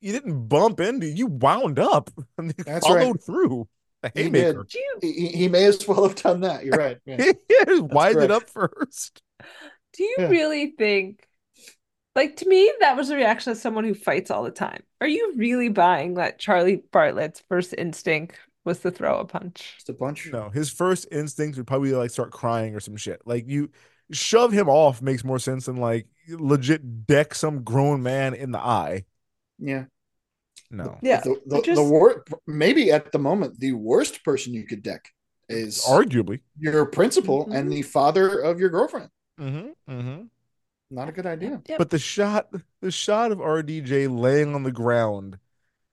you 0.00 0.12
didn't 0.12 0.48
bump 0.48 0.80
into, 0.80 1.06
you 1.06 1.26
wound 1.26 1.78
up 1.78 2.10
and 2.38 2.54
you 2.56 2.64
That's 2.64 2.86
followed 2.86 3.12
right. 3.12 3.22
through. 3.22 3.68
A 4.04 4.10
He 4.14 4.22
haymaker. 4.24 4.66
He, 5.00 5.12
he- 5.12 5.28
he 5.36 5.48
may 5.48 5.64
as 5.64 5.86
well 5.88 6.04
have 6.06 6.14
done 6.14 6.42
that. 6.42 6.64
You're 6.64 6.76
right. 6.76 6.98
Yeah. 7.06 7.32
Yeah, 7.50 7.78
wind 7.80 8.18
it 8.22 8.30
up 8.30 8.48
first. 8.48 9.20
do 9.94 10.04
you 10.04 10.16
Yeah. 10.20 10.28
really 10.28 10.74
think 10.78 11.26
like 12.14 12.36
to 12.36 12.48
me 12.48 12.72
that 12.80 12.96
was 12.96 13.08
the 13.08 13.16
reaction 13.16 13.52
of 13.52 13.58
someone 13.58 13.84
who 13.84 13.94
fights 13.94 14.30
all 14.30 14.42
the 14.44 14.50
time? 14.50 14.82
Are 15.00 15.08
you 15.08 15.34
really 15.36 15.68
buying 15.68 16.14
that 16.14 16.38
Charlie 16.38 16.82
Bartlett's 16.92 17.42
first 17.48 17.74
instinct 17.76 18.36
was 18.64 18.80
to 18.80 18.90
throw 18.90 19.18
a 19.18 19.24
punch? 19.24 19.74
Just 19.76 19.88
a 19.88 19.92
bunch. 19.94 20.28
No, 20.32 20.50
his 20.50 20.70
first 20.70 21.06
instinct 21.12 21.56
would 21.58 21.66
probably 21.66 21.92
like 21.92 22.10
start 22.10 22.30
crying 22.32 22.74
or 22.74 22.80
some 22.80 22.96
shit. 22.96 23.20
Like 23.24 23.48
you 23.48 23.70
shove 24.10 24.52
him 24.52 24.68
off 24.68 25.02
makes 25.02 25.24
more 25.24 25.38
sense 25.38 25.66
than 25.66 25.76
like 25.76 26.06
legit 26.28 27.06
deck 27.06 27.34
some 27.34 27.62
grown 27.62 28.02
man 28.02 28.34
in 28.34 28.50
the 28.52 28.58
eye. 28.60 29.04
Yeah. 29.58 29.84
No. 30.70 30.98
Yeah. 31.02 31.20
The, 31.20 31.40
the, 31.46 31.62
just- 31.62 31.76
the 31.80 31.82
wor- 31.88 32.24
maybe 32.46 32.90
at 32.92 33.12
the 33.12 33.18
moment, 33.18 33.58
the 33.58 33.72
worst 33.72 34.24
person 34.24 34.54
you 34.54 34.64
could 34.66 34.82
deck 34.82 35.08
is 35.48 35.82
Arguably. 35.86 36.40
your 36.58 36.84
principal 36.86 37.46
Mhm. 37.46 37.54
and 37.56 37.72
the 37.72 37.82
father 37.82 38.38
of 38.40 38.60
your 38.60 38.68
girlfriend. 38.68 39.08
Mm-hmm. 39.40 39.92
Mm-hmm. 39.92 40.22
Not 40.90 41.08
a 41.08 41.12
good 41.12 41.26
idea. 41.26 41.62
Yep. 41.66 41.78
But 41.78 41.90
the 41.90 41.98
shot, 41.98 42.48
the 42.80 42.90
shot 42.90 43.32
of 43.32 43.38
RDJ 43.38 44.08
laying 44.08 44.54
on 44.54 44.62
the 44.62 44.72
ground, 44.72 45.38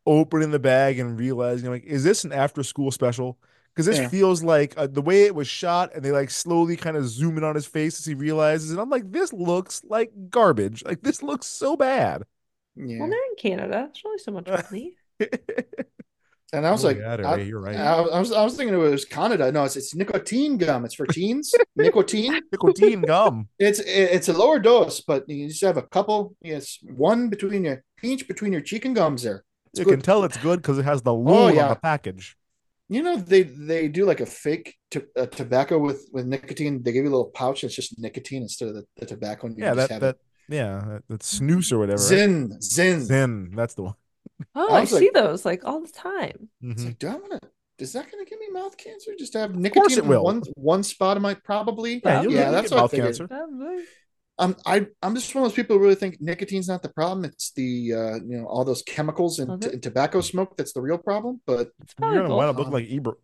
opening 0.06 0.52
the 0.52 0.60
bag 0.60 1.00
and 1.00 1.18
realizing, 1.20 1.70
like, 1.70 1.84
is 1.84 2.04
this 2.04 2.24
an 2.24 2.32
after-school 2.34 2.92
special? 2.92 3.38
Because 3.74 3.86
this 3.88 3.98
Yeah. 4.00 4.08
feels 4.08 4.42
like 4.44 4.74
uh, 4.78 4.88
the 4.88 5.02
way 5.02 5.24
it 5.24 5.36
was 5.36 5.48
shot, 5.50 5.92
and 5.94 6.04
they 6.04 6.12
like 6.12 6.30
slowly 6.30 6.78
kind 6.78 6.96
of 6.96 7.08
zoom 7.08 7.38
in 7.38 7.44
on 7.44 7.56
his 7.56 7.66
face 7.66 8.00
as 8.00 8.06
he 8.06 8.14
realizes, 8.14 8.72
and 8.72 8.80
I'm 8.80 8.90
like, 8.90 9.12
this 9.12 9.34
looks 9.34 9.84
like 9.84 10.12
garbage. 10.30 10.84
Like 10.86 11.02
this 11.02 11.22
looks 11.22 11.48
so 11.48 11.76
bad. 11.76 12.24
Yeah. 12.76 13.00
Well, 13.00 13.10
they're 13.10 13.20
in 13.30 13.36
Canada. 13.38 13.88
It's 13.90 14.04
really 14.04 14.18
so 14.20 14.32
much 14.32 14.48
money. 14.72 14.96
And 16.54 16.66
I 16.66 16.72
was 16.72 16.86
Oh, 16.86 16.90
like, 16.90 16.98
yeah, 16.98 17.16
I, 17.16 17.38
you're 17.38 17.60
right. 17.60 17.76
I, 17.76 17.96
I 17.96 18.20
was, 18.20 18.32
I 18.32 18.44
was 18.44 18.56
thinking 18.56 18.74
it 18.76 18.78
was 18.78 19.04
Canada. 19.04 19.52
No, 19.52 19.64
it's, 19.66 19.76
it's 19.76 19.94
nicotine 19.96 20.58
gum. 20.58 20.86
It's 20.86 20.94
for 20.94 21.06
teens. 21.06 21.54
nicotine. 21.76 22.40
Nicotine 22.52 23.02
gum. 23.02 23.50
It's 23.60 23.80
it's 23.80 24.30
a 24.30 24.34
lower 24.34 24.60
dose, 24.60 25.02
but 25.02 25.28
you 25.28 25.50
just 25.50 25.62
have 25.64 25.78
a 25.78 25.82
couple. 25.82 26.36
Yes, 26.42 26.78
one 26.96 27.30
between 27.30 27.66
your 27.66 27.84
pinch 27.98 28.28
between 28.28 28.54
your 28.54 28.62
cheek 28.62 28.86
and 28.86 28.96
gums. 28.96 29.24
There, 29.24 29.44
it's 29.72 29.80
You 29.80 29.86
good. 29.86 29.92
can 29.96 30.02
tell 30.02 30.24
it's 30.24 30.38
good 30.38 30.62
because 30.62 30.78
it 30.78 30.86
has 30.86 31.02
the 31.02 31.14
lube 31.14 31.28
on 31.50 31.56
yeah. 31.56 31.68
the 31.68 31.76
package. 31.76 32.38
You 32.88 33.02
know 33.02 33.18
they 33.18 33.42
they 33.44 33.88
do 33.88 34.06
like 34.06 34.22
a 34.22 34.26
fake 34.28 34.76
to, 34.92 35.06
uh, 35.18 35.26
tobacco 35.26 35.80
with 35.80 36.08
with 36.14 36.26
nicotine. 36.28 36.84
They 36.84 36.92
give 36.94 37.04
you 37.04 37.10
a 37.10 37.16
little 37.18 37.32
pouch. 37.32 37.64
It's 37.64 37.76
just 37.76 37.98
nicotine 38.00 38.44
instead 38.44 38.70
of 38.70 38.76
the, 38.76 38.86
the 38.98 39.08
tobacco. 39.08 39.48
And 39.48 39.58
you 39.58 39.64
Yeah, 39.66 39.74
just 39.74 39.90
that 39.90 39.94
have 39.96 40.02
that 40.02 40.18
yeah, 40.50 40.80
that, 40.88 41.04
that 41.10 41.22
snus 41.22 41.72
or 41.72 41.76
it. 41.76 41.80
whatever. 41.80 42.02
right? 42.02 42.12
Zyn 42.12 42.50
Zyn. 42.60 43.08
Zyn, 43.08 43.56
that's 43.56 43.74
the 43.74 43.84
one. 43.84 43.96
Oh, 44.54 44.74
I 44.74 44.82
I, 44.82 44.86
see 44.86 44.96
like- 44.96 45.14
those 45.14 45.46
like 45.46 45.66
all 45.66 45.82
the 45.82 45.92
time. 45.92 46.50
It's 46.62 46.84
Mhm. 46.84 46.86
like, 46.88 47.00
do 47.00 47.08
I 47.08 47.16
want 47.16 47.32
to? 47.42 47.50
Is 47.78 47.92
that 47.94 48.10
going 48.10 48.24
to 48.24 48.30
give 48.30 48.40
me 48.40 48.50
mouth 48.52 48.78
cancer? 48.78 49.12
Just 49.20 49.34
to 49.34 49.40
have 49.40 49.52
course 49.52 49.62
nicotine 49.64 49.98
it 49.98 50.04
in 50.04 50.08
will. 50.08 50.24
one 50.24 50.42
one 50.56 50.84
spot 50.84 51.18
of 51.18 51.24
my 51.24 51.34
probably. 51.34 52.02
Yeah, 52.04 52.22
you'll 52.22 52.32
yeah, 52.34 52.52
that's 52.52 52.72
what 52.72 52.78
I 52.78 52.82
mouth 52.84 52.92
cancer. 52.92 53.28
Probably. 53.28 53.84
I'm 54.38 54.56
I 54.66 54.88
I'm 55.02 55.16
just 55.16 55.34
one 55.36 55.44
of 55.46 55.50
those 55.52 55.56
people 55.56 55.78
who 55.78 55.84
really 55.84 55.96
think 55.96 56.20
nicotine's 56.22 56.68
not 56.68 56.84
the 56.84 56.90
problem. 56.90 57.24
It's 57.26 57.52
the 57.52 57.94
uh, 57.94 58.16
you 58.26 58.38
know 58.38 58.46
all 58.46 58.64
those 58.66 58.82
chemicals 58.82 59.40
and, 59.40 59.62
t- 59.62 59.70
and 59.72 59.82
tobacco 59.84 60.20
smoke 60.22 60.56
that's 60.58 60.74
the 60.74 60.82
real 60.82 60.98
problem. 60.98 61.42
But 61.46 61.72
It's 61.82 61.94
You're 62.00 62.16
gonna 62.24 62.36
wind 62.36 62.50
up 62.50 62.56
both. 62.58 62.68
looking 62.68 62.74
like 62.74 62.92
Ebert. 62.92 63.18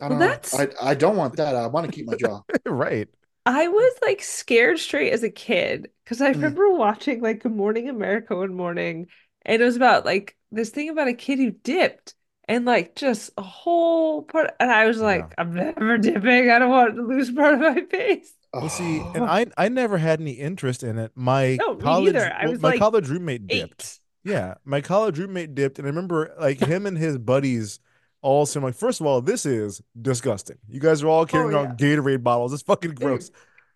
I 0.00 0.08
don't 0.08 0.18
know. 0.18 0.26
that's- 0.26 0.54
I 0.58 0.68
I 0.90 0.94
don't 0.94 1.16
want 1.16 1.36
that. 1.36 1.54
I 1.54 1.66
want 1.68 1.86
to 1.86 1.92
keep 1.92 2.06
my 2.06 2.16
jaw. 2.16 2.42
right. 2.66 3.08
I 3.46 3.68
was 3.68 3.92
like 4.02 4.22
scared 4.22 4.78
straight 4.78 5.12
as 5.12 5.22
a 5.22 5.30
kid 5.30 5.90
because 6.04 6.20
I 6.20 6.32
Mm. 6.32 6.34
remember 6.34 6.70
watching 6.70 7.20
like 7.20 7.42
Good 7.42 7.52
Morning 7.52 7.88
America 7.88 8.36
one 8.36 8.54
morning, 8.54 9.08
and 9.42 9.60
it 9.60 9.64
was 9.64 9.76
about 9.76 10.04
like 10.04 10.36
this 10.50 10.70
thing 10.70 10.88
about 10.90 11.08
a 11.08 11.14
kid 11.14 11.38
who 11.38 11.50
dipped 11.50 12.14
and 12.48 12.64
like 12.64 12.94
just 12.96 13.30
a 13.36 13.42
whole 13.42 14.22
part. 14.22 14.52
And 14.60 14.70
I 14.70 14.86
was 14.86 15.00
like, 15.00 15.26
Yeah. 15.28 15.34
I'm 15.38 15.54
never 15.54 15.98
dipping. 15.98 16.50
I 16.50 16.58
don't 16.58 16.70
want 16.70 16.94
to 16.96 17.02
lose 17.02 17.30
part 17.32 17.54
of 17.54 17.60
my 17.60 17.82
face. 17.82 18.32
Well, 18.52 18.68
see, 18.68 19.02
Oh. 19.02 19.12
and 19.12 19.24
I 19.26 19.46
I 19.56 19.68
never 19.68 19.98
had 19.98 20.20
any 20.20 20.32
interest 20.32 20.82
in 20.82 20.98
it. 20.98 21.12
My 21.16 21.60
No, 21.60 21.76
college, 21.76 22.14
either. 22.16 22.32
I 22.32 22.46
well, 22.46 22.52
was, 22.52 22.60
my 22.60 22.70
like, 22.70 22.78
college 22.78 23.08
roommate 23.08 23.48
dipped. 23.48 23.82
Eight. 23.82 24.00
Yeah, 24.24 24.54
my 24.64 24.80
college 24.80 25.18
roommate 25.18 25.54
dipped, 25.54 25.78
and 25.78 25.86
I 25.86 25.90
remember 25.90 26.34
like 26.40 26.60
him 26.60 26.86
and 26.86 26.96
his 26.96 27.18
buddies 27.18 27.78
all 28.24 28.46
seem 28.46 28.62
like, 28.62 28.74
first 28.74 29.00
of 29.00 29.06
all, 29.06 29.20
this 29.20 29.44
is 29.46 29.80
disgusting. 30.00 30.56
You 30.68 30.80
guys 30.80 31.02
are 31.02 31.08
all 31.08 31.26
carrying 31.26 31.54
Oh, 31.54 31.62
around 31.62 31.78
Gatorade 31.78 32.22
bottles. 32.22 32.52
It's 32.52 32.62
fucking 32.62 32.92
gross. 32.94 33.30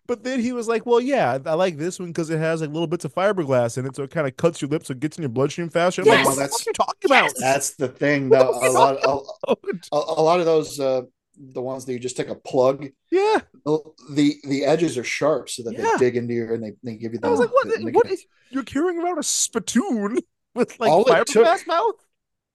But 0.07 0.23
then 0.23 0.39
he 0.39 0.53
was 0.53 0.67
like, 0.67 0.87
well, 0.87 0.99
yeah, 0.99 1.37
I 1.45 1.53
like 1.53 1.77
this 1.77 1.99
one 1.99 2.09
because 2.09 2.31
it 2.31 2.39
has 2.39 2.61
like 2.61 2.71
little 2.71 2.87
bits 2.87 3.05
of 3.05 3.13
fiberglass 3.13 3.77
in 3.77 3.85
it, 3.85 3.95
so 3.95 4.01
it 4.01 4.09
kind 4.09 4.25
of 4.27 4.35
cuts 4.37 4.59
your 4.59 4.69
lips, 4.69 4.87
so 4.87 4.93
it 4.93 4.99
gets 4.99 5.17
in 5.17 5.21
your 5.21 5.29
bloodstream 5.29 5.69
faster. 5.69 6.01
I'm 6.01 6.07
like, 6.07 6.17
Yes! 6.17 6.25
what 6.25 6.33
the 6.35 6.39
That's- 6.41 6.61
fuck 6.63 6.67
are 6.67 6.69
you 6.69 6.73
talking 6.73 7.11
about? 7.11 7.33
That's 7.39 7.75
the 7.75 7.87
thing. 7.89 8.29
Though 8.29 8.49
a 8.49 8.69
lot 8.71 8.97
a, 9.03 9.55
a, 9.95 9.95
a 10.17 10.21
lot 10.23 10.39
of 10.39 10.47
those 10.47 10.79
uh, 10.79 11.03
the 11.37 11.61
ones 11.61 11.85
that 11.85 11.93
you 11.93 11.99
just 11.99 12.17
take 12.17 12.29
a 12.29 12.35
plug. 12.35 12.87
Yeah, 13.11 13.37
The 13.65 14.33
the 14.47 14.65
edges 14.65 14.97
are 14.97 15.03
sharp 15.03 15.47
so 15.51 15.61
that 15.63 15.73
Yeah. 15.73 15.91
they 15.99 16.05
dig 16.05 16.17
into 16.17 16.33
your 16.33 16.55
and 16.55 16.63
they, 16.63 16.73
they 16.83 16.95
give 16.95 17.13
you. 17.13 17.19
The, 17.19 17.27
I 17.27 17.29
was 17.29 17.39
like, 17.39 17.53
what? 17.53 17.65
the 17.67 17.73
What 17.75 17.83
nicotine. 17.83 18.11
is? 18.13 18.25
You're 18.49 18.63
carrying 18.63 18.99
around 18.99 19.19
a 19.19 19.23
spittoon 19.23 20.17
with 20.55 20.79
like 20.79 20.89
All 20.89 21.05
it 21.05 21.27
took- 21.27 21.45
fiberglass 21.45 21.67
mouth? 21.67 21.93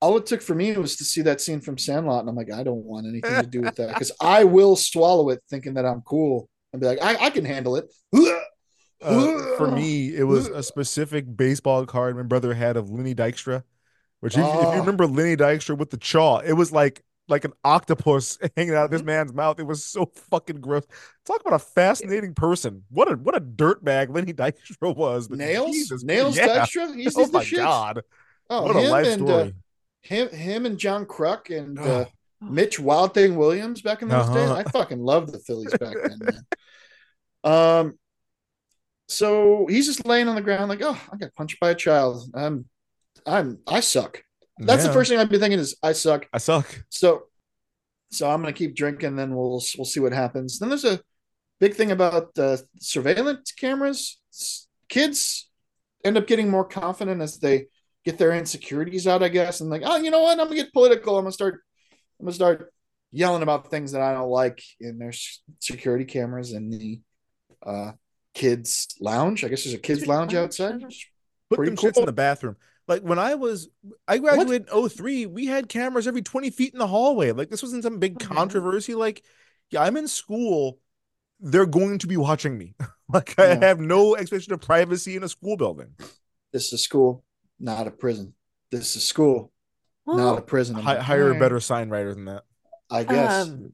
All 0.05 0.19
it 0.19 0.27
took 0.27 0.43
for 0.43 0.55
me 0.55 0.77
was 0.77 0.97
to 0.97 1.05
see 1.05 1.23
that 1.23 1.41
scene 1.41 1.63
from 1.63 1.79
Sandlot, 1.79 2.21
and 2.21 2.29
I'm 2.29 2.37
like, 2.37 2.53
I 2.53 2.63
don't 2.63 2.85
want 2.85 3.07
anything 3.07 3.41
to 3.41 3.47
do 3.47 3.63
with 3.63 3.77
that 3.77 3.89
because 3.89 4.13
I 4.21 4.45
will 4.45 4.77
swallow 4.77 5.31
it 5.31 5.43
thinking 5.49 5.73
that 5.75 5.87
I'm 5.87 6.03
cool 6.03 6.51
and 6.75 6.81
be 6.81 6.87
like, 6.87 6.99
I, 7.01 7.17
I 7.17 7.31
can 7.31 7.47
handle 7.47 7.77
it. 7.77 7.91
uh, 9.03 9.57
for 9.57 9.71
me, 9.71 10.15
it 10.15 10.25
was 10.25 10.49
a 10.49 10.63
specific 10.63 11.25
baseball 11.35 11.87
card 11.87 12.17
my 12.17 12.23
brother 12.23 12.53
had 12.53 12.77
of 12.77 12.91
Lenny 12.91 13.15
Dykstra, 13.15 13.63
which 14.21 14.37
if, 14.37 14.45
if 14.45 14.75
you 14.75 14.81
remember 14.81 15.07
Lenny 15.07 15.37
Dykstra 15.37 15.79
with 15.79 15.89
the 15.89 15.97
chaw, 15.97 16.41
it 16.41 16.53
was 16.53 16.71
like 16.71 17.03
like 17.27 17.47
an 17.47 17.55
octopus 17.65 18.37
hanging 18.59 18.75
out 18.75 18.85
of 18.85 18.91
this 18.91 19.03
man's 19.03 19.33
mouth. 19.33 19.59
It 19.59 19.67
was 19.67 19.87
so 19.87 20.13
fucking 20.31 20.61
gross. 20.61 20.85
Talk 21.25 21.41
about 21.41 21.55
a 21.55 21.65
fascinating 21.65 22.35
person. 22.35 22.85
What 22.91 23.11
a 23.11 23.17
what 23.17 23.35
a 23.35 23.41
dirtbag 23.41 24.15
Lenny 24.15 24.35
Dykstra 24.35 24.95
was. 24.97 25.31
Nails, 25.31 25.71
Jesus, 25.73 26.05
Nails 26.05 26.37
yeah. 26.37 26.59
Dykstra. 26.59 26.95
He's, 26.95 27.17
oh 27.17 27.21
he's 27.21 27.31
the 27.31 27.39
my 27.39 27.45
shit. 27.45 27.61
god, 27.61 28.03
Oh, 28.51 28.63
what 28.63 28.77
a 28.77 28.81
life 28.81 29.07
and 29.07 29.23
uh, 29.23 29.27
story. 29.27 29.55
Him, 30.05 30.29
him 30.31 30.67
and 30.67 30.79
John 30.79 31.07
Kruk 31.07 31.57
and 31.57 31.79
uh, 31.79 32.05
Oh. 32.45 32.51
Mitch 32.51 32.79
Wild 32.79 33.15
Thing 33.15 33.37
Williams 33.37 33.81
back 33.81 34.03
in 34.03 34.09
those 34.09 34.29
days. 34.29 34.51
Uh-huh. 34.51 34.63
I 34.67 34.71
fucking 34.71 35.01
loved 35.01 35.33
the 35.33 35.39
Phillies 35.39 35.73
back 35.79 35.97
then, 36.03 36.19
man. 36.21 36.43
Um, 37.45 37.99
so 39.07 39.67
he's 39.69 39.85
just 39.85 40.07
laying 40.07 40.29
on 40.29 40.35
the 40.35 40.41
ground 40.41 40.71
like, 40.71 40.81
oh, 40.83 40.99
I 41.13 41.17
got 41.19 41.35
punched 41.35 41.61
by 41.61 41.73
a 41.73 41.75
child. 41.75 42.27
I'm, 42.35 42.65
I'm, 43.27 43.59
I 43.67 43.81
suck. 43.81 44.23
That's 44.59 44.87
the 44.87 44.93
first 44.95 45.11
thing 45.11 45.19
I'd 45.19 45.29
be 45.29 45.39
thinking 45.39 45.59
is 45.59 45.77
I 45.83 45.93
suck. 45.93 46.27
I 46.33 46.39
suck. 46.39 46.85
So, 46.89 47.25
so 48.11 48.31
I'm 48.31 48.41
gonna 48.41 48.55
keep 48.55 48.75
drinking. 48.75 49.17
Then 49.17 49.35
we'll 49.35 49.63
we'll 49.77 49.85
see 49.85 50.01
what 50.01 50.15
happens. 50.15 50.59
Then 50.59 50.71
there's 50.71 50.87
a 50.87 51.01
big 51.61 51.75
thing 51.75 51.91
about 51.91 52.31
uh, 52.39 52.57
surveillance 52.81 53.53
cameras. 53.53 54.19
Kids 54.89 55.51
end 56.03 56.17
up 56.17 56.27
getting 56.27 56.49
more 56.49 56.65
confident 56.65 57.21
as 57.21 57.39
they 57.39 57.67
get 58.05 58.19
their 58.19 58.33
insecurities 58.33 59.07
out, 59.07 59.23
I 59.23 59.29
guess, 59.29 59.61
and 59.61 59.71
like, 59.71 59.83
oh, 59.85 59.97
you 59.97 60.11
know 60.11 60.23
what? 60.23 60.39
I'm 60.39 60.47
gonna 60.47 60.57
get 60.57 60.73
political. 60.73 61.17
I'm 61.17 61.25
gonna 61.25 61.33
start. 61.33 61.61
I'm 62.21 62.27
gonna 62.27 62.35
start 62.35 62.73
yelling 63.13 63.43
about 63.43 63.71
things 63.71 63.93
that 63.93 64.03
I 64.03 64.13
don't 64.13 64.29
like. 64.29 64.63
And 64.81 65.01
there's 65.01 65.43
security 65.61 66.05
cameras 66.05 66.53
in 66.53 66.71
the 66.71 67.01
uh, 67.65 67.93
kids' 68.35 68.89
lounge. 69.01 69.45
I 69.45 69.49
guess 69.49 69.65
there's 69.65 69.75
a 69.75 69.79
kids' 69.79 70.07
lounge 70.07 70.35
outside. 70.35 70.81
Put 71.51 71.57
Pretty 71.57 71.71
them 71.71 71.77
shits 71.77 71.99
in 71.99 72.07
the 72.07 72.13
bathroom. 72.13 72.57
Like 72.87 73.03
when 73.03 73.19
I 73.19 73.35
was, 73.35 73.69
I 74.07 74.19
graduated 74.19 74.69
in 74.69 74.89
03, 74.89 75.27
we 75.27 75.47
had 75.47 75.69
cameras 75.69 76.07
every 76.07 76.23
20 76.23 76.51
feet 76.51 76.73
in 76.75 76.79
the 76.79 76.87
hallway. 76.87 77.33
Like 77.33 77.49
this 77.49 77.63
wasn't 77.63 77.83
some 77.83 77.99
big 77.99 78.19
controversy. 78.19 78.95
Like, 78.95 79.23
yeah, 79.71 79.83
I'm 79.83 79.97
in 79.97 80.09
school. 80.09 80.79
They're 81.41 81.67
going 81.67 81.99
to 81.99 82.07
be 82.07 82.17
watching 82.17 82.59
me. 82.59 82.75
like 83.09 83.39
I 83.39 83.49
Yeah. 83.49 83.61
have 83.61 83.81
no 83.81 84.17
expectation 84.17 84.53
of 84.53 84.61
privacy 84.61 85.17
in 85.17 85.23
a 85.23 85.29
school 85.29 85.57
building. 85.57 85.95
This 86.53 86.73
is 86.73 86.83
school, 86.83 87.25
not 87.59 87.87
a 87.87 87.91
prison. 87.91 88.35
This 88.71 88.97
is 88.97 89.05
school, 89.05 89.53
not 90.07 90.39
a 90.39 90.43
prison. 90.43 90.77
I'm 90.77 90.83
Hi- 90.83 90.99
hire 91.01 91.31
a 91.31 91.39
better 91.39 91.61
sign 91.61 91.89
writer 91.91 92.15
than 92.15 92.25
that. 92.27 92.43
I 92.91 93.05
guess. 93.05 93.49
um, 93.49 93.73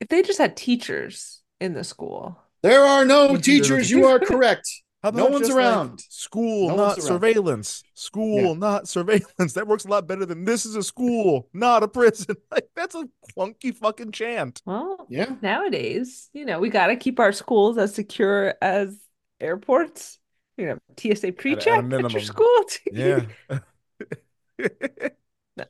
if 0.00 0.08
they 0.08 0.22
just 0.22 0.38
had 0.38 0.56
teachers 0.56 1.42
in 1.60 1.74
the 1.74 1.84
school, 1.84 2.38
There 2.62 2.84
are 2.84 3.04
no 3.04 3.32
Would 3.32 3.44
teachers. 3.44 3.90
You 3.90 4.06
are 4.06 4.18
correct. 4.18 4.68
How 5.02 5.10
No 5.10 5.24
one's 5.26 5.48
just, 5.48 5.50
like, 5.50 5.58
around. 5.64 6.00
school, 6.08 6.68
No 6.68 6.76
not 6.76 6.96
around. 6.98 7.02
surveillance. 7.02 7.82
School, 7.94 8.40
Yeah. 8.40 8.52
not 8.54 8.86
surveillance. 8.88 9.52
That 9.54 9.66
works 9.66 9.84
a 9.84 9.88
lot 9.88 10.06
better 10.06 10.24
than 10.24 10.44
this 10.44 10.64
is 10.64 10.76
a 10.76 10.82
school, 10.82 11.48
not 11.52 11.82
a 11.82 11.88
prison. 11.88 12.36
Like 12.52 12.68
that's 12.76 12.94
a 12.94 13.08
clunky 13.36 13.74
fucking 13.74 14.12
chant. 14.12 14.62
well, 14.64 15.04
Yeah. 15.10 15.34
nowadays, 15.42 16.30
you 16.32 16.44
know, 16.44 16.60
we 16.60 16.68
got 16.70 16.86
to 16.86 16.96
keep 16.96 17.18
our 17.18 17.32
schools 17.32 17.78
as 17.78 17.92
secure 17.94 18.54
as 18.62 18.96
airports. 19.40 20.18
You 20.58 20.66
know, 20.66 20.78
TSA 20.98 21.32
pre-check 21.32 21.78
at, 21.78 21.84
minimum. 21.84 22.12
your 22.12 22.20
school. 22.20 22.64
Yeah. 22.92 23.24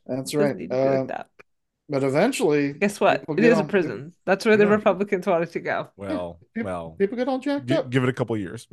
That's 0.07 0.33
right. 0.33 0.55
need 0.55 0.69
to 0.69 0.75
be 0.75 0.81
like 0.81 0.99
Um, 0.99 1.07
that. 1.07 1.27
but 1.89 2.03
eventually, 2.03 2.73
Guess 2.73 2.99
what? 2.99 3.21
It 3.21 3.25
is 3.29 3.35
It 3.37 3.41
get 3.41 3.51
is 3.51 3.57
a 3.57 3.61
all- 3.61 3.67
prison. 3.67 4.13
That's 4.25 4.45
where 4.45 4.57
the 4.57 4.65
Yeah. 4.65 4.71
Republicans 4.71 5.27
wanted 5.27 5.51
to 5.51 5.59
go. 5.59 5.89
well, 5.97 6.39
people, 6.53 6.65
well, 6.71 6.91
people 6.97 7.17
get 7.17 7.27
all 7.27 7.39
jacked 7.39 7.65
gi- 7.67 7.73
up. 7.75 7.89
give 7.89 8.03
it 8.03 8.09
a 8.09 8.13
couple 8.13 8.37
years. 8.37 8.67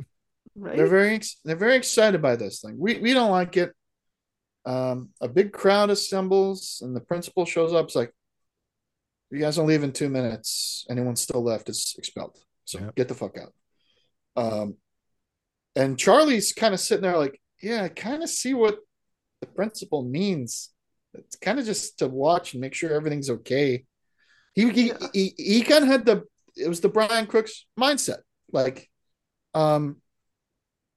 Right? 0.55 0.75
They're 0.75 0.87
very 0.87 1.21
they're 1.45 1.55
very 1.55 1.75
excited 1.75 2.21
by 2.21 2.35
this 2.35 2.61
thing. 2.61 2.75
We 2.77 2.99
we 2.99 3.13
don't 3.13 3.31
like 3.31 3.55
it. 3.57 3.73
Um, 4.65 5.09
a 5.21 5.27
big 5.27 5.53
crowd 5.53 5.89
assembles, 5.89 6.81
and 6.83 6.95
the 6.95 6.99
principal 7.01 7.45
shows 7.45 7.73
up. 7.73 7.85
It's 7.85 7.95
like, 7.95 8.13
you 9.31 9.39
guys 9.39 9.55
don't 9.55 9.65
leave 9.67 9.83
in 9.83 9.91
two 9.91 10.09
minutes. 10.09 10.85
Anyone 10.89 11.15
still 11.15 11.41
left 11.43 11.67
is 11.69 11.95
expelled. 11.97 12.37
So 12.65 12.79
Yep. 12.79 12.95
get 12.95 13.07
the 13.07 13.15
fuck 13.15 13.37
out. 13.37 13.53
Um, 14.35 14.75
and 15.75 15.97
Charlie's 15.97 16.53
kind 16.53 16.73
of 16.73 16.79
sitting 16.79 17.03
there 17.03 17.17
like, 17.17 17.39
yeah, 17.61 17.83
I 17.83 17.89
kind 17.89 18.23
of 18.23 18.29
see 18.29 18.53
what 18.53 18.77
the 19.41 19.47
principal 19.47 20.03
means. 20.03 20.69
It's 21.13 21.35
kind 21.35 21.59
of 21.59 21.65
just 21.65 21.99
to 21.99 22.07
watch 22.07 22.53
and 22.53 22.61
make 22.61 22.73
sure 22.73 22.91
everything's 22.91 23.29
okay. 23.29 23.85
He 24.55 24.69
he 24.69 24.91
he, 25.13 25.33
he 25.37 25.61
kind 25.63 25.83
of 25.83 25.89
had 25.89 26.05
the 26.05 26.23
it 26.55 26.67
was 26.67 26.81
the 26.81 26.89
Brian 26.89 27.25
Crooks 27.27 27.65
mindset. 27.79 28.19
Like, 28.51 28.89
um, 29.53 29.97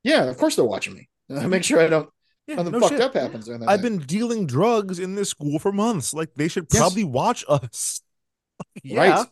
yeah, 0.02 0.24
of 0.24 0.36
course 0.38 0.56
they're 0.56 0.64
watching 0.64 0.94
me. 0.94 1.08
I 1.36 1.46
make 1.46 1.64
sure 1.64 1.80
I 1.80 1.86
don't 1.88 2.08
Yeah, 2.46 2.56
nothing 2.56 2.72
no 2.72 2.80
fucked 2.80 2.92
shit. 2.94 3.00
up 3.00 3.14
happens. 3.14 3.48
I've 3.48 3.82
been 3.82 3.98
dealing 3.98 4.46
drugs 4.46 4.98
in 4.98 5.14
this 5.14 5.30
school 5.30 5.58
for 5.58 5.72
months. 5.72 6.12
Like 6.14 6.34
they 6.34 6.48
should 6.48 6.66
Yes. 6.72 6.80
probably 6.80 7.04
watch 7.04 7.44
us. 7.48 8.00
yeah. 8.82 8.98
right. 8.98 9.26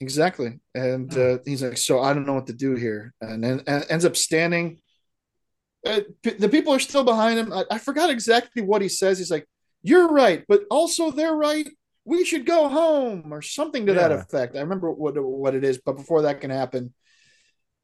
Exactly. 0.00 0.60
And 0.74 1.16
uh, 1.16 1.38
he's 1.44 1.62
like, 1.62 1.76
so 1.76 2.00
I 2.00 2.14
don't 2.14 2.26
know 2.26 2.34
what 2.34 2.46
to 2.46 2.52
do 2.54 2.74
here. 2.74 3.12
And 3.20 3.44
then 3.44 3.60
ends 3.66 4.04
up 4.04 4.16
standing. 4.16 4.80
Uh, 5.86 6.00
p- 6.22 6.30
the 6.34 6.48
people 6.48 6.72
are 6.72 6.78
still 6.78 7.04
behind 7.04 7.38
him. 7.38 7.52
I, 7.52 7.64
I 7.70 7.78
forgot 7.78 8.10
exactly 8.10 8.62
what 8.62 8.82
he 8.82 8.88
says. 8.88 9.18
He's 9.18 9.30
like, 9.30 9.46
you're 9.82 10.08
right, 10.08 10.44
but 10.48 10.62
also 10.70 11.10
they're 11.10 11.34
right. 11.34 11.68
We 12.04 12.24
should 12.24 12.46
go 12.46 12.68
home 12.68 13.32
or 13.32 13.42
something 13.42 13.86
to 13.86 13.94
that 13.94 14.10
effect. 14.12 14.56
I 14.56 14.60
remember 14.60 14.90
what 14.90 15.14
what 15.22 15.54
it 15.54 15.64
is, 15.64 15.78
but 15.84 15.96
before 15.96 16.22
that 16.22 16.40
can 16.40 16.50
happen, 16.50 16.92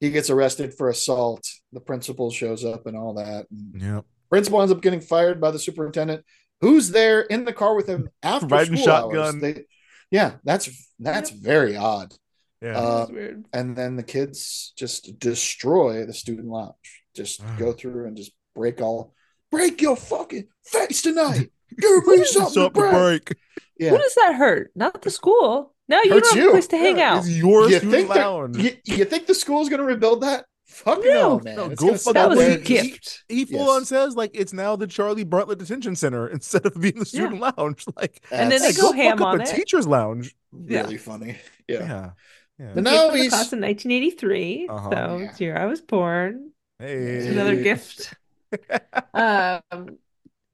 he 0.00 0.10
gets 0.10 0.28
arrested 0.30 0.74
for 0.74 0.88
assault. 0.88 1.46
The 1.72 1.80
principal 1.80 2.30
shows 2.30 2.64
up 2.64 2.86
and 2.86 2.96
all 2.96 3.14
that. 3.14 3.46
And 3.50 3.80
Yeah. 3.80 4.00
principal 4.30 4.60
ends 4.60 4.72
up 4.72 4.80
getting 4.82 5.00
fired 5.00 5.40
by 5.40 5.50
the 5.50 5.58
superintendent, 5.58 6.24
who's 6.60 6.90
there 6.90 7.20
in 7.22 7.44
the 7.44 7.52
car 7.52 7.74
with 7.74 7.86
him 7.86 8.08
after 8.22 8.46
Riding 8.46 8.76
school 8.78 8.92
hours. 8.92 9.14
shotgun. 9.14 9.40
They, 9.40 9.64
yeah, 10.10 10.32
that's 10.44 10.68
that's 10.98 11.30
very 11.30 11.76
odd. 11.76 12.14
Yeah. 12.62 12.78
Uh, 12.78 13.06
weird. 13.10 13.44
and 13.52 13.76
then 13.76 13.96
the 13.96 14.02
kids 14.02 14.72
just 14.78 15.18
destroy 15.18 16.06
the 16.06 16.14
student 16.14 16.48
lounge. 16.48 17.02
Just 17.14 17.42
go 17.58 17.72
through 17.72 18.06
and 18.06 18.16
just 18.16 18.32
break 18.54 18.80
all, 18.80 19.12
break 19.50 19.80
your 19.82 19.96
fucking 19.96 20.48
face 20.64 21.02
tonight. 21.02 21.50
Give 21.78 22.06
me 22.06 22.24
something 22.24 22.24
to 22.24 22.26
Something 22.26 22.62
to 22.62 22.70
break. 22.70 22.92
break. 23.26 23.36
Yeah, 23.78 23.90
Who 23.90 23.98
does 23.98 24.14
that 24.14 24.34
hurt? 24.36 24.70
Not 24.74 25.02
the 25.02 25.10
school. 25.10 25.74
No, 25.88 26.02
you 26.02 26.12
Hurts 26.14 26.30
don't 26.30 26.36
have 26.38 26.44
you. 26.44 26.48
a 26.50 26.52
place 26.52 26.66
to 26.68 26.78
hang 26.78 26.96
Yeah, 26.98 27.12
out. 27.14 27.18
It's 27.18 27.28
your 27.30 27.62
you 27.68 27.76
student 27.76 27.92
think 27.92 28.08
that- 28.08 28.16
lounge. 28.26 28.56
you, 28.56 28.70
you 28.84 29.04
think 29.04 29.26
the 29.26 29.34
school's 29.34 29.68
gonna 29.68 29.84
rebuild 29.84 30.22
that? 30.22 30.46
Fuck 30.66 30.98
No. 31.04 31.38
no, 31.38 31.40
man. 31.40 31.56
No, 31.56 31.68
go 31.70 31.88
fuck 31.92 31.98
sit 32.00 32.14
That 32.14 32.28
was 32.30 32.40
a 32.40 32.58
gift. 32.58 33.24
He 33.28 33.44
full 33.44 33.60
Yes. 33.60 33.68
on 33.68 33.84
says 33.84 34.16
like 34.16 34.32
it's 34.34 34.52
now 34.52 34.74
the 34.76 34.86
Charlie 34.86 35.24
Bartlett 35.24 35.58
Detention 35.60 35.94
Center 35.96 36.26
instead 36.32 36.66
of 36.66 36.80
being 36.80 36.98
the 36.98 37.06
student 37.06 37.40
lounge. 37.40 37.84
Like, 37.96 38.20
And 38.30 38.50
then 38.50 38.60
they 38.60 38.66
That's 38.66 38.80
go 38.80 38.88
fuck 38.88 38.96
ham 38.96 39.22
up 39.22 39.28
on 39.28 39.38
the 39.38 39.44
it. 39.44 39.54
teachers 39.54 39.86
lounge. 39.86 40.34
really 40.52 40.96
funny. 40.98 41.36
Yeah. 41.68 41.78
Yeah. 41.80 42.10
Yeah. 42.58 42.66
And 42.74 42.84
now 42.84 43.10
the 43.10 43.18
he's 43.18 43.28
class 43.30 43.52
in 43.52 43.60
1983. 43.60 44.66
Uh-huh. 44.68 44.90
So 44.90 44.96
Yeah. 44.96 45.24
it's 45.28 45.38
the 45.38 45.44
year 45.44 45.56
I 45.56 45.66
was 45.66 45.80
born. 45.82 46.50
Hey. 46.78 46.94
It's 46.94 47.26
another 47.28 47.56
gift. 47.62 48.14
um, 49.14 49.98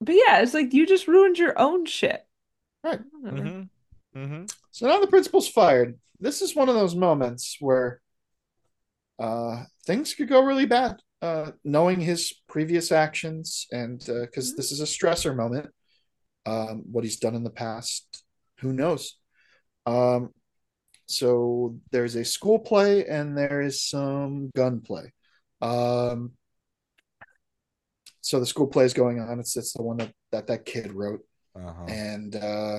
but 0.00 0.14
yeah, 0.14 0.40
it's 0.40 0.54
like 0.54 0.72
you 0.74 0.86
just 0.86 1.08
ruined 1.08 1.38
your 1.38 1.58
own 1.58 1.84
shit. 1.86 2.24
Right. 2.84 3.00
Whatever. 3.20 3.42
Mhm. 3.48 3.68
Mhm. 4.16 4.54
So 4.72 4.88
now 4.88 5.00
the 5.00 5.06
principal's 5.06 5.48
fired. 5.48 5.98
This 6.20 6.42
is 6.42 6.54
one 6.56 6.68
of 6.68 6.74
those 6.74 6.94
moments 6.94 7.56
where 7.60 8.00
uh, 9.18 9.64
things 9.86 10.14
could 10.14 10.28
go 10.28 10.42
really 10.44 10.66
bad. 10.66 10.96
Uh, 11.20 11.52
knowing 11.62 12.00
his 12.00 12.32
previous 12.48 12.90
actions, 12.90 13.66
and 13.70 14.00
because 14.00 14.56
this 14.56 14.72
is 14.72 14.80
a 14.80 14.84
stressor 14.84 15.34
moment, 15.36 15.70
um, 16.46 16.82
what 16.90 17.04
he's 17.04 17.18
done 17.18 17.36
in 17.36 17.44
the 17.44 17.50
past, 17.50 18.24
who 18.58 18.72
knows? 18.72 19.16
Um, 19.86 20.30
so 21.06 21.76
there's 21.92 22.16
a 22.16 22.24
school 22.24 22.58
play 22.58 23.06
and 23.06 23.38
there 23.38 23.60
is 23.60 23.84
some 23.86 24.50
gunplay. 24.56 25.12
Um, 25.60 26.32
so 28.20 28.40
the 28.40 28.46
school 28.46 28.66
play 28.66 28.84
is 28.84 28.94
going 28.94 29.20
on. 29.20 29.38
It's 29.38 29.56
it's 29.56 29.72
the 29.74 29.82
one 29.82 29.98
that 29.98 30.12
that, 30.32 30.46
that 30.48 30.64
kid 30.64 30.92
wrote 30.92 31.24
Uh-huh. 31.54 31.84
and 31.86 32.34
uh 32.34 32.78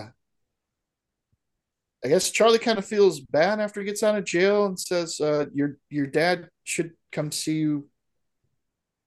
I 2.03 2.09
guess 2.09 2.31
Charlie 2.31 2.59
kind 2.59 2.77
of 2.77 2.85
feels 2.85 3.21
bad 3.21 3.59
after 3.59 3.79
he 3.79 3.85
gets 3.85 4.03
out 4.03 4.17
of 4.17 4.25
jail 4.25 4.65
and 4.65 4.77
says, 4.79 5.21
uh, 5.21 5.45
"Your 5.53 5.77
your 5.89 6.05
dad 6.05 6.49
should 6.63 6.91
come 7.11 7.31
see 7.31 7.57
you 7.59 7.87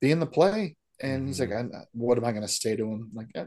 be 0.01 0.11
in 0.11 0.21
the 0.21 0.27
play." 0.27 0.77
And 1.01 1.27
he's 1.27 1.41
like, 1.41 1.53
I, 1.53 1.67
"What 1.93 2.17
am 2.17 2.25
I 2.25 2.33
going 2.33 2.43
to 2.43 2.49
say 2.49 2.75
to 2.75 2.85
him?" 2.85 3.11
Like, 3.13 3.29
eh. 3.35 3.47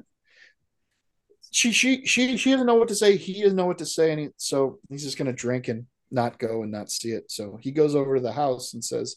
she 1.52 1.72
she 1.72 2.06
she 2.06 2.38
she 2.38 2.52
doesn't 2.52 2.68
know 2.68 2.76
what 2.76 2.90
to 2.90 2.96
say. 2.96 3.18
He 3.18 3.42
doesn't 3.42 3.56
know 3.56 3.66
what 3.66 3.80
to 3.80 3.88
say, 3.88 4.12
and 4.12 4.20
he, 4.20 4.30
so 4.38 4.80
he's 4.90 5.04
just 5.04 5.18
going 5.18 5.26
to 5.28 5.34
drink 5.34 5.68
and 5.68 5.88
not 6.12 6.38
go 6.38 6.62
and 6.62 6.72
not 6.72 6.92
see 6.92 7.12
it. 7.12 7.32
So 7.32 7.58
he 7.62 7.72
goes 7.72 7.96
over 7.96 8.16
to 8.16 8.22
the 8.22 8.32
house 8.32 8.74
and 8.76 8.86
says, 8.86 9.16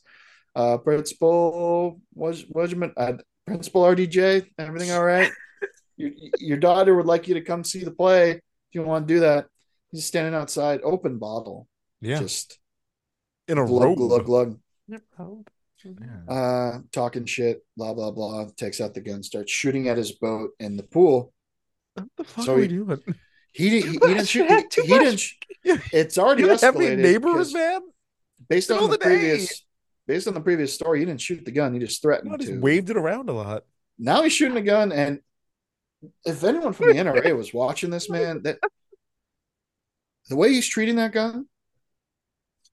uh, 0.57 0.79
"Principal, 0.79 2.01
was 2.15 2.47
was 2.49 2.75
uh, 2.97 3.13
Principal 3.47 3.83
RDJ, 3.83 4.47
everything 4.59 4.93
all 4.93 5.05
right?" 5.05 5.31
your, 5.99 6.11
your 6.39 6.57
daughter 6.57 6.95
would 6.95 7.07
like 7.07 7.29
you 7.29 7.35
to 7.35 7.43
come 7.43 7.65
see 7.65 7.85
the 7.85 7.91
play. 7.91 8.31
If 8.31 8.41
you 8.73 8.83
want 8.83 9.07
to 9.07 9.15
do 9.15 9.21
that, 9.21 9.47
he's 9.93 10.07
standing 10.07 10.35
outside, 10.35 10.81
open 10.83 11.19
bottle, 11.19 11.69
Yeah. 12.01 12.19
just 12.19 12.59
In 13.49 13.59
a 13.59 13.67
glug 13.67 13.99
robe. 13.99 13.99
glug 13.99 14.25
glug. 14.27 14.61
Oh. 15.19 15.45
uh, 16.29 16.79
talking 16.93 17.25
shit, 17.25 17.65
blah 17.77 17.93
blah 17.95 18.11
blah. 18.11 18.47
Takes 18.57 18.81
out 18.81 18.95
the 18.95 19.01
gun, 19.01 19.23
starts 19.23 19.51
shooting 19.53 19.89
at 19.89 19.97
his 19.97 20.13
boat 20.13 20.51
in 20.61 20.77
the 20.77 20.83
pool. 20.83 21.33
What 21.95 22.09
the 22.17 22.25
fuck 22.25 22.45
So 22.45 22.53
are 22.53 22.57
we 22.57 22.63
he- 22.63 22.69
doing? 22.69 23.03
He, 23.55 23.69
he, 23.69 23.81
he 23.83 23.99
didn't 23.99 24.27
shoot. 24.29 24.49
man, 24.49 24.61
He, 24.61 24.69
too 24.69 24.83
he 24.83 24.99
much. 24.99 25.39
didn't. 25.65 25.83
It's 25.93 26.17
already 26.17 26.43
You 26.43 26.49
don't 26.49 26.61
have 26.63 26.75
any 26.77 26.87
escalated. 26.87 26.99
neighbors, 26.99 27.35
'cause 27.35 27.55
man. 27.55 27.81
Based 28.49 28.71
on 28.71 28.83
the 28.83 28.89
the 28.97 28.99
previous, 28.99 29.65
based 30.07 30.27
on 30.27 30.33
the 30.35 30.41
previous 30.41 30.73
story, 30.73 31.01
he 31.01 31.05
didn't 31.05 31.21
shoot 31.21 31.45
the 31.45 31.51
gun. 31.53 31.75
He 31.75 31.79
just 31.81 32.01
threatened 32.01 32.33
I 32.33 32.37
just 32.39 32.51
to. 32.51 32.61
waved 32.61 32.89
it 32.91 32.97
around 32.97 33.29
a 33.29 33.33
lot. 33.33 33.65
Now 33.99 34.23
he's 34.23 34.33
shooting 34.33 34.57
a 34.57 34.63
gun, 34.63 34.91
and 34.91 35.21
if 36.25 36.43
anyone 36.45 36.73
from 36.73 36.89
the 36.89 36.95
NRA 36.95 37.37
was 37.37 37.53
watching 37.53 37.91
this, 37.91 38.09
man, 38.09 38.43
that 38.45 38.59
the 40.29 40.37
way 40.37 40.51
he's 40.51 40.67
treating 40.69 40.97
that 40.97 41.13
gun, 41.13 41.47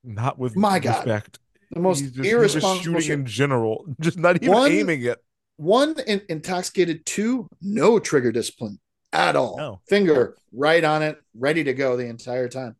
Not 0.04 0.38
with 0.40 0.56
My 0.56 0.80
God. 0.80 1.06
respect. 1.06 1.40
the 1.72 1.80
most 1.80 2.00
He's 2.00 2.12
just, 2.12 2.24
he's 2.24 2.34
irresponsible 2.34 2.82
shooting 2.84 3.02
shit. 3.02 3.20
in 3.20 3.26
general, 3.26 3.86
just 4.00 4.18
not 4.18 4.36
even 4.38 4.52
One- 4.52 4.72
aiming 4.72 5.04
it. 5.04 5.20
One 5.58 5.96
in, 6.08 6.22
intoxicated, 6.30 7.06
two 7.06 7.50
no 7.62 8.00
trigger 8.00 8.32
discipline 8.32 8.80
at 9.12 9.36
all. 9.36 9.58
No. 9.58 9.82
Finger 9.90 10.38
right 10.54 10.82
on 10.84 11.04
it, 11.04 11.20
ready 11.38 11.66
to 11.66 11.74
go 11.74 11.98
the 11.98 12.06
entire 12.06 12.48
time. 12.48 12.78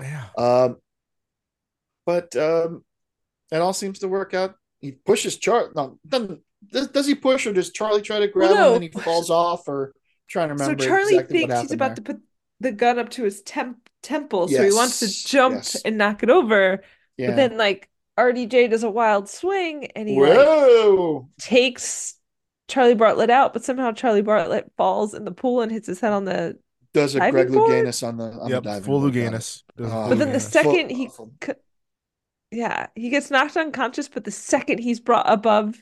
Yeah. 0.00 0.26
Um, 0.38 0.76
but 2.06 2.34
um, 2.36 2.84
it 3.50 3.56
all 3.56 3.72
seems 3.72 3.98
to 4.00 4.08
work 4.08 4.32
out. 4.32 4.54
He 4.78 4.92
pushes 4.92 5.38
Charlie. 5.38 5.70
No, 5.74 5.98
doesn't 6.06 6.40
does, 6.70 6.88
does 6.88 7.06
he 7.08 7.14
push 7.16 7.46
or 7.48 7.52
does 7.52 7.72
Charlie 7.72 8.00
try 8.02 8.20
to 8.20 8.28
grab 8.28 8.50
Well, 8.52 8.68
him 8.76 8.82
and 8.82 8.84
he 8.94 9.00
falls 9.00 9.28
off? 9.30 9.66
Or 9.66 9.92
trying 10.28 10.48
to 10.48 10.54
remember? 10.54 10.80
So 10.82 10.88
Charlie 10.88 11.14
exactly 11.16 11.40
what 11.42 11.48
thinks 11.50 11.60
he's 11.62 11.72
about 11.72 11.88
there. 11.88 11.94
to 11.96 12.02
put 12.02 12.20
the 12.60 12.72
gun 12.72 12.98
up 12.98 13.08
to 13.10 13.24
his 13.24 13.42
temp 13.42 13.88
temple, 14.02 14.48
so 14.48 14.62
he 14.62 14.72
wants 14.72 15.00
to 15.00 15.28
jump 15.28 15.56
yes. 15.56 15.82
and 15.82 15.98
knock 15.98 16.22
it 16.22 16.30
over. 16.30 16.82
Yeah. 17.16 17.28
But 17.28 17.36
then 17.36 17.56
like 17.58 17.88
RDJ 18.18 18.70
does 18.70 18.82
a 18.82 18.90
wild 18.90 19.28
swing 19.28 19.86
and 19.96 20.08
he 20.08 20.20
like 20.20 21.22
takes 21.38 22.16
Charlie 22.68 22.94
Bartlett 22.94 23.30
out, 23.30 23.52
but 23.52 23.64
somehow 23.64 23.92
Charlie 23.92 24.22
Bartlett 24.22 24.70
falls 24.76 25.14
in 25.14 25.24
the 25.24 25.32
pool 25.32 25.60
and 25.62 25.72
hits 25.72 25.86
his 25.86 26.00
head 26.00 26.12
on 26.12 26.24
the 26.24 26.58
Does 26.92 27.14
a 27.14 27.30
Greg 27.30 27.52
board? 27.52 27.70
Louganis 27.70 28.06
on 28.06 28.16
the 28.16 28.24
on 28.32 28.48
Yep, 28.48 28.62
the 28.62 28.68
diving 28.68 28.82
full 28.84 29.00
board, 29.00 29.14
got 29.14 29.20
it. 29.20 29.24
Louganis. 29.32 29.62
Does 29.76 29.90
a 29.90 29.94
Oh, 29.94 30.08
But 30.08 30.18
then 30.18 30.32
the 30.32 30.40
second 30.40 30.88
Full- 30.88 30.96
he 30.96 31.06
awful. 31.06 31.32
yeah, 32.50 32.86
he 32.94 33.10
gets 33.10 33.30
knocked 33.30 33.56
unconscious, 33.56 34.08
but 34.08 34.24
the 34.24 34.30
second 34.30 34.78
he's 34.78 35.00
brought 35.00 35.30
above 35.30 35.76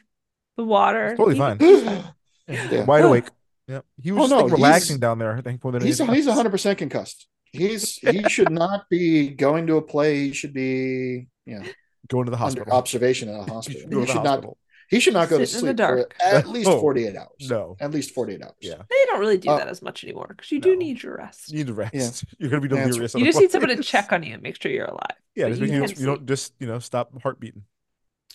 the 0.57 0.65
water, 0.65 1.15
Totally 1.17 1.35
he- 1.35 1.41
fine. 1.41 2.05
Yeah. 2.49 2.85
Wide 2.87 3.05
awake. 3.05 3.27
Yep. 3.69 3.85
He 4.03 4.13
was 4.13 4.33
Oh, 4.33 4.37
no, 4.39 4.43
like 4.45 4.53
relaxing 4.53 4.99
down 4.99 5.19
there. 5.19 5.37
I 5.37 5.41
think 5.43 5.63
more 5.63 5.73
than 5.73 5.83
He's 5.83 5.99
he's 5.99 6.27
else. 6.27 6.37
hundred 6.37 6.51
percent 6.51 6.79
concussed. 6.79 7.29
He's 7.53 7.95
he 7.97 8.29
should 8.29 8.51
not 8.51 8.89
be 8.91 9.29
going 9.31 9.67
to 9.69 9.77
a 9.77 9.83
play. 9.83 10.27
He 10.29 10.33
should 10.33 10.53
be 10.55 11.29
you 11.47 11.59
know 11.61 11.65
going 12.09 12.25
to 12.27 12.31
the 12.31 12.37
under 12.37 12.61
hospital. 12.63 12.73
observation 12.73 13.29
at 13.29 13.35
a 13.41 13.45
He 13.45 13.51
hospital. 13.51 13.81
should 13.81 13.89
He 13.91 13.95
to 13.95 14.01
the 14.01 14.07
should 14.07 14.23
not 14.25 14.45
he 14.91 15.01
should 15.01 15.13
not 15.13 15.29
go 15.29 15.37
to 15.37 15.47
Sit 15.47 15.61
in 15.61 15.77
the 15.77 15.83
sleep 15.83 15.87
for 15.89 15.97
dark. 15.97 16.15
at 16.23 16.49
least 16.49 16.71
No. 16.71 16.81
forty 16.81 17.07
eight 17.07 17.15
hours. 17.17 17.29
No. 17.51 17.77
At 17.79 17.91
least 17.91 18.15
forty 18.15 18.35
eight 18.35 18.43
hours. 18.43 18.55
Yeah. 18.61 18.77
they 18.89 19.05
don't 19.07 19.21
really 19.21 19.37
do 19.37 19.51
Uh, 19.51 19.59
that 19.59 19.69
as 19.69 19.83
much 19.83 20.03
anymore 20.03 20.27
because 20.31 20.51
you 20.51 20.61
do 20.61 20.71
no. 20.73 20.79
need 20.79 21.03
your 21.03 21.17
rest. 21.19 21.51
You 21.51 21.59
need 21.59 21.67
to 21.67 21.75
rest. 21.75 21.95
Yeah. 21.95 22.11
You're 22.39 22.51
gonna 22.51 22.63
be 22.63 22.69
Yeah, 22.75 22.81
that's 22.85 22.89
delirious. 22.97 23.15
You 23.15 23.25
just 23.27 23.39
need 23.39 23.51
someone 23.51 23.77
to 23.77 23.83
check 23.83 24.13
on 24.13 24.23
you 24.23 24.33
and 24.35 24.43
make 24.43 24.61
sure 24.63 24.73
you're 24.73 24.87
alive. 24.87 25.17
Yeah, 25.35 25.51
just 25.51 25.61
you 25.61 25.67
you, 25.69 25.87
you 25.87 26.07
don't 26.07 26.25
just 26.27 26.55
you 26.59 26.67
know 26.67 26.79
stop 26.79 27.11
heart 27.23 27.39
beating. 27.39 27.65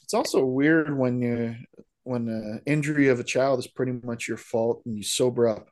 It's 0.03 0.13
also 0.13 0.45
weird 0.45 0.95
when 0.95 1.21
you 1.21 1.55
when 2.03 2.25
the 2.25 2.61
injury 2.65 3.07
of 3.07 3.19
a 3.19 3.23
child 3.23 3.59
is 3.59 3.67
pretty 3.67 3.93
much 4.03 4.27
your 4.27 4.37
fault 4.37 4.81
and 4.85 4.95
you 4.97 5.03
sober 5.03 5.47
up 5.47 5.69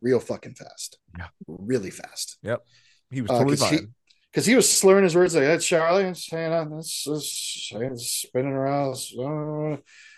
real 0.00 0.20
fucking 0.20 0.54
fast. 0.54 0.98
Yeah. 1.18 1.28
Really 1.46 1.90
fast. 1.90 2.38
Yep. 2.42 2.64
He 3.10 3.20
was 3.22 3.30
Uh, 3.30 3.38
totally 3.38 3.56
'cause 3.56 3.70
he- 3.70 3.76
fine. 3.78 3.94
because 4.32 4.46
he 4.46 4.54
was 4.56 4.70
slurring 4.70 5.04
his 5.04 5.14
words 5.14 5.34
like 5.34 5.44
that's 5.44 5.66
Charlie, 5.66 6.04
it's 6.04 6.26
saying 6.26 6.52
uh, 6.52 6.64
this 6.76 7.06
is 7.06 7.70
spinning 8.10 8.52
around. 8.52 8.96
uh," 9.18 9.76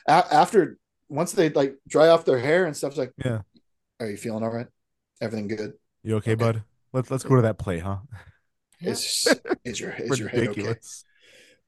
a- 0.09 0.35
after 0.35 0.79
once 1.09 1.33
they 1.33 1.51
like 1.51 1.77
dry 1.89 2.09
off 2.09 2.25
their 2.25 2.39
hair 2.39 2.65
and 2.67 2.77
stuff, 2.77 2.91
it's 2.93 2.99
like, 2.99 3.13
Yeah. 3.25 3.43
are 4.01 4.09
you 4.11 4.17
feeling 4.17 4.43
all 4.45 4.51
right? 4.51 4.69
Everything 5.21 5.49
good? 5.49 5.75
You 6.03 6.17
okay, 6.17 6.33
okay. 6.33 6.35
bud? 6.45 6.65
Let's 6.93 7.11
let's 7.11 7.25
go 7.25 7.37
to 7.37 7.43
that 7.43 7.59
play, 7.59 7.79
huh? 7.81 7.99
Is 8.81 9.27
is 9.65 9.81
your 9.81 9.93
is 9.93 10.19
your 10.19 10.29
head 10.29 10.49
okay? 10.49 10.75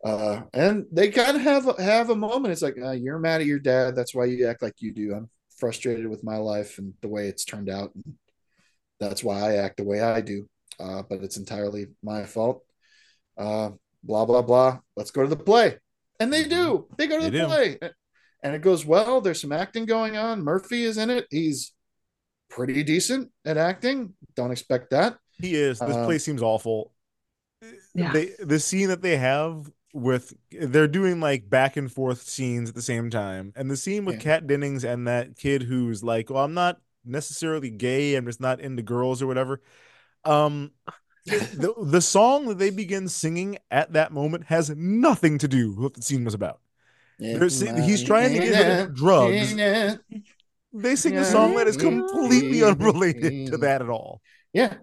Ridiculous. 0.05 0.43
Uh, 0.43 0.43
and 0.55 0.87
they 0.93 1.11
kind 1.11 1.37
of 1.37 1.43
have 1.43 1.79
have 1.79 2.11
a 2.11 2.17
moment. 2.17 2.53
It's 2.53 2.63
like 2.63 2.77
uh, 2.83 2.93
you're 2.93 3.19
mad 3.19 3.41
at 3.41 3.47
your 3.47 3.59
dad. 3.59 3.97
That's 3.97 4.15
why 4.15 4.27
you 4.27 4.47
act 4.47 4.63
like 4.63 4.75
you 4.79 4.93
do. 4.93 5.15
I'm 5.15 5.29
frustrated 5.57 6.07
with 6.07 6.23
my 6.23 6.37
life 6.37 6.79
and 6.79 6.95
the 7.01 7.09
way 7.09 7.29
it's 7.29 7.45
turned 7.45 7.69
out. 7.69 7.93
And 7.95 8.15
that's 9.01 9.25
why 9.25 9.41
I 9.41 9.57
act 9.57 9.79
the 9.79 9.85
way 9.85 10.01
I 10.01 10.21
do. 10.21 10.49
Uh, 10.79 11.03
but 11.09 11.23
it's 11.23 11.37
entirely 11.37 11.87
my 12.03 12.25
fault. 12.25 12.63
Uh, 13.37 13.71
blah 14.05 14.25
blah 14.25 14.43
blah. 14.43 14.79
Let's 14.97 15.11
go 15.11 15.23
to 15.23 15.29
the 15.29 15.37
play, 15.37 15.77
and 16.21 16.33
they 16.33 16.45
do. 16.45 16.87
They 16.97 17.07
go 17.07 17.17
to 17.19 17.25
They 17.25 17.31
the 17.31 17.39
do. 17.39 17.47
play, 17.47 17.79
and 18.43 18.55
it 18.55 18.63
goes 18.63 18.87
well. 18.87 19.21
There's 19.21 19.41
some 19.41 19.53
acting 19.53 19.87
going 19.87 20.17
on. 20.17 20.43
Murphy 20.45 20.85
is 20.85 20.97
in 20.99 21.11
it. 21.11 21.27
He's 21.31 21.73
pretty 22.49 22.83
decent 22.85 23.31
at 23.45 23.57
acting. 23.57 24.15
Don't 24.37 24.53
expect 24.53 24.91
that. 24.91 25.17
He 25.41 25.55
is. 25.55 25.81
This 25.81 25.97
Um, 25.97 26.05
place 26.05 26.25
seems 26.25 26.43
awful. 26.43 26.93
Yeah. 27.95 28.13
They 28.13 28.33
the 28.39 28.61
scene 28.61 28.89
that 28.89 29.03
they 29.03 29.17
have 29.17 29.69
with 29.95 30.35
they're 30.51 30.89
doing 30.89 31.21
like 31.21 31.49
back 31.49 31.77
and 31.77 31.91
forth 31.91 32.23
scenes 32.23 32.69
at 32.69 32.75
the 32.75 32.83
same 32.83 33.11
time, 33.11 33.53
and 33.57 33.71
the 33.71 33.77
scene 33.77 34.05
with 34.05 34.17
Yeah. 34.17 34.21
Kat 34.23 34.47
Dennings 34.47 34.85
and 34.85 35.07
that 35.09 35.37
kid 35.37 35.63
who's 35.63 36.03
like, 36.05 36.31
"Well, 36.31 36.45
I'm 36.45 36.55
not 36.55 36.81
necessarily 37.05 37.71
gay. 37.71 38.15
I'm 38.15 38.27
just 38.27 38.41
not 38.41 38.61
into 38.61 38.83
girls 38.83 39.23
or 39.23 39.27
whatever." 39.27 39.61
Um, 40.25 40.73
the 41.27 41.75
the 41.83 42.01
song 42.01 42.47
that 42.49 42.59
they 42.59 42.71
begin 42.71 43.09
singing 43.09 43.59
at 43.71 43.93
that 43.95 44.13
moment 44.13 44.45
has 44.47 44.71
nothing 44.71 45.39
to 45.39 45.49
do 45.49 45.71
with 45.71 45.79
what 45.79 45.95
the 45.95 46.03
scene 46.03 46.25
was 46.25 46.35
about. 46.35 46.61
He's 47.19 48.05
trying 48.05 48.33
to 48.35 48.39
get 48.41 48.95
drugs. 48.95 49.55
They 50.71 50.97
sing 50.97 51.17
a 51.17 51.25
song 51.25 51.55
that 51.57 51.67
is 51.67 51.79
completely 51.79 52.63
unrelated 52.63 53.47
to 53.53 53.57
that 53.59 53.81
at 53.81 53.89
all. 53.89 54.21
Yeah, 54.53 54.75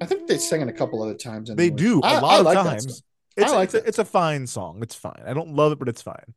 I 0.00 0.06
think 0.06 0.28
they 0.28 0.38
sang 0.38 0.60
it 0.60 0.68
a 0.68 0.72
couple 0.72 1.02
other 1.02 1.14
times. 1.16 1.50
They 1.52 1.70
do 1.70 2.00
a 2.00 2.06
I- 2.06 2.20
lot 2.20 2.34
I 2.34 2.38
of 2.38 2.44
like 2.44 2.58
times. 2.58 3.02
Stuff. 3.38 3.44
It's, 3.46 3.52
I 3.52 3.56
like 3.56 3.64
it's, 3.66 3.74
a, 3.74 3.88
it's 3.88 3.98
a 3.98 4.04
fine 4.04 4.46
song. 4.46 4.78
It's 4.82 4.94
fine. 4.94 5.22
I 5.26 5.32
don't 5.34 5.54
love 5.54 5.72
it, 5.72 5.78
but 5.78 5.88
it's 5.88 6.02
fine. 6.02 6.34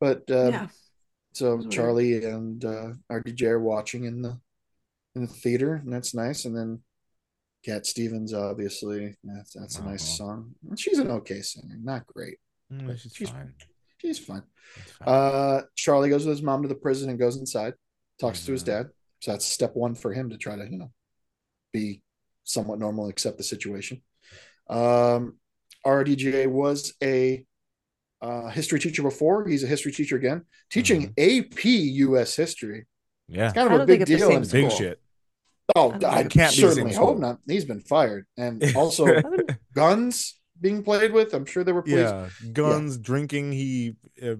But 0.00 0.30
um, 0.30 0.52
Yeah. 0.52 0.66
so 1.32 1.56
weird. 1.56 1.70
Charlie 1.70 2.24
and 2.24 2.64
uh, 2.64 2.92
RDJ 3.10 3.42
are 3.44 3.60
watching 3.60 4.04
in 4.04 4.22
the 4.22 4.38
in 5.14 5.22
the 5.22 5.28
theater, 5.28 5.74
and 5.74 5.92
that's 5.92 6.14
nice. 6.14 6.44
And 6.44 6.54
then 6.56 6.80
Cat 7.64 7.86
Stevens, 7.86 8.34
obviously, 8.34 9.16
that's 9.24 9.54
that's 9.54 9.78
a 9.78 9.84
nice 9.84 10.02
Uh-huh. 10.20 10.26
song. 10.26 10.54
She's 10.76 10.98
an 10.98 11.10
okay 11.10 11.40
singer, 11.42 11.76
not 11.82 12.06
great. 12.06 12.38
Mm, 12.72 12.86
But 12.86 13.00
she's 13.00 13.14
she's 13.14 13.30
fine. 13.30 13.54
She's 13.98 14.18
fine. 14.18 14.42
Fine. 14.98 15.08
Uh, 15.08 15.62
Charlie 15.74 16.10
goes 16.10 16.26
with 16.26 16.36
his 16.36 16.42
mom 16.42 16.62
to 16.62 16.68
the 16.68 16.74
prison 16.74 17.08
and 17.08 17.18
goes 17.18 17.36
inside, 17.38 17.74
talks 18.20 18.44
to 18.44 18.52
his 18.52 18.62
Mhm. 18.62 18.66
dad. 18.66 18.90
So 19.20 19.30
that's 19.32 19.46
step 19.46 19.74
one 19.74 19.94
for 19.94 20.12
him 20.12 20.28
to 20.30 20.36
try 20.36 20.56
to 20.56 20.64
you 20.70 20.76
know 20.78 20.92
be 21.72 22.02
somewhat 22.44 22.78
normal, 22.78 23.08
accept 23.08 23.38
the 23.38 23.42
situation. 23.44 24.02
Um, 24.68 25.34
RDJ 25.84 26.46
was 26.48 26.94
a 27.02 27.44
uh, 28.20 28.48
history 28.48 28.80
teacher 28.80 29.02
before. 29.02 29.46
He's 29.46 29.62
a 29.62 29.66
history 29.66 29.92
teacher 29.92 30.16
again, 30.16 30.44
teaching 30.70 31.14
AP 31.18 31.64
US 31.64 32.34
history. 32.34 32.86
yeah. 33.28 33.46
It's 33.46 33.54
kind 33.54 33.72
of 33.72 33.80
a 33.80 33.86
big 33.86 34.04
deal 34.04 34.18
same 34.28 34.42
in 34.42 34.48
Big 34.48 34.48
school. 34.48 34.70
shit. 34.70 35.00
Oh, 35.74 35.92
I 36.04 36.06
I 36.20 36.22
can't 36.24 36.32
be 36.34 36.38
the 36.38 36.48
same 36.50 36.68
certainly 36.70 36.92
school. 36.92 37.06
hope 37.06 37.18
not. 37.18 37.38
He's 37.46 37.64
been 37.64 37.80
fired, 37.80 38.26
and 38.36 38.62
also 38.76 39.06
guns 39.74 40.38
being 40.60 40.82
played 40.82 41.12
with. 41.12 41.34
I'm 41.34 41.44
sure 41.44 41.64
they 41.64 41.72
were 41.72 41.82
police. 41.82 41.98
Yeah. 41.98 42.28
Guns, 42.52 42.98
drinking. 42.98 43.52
He 43.52 43.96
uh, 44.22 44.36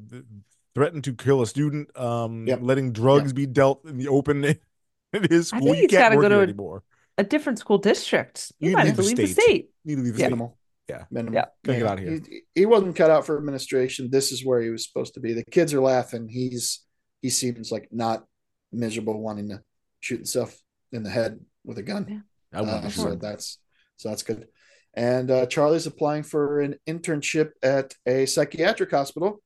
threatened 0.74 1.04
to 1.04 1.12
kill 1.14 1.42
a 1.42 1.46
student. 1.46 1.96
Um, 1.98 2.46
Yep. 2.46 2.58
letting 2.62 2.92
drugs 2.92 3.32
be 3.32 3.46
dealt 3.46 3.84
in 3.84 3.98
the 3.98 4.08
open 4.08 4.44
in 5.12 5.22
his 5.28 5.52
I 5.52 5.58
school. 5.58 5.66
think 5.68 5.76
You 5.76 5.82
he's 5.82 5.90
can't 5.90 6.02
gotta 6.04 6.16
work 6.16 6.22
go 6.24 6.28
to 6.30 6.34
here 6.36 6.40
a- 6.40 6.44
anymore. 6.48 6.82
A 7.18 7.24
different 7.24 7.58
school 7.58 7.78
district. 7.78 8.52
You, 8.58 8.70
You 8.70 8.76
might 8.76 8.82
need 8.84 8.88
have 8.88 8.96
to 8.96 9.02
the 9.02 9.08
leave 9.08 9.16
the 9.16 9.26
state. 9.26 9.42
state. 9.42 9.70
Need 9.84 9.94
to 9.96 10.02
leave 10.02 10.14
the 10.14 10.18
Yeah. 10.20 10.26
state. 10.26 10.30
Minimal. 10.30 10.58
Yeah. 10.88 11.04
Minimal. 11.10 11.34
Yeah. 11.34 11.44
Gotta 11.64 11.78
get 11.78 11.86
out 11.88 11.98
of 11.98 12.04
here. 12.04 12.20
He, 12.30 12.40
he 12.54 12.66
wasn't 12.66 12.94
cut 12.96 13.10
out 13.10 13.26
for 13.26 13.36
administration. 13.36 14.10
This 14.10 14.30
is 14.32 14.44
where 14.44 14.60
he 14.60 14.70
was 14.70 14.84
supposed 14.86 15.14
to 15.14 15.20
be. 15.20 15.32
The 15.32 15.44
kids 15.44 15.72
are 15.74 15.80
laughing. 15.80 16.28
He's 16.28 16.84
he 17.22 17.30
seems 17.30 17.72
like 17.72 17.88
not 17.90 18.24
miserable, 18.72 19.20
wanting 19.20 19.48
to 19.48 19.62
shoot 20.00 20.16
himself 20.16 20.56
in 20.92 21.02
the 21.02 21.10
head 21.10 21.40
with 21.64 21.78
a 21.78 21.82
gun. 21.82 22.22
I 22.52 22.60
wouldn't 22.60 22.84
Uh, 22.84 22.90
so 22.90 23.02
sure. 23.02 23.16
that's 23.16 23.58
so 23.96 24.10
that's 24.10 24.22
good. 24.22 24.46
And 24.94 25.30
uh, 25.30 25.46
Charlie's 25.46 25.86
applying 25.86 26.22
for 26.22 26.60
an 26.60 26.76
internship 26.86 27.50
at 27.62 27.94
a 28.06 28.26
psychiatric 28.26 28.90
hospital. 28.90 29.42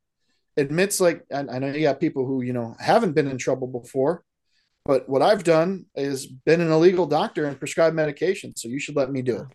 Admits 0.57 1.01
like 1.01 1.25
I, 1.33 1.39
I 1.41 1.59
know 1.59 1.69
you 1.69 1.83
got 1.83 2.01
people 2.01 2.27
who 2.27 2.43
you 2.43 2.53
know 2.53 2.75
haven't 2.79 3.13
been 3.13 3.29
in 3.29 3.39
trouble 3.39 3.69
before, 3.69 4.25
but 4.85 5.09
what 5.09 5.23
I've 5.23 5.45
done 5.45 5.87
is 5.95 6.27
been 6.27 6.61
an 6.61 6.71
illegal 6.71 7.07
doctor 7.07 7.45
and 7.47 7.59
prescribed 7.59 7.95
medication. 7.97 8.55
So 8.57 8.69
you 8.69 8.81
should 8.81 8.97
let 8.97 9.11
me 9.13 9.23
do 9.23 9.37
it. 9.37 9.47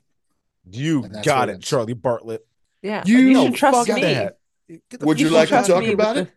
You 0.72 1.07
got 1.23 1.39
what 1.47 1.49
it, 1.49 1.52
it 1.53 1.57
is. 1.60 1.65
Charlie 1.69 1.93
Bartlett. 1.93 2.45
Yeah. 2.81 3.03
You 3.06 3.18
You, 3.18 3.45
should 3.45 3.56
trust 3.56 3.89
me. 3.89 4.02
that. 4.02 4.38
Would 5.02 5.19
you 5.19 5.27
fuck 5.30 5.35
like 5.35 5.49
to 5.49 5.56
out 5.56 5.65
trust 5.65 5.69
of 5.69 5.84
talk 5.84 5.93
about 5.93 6.15
with 6.15 6.27
it? 6.27 6.34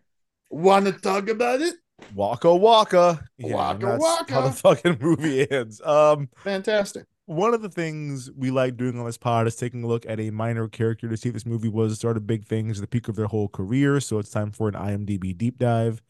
Want 0.49 0.85
to 0.85 0.91
talk 0.93 1.29
about 1.29 1.61
it? 1.61 1.75
Waka 2.15 2.55
waka. 2.55 3.19
Yeah, 3.37 3.55
Waka 3.55 3.85
that's 3.85 4.01
waka. 4.01 4.33
How 4.33 4.41
the 4.41 4.51
fucking 4.51 4.97
movie 5.01 5.49
ends. 5.51 5.81
Um, 5.81 6.29
Fantastic. 6.37 7.05
one 7.25 7.53
of 7.53 7.61
the 7.61 7.69
things 7.69 8.31
we 8.35 8.49
like 8.51 8.77
doing 8.77 8.97
on 8.99 9.05
this 9.05 9.17
pod 9.17 9.47
is 9.47 9.55
taking 9.55 9.83
a 9.83 9.87
look 9.87 10.05
at 10.07 10.19
a 10.19 10.29
minor 10.31 10.67
character 10.67 11.09
to 11.09 11.17
see 11.17 11.29
if 11.29 11.33
this 11.33 11.45
movie 11.45 11.67
was 11.69 11.99
sort 11.99 12.17
of 12.17 12.25
big 12.25 12.45
things, 12.45 12.79
the 12.79 12.87
peak 12.87 13.07
of 13.07 13.15
their 13.15 13.27
whole 13.27 13.47
career. 13.49 13.99
So 13.99 14.17
it's 14.19 14.29
time 14.31 14.51
for 14.51 14.67
an 14.69 14.75
IMDb 14.75 15.37
deep 15.37 15.57
dive. 15.59 16.01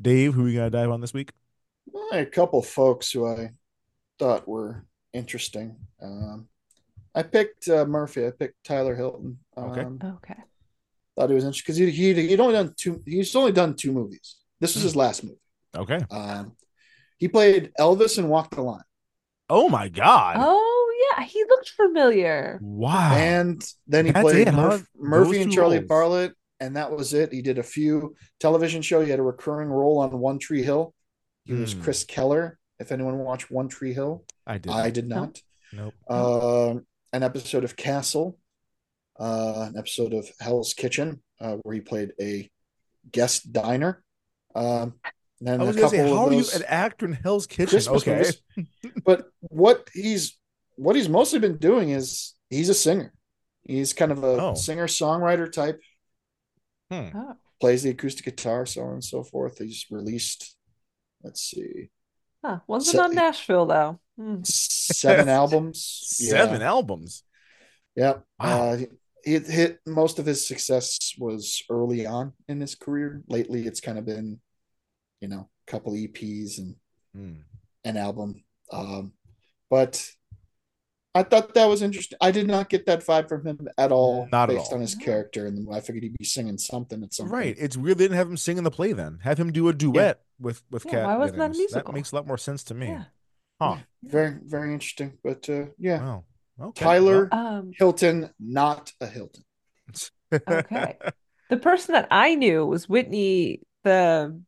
Dave, 0.00 0.34
who 0.34 0.44
we 0.44 0.54
gonna 0.54 0.70
dive 0.70 0.90
on 0.90 1.00
this 1.00 1.12
week? 1.14 1.32
A 2.12 2.24
couple 2.24 2.62
folks 2.62 3.10
who 3.10 3.26
I 3.26 3.50
thought 4.18 4.46
were 4.46 4.84
interesting. 5.12 5.76
Um, 6.02 6.48
I 7.14 7.22
picked 7.22 7.68
uh, 7.68 7.84
Murphy. 7.84 8.26
I 8.26 8.30
picked 8.30 8.62
Tyler 8.64 8.94
Hilton. 8.94 9.38
Um, 9.56 9.70
Okay. 9.70 10.06
Okay. 10.06 10.40
Thought 11.16 11.30
he 11.30 11.34
was 11.34 11.44
interesting 11.44 11.64
because 11.74 11.76
he 11.76 11.90
he 11.90 12.28
he'd 12.28 12.40
only 12.40 12.54
done 12.54 12.74
two. 12.76 13.02
He's 13.04 13.34
only 13.34 13.52
done 13.52 13.74
two 13.74 13.92
movies. 13.92 14.36
This 14.60 14.74
was 14.74 14.84
his 14.84 14.94
last 14.96 15.24
movie. 15.24 15.36
Okay. 15.76 16.00
Um, 16.10 16.52
he 17.18 17.26
played 17.28 17.72
Elvis 17.78 18.18
and 18.18 18.28
Walk 18.28 18.54
the 18.54 18.62
Line, 18.62 18.82
Oh 19.50 19.68
my 19.68 19.88
god. 19.88 20.36
Oh 20.38 21.14
yeah, 21.16 21.24
he 21.24 21.42
looked 21.48 21.70
familiar. 21.70 22.58
Wow. 22.62 23.12
and 23.16 23.60
then 23.88 24.06
he 24.06 24.12
That's 24.12 24.22
played 24.22 24.48
it. 24.48 24.54
Murph- 24.54 24.86
Murphy 24.96 25.42
and 25.42 25.52
Charlie 25.52 25.78
roles. 25.78 25.88
Bartlett, 25.88 26.32
and 26.60 26.76
that 26.76 26.90
was 26.90 27.14
it. 27.14 27.32
He 27.32 27.42
did 27.42 27.58
a 27.58 27.62
few 27.62 28.16
television 28.40 28.82
show. 28.82 29.00
He 29.00 29.10
had 29.10 29.18
a 29.18 29.22
recurring 29.22 29.68
role 29.68 29.98
on 29.98 30.10
One 30.18 30.38
Tree 30.38 30.62
Hill. 30.62 30.94
He 31.44 31.52
was 31.54 31.72
Hmm. 31.72 31.82
Chris 31.82 32.04
Keller. 32.04 32.58
If 32.78 32.92
anyone 32.92 33.18
watched 33.18 33.50
One 33.50 33.68
Tree 33.68 33.92
Hill, 33.92 34.24
I 34.46 34.58
did. 34.58 34.72
I 34.72 34.90
did 34.90 35.08
not. 35.08 35.40
Nope. 35.72 35.94
Um, 36.08 36.86
an 37.12 37.22
episode 37.22 37.64
of 37.64 37.74
Castle, 37.76 38.38
uh, 39.18 39.66
an 39.68 39.76
episode 39.76 40.14
of 40.14 40.28
Hell's 40.40 40.74
Kitchen, 40.74 41.20
uh, 41.40 41.56
where 41.62 41.74
he 41.74 41.80
played 41.80 42.12
a 42.20 42.48
guest 43.10 43.52
diner. 43.52 44.02
Um, 44.54 44.94
and 45.40 45.48
I 45.48 45.52
then 45.52 45.60
a 45.60 45.64
was 45.66 45.76
gonna 45.76 45.86
couple 45.88 45.98
say, 45.98 46.08
how 46.10 46.24
of 46.26 46.28
are 46.30 46.34
you 46.34 46.38
those 46.42 46.54
an 46.56 46.64
actor 46.68 47.06
in 47.06 47.12
Hell's 47.14 47.46
Kitchen? 47.46 47.68
Christmas 47.68 48.02
okay. 48.08 48.32
But 49.04 49.28
what 49.40 49.88
he's 49.92 50.36
what 50.76 50.94
he's 50.96 51.08
mostly 51.08 51.38
been 51.40 51.56
doing 51.58 51.90
is 51.90 52.34
he's 52.50 52.68
a 52.68 52.74
singer. 52.74 53.12
He's 53.64 53.92
kind 53.92 54.12
of 54.12 54.22
a 54.22 54.40
Oh. 54.42 54.54
singer 54.54 54.86
songwriter 54.86 55.50
type. 55.50 55.80
Hmm. 56.90 57.08
Oh. 57.14 57.36
Plays 57.60 57.82
the 57.82 57.90
acoustic 57.90 58.24
guitar, 58.24 58.64
so 58.66 58.82
on 58.82 58.92
and 58.94 59.04
so 59.04 59.22
forth. 59.24 59.58
He's 59.58 59.86
released. 59.90 60.56
Let's 61.22 61.42
see, 61.42 61.90
Huh. 62.44 62.60
Wasn't 62.68 62.92
Se- 62.96 63.02
on 63.02 63.14
Nashville 63.14 63.66
though. 63.66 63.98
Hmm. 64.16 64.36
seven 64.44 65.28
albums. 65.40 65.84
Seven 66.04 66.60
Yeah. 66.60 66.68
albums. 66.68 67.24
Yep. 67.96 68.24
Wow. 68.38 68.70
Uh, 68.72 68.76
he 68.76 68.86
he 69.24 69.38
hit 69.40 69.80
most 69.84 70.18
of 70.20 70.26
his 70.26 70.46
success 70.46 71.14
was 71.18 71.62
early 71.68 72.06
on 72.06 72.32
in 72.48 72.60
his 72.60 72.74
career. 72.76 73.22
Lately, 73.28 73.66
it's 73.66 73.80
kind 73.80 73.98
of 73.98 74.06
been, 74.06 74.40
you 75.20 75.26
know, 75.28 75.50
a 75.66 75.70
couple 75.70 75.92
EPs 75.94 76.58
and 76.58 76.76
Hmm. 77.14 77.40
an 77.84 77.96
album. 77.96 78.44
Um, 78.70 79.12
but 79.68 80.08
I 81.14 81.22
thought 81.22 81.54
that 81.54 81.66
was 81.66 81.82
interesting. 81.82 82.18
I 82.20 82.30
did 82.30 82.46
not 82.46 82.68
get 82.68 82.86
that 82.86 83.04
vibe 83.04 83.28
from 83.28 83.44
him 83.46 83.66
at 83.78 83.90
all, 83.90 84.28
Not 84.30 84.50
at 84.50 84.56
based 84.56 84.68
all. 84.70 84.74
on 84.76 84.80
his 84.82 84.94
character, 84.94 85.46
and 85.46 85.66
I 85.74 85.80
figured 85.80 86.04
he'd 86.04 86.16
be 86.18 86.24
singing 86.24 86.58
something 86.58 87.02
at 87.02 87.12
some 87.14 87.28
Right. 87.28 87.56
point. 87.56 87.58
It's 87.64 87.76
weird 87.76 87.98
they 87.98 88.04
didn't 88.04 88.18
have 88.18 88.28
him 88.28 88.36
sing 88.36 88.58
in 88.58 88.64
the 88.64 88.70
play 88.70 88.92
then. 88.92 89.18
Have 89.22 89.38
him 89.38 89.50
do 89.50 89.68
a 89.68 89.72
duet 89.72 90.20
with 90.38 90.62
with 90.70 90.84
Yeah, 90.84 90.90
Kat. 90.92 91.06
why 91.06 91.16
wasn't 91.16 91.38
that 91.38 91.50
musical? 91.52 91.92
That 91.92 91.94
makes 91.96 92.12
a 92.12 92.14
lot 92.14 92.26
more 92.26 92.38
sense 92.38 92.62
to 92.64 92.74
me. 92.74 92.88
Yeah. 92.88 93.04
Huh. 93.60 93.76
Very, 94.04 94.36
very 94.44 94.72
interesting. 94.72 95.18
But 95.24 95.48
uh, 95.48 95.66
yeah, 95.78 96.00
Wow. 96.00 96.24
Okay. 96.60 96.84
Tyler 96.84 97.28
Um. 97.32 97.72
Hilton, 97.76 98.30
not 98.38 98.92
a 99.00 99.06
Hilton. 99.06 99.44
Okay. 100.48 100.98
The 101.48 101.56
person 101.56 101.94
that 101.94 102.06
I 102.10 102.34
knew 102.34 102.66
was 102.66 102.86
Whitney, 102.88 103.62
the 103.82 104.38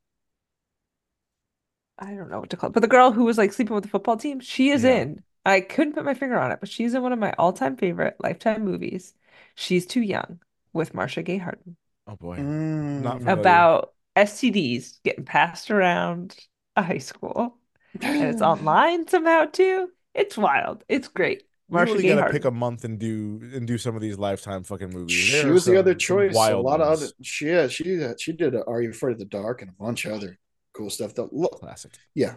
I 1.99 2.15
don't 2.15 2.31
know 2.31 2.41
what 2.41 2.51
to 2.51 2.57
call 2.57 2.69
it, 2.70 2.73
but 2.74 2.81
the 2.81 2.89
girl 2.89 3.12
who 3.12 3.24
was 3.24 3.39
like 3.39 3.53
sleeping 3.53 3.74
with 3.74 3.85
the 3.85 3.91
football 3.91 4.16
team, 4.16 4.41
she 4.41 4.70
is 4.70 4.85
Yeah. 4.85 4.97
in. 5.03 5.23
I 5.44 5.60
couldn't 5.60 5.94
put 5.94 6.04
my 6.04 6.14
finger 6.14 6.38
on 6.38 6.52
it, 6.52 6.60
but 6.60 6.68
she's 6.68 6.94
in 6.94 7.02
one 7.02 7.12
of 7.12 7.18
my 7.18 7.32
all-time 7.38 7.76
favorite 7.76 8.16
Lifetime 8.20 8.64
movies. 8.64 9.14
She's 9.54 9.86
Too 9.86 10.02
Young 10.02 10.40
with 10.72 10.94
Marcia 10.94 11.22
Gay 11.22 11.38
Harden 11.38 11.76
oh 12.06 12.16
boy. 12.16 12.36
Mm. 12.36 13.02
Not 13.02 13.22
familiar. 13.22 13.40
about 13.40 13.94
STDs 14.16 15.00
getting 15.04 15.24
passed 15.24 15.70
around 15.70 16.36
a 16.76 16.82
high 16.82 16.98
school, 16.98 17.58
and 18.02 18.28
it's 18.28 18.42
online 18.42 19.08
somehow 19.08 19.46
too. 19.46 19.90
It's 20.14 20.36
wild. 20.36 20.84
It's 20.88 21.08
great. 21.08 21.44
We 21.68 21.78
Marcia 21.78 21.84
really 21.84 22.02
Gay 22.02 22.08
gotta 22.08 22.22
Harden. 22.22 22.40
pick 22.40 22.44
a 22.44 22.50
month 22.50 22.84
and 22.84 22.98
do 22.98 23.40
and 23.54 23.66
do 23.66 23.78
some 23.78 23.94
of 23.94 24.02
these 24.02 24.18
lifetime 24.18 24.64
fucking 24.64 24.90
movies. 24.92 25.24
She 25.24 25.38
There 25.40 25.52
are 25.52 25.52
was 25.52 25.64
the 25.64 25.76
other 25.76 25.94
some 25.94 25.94
choice. 25.94 26.50
A 26.50 26.56
wild 26.56 26.60
lot 26.60 26.80
of 26.80 26.88
other. 26.88 27.12
She 27.22 27.48
yeah, 27.48 27.68
she 27.68 28.00
she 28.18 28.32
did 28.32 28.54
a 28.54 28.64
Are 28.64 28.80
You 28.82 28.90
Afraid 28.90 29.12
of 29.14 29.18
the 29.18 29.24
Dark 29.24 29.62
and 29.62 29.70
a 29.70 29.74
bunch 29.74 30.04
of 30.04 30.12
other 30.12 30.38
cool 30.72 30.90
stuff. 30.90 31.14
That 31.14 31.32
look, 31.32 31.60
classic. 31.60 31.92
yeah, 32.14 32.36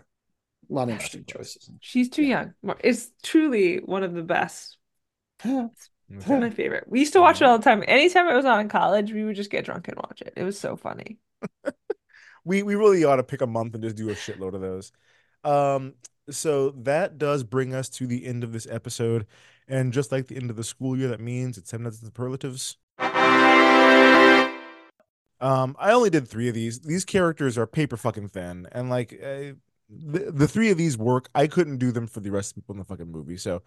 a 0.74 0.76
lot 0.76 0.84
of 0.84 0.90
interesting 0.90 1.24
choices. 1.26 1.70
She's 1.80 2.10
Too 2.10 2.24
Young. 2.24 2.54
It's 2.84 3.12
truly 3.22 3.78
one 3.78 4.04
of 4.04 4.14
the 4.14 4.24
best. 4.24 4.78
It's 5.45 5.90
Okay. 6.28 6.40
my 6.40 6.50
favorite. 6.50 6.86
We 6.88 7.00
used 7.00 7.14
to 7.14 7.22
watch 7.22 7.41
it 7.41 7.45
all 7.45 7.58
the 7.58 7.64
time. 7.64 7.84
Anytime 7.88 8.28
it 8.28 8.36
was 8.36 8.45
on 8.45 8.60
in 8.60 8.70
college, 8.70 9.12
we 9.12 9.24
would 9.24 9.36
just 9.36 9.50
get 9.50 9.66
drunk 9.66 9.88
and 9.88 9.98
watch 9.98 10.22
it. 10.22 10.34
It 10.36 10.44
was 10.44 10.60
so 10.60 10.76
funny. 10.76 11.18
we 12.45 12.64
we 12.64 12.76
really 12.76 13.04
ought 13.04 13.16
to 13.18 13.24
pick 13.24 13.41
a 13.41 13.48
month 13.48 13.74
and 13.74 13.84
just 13.84 13.95
do 13.95 14.10
a 14.10 14.14
shitload 14.14 14.54
of 14.54 14.62
those. 14.62 14.91
Um, 15.44 15.95
so 16.30 16.72
that 16.72 17.18
does 17.18 17.44
bring 17.44 17.74
us 17.74 17.90
to 17.90 18.08
the 18.08 18.26
end 18.26 18.44
of 18.44 18.54
this 18.54 18.68
episode, 18.70 19.28
and 19.68 19.91
just 19.91 20.12
like 20.12 20.28
the 20.28 20.38
end 20.38 20.50
of 20.50 20.56
the 20.56 20.64
school 20.64 20.98
year, 20.98 21.10
that 21.10 21.20
means 21.20 21.58
it's 21.58 21.72
time 21.72 21.84
to 21.84 21.90
the 21.90 21.98
superlatives. 21.98 22.78
Um, 25.40 25.76
I 25.78 25.91
only 25.91 26.10
did 26.10 26.28
three 26.28 26.48
of 26.48 26.56
these. 26.56 26.80
These 26.82 27.06
characters 27.06 27.58
are 27.58 27.68
paper 27.68 27.98
fucking 27.98 28.30
thin, 28.30 28.68
and 28.72 28.90
like 28.90 29.20
uh, 29.22 29.54
the 29.89 30.31
the 30.31 30.47
three 30.47 30.72
of 30.72 30.77
these 30.77 30.97
work. 30.97 31.30
I 31.35 31.47
couldn't 31.47 31.77
do 31.77 31.91
them 31.91 32.07
for 32.07 32.19
the 32.19 32.31
rest 32.31 32.51
of 32.51 32.55
the 32.55 32.61
people 32.61 32.73
in 32.73 32.80
the 32.80 32.85
fucking 32.85 33.11
movie. 33.11 33.38
So 33.38 33.61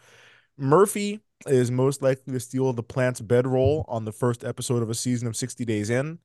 Murphy 0.59 1.21
is 1.47 1.71
most 1.71 2.03
likely 2.03 2.33
to 2.33 2.41
steal 2.41 2.73
the 2.73 2.83
plant's 2.83 3.21
bedroll 3.21 3.85
on 3.89 4.05
the 4.05 4.13
first 4.13 4.45
episode 4.45 4.83
of 4.83 4.91
a 4.91 4.95
season 4.95 5.29
of 5.29 5.37
60 5.37 5.65
Days 5.65 5.91
In. 5.91 6.19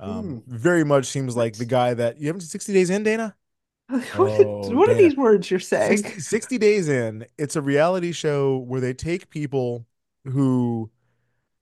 Um, 0.00 0.42
very 0.46 0.84
much 0.84 1.06
seems 1.06 1.36
like 1.36 1.56
the 1.56 1.64
guy 1.64 1.94
that 1.94 2.18
you 2.20 2.26
haven't 2.28 2.40
seen 2.42 2.48
60 2.50 2.72
Days 2.72 2.90
In, 2.90 3.02
Dana? 3.02 3.36
What, 3.88 4.06
Oh, 4.16 4.70
what 4.74 4.88
are 4.88 4.94
these 4.94 5.16
words 5.16 5.50
you're 5.50 5.60
saying? 5.60 5.98
60, 5.98 6.20
60 6.20 6.58
Days 6.58 6.88
In, 6.88 7.26
it's 7.38 7.56
a 7.56 7.62
reality 7.62 8.12
show 8.12 8.58
where 8.58 8.80
they 8.80 8.94
take 8.94 9.28
people 9.30 9.86
who, 10.24 10.90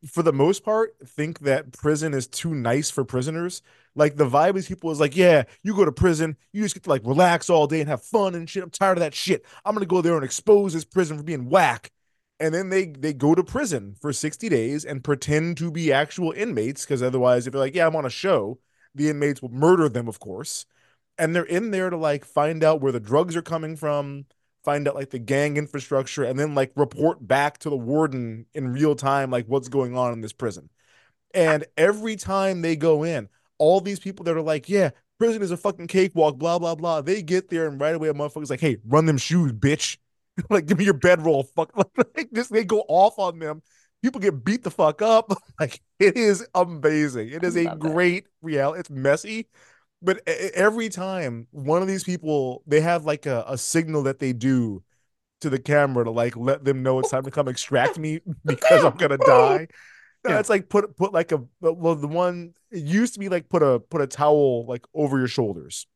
for 0.06 0.22
the 0.22 0.32
most 0.32 0.64
part, 0.64 0.94
think 1.04 1.40
that 1.40 1.72
prison 1.72 2.14
is 2.14 2.26
too 2.26 2.54
nice 2.54 2.90
for 2.90 3.04
prisoners. 3.04 3.62
Like 3.94 4.16
the 4.16 4.28
vibe 4.28 4.56
is 4.56 4.68
people 4.68 4.90
is 4.90 5.00
like, 5.00 5.16
yeah, 5.16 5.44
you 5.62 5.74
go 5.74 5.84
to 5.84 5.92
prison, 5.92 6.36
you 6.52 6.62
just 6.62 6.74
get 6.74 6.84
to 6.84 6.90
like 6.90 7.02
relax 7.04 7.50
all 7.50 7.66
day 7.66 7.80
and 7.80 7.88
have 7.88 8.02
fun 8.02 8.34
and 8.34 8.48
shit. 8.48 8.62
I'm 8.62 8.70
tired 8.70 8.98
of 8.98 9.00
that 9.00 9.14
shit. 9.14 9.44
I'm 9.64 9.74
gonna 9.74 9.86
go 9.86 10.00
there 10.00 10.14
and 10.16 10.24
expose 10.24 10.72
this 10.72 10.84
prison 10.84 11.16
for 11.16 11.24
being 11.24 11.48
whack. 11.48 11.90
And 12.38 12.54
then 12.54 12.70
they 12.70 12.86
they 12.86 13.12
go 13.12 13.34
to 13.34 13.44
prison 13.44 13.94
for 14.00 14.12
60 14.12 14.48
days 14.48 14.84
and 14.84 15.04
pretend 15.04 15.58
to 15.58 15.70
be 15.70 15.92
actual 15.92 16.32
inmates 16.32 16.84
because 16.84 17.02
otherwise, 17.02 17.46
if 17.46 17.52
they're 17.52 17.60
like, 17.60 17.74
yeah, 17.74 17.86
I'm 17.86 17.96
on 17.96 18.06
a 18.06 18.10
show, 18.10 18.58
the 18.94 19.10
inmates 19.10 19.42
will 19.42 19.50
murder 19.50 19.88
them, 19.88 20.08
of 20.08 20.20
course 20.20 20.66
and 21.18 21.36
they're 21.36 21.44
in 21.44 21.70
there 21.70 21.90
to 21.90 21.96
like 21.96 22.24
find 22.24 22.64
out 22.64 22.80
where 22.80 22.92
the 22.92 23.00
drugs 23.00 23.36
are 23.36 23.42
coming 23.42 23.76
from 23.76 24.24
find 24.64 24.86
out 24.86 24.94
like 24.94 25.10
the 25.10 25.18
gang 25.18 25.56
infrastructure 25.56 26.24
and 26.24 26.38
then 26.38 26.54
like 26.54 26.72
report 26.76 27.26
back 27.26 27.58
to 27.58 27.70
the 27.70 27.76
warden 27.76 28.46
in 28.54 28.72
real 28.72 28.94
time 28.94 29.30
like 29.30 29.46
what's 29.46 29.68
going 29.68 29.96
on 29.96 30.12
in 30.12 30.20
this 30.20 30.32
prison. 30.32 30.68
And 31.32 31.64
every 31.76 32.16
time 32.16 32.62
they 32.62 32.76
go 32.76 33.04
in 33.04 33.28
all 33.58 33.80
these 33.80 34.00
people 34.00 34.24
that 34.24 34.36
are 34.36 34.42
like 34.42 34.68
yeah 34.68 34.90
prison 35.18 35.42
is 35.42 35.50
a 35.50 35.56
fucking 35.56 35.86
cakewalk 35.86 36.38
blah 36.38 36.58
blah 36.58 36.74
blah 36.74 37.00
they 37.00 37.22
get 37.22 37.48
there 37.50 37.66
and 37.68 37.80
right 37.80 37.94
away 37.94 38.08
a 38.08 38.14
motherfucker's 38.14 38.50
like 38.50 38.60
hey 38.60 38.78
run 38.86 39.06
them 39.06 39.18
shoes 39.18 39.52
bitch. 39.52 39.96
Like 40.48 40.64
give 40.64 40.78
me 40.78 40.84
your 40.84 40.94
bedroll 40.94 41.42
fuck. 41.42 41.70
Like 42.16 42.30
just 42.32 42.50
they 42.50 42.64
go 42.64 42.80
off 42.88 43.18
on 43.18 43.38
them. 43.38 43.62
People 44.02 44.20
get 44.20 44.42
beat 44.42 44.62
the 44.62 44.70
fuck 44.70 45.02
up. 45.02 45.32
Like 45.60 45.80
it 45.98 46.16
is 46.16 46.46
amazing. 46.54 47.28
It 47.28 47.44
is 47.44 47.56
a 47.56 47.76
great 47.76 48.26
reality 48.40 48.80
it's 48.80 48.90
messy 48.90 49.48
but 50.02 50.26
every 50.26 50.88
time 50.88 51.46
one 51.50 51.82
of 51.82 51.88
these 51.88 52.04
people 52.04 52.62
they 52.66 52.80
have 52.80 53.04
like 53.04 53.26
a, 53.26 53.44
a 53.46 53.58
signal 53.58 54.02
that 54.04 54.18
they 54.18 54.32
do 54.32 54.82
to 55.40 55.50
the 55.50 55.58
camera 55.58 56.04
to 56.04 56.10
like 56.10 56.36
let 56.36 56.64
them 56.64 56.82
know 56.82 56.98
it's 56.98 57.10
time 57.10 57.24
to 57.24 57.30
come 57.30 57.48
extract 57.48 57.98
me 57.98 58.20
because 58.44 58.84
i'm 58.84 58.96
gonna 58.96 59.18
die. 59.18 59.66
No, 60.22 60.36
it's 60.36 60.50
like 60.50 60.68
put 60.68 60.96
put 60.96 61.14
like 61.14 61.32
a 61.32 61.42
well 61.60 61.94
the 61.94 62.06
one 62.06 62.52
it 62.70 62.84
used 62.84 63.14
to 63.14 63.20
be 63.20 63.30
like 63.30 63.48
put 63.48 63.62
a 63.62 63.80
put 63.80 64.02
a 64.02 64.06
towel 64.06 64.66
like 64.66 64.84
over 64.94 65.18
your 65.18 65.28
shoulders. 65.28 65.86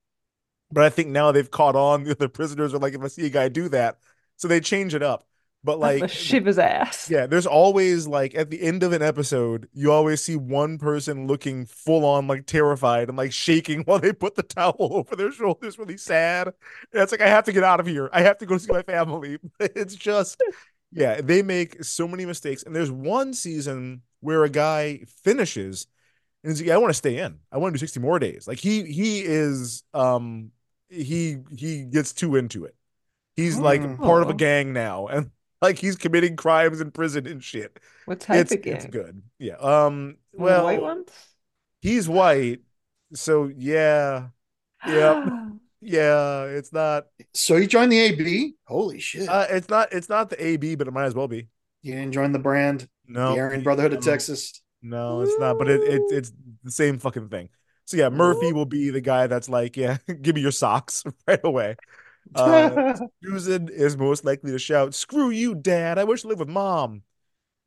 But 0.72 0.84
i 0.84 0.88
think 0.88 1.08
now 1.08 1.30
they've 1.30 1.50
caught 1.50 1.76
on 1.76 2.04
the 2.04 2.12
other 2.12 2.28
prisoners 2.28 2.72
are 2.72 2.78
like 2.78 2.94
if 2.94 3.02
i 3.02 3.08
see 3.08 3.26
a 3.26 3.30
guy 3.30 3.48
do 3.48 3.68
that 3.68 3.98
so 4.36 4.48
they 4.48 4.60
change 4.60 4.94
it 4.94 5.02
up 5.02 5.26
but 5.64 5.78
Like 5.80 6.02
like 6.02 6.10
shiv 6.10 6.44
his 6.44 6.58
ass. 6.58 7.08
yeah, 7.10 7.26
there's 7.26 7.46
always 7.46 8.06
like 8.06 8.34
at 8.36 8.50
the 8.50 8.62
end 8.62 8.82
of 8.82 8.92
an 8.92 9.02
episode, 9.02 9.68
you 9.72 9.90
always 9.90 10.22
see 10.22 10.36
one 10.36 10.78
person 10.78 11.26
looking 11.26 11.66
full 11.66 12.04
on 12.04 12.26
like 12.28 12.46
terrified 12.46 13.08
and 13.08 13.16
like 13.18 13.32
shaking 13.32 13.80
while 13.84 13.98
they 13.98 14.12
put 14.12 14.34
the 14.36 14.42
towel 14.42 14.76
over 14.78 15.16
their 15.16 15.32
shoulders, 15.32 15.78
really 15.78 15.96
sad. 15.96 16.48
And 16.48 17.02
it's 17.02 17.12
like, 17.12 17.22
I 17.22 17.28
have 17.28 17.44
to 17.46 17.52
get 17.52 17.64
out 17.64 17.80
of 17.80 17.86
here. 17.86 18.10
I 18.12 18.22
have 18.22 18.38
to 18.38 18.46
go 18.46 18.58
see 18.58 18.70
my 18.72 18.82
family. 18.82 19.38
It's 19.60 19.94
just, 19.96 20.40
yeah, 20.92 21.20
they 21.20 21.42
make 21.42 21.82
so 21.82 22.06
many 22.06 22.26
mistakes. 22.26 22.62
And 22.62 22.76
there's 22.76 22.90
one 22.90 23.34
season 23.34 24.02
where 24.20 24.44
a 24.44 24.50
guy 24.50 25.00
finishes 25.22 25.86
and 26.42 26.50
he's 26.52 26.60
like, 26.60 26.68
yeah, 26.68 26.74
I 26.74 26.78
want 26.78 26.90
to 26.90 26.94
stay 26.94 27.18
in. 27.18 27.38
I 27.50 27.56
want 27.58 27.72
to 27.72 27.78
do 27.78 27.80
60 27.82 28.00
more 28.00 28.18
days. 28.18 28.46
Like 28.46 28.58
he 28.58 28.84
he 28.84 29.20
is 29.24 29.82
um 29.94 30.50
he 30.90 31.38
he 31.56 31.84
gets 31.84 32.12
too 32.12 32.36
into 32.36 32.64
it. 32.66 32.74
He's 33.34 33.58
like 33.58 33.80
part 33.98 34.22
of 34.22 34.28
a 34.28 34.32
Oh. 34.32 34.36
gang 34.36 34.72
now, 34.74 35.06
and 35.08 35.30
like 35.62 35.78
he's 35.78 35.96
committing 35.96 36.36
crimes 36.36 36.80
in 36.80 36.90
prison 36.90 37.26
and 37.26 37.42
shit. 37.42 37.78
What 38.06 38.20
type 38.20 38.36
It's 38.40 38.52
of 38.52 38.62
gang? 38.62 38.74
it's 38.76 38.86
good. 38.86 39.22
Yeah. 39.38 39.56
Um. 39.56 40.16
The 40.32 40.38
Well, 40.42 40.64
white 40.64 40.82
ones? 40.82 41.10
he's 41.80 42.08
white, 42.08 42.60
so 43.14 43.50
yeah, 43.56 44.28
yeah, 44.86 45.48
yeah. 45.80 46.44
It's 46.44 46.72
not. 46.72 47.06
So 47.34 47.56
he 47.56 47.66
joined 47.66 47.92
the 47.92 48.00
AB. 48.00 48.54
Holy 48.66 48.98
shit! 49.00 49.28
Uh, 49.28 49.46
it's 49.50 49.68
not. 49.68 49.92
It's 49.92 50.08
not 50.08 50.30
the 50.30 50.44
AB, 50.44 50.74
but 50.74 50.88
it 50.88 50.92
might 50.92 51.06
as 51.06 51.14
well 51.14 51.28
be. 51.28 51.48
he 51.82 51.90
didn't 51.92 52.12
join 52.12 52.32
the 52.32 52.38
brand. 52.38 52.88
No, 53.06 53.34
the 53.34 53.40
Aryan 53.40 53.62
Brotherhood 53.62 53.92
of. 53.94 54.00
Texas. 54.02 54.60
No, 54.82 55.20
it's 55.22 55.38
not. 55.38 55.58
But 55.58 55.68
it, 55.70 55.82
it 55.82 56.02
it's 56.10 56.32
the 56.62 56.70
same 56.70 56.98
fucking 56.98 57.28
thing. 57.28 57.48
So 57.86 57.96
yeah, 57.96 58.08
Murphy 58.08 58.52
will 58.52 58.64
be 58.66 58.90
the 58.90 59.00
guy 59.00 59.26
that's 59.26 59.48
like, 59.48 59.76
yeah, 59.76 59.98
give 60.22 60.34
me 60.34 60.40
your 60.40 60.52
socks 60.52 61.04
right 61.28 61.40
away. 61.44 61.76
Uh, 62.34 62.96
Susan 63.24 63.68
is 63.68 63.96
most 63.96 64.24
likely 64.24 64.50
to 64.52 64.58
shout, 64.58 64.94
"Screw 64.94 65.30
you, 65.30 65.54
Dad! 65.54 65.98
I 65.98 66.04
wish 66.04 66.22
to 66.22 66.28
live 66.28 66.38
with 66.38 66.48
Mom." 66.48 67.02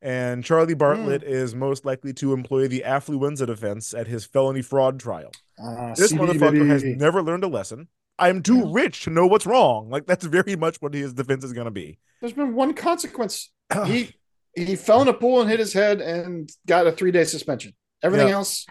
And 0.02 0.44
Charlie 0.44 0.74
Bartlett 0.74 1.22
is 1.24 1.54
most 1.54 1.84
likely 1.84 2.12
to 2.14 2.32
employ 2.32 2.68
the 2.68 2.84
affluenza 2.86 3.46
defense 3.46 3.92
at 3.94 4.06
his 4.06 4.24
felony 4.24 4.62
fraud 4.62 5.00
trial. 5.00 5.32
Ah, 5.58 5.92
This 5.96 6.12
motherfucker 6.12 6.68
has 6.68 6.84
never 6.84 7.20
learned 7.22 7.42
a 7.44 7.48
lesson. 7.48 7.88
I'm 8.16 8.42
too 8.42 8.72
rich 8.72 9.02
to 9.04 9.10
know 9.10 9.26
what's 9.26 9.44
wrong. 9.46 9.90
Like 9.90 10.06
that's 10.06 10.24
very 10.24 10.54
much 10.54 10.76
what 10.80 10.94
his 10.94 11.14
defense 11.14 11.42
is 11.44 11.52
going 11.52 11.64
to 11.64 11.70
be. 11.72 11.98
There's 12.20 12.32
been 12.32 12.54
one 12.54 12.74
consequence. 12.74 13.50
he 13.86 14.10
he 14.54 14.76
fell 14.76 15.02
in 15.02 15.08
a 15.08 15.14
pool 15.14 15.40
and 15.40 15.50
hit 15.50 15.58
his 15.60 15.72
head 15.72 16.00
and 16.00 16.48
got 16.66 16.86
a 16.86 16.92
three 16.92 17.10
day 17.12 17.24
suspension. 17.24 17.74
Everything 18.02 18.28
Yeah. 18.28 18.34
else, 18.34 18.66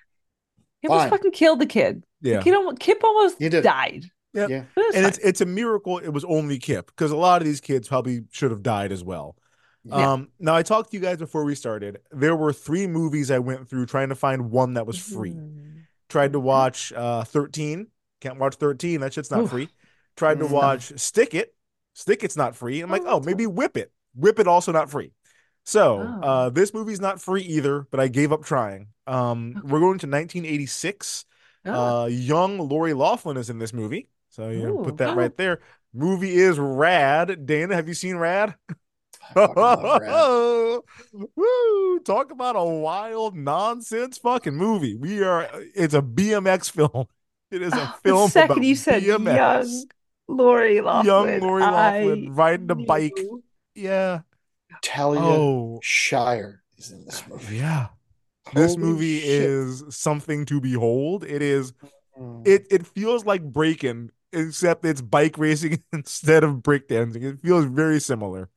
He 0.81 0.87
almost 0.87 1.03
Fine. 1.09 1.17
fucking 1.17 1.31
killed 1.31 1.59
the 1.59 1.65
kid. 1.65 2.03
Yeah. 2.21 2.37
The 2.37 2.43
kid 2.43 2.55
almost, 2.55 2.79
Kip 2.79 3.03
almost 3.03 3.37
He 3.39 3.49
did. 3.49 3.63
died. 3.63 4.05
Yep. 4.37 4.49
yeah. 4.49 4.63
But 4.75 4.85
and 4.85 4.93
fine. 4.95 5.05
it's 5.05 5.17
it's 5.19 5.41
a 5.41 5.45
miracle 5.45 5.97
it 5.97 6.09
was 6.09 6.23
only 6.25 6.57
Kip 6.59 6.87
because 6.87 7.11
a 7.11 7.15
lot 7.17 7.41
of 7.41 7.45
these 7.47 7.59
kids 7.61 7.87
probably 7.87 8.21
should 8.31 8.51
have 8.51 8.63
died 8.63 8.91
as 8.91 9.03
well. 9.03 9.35
Yeah. 9.83 10.13
Um, 10.13 10.29
now 10.39 10.55
I 10.55 10.63
talked 10.63 10.91
to 10.91 10.97
you 10.97 11.01
guys 11.03 11.17
before 11.17 11.43
we 11.45 11.55
started. 11.55 11.99
There 12.11 12.35
were 12.35 12.51
three 12.53 12.87
movies 12.87 13.31
I 13.31 13.39
went 13.39 13.69
through 13.69 13.85
trying 13.87 14.09
to 14.09 14.15
find 14.15 14.51
one 14.51 14.73
that 14.75 14.85
was 14.85 14.97
free. 14.99 15.31
Mhm. 15.33 15.81
Tried 16.09 16.33
to 16.33 16.39
watch 16.39 16.93
uh 16.93 17.23
13. 17.23 17.87
Can't 18.21 18.37
watch 18.39 18.55
13. 18.55 19.01
That 19.01 19.13
shit's 19.13 19.31
not 19.31 19.41
Oof. 19.41 19.49
free. 19.49 19.69
Tried 20.15 20.39
to 20.39 20.45
Mm. 20.45 20.51
watch 20.51 20.91
Stick 20.99 21.33
It. 21.33 21.53
Stick 21.93 22.23
It's 22.23 22.35
not 22.37 22.55
free. 22.55 22.81
I'm 22.81 22.89
like, 22.89 23.03
Oh, 23.05 23.15
oh, 23.15 23.19
maybe 23.19 23.45
Whip 23.47 23.75
It. 23.77 23.91
Whip 24.15 24.39
It 24.39 24.47
also 24.47 24.71
not 24.71 24.89
free. 24.89 25.11
So 25.63 25.99
Oh. 26.21 26.27
uh 26.27 26.49
this 26.49 26.73
movie's 26.73 26.99
not 27.01 27.21
free 27.21 27.43
either, 27.43 27.87
but 27.91 27.99
I 27.99 28.07
gave 28.07 28.31
up 28.31 28.43
trying. 28.43 28.87
Um 29.05 29.55
Okay. 29.57 29.67
we're 29.71 29.79
going 29.79 29.99
to 29.99 30.07
1986. 30.07 31.25
Oh. 31.65 32.03
Uh 32.03 32.05
young 32.07 32.57
Lori 32.57 32.93
Laughlin 32.93 33.37
is 33.37 33.49
in 33.49 33.59
this 33.59 33.73
movie. 33.73 34.09
So 34.37 34.49
you 34.49 34.79
Ooh. 34.79 34.83
put 34.83 34.97
that 34.97 35.17
right 35.17 35.35
there. 35.35 35.59
Movie 35.93 36.35
is 36.37 36.59
Rad. 36.59 37.45
Dana, 37.45 37.75
have 37.75 37.87
you 37.87 37.93
seen 37.95 38.17
Rad? 38.17 38.55
I 39.35 39.97
Rad. 39.99 40.79
Woo! 41.35 41.99
Talk 42.01 42.31
about 42.31 42.55
a 42.55 42.63
wild 42.63 43.35
nonsense 43.35 44.17
fucking 44.19 44.55
movie. 44.55 44.95
We 44.95 45.23
are 45.23 45.49
it's 45.75 45.93
a 45.93 46.01
BMX 46.01 46.71
film. 46.71 47.07
It 47.51 47.61
is 47.61 47.73
a 47.73 47.77
film. 47.77 47.89
The 48.03 48.09
film 48.11 48.29
second 48.29 48.51
about 48.57 48.63
you 48.65 48.75
said 48.75 49.03
BMX. 49.03 49.35
young 49.35 49.85
Lori 50.29 50.81
Laughlin, 50.81 51.05
Young 51.07 51.39
Lori 51.41 51.63
I 51.63 51.71
Laughlin 51.71 52.33
riding 52.35 52.71
a 52.71 52.75
bike. 52.75 53.17
Yeah. 53.75 54.21
Talia 54.81 55.21
Oh, 55.21 55.79
Shire 55.81 56.61
is 56.77 56.91
in 56.91 57.05
this 57.05 57.23
movie. 57.27 57.57
yeah. 57.57 57.87
This 58.53 58.75
Holy 58.75 58.83
movie 58.85 59.19
shit. 59.21 59.29
is 59.29 59.83
something 59.89 60.45
to 60.45 60.61
behold. 60.61 61.23
It 61.23 61.41
is 61.41 61.73
Mm. 62.19 62.47
it 62.47 62.65
it 62.71 62.87
feels 62.87 63.25
like 63.25 63.43
breaking, 63.43 64.09
except 64.37 64.85
it's 64.85 65.01
bike 65.01 65.37
racing 65.37 65.83
instead 65.93 66.43
of 66.43 66.55
breakdancing. 66.57 67.23
It 67.23 67.39
feels 67.41 67.65
very 67.65 67.99
similar. 67.99 68.49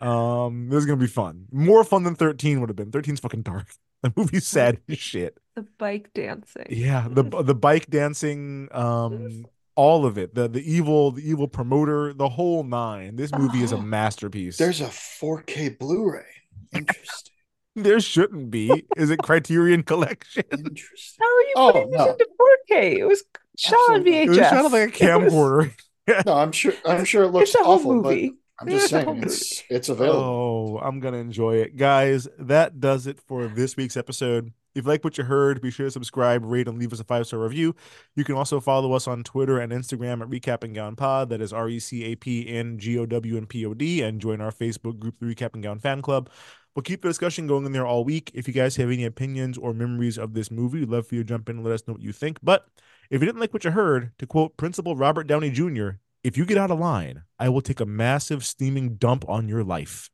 Um, 0.00 0.68
this 0.68 0.80
is 0.80 0.86
gonna 0.86 0.98
be 0.98 1.06
fun. 1.06 1.46
More 1.50 1.82
fun 1.84 2.02
than 2.04 2.14
13 2.14 2.60
would 2.60 2.68
have 2.68 2.76
been. 2.76 2.90
13's 2.90 3.20
fucking 3.20 3.42
dark. 3.42 3.66
The 4.02 4.12
movie's 4.14 4.46
sad 4.46 4.78
as 4.90 4.98
shit. 5.10 5.38
The 5.56 5.66
bike 5.78 6.10
dancing. 6.14 6.66
Yeah, 6.68 7.08
the 7.10 7.22
the 7.42 7.54
bike 7.54 7.86
dancing, 7.88 8.68
um, 8.70 9.46
all 9.74 10.04
of 10.04 10.18
it. 10.18 10.34
The 10.34 10.48
the 10.48 10.60
evil, 10.60 11.12
the 11.12 11.28
evil 11.28 11.48
promoter, 11.48 12.12
the 12.12 12.28
whole 12.28 12.62
nine. 12.62 13.16
This 13.16 13.32
movie 13.32 13.62
is 13.62 13.72
a 13.72 13.80
masterpiece. 13.82 14.58
There's 14.58 14.82
a 14.82 14.88
4K 14.88 15.78
Blu-ray. 15.78 16.26
Interesting. 16.74 17.32
there 17.74 17.98
shouldn't 17.98 18.50
be. 18.50 18.84
Is 18.98 19.08
it 19.10 19.18
Criterion 19.20 19.82
Collection? 19.82 20.44
Interesting. 20.52 21.18
How 21.18 21.26
are 21.36 21.40
you 21.42 21.52
Oh, 21.56 21.72
putting 21.72 21.90
this 21.92 22.06
into 22.06 22.28
4K? 22.70 22.98
It 22.98 23.04
was 23.06 23.24
shot 23.56 23.74
on 23.90 23.96
Absolutely. 23.96 24.12
VHS. 24.12 24.24
It 24.24 24.28
was 24.28 24.38
shot 24.38 24.64
on 24.64 24.72
like 24.72 25.00
a 25.00 25.04
It 25.04 25.22
was- 25.22 25.32
camcorder. 25.32 25.72
No, 26.24 26.34
I'm 26.34 26.52
sure. 26.52 26.72
I'm 26.84 27.04
sure 27.04 27.24
it 27.24 27.28
looks 27.30 27.50
It's 27.50 27.60
a 27.60 27.64
whole 27.64 27.74
awful, 27.74 27.94
movie. 27.94 28.28
but 28.28 28.36
I'm 28.60 28.68
just 28.68 28.84
It's 28.92 28.92
a 28.92 29.02
whole 29.04 29.14
saying 29.14 29.22
it's 29.24 29.62
it's 29.68 29.88
available. 29.88 30.22
Oh, 30.22 30.78
I'm 30.80 31.00
gonna 31.00 31.16
enjoy 31.16 31.56
it, 31.56 31.76
guys. 31.76 32.28
That 32.38 32.78
does 32.78 33.08
it 33.08 33.18
for 33.26 33.48
this 33.48 33.76
week's 33.76 33.96
episode. 33.96 34.52
If 34.76 34.84
you 34.84 34.88
like 34.90 35.02
what 35.02 35.18
you 35.18 35.24
heard, 35.24 35.60
be 35.60 35.70
sure 35.72 35.86
to 35.86 35.90
subscribe, 35.90 36.44
rate, 36.44 36.68
and 36.68 36.78
leave 36.78 36.92
us 36.92 37.00
a 37.00 37.04
five 37.04 37.26
star 37.26 37.40
review. 37.40 37.74
You 38.14 38.22
can 38.22 38.36
also 38.36 38.60
follow 38.60 38.92
us 38.92 39.08
on 39.08 39.24
Twitter 39.24 39.58
and 39.58 39.72
Instagram 39.72 40.20
at 40.22 40.28
Recap 40.28 40.62
and 40.62 40.74
Gown 40.76 40.94
Pod. 40.94 41.28
That 41.30 41.40
is 41.40 41.52
R 41.52 41.68
E 41.68 41.80
C 41.80 42.04
A 42.04 42.14
P 42.14 42.46
N 42.48 42.78
G 42.78 42.96
O 42.98 43.04
W 43.06 43.36
and 43.36 43.48
P 43.48 43.66
O 43.66 43.74
D, 43.74 44.02
and 44.02 44.20
join 44.20 44.40
our 44.40 44.52
Facebook 44.52 45.00
group, 45.00 45.16
the 45.18 45.26
Recap 45.26 45.54
and 45.54 45.62
Gown 45.64 45.80
Fan 45.80 46.02
Club. 46.02 46.30
We'll 46.76 46.84
keep 46.84 47.02
the 47.02 47.08
discussion 47.08 47.48
going 47.48 47.66
in 47.66 47.72
there 47.72 47.86
all 47.86 48.04
week. 48.04 48.30
If 48.32 48.46
you 48.46 48.54
guys 48.54 48.76
have 48.76 48.90
any 48.90 49.06
opinions 49.06 49.58
or 49.58 49.72
memories 49.74 50.18
of 50.18 50.34
this 50.34 50.52
movie, 50.52 50.78
we'd 50.80 50.90
love 50.90 51.08
for 51.08 51.16
you 51.16 51.22
to 51.24 51.28
jump 51.28 51.48
in 51.48 51.56
and 51.56 51.64
let 51.64 51.72
us 51.74 51.82
know 51.88 51.94
what 51.94 52.02
you 52.02 52.12
think. 52.12 52.38
But 52.44 52.68
if 53.10 53.20
you 53.20 53.26
didn't 53.26 53.40
like 53.40 53.52
what 53.52 53.64
you 53.64 53.70
heard, 53.70 54.12
to 54.18 54.26
quote 54.26 54.56
Principal 54.56 54.96
Robert 54.96 55.26
Downey 55.26 55.50
Jr., 55.50 55.90
if 56.24 56.36
you 56.36 56.44
get 56.44 56.58
out 56.58 56.70
of 56.70 56.78
line, 56.80 57.22
I 57.38 57.48
will 57.48 57.60
take 57.60 57.80
a 57.80 57.86
massive 57.86 58.44
steaming 58.44 58.96
dump 58.96 59.28
on 59.28 59.48
your 59.48 59.62
life. 59.62 60.10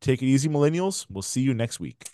Take 0.00 0.22
it 0.22 0.26
easy, 0.26 0.48
millennials. 0.48 1.06
We'll 1.08 1.22
see 1.22 1.42
you 1.42 1.54
next 1.54 1.78
week. 1.78 2.08